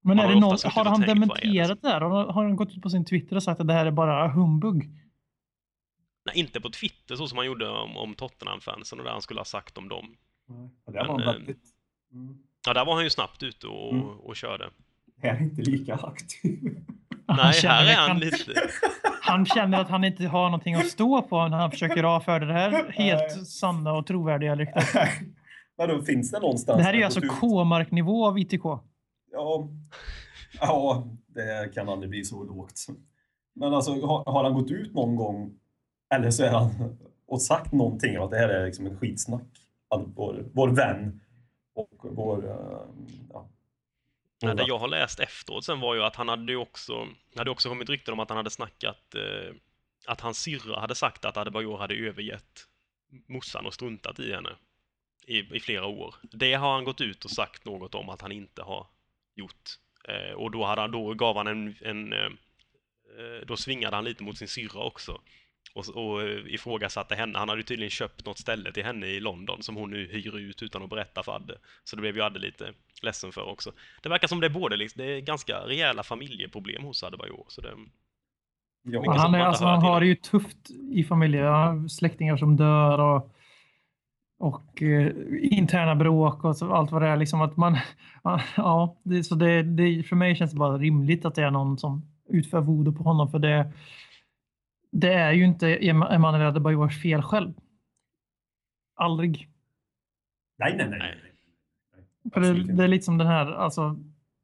Men 0.04 0.20
är 0.20 0.24
har 0.24 0.34
det 0.34 0.40
någon, 0.40 0.58
har 0.64 0.86
han 0.86 1.02
det 1.02 1.08
dementerat 1.08 1.82
det 1.82 1.88
där? 1.88 2.02
Har, 2.02 2.26
har 2.26 2.44
han 2.44 2.56
gått 2.56 2.72
ut 2.72 2.82
på 2.82 2.90
sin 2.90 3.06
Twitter 3.06 3.36
och 3.36 3.44
sagt 3.44 3.62
att 3.62 3.68
det 3.68 3.74
här 3.74 3.86
är 3.86 3.92
bara 3.92 4.28
humbug? 4.28 5.01
Nej, 6.26 6.40
inte 6.40 6.62
på 6.62 6.70
Twitter 6.70 7.16
så 7.16 7.28
som 7.28 7.38
han 7.38 7.48
gjorde 7.48 7.70
om, 7.70 7.98
om 7.98 8.16
Tottenham-fansen 8.16 9.00
och 9.00 9.06
det 9.06 9.12
han 9.12 9.22
skulle 9.22 9.40
ha 9.40 9.46
sagt 9.46 9.78
om 9.78 9.90
dem. 9.90 10.16
Ja, 10.86 10.92
det 10.92 11.08
var 11.08 11.18
Men, 11.18 11.28
eh, 11.28 11.34
väldigt... 11.34 11.64
Mm. 12.14 12.38
Ja, 12.66 12.74
där 12.74 12.86
var 12.86 12.94
han 12.96 13.04
ju 13.04 13.10
snabbt 13.10 13.44
ute 13.44 13.68
och, 13.68 13.94
Mm. 13.94 14.06
och 14.06 14.36
körde. 14.36 14.70
Här 15.22 15.36
är 15.36 15.42
inte 15.42 15.62
lika 15.62 15.96
aktiv. 15.96 16.60
Nej, 17.28 17.54
här 17.64 17.86
är 17.86 17.92
att 17.92 18.08
han 18.10 18.20
lite... 18.20 18.54
Han 19.22 19.46
känner 19.46 19.82
att 19.82 19.90
han 19.90 20.04
inte 20.04 20.26
har 20.28 20.44
någonting 20.44 20.76
att 20.76 20.88
stå 20.88 21.22
på 21.22 21.48
när 21.48 21.58
han 21.58 21.72
försöker 21.72 22.04
avfärda 22.04 22.46
det 22.46 22.54
här 22.54 22.72
Nej. 22.72 22.92
helt 22.98 23.48
sanna 23.48 23.94
och 23.94 24.08
trovärdiga 24.08 24.56
ryktet. 24.56 24.86
Vadå, 25.76 26.02
finns 26.02 26.32
det 26.32 26.40
någonstans? 26.40 26.78
Det 26.78 26.84
här 26.84 26.90
är 26.90 26.94
ju 26.94 27.00
där 27.00 27.06
alltså 27.06 27.22
K-marknivå 27.22 28.28
av 28.28 28.40
ITK. 28.40 28.64
Ja, 29.32 29.70
ja, 30.60 31.08
det 31.28 31.74
kan 31.74 31.90
aldrig 31.90 32.10
bli 32.10 32.24
så 32.24 32.44
lågt. 32.44 32.86
Men 33.56 33.74
alltså, 33.74 33.92
har, 33.92 34.24
har 34.32 34.44
han 34.44 34.54
gått 34.54 34.72
ut 34.72 34.94
någon 34.94 35.16
gång 35.16 35.54
eller 36.12 36.32
så 36.32 36.44
är 36.44 36.50
han 36.50 36.98
och 37.28 37.42
sagt 37.42 37.72
någonting 37.72 38.20
om 38.20 38.26
att 38.26 38.32
det 38.32 38.38
här 38.38 38.50
är 38.50 38.66
liksom 38.66 38.88
ett 38.88 39.00
skitsnack? 39.00 39.48
Vår, 40.16 40.46
vår 40.54 40.70
vän 40.70 41.22
och 41.76 41.98
vår... 42.02 42.46
Eh, 42.46 42.88
ja, 43.30 43.50
Nej, 44.44 44.56
det 44.56 44.64
jag 44.68 44.78
har 44.78 44.88
läst 44.88 45.20
efteråt 45.20 45.66
sen 45.66 45.80
var 45.80 45.96
ju 45.96 46.04
att 46.04 46.16
han 46.16 46.30
hade 46.30 46.52
ju 46.52 46.58
också, 46.58 47.08
det 47.34 47.40
hade 47.40 47.52
också 47.52 47.70
kommit 47.70 47.90
rykten 47.90 48.14
om 48.14 48.20
att 48.20 48.30
han 48.30 48.38
hade 48.38 48.50
snackat, 48.50 49.16
eh, 49.16 49.56
att 50.08 50.22
hans 50.22 50.40
syrra 50.40 50.80
hade 50.80 50.96
sagt 50.96 51.26
att 51.26 51.38
Adebayor 51.38 51.78
hade 51.78 51.96
övergett 51.96 52.68
morsan 53.28 53.66
och 53.66 53.74
struntat 53.74 54.20
i 54.20 54.34
henne 54.34 54.50
i, 55.28 55.56
i 55.56 55.60
flera 55.60 55.86
år. 55.86 56.16
Det 56.22 56.54
har 56.54 56.74
han 56.74 56.84
gått 56.84 57.02
ut 57.02 57.26
och 57.26 57.32
sagt 57.32 57.66
något 57.66 57.96
om 57.96 58.10
att 58.10 58.22
han 58.22 58.32
inte 58.32 58.62
har 58.62 58.88
gjort. 59.36 59.70
Eh, 60.08 60.34
och 60.34 60.52
då, 60.52 60.66
hade 60.66 60.82
han, 60.82 60.92
då 60.92 61.14
gav 61.14 61.38
han 61.38 61.48
en, 61.48 61.76
en 61.82 62.14
eh, 62.14 62.32
eh, 63.20 63.46
då 63.48 63.58
svingade 63.58 63.96
han 63.96 64.06
lite 64.06 64.24
mot 64.24 64.38
sin 64.38 64.48
syrra 64.48 64.80
också. 64.84 65.22
Och, 65.76 65.96
och 65.96 66.22
eh, 66.22 66.54
ifrågasatte 66.54 67.16
henne. 67.16 67.40
Han 67.40 67.50
hade 67.50 67.60
ju 67.60 67.64
tydligen 67.64 67.90
köpt 67.90 68.26
något 68.26 68.40
ställe 68.40 68.72
till 68.72 68.84
henne 68.84 69.08
i 69.08 69.20
London 69.20 69.64
som 69.64 69.76
hon 69.76 69.90
nu 69.90 70.08
hyr 70.12 70.38
ut 70.38 70.64
utan 70.64 70.84
att 70.84 70.90
berätta 70.90 71.24
för 71.24 71.32
Adde. 71.32 71.58
Så 71.84 71.96
det 71.96 72.02
blev 72.02 72.16
ju 72.16 72.24
Adde 72.24 72.40
lite 72.40 72.74
ledsen 73.02 73.32
för 73.32 73.50
också. 73.50 73.72
Det 74.02 74.10
verkar 74.10 74.28
som 74.28 74.40
det 74.40 74.48
är 74.48 74.50
både 74.50 74.78
liksom, 74.78 75.02
det 75.02 75.12
är 75.12 75.20
ganska 75.20 75.56
rejäla 75.56 76.04
familjeproblem 76.04 76.84
hos 76.84 77.04
Adebayor. 77.04 77.46
Så 77.48 77.62
det, 77.62 77.70
ja, 78.84 79.14
Han, 79.18 79.36
är, 79.36 79.40
alltså, 79.40 79.66
han 79.66 79.82
har 79.82 80.00
det 80.00 80.08
ju 80.08 80.16
tufft 80.16 80.70
i 80.92 81.04
familjen. 81.04 81.46
Han 81.46 81.82
har 81.82 81.88
släktingar 81.88 82.38
som 82.38 82.58
dör 82.58 83.00
och, 83.00 83.36
och 84.40 84.82
eh, 84.82 85.12
interna 85.42 85.96
bråk 85.96 86.44
och 86.44 86.58
så, 86.58 86.74
allt 86.74 86.92
vad 86.92 87.02
det 87.02 87.08
är. 87.08 87.18
Liksom 87.18 87.42
att 87.42 87.58
man, 87.58 87.78
ja, 88.58 88.98
det, 89.04 89.24
så 89.24 89.36
det, 89.36 89.64
det, 89.64 90.04
för 90.04 90.16
mig 90.16 90.36
känns 90.36 90.52
det 90.52 90.58
bara 90.58 90.78
rimligt 90.78 91.26
att 91.26 91.36
det 91.36 91.44
är 91.44 91.52
någon 91.52 91.78
som 91.78 92.06
utför 92.30 92.62
voodoo 92.62 92.94
på 92.94 93.04
honom. 93.04 93.32
För 93.32 93.40
det, 93.40 93.72
det 94.92 95.14
är 95.14 95.32
ju 95.32 95.46
inte 95.46 95.76
Emanuel 95.90 96.48
Adebayors 96.48 97.02
fel 97.02 97.22
själv. 97.22 97.54
Aldrig. 98.96 99.50
nej, 100.58 100.76
nej, 100.78 100.90
nej. 100.90 101.18
För 102.34 102.42
det, 102.42 102.74
det 102.74 102.84
är 102.84 102.88
lite 102.88 103.06
som 103.06 103.18
den 103.18 103.28
här, 103.28 103.52
alltså, 103.52 103.96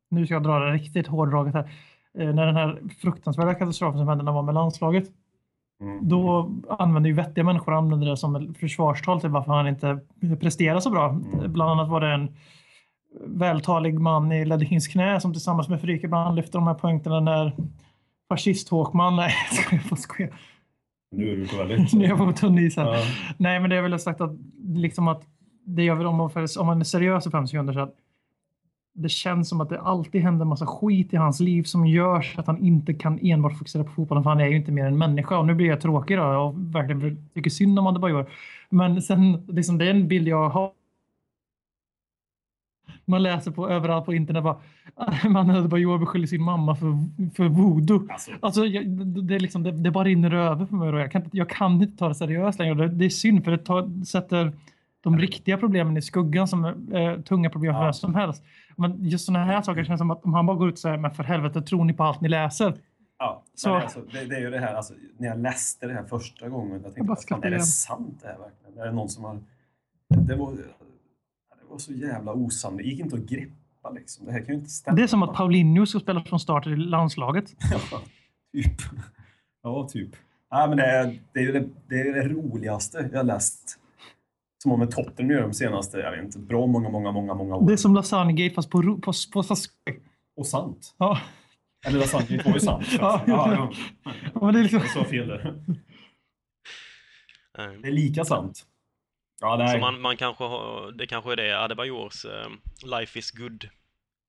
nu 0.09 0.25
ska 0.25 0.33
jag 0.33 0.43
dra 0.43 0.59
det 0.59 0.71
riktigt 0.71 1.07
hårdraget 1.07 1.53
här. 1.53 1.69
Eh, 2.17 2.33
när 2.33 2.45
den 2.45 2.55
här 2.55 2.81
fruktansvärda 3.01 3.53
katastrofen 3.53 3.99
som 3.99 4.07
hände 4.07 4.23
när 4.23 4.31
han 4.31 4.35
var 4.35 4.43
med 4.43 4.53
landslaget. 4.53 5.11
Mm. 5.81 6.09
Då 6.09 6.51
använder 6.69 7.09
ju 7.09 7.15
vettiga 7.15 7.43
människor 7.43 7.73
använder 7.73 8.07
det 8.07 8.17
som 8.17 8.35
ett 8.35 8.57
försvarstal 8.57 9.21
till 9.21 9.29
varför 9.29 9.51
han 9.51 9.67
inte 9.67 9.99
presterar 10.39 10.79
så 10.79 10.89
bra. 10.89 11.09
Mm. 11.09 11.53
Bland 11.53 11.71
annat 11.71 11.89
var 11.89 12.01
det 12.01 12.13
en 12.13 12.35
vältalig 13.25 13.99
man 13.99 14.31
i 14.31 14.45
Ledekins 14.45 14.87
knä 14.87 15.21
som 15.21 15.33
tillsammans 15.33 15.69
med 15.69 15.81
Fryke 15.81 16.05
ibland 16.05 16.35
lyfte 16.35 16.57
de 16.57 16.67
här 16.67 16.73
punkterna 16.73 17.19
när 17.19 17.55
fascist-Håkman, 18.30 19.15
nej 19.15 19.34
jag 19.71 19.82
jag 19.89 19.99
skojar. 19.99 20.34
Nu 21.11 21.32
är 21.32 21.38
du 21.38 21.47
på 21.47 21.57
väldigt... 21.57 21.93
Nu 21.93 22.05
är 22.05 22.09
jag 22.09 22.17
på 22.17 22.32
tunn 22.32 22.57
is 22.57 22.78
här. 22.78 22.93
Ja. 22.93 23.03
Nej, 23.38 23.59
men 23.59 23.69
det 23.69 23.75
jag 23.75 23.84
ville 23.84 23.93
ha 23.93 23.99
sagt 23.99 24.21
att 24.21 24.32
liksom 24.63 25.07
att 25.07 25.23
det 25.65 25.84
jag 25.84 25.95
vill 25.95 26.07
om 26.07 26.15
man, 26.15 26.32
om 26.59 26.65
man 26.65 26.80
är 26.80 26.84
seriös 26.84 27.28
i 27.28 27.32
fem 27.32 27.47
sekunder 27.47 27.73
så 27.73 27.80
att 27.80 27.95
det 28.93 29.09
känns 29.09 29.49
som 29.49 29.61
att 29.61 29.69
det 29.69 29.82
alltid 29.82 30.21
händer 30.21 30.45
massa 30.45 30.65
skit 30.65 31.13
i 31.13 31.15
hans 31.15 31.39
liv 31.39 31.63
som 31.63 31.86
gör 31.86 32.21
så 32.21 32.39
att 32.39 32.47
han 32.47 32.65
inte 32.65 32.93
kan 32.93 33.19
enbart 33.21 33.57
fokusera 33.57 33.84
på 33.84 33.91
fotbollen 33.91 34.23
för 34.23 34.30
han 34.30 34.39
är 34.39 34.47
ju 34.47 34.55
inte 34.55 34.71
mer 34.71 34.86
än 34.86 34.97
människa. 34.97 35.38
Och 35.38 35.45
nu 35.45 35.53
blir 35.53 35.67
jag 35.67 35.82
tråkig 35.82 36.17
då 36.17 36.23
och 36.23 36.53
verkligen 36.57 37.30
tycker 37.34 37.49
synd 37.49 37.80
om 37.80 37.88
Adebayor. 37.88 38.30
Men 38.69 39.01
sen, 39.01 39.45
liksom, 39.47 39.78
det 39.78 39.86
är 39.86 39.89
en 39.89 40.07
bild 40.07 40.28
jag 40.28 40.49
har. 40.49 40.71
Man 43.10 43.24
läser 43.24 43.51
på 43.51 43.70
överallt 43.70 44.05
på 44.05 44.14
internet 44.14 44.43
bara 44.43 44.58
man 45.30 45.49
Adebayor 45.49 45.97
beskyller 45.97 46.28
sin 46.28 46.41
mamma 46.43 46.76
för, 46.76 46.88
för 47.36 47.47
voodoo. 47.47 48.08
Alltså, 48.10 48.32
Alltså, 48.39 48.66
jag, 48.66 48.88
det, 49.08 49.36
är 49.36 49.39
liksom, 49.39 49.64
det, 49.64 49.72
det 49.72 49.91
bara 49.91 50.03
rinner 50.03 50.34
över 50.34 50.66
för 50.66 50.76
mig. 50.76 50.91
Då. 50.91 50.99
Jag, 50.99 51.12
kan, 51.12 51.24
inte- 51.24 51.38
jag 51.38 51.49
kan 51.49 51.82
inte 51.82 51.97
ta 51.97 52.08
det 52.08 52.16
seriöst 52.16 52.60
längre. 52.60 52.74
Det, 52.76 52.88
det 52.88 53.05
är 53.05 53.10
synd 53.10 53.43
för 53.43 53.51
det 53.51 53.58
tar, 53.58 54.05
sätter 54.05 54.53
de 55.01 55.20
riktiga 55.20 55.58
problemen 55.58 55.97
i 55.97 56.01
skuggan 56.01 56.47
som 56.47 56.66
är 56.66 57.12
eh, 57.12 57.22
tunga 57.22 57.49
problem 57.49 57.74
för 57.74 57.86
Ja. 57.86 57.93
som 57.93 58.16
helst. 58.16 58.43
Men 58.76 59.03
just 59.05 59.26
sådana 59.26 59.45
här 59.45 59.62
saker 59.62 59.84
känns 59.84 59.99
som 59.99 60.12
att 60.12 60.26
om 60.26 60.34
han 60.34 60.45
bara 60.45 60.58
går 60.58 60.68
ut 60.70 60.74
och 60.74 60.80
säger 60.80 60.97
men 60.97 61.12
för 61.12 61.24
helvete 61.24 61.62
tror 61.62 61.84
ni 61.86 61.93
på 61.93 62.03
allt 62.03 62.22
ni 62.22 62.30
läser? 62.30 62.74
ja. 63.20 63.43
Så- 63.55 63.70
Men 63.74 63.82
alltså, 63.82 63.99
det, 64.14 64.26
det 64.26 64.36
är 64.36 64.39
ju 64.39 64.49
det 64.49 64.60
här, 64.60 64.74
alltså, 64.76 64.93
när 65.18 65.28
jag 65.28 65.39
läste 65.39 65.88
det 65.88 65.93
här 65.93 66.03
första 66.03 66.49
gången, 66.49 66.72
jag 66.74 66.84
tänkte, 66.84 67.03
bara 67.03 67.16
fan, 67.16 67.22
skrattar 67.22 67.47
är 67.47 67.51
det 67.51 67.60
sant 67.62 68.20
det 68.22 68.28
här 68.28 68.38
verkligen? 68.38 68.82
Är 68.82 68.86
det 68.86 68.91
någon 68.95 69.10
som 69.10 69.24
har... 69.24 69.39
Det 70.10 70.36
var, 70.36 70.53
var 71.78 71.82
så 71.82 71.93
jävla 71.93 72.34
osannolikt. 72.34 72.86
Det 72.86 72.89
gick 72.89 72.99
inte 72.99 73.15
att 73.15 73.21
greppa 73.21 73.89
liksom. 73.95 74.25
Det 74.25 74.32
här 74.32 74.39
kan 74.39 74.47
ju 74.47 74.53
inte 74.53 74.69
stämma. 74.69 74.95
Det 74.95 75.03
är 75.03 75.07
som 75.07 75.23
att 75.23 75.34
Paulinho 75.34 75.86
ska 75.86 75.99
spela 75.99 76.23
från 76.23 76.39
start 76.39 76.67
i 76.67 76.75
landslaget. 76.75 77.55
Ja, 77.71 78.01
typ. 78.63 78.82
Ja, 79.63 79.88
typ. 79.91 80.09
Ja, 80.49 80.67
men 80.67 80.78
det, 80.78 80.84
är, 80.86 81.19
det, 81.34 81.39
är 81.39 81.53
det, 81.53 81.69
det 81.88 81.95
är 81.99 82.13
det 82.13 82.30
roligaste 82.30 83.09
jag 83.13 83.25
läst. 83.25 83.80
Som 84.63 84.71
har 84.71 84.78
med 84.78 84.91
Tottenham 84.91 85.32
göra 85.32 85.41
de 85.41 85.53
senaste, 85.53 85.97
jag 85.97 86.11
vet 86.11 86.23
inte, 86.23 86.39
bra 86.39 86.67
många, 86.67 86.89
många, 86.89 87.11
många, 87.11 87.34
många 87.34 87.55
år. 87.55 87.67
Det 87.67 87.73
är 87.73 87.78
som 87.78 87.95
Lasagne 87.95 88.49
fast 88.49 88.69
på, 88.69 88.82
på, 88.82 88.95
på, 88.95 89.13
på 89.34 89.55
skoj. 89.55 90.01
Och 90.36 90.47
sant. 90.47 90.95
Ja. 90.97 91.19
Eller 91.88 91.99
Lasagne 91.99 92.43
var 92.45 92.53
ju 92.53 92.59
sant. 92.59 92.86
Ja. 92.99 93.21
ja, 93.28 93.71
ja. 94.03 94.11
Men 94.41 94.53
det 94.53 94.59
är 94.59 94.63
liksom, 94.63 94.80
Jag 94.80 94.89
sa 94.89 95.03
fel 95.03 95.28
där. 95.28 95.63
Det 97.82 97.88
är 97.88 97.91
lika 97.91 98.25
sant. 98.25 98.65
Ja, 99.41 99.55
nej. 99.57 99.71
Så 99.71 99.77
man, 99.77 100.01
man 100.01 100.17
kanske 100.17 100.43
har, 100.43 100.91
det 100.91 101.07
kanske 101.07 101.31
är 101.31 101.35
det 101.35 101.59
Adebayors 101.59 102.25
eh, 102.25 102.49
Life 102.85 103.19
is 103.19 103.31
good 103.31 103.69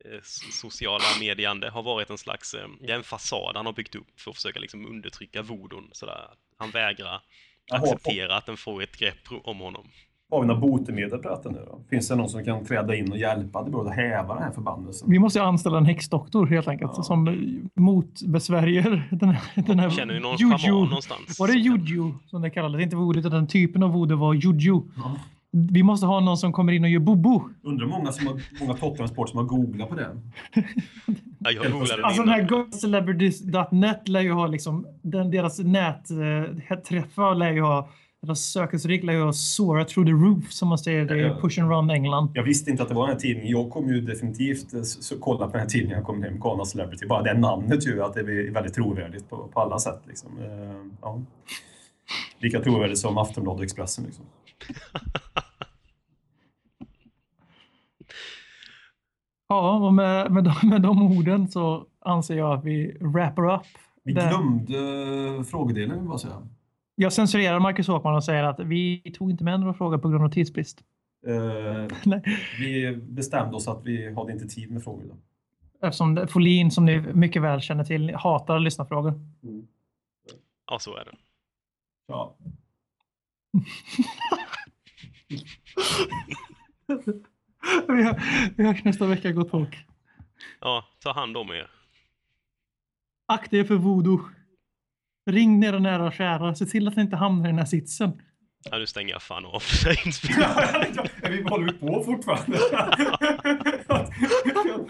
eh, 0.05 0.21
sociala 0.53 1.05
mediande 1.21 1.71
har 1.71 1.83
varit 1.83 2.11
en 2.11 2.19
slags, 2.19 2.55
eh, 2.55 2.69
det 2.81 2.93
är 2.93 2.97
en 2.97 3.05
fasad 3.05 3.57
han 3.57 3.67
har 3.67 3.73
byggt 3.73 3.95
upp 3.95 4.21
för 4.21 4.31
att 4.31 4.37
försöka 4.37 4.61
liksom 4.61 4.87
undertrycka 4.87 5.43
vodon 5.43 5.91
sådär. 5.93 6.31
Han 6.57 6.71
vägrar 6.71 7.23
acceptera 7.71 8.37
att 8.37 8.47
den 8.47 8.57
får 8.57 8.83
ett 8.83 8.97
grepp 8.97 9.29
om 9.45 9.59
honom. 9.59 9.91
Har 10.31 10.41
vi 10.41 10.47
några 10.47 10.61
botemedel 10.61 11.19
på 11.19 11.29
detta 11.29 11.51
nu 11.51 11.59
då? 11.67 11.81
Finns 11.91 12.09
det 12.09 12.17
någon 12.17 12.29
som 12.29 12.45
kan 12.45 12.65
träda 12.65 12.95
in 12.97 13.13
och 13.13 13.19
hjälpa 13.19 13.63
det 13.63 13.79
att 13.79 13.97
häva 13.97 14.35
den 14.35 14.43
här 14.43 14.51
förbannelsen? 14.51 15.11
vi 15.11 15.19
måste 15.19 15.39
ju 15.39 15.45
anställa 15.45 15.79
en 15.79 15.87
häxdoktor 15.87 16.47
helt 16.47 16.69
enkelt 16.69 16.93
Ja. 16.97 17.03
som 17.03 17.37
motbesvärjer 17.75 19.09
den 19.11 19.29
här, 19.29 19.63
den 19.67 19.79
här 19.79 19.91
Känner 19.91 20.15
ju 20.15 20.21
någon 20.21 20.37
juju. 20.37 20.59
schaman 20.59 20.85
någonstans. 20.85 21.39
Var 21.41 21.47
det 21.49 21.55
juju 21.55 22.13
som 22.27 22.43
det 22.43 22.51
kallades? 22.51 22.81
Inte 22.83 22.97
voodoo 22.97 23.21
utan 23.21 23.31
den 23.33 23.47
typen 23.47 23.83
av 23.83 23.91
voodoo 23.93 24.19
var 24.19 24.35
juju. 24.35 24.81
Ja. 24.97 25.17
Vi 25.51 25.83
måste 25.83 26.07
ha 26.07 26.21
någon 26.21 26.37
som 26.37 26.53
kommer 26.53 26.73
in 26.73 26.85
och 26.85 26.91
gör 26.91 27.01
bobo. 27.01 27.43
Undrar 27.63 27.87
många, 27.87 28.13
som 28.13 28.27
har, 28.27 28.41
många 28.61 28.75
Tottenham 28.75 29.09
Sport 29.09 29.29
som 29.29 29.39
har 29.39 29.45
googlat 29.47 29.89
på 29.89 29.95
den. 29.95 30.33
Ja, 31.41 31.51
jag 31.51 31.73
googlade 31.73 31.97
det 31.97 32.05
Alltså 32.07 32.23
den 32.23 32.31
här 32.33 32.43
gocelebrities.net 32.49 34.09
lär 34.09 34.21
ju 34.21 34.33
ha 34.33 34.47
liksom, 34.47 34.87
den, 35.03 35.31
deras 35.31 35.59
nätträffar 35.59 37.35
lär 37.35 37.53
ju 37.53 37.61
ha, 37.61 37.89
lär 38.23 39.13
ju 39.13 39.23
ha 39.23 39.33
Sora 39.33 39.85
through 39.85 40.07
the 40.09 40.13
roof 40.13 40.53
som 40.53 40.69
man 40.69 40.79
säger 40.79 41.15
Ja, 41.17 41.29
ja. 41.29 41.41
Push 41.41 41.59
and 41.61 41.71
Run 41.71 41.91
England. 41.91 42.31
Jag 42.35 42.43
visste 42.43 42.71
inte 42.71 42.83
att 42.83 42.89
det 42.89 42.95
var 42.95 43.07
den 43.07 43.15
här 43.15 43.21
tidningen. 43.21 43.51
Jag 43.51 43.71
kommer 43.71 43.93
ju 43.93 44.01
definitivt 44.01 44.75
eh, 44.75 44.81
s- 44.81 44.99
s- 44.99 45.13
kolla 45.21 45.47
på 45.47 45.53
den 45.53 45.61
här 45.61 45.67
tidningen 45.69 45.97
jag 45.99 46.07
kom 46.07 46.23
hem, 46.23 46.41
Ghana 46.41 46.65
Celebrity. 46.65 47.07
Bara 47.07 47.23
det 47.23 47.35
namnet 47.35 47.87
ju, 47.87 48.03
att 48.03 48.15
det 48.15 48.21
är 48.21 48.51
väldigt 48.53 48.75
trovärdigt 48.75 49.29
på, 49.31 49.49
på 49.49 49.61
alla 49.61 49.79
sätt. 49.79 50.01
Liksom. 50.07 50.39
Eh, 50.39 50.87
Ja. 51.03 51.21
Lika 52.39 52.61
trovärdigt 52.61 52.99
som 52.99 53.19
Aftonbladet 53.19 53.59
och 53.59 53.65
Expressen. 53.65 54.05
Liksom. 54.05 54.25
Ja, 59.49 59.87
och 59.87 59.95
med, 59.95 60.31
med, 60.33 60.45
de, 60.45 60.55
med 60.69 60.83
de 60.83 61.03
orden 61.19 61.49
så 61.49 61.87
anser 62.01 62.35
jag 62.39 62.59
att 62.59 62.65
vi 62.65 62.97
wrappar 63.01 63.55
upp. 63.55 63.67
Vi 64.05 64.13
det. 64.13 64.21
glömde 64.29 65.45
frågedelen, 65.45 66.01
vill 66.01 66.09
jag 66.11 66.21
säga. 66.21 66.43
Jag 67.01 67.13
censurerar 67.13 67.61
Marcus 67.61 67.87
Håkman 67.87 68.15
och 68.15 68.25
säger 68.25 68.45
att 68.45 68.61
vi 68.61 69.13
tog 69.15 69.31
inte 69.31 69.45
med 69.45 69.61
några 69.61 69.75
frågor 69.75 69.99
på 69.99 70.09
grund 70.09 70.25
av 70.25 70.29
tidsbrist. 70.29 70.81
Nej. 72.05 72.23
vi 72.61 72.97
bestämde 72.97 73.57
oss 73.57 73.69
att 73.69 73.87
vi 73.87 74.15
hade 74.15 74.33
inte 74.33 74.47
tid 74.47 74.71
med 74.71 74.85
frågor 74.85 75.05
idag. 75.05 75.17
Eftersom 75.83 76.29
Folin, 76.29 76.71
som 76.71 76.85
ni 76.85 77.01
mycket 77.01 77.43
väl 77.43 77.61
känner 77.61 77.85
till, 77.85 78.15
hatar 78.15 78.59
lyssnarfrågor. 78.59 79.21
Ja, 80.71 80.79
så 80.79 80.97
är 80.97 81.05
det. 81.05 81.17
Ja. 82.07 82.37
vi, 87.89 88.03
har, 88.03 88.23
vi 88.57 88.65
hörs 88.65 88.85
nästa 88.85 89.07
vecka, 89.07 89.33
gott 89.33 89.51
folk. 89.51 89.87
Ja, 90.61 90.85
ta 91.03 91.13
hand 91.13 91.37
om 91.37 91.51
er. 91.51 91.71
Akta 93.27 93.57
er 93.57 93.65
för 93.65 93.75
voodoo. 93.77 94.21
Ring 95.29 95.65
era 95.65 95.79
nära 95.79 96.07
och 96.07 96.13
kära. 96.13 96.55
Se 96.55 96.67
till 96.67 96.89
att 96.89 96.97
ni 96.97 97.03
inte 97.03 97.17
hamnar 97.17 97.49
i 97.49 97.51
den 97.53 97.59
här 97.59 97.67
sitsen. 97.67 98.13
Ja, 98.71 98.79
nu 98.79 98.87
stänger 98.87 99.13
jag 99.13 99.23
fan 99.23 99.45
av 99.47 99.63
inspelningen. 100.07 100.51
Ja, 101.23 101.29
vi 101.31 101.43
håller 101.43 101.73
vi 101.73 101.79
på 101.79 102.05
fortfarande? 102.05 102.59
jag, 102.73 104.07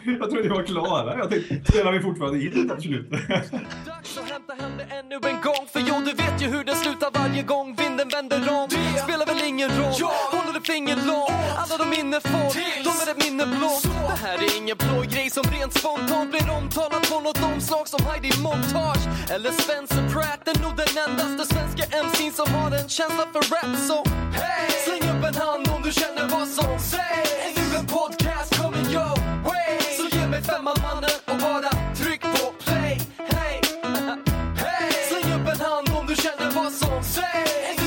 jag 0.21 0.31
trodde 0.31 0.43
vi 0.43 0.49
var 0.49 0.63
klara. 0.63 1.19
Jag 1.19 1.31
tänkte, 1.31 1.73
spelar 1.73 1.93
vi 1.93 2.01
fortfarande 2.01 2.45
in? 2.45 2.71
Absolut. 2.71 3.11
Dags 3.11 4.19
att 4.19 4.31
hämta 4.31 4.55
hem 4.55 4.73
det 4.79 4.85
ännu 4.99 5.15
en 5.15 5.41
gång 5.43 5.67
För 5.73 5.81
jo, 5.89 5.95
du 6.07 6.13
vet 6.23 6.43
ju 6.43 6.47
hur 6.47 6.65
det 6.65 6.75
slutar 6.75 7.11
varje 7.21 7.43
gång 7.43 7.77
vinden 7.77 8.09
vänder 8.09 8.39
om 8.39 8.67
Det 8.71 9.01
spelar 9.07 9.27
väl 9.27 9.43
ingen 9.49 9.71
roll, 9.71 9.93
håller 10.33 10.38
allting 10.69 10.91
är 10.91 10.97
långt 10.97 11.31
Alla 11.57 11.77
de 11.77 11.91
minnen 11.91 12.21
får, 12.21 12.55
de 12.85 12.91
är 13.03 13.11
ett 13.11 13.25
minne 13.25 13.47
blott. 13.47 13.83
Det 13.83 14.27
här 14.27 14.39
är 14.39 14.57
ingen 14.57 14.77
blå 14.77 15.01
grej 15.03 15.31
som 15.31 15.45
rent 15.45 15.79
spontant 15.79 16.31
blir 16.31 16.51
omtalad 16.51 17.09
på 17.11 17.21
något 17.21 17.43
omslag 17.43 17.89
som 17.89 18.07
Heidi 18.07 18.31
Montage 18.43 19.05
eller 19.31 19.51
Spencer 19.53 20.09
Pratt 20.13 20.49
är 20.49 20.63
nog 20.63 20.77
den 20.77 20.93
endaste 21.05 21.55
svenska 21.55 21.85
MC'n 22.05 22.33
som 22.33 22.55
har 22.55 22.71
en 22.71 22.89
känsla 22.89 23.25
för 23.33 23.43
rap 23.53 23.77
så 23.89 23.99
hey! 24.41 24.71
släng 24.85 25.05
upp 25.13 25.25
en 25.25 25.35
hand 25.35 25.69
om 25.75 25.83
du 25.83 25.93
känner 25.93 26.29
vad 26.29 26.49
som 26.49 26.79
sägs 26.79 27.33
Är 27.47 27.53
du 27.57 27.77
en 27.79 27.87
podcast 27.87 28.51
kommer 28.61 28.93
jag, 28.93 29.19
way 29.49 29.79
Så 29.99 30.17
ge 30.17 30.27
mig 30.27 30.43
femman 30.43 30.77
mannen 30.83 31.19
och 31.31 31.39
bara 31.47 31.71
tryck 32.01 32.23
på 32.23 32.53
play 32.65 33.01
Hey! 33.33 33.57
hey! 34.65 34.93
Släng 35.09 35.29
upp 35.37 35.49
en 35.55 35.61
hand 35.61 35.89
om 35.99 36.07
du 36.07 36.17
känner 36.17 36.51
vad 36.51 36.73
som 36.73 37.03
sägs 37.03 37.78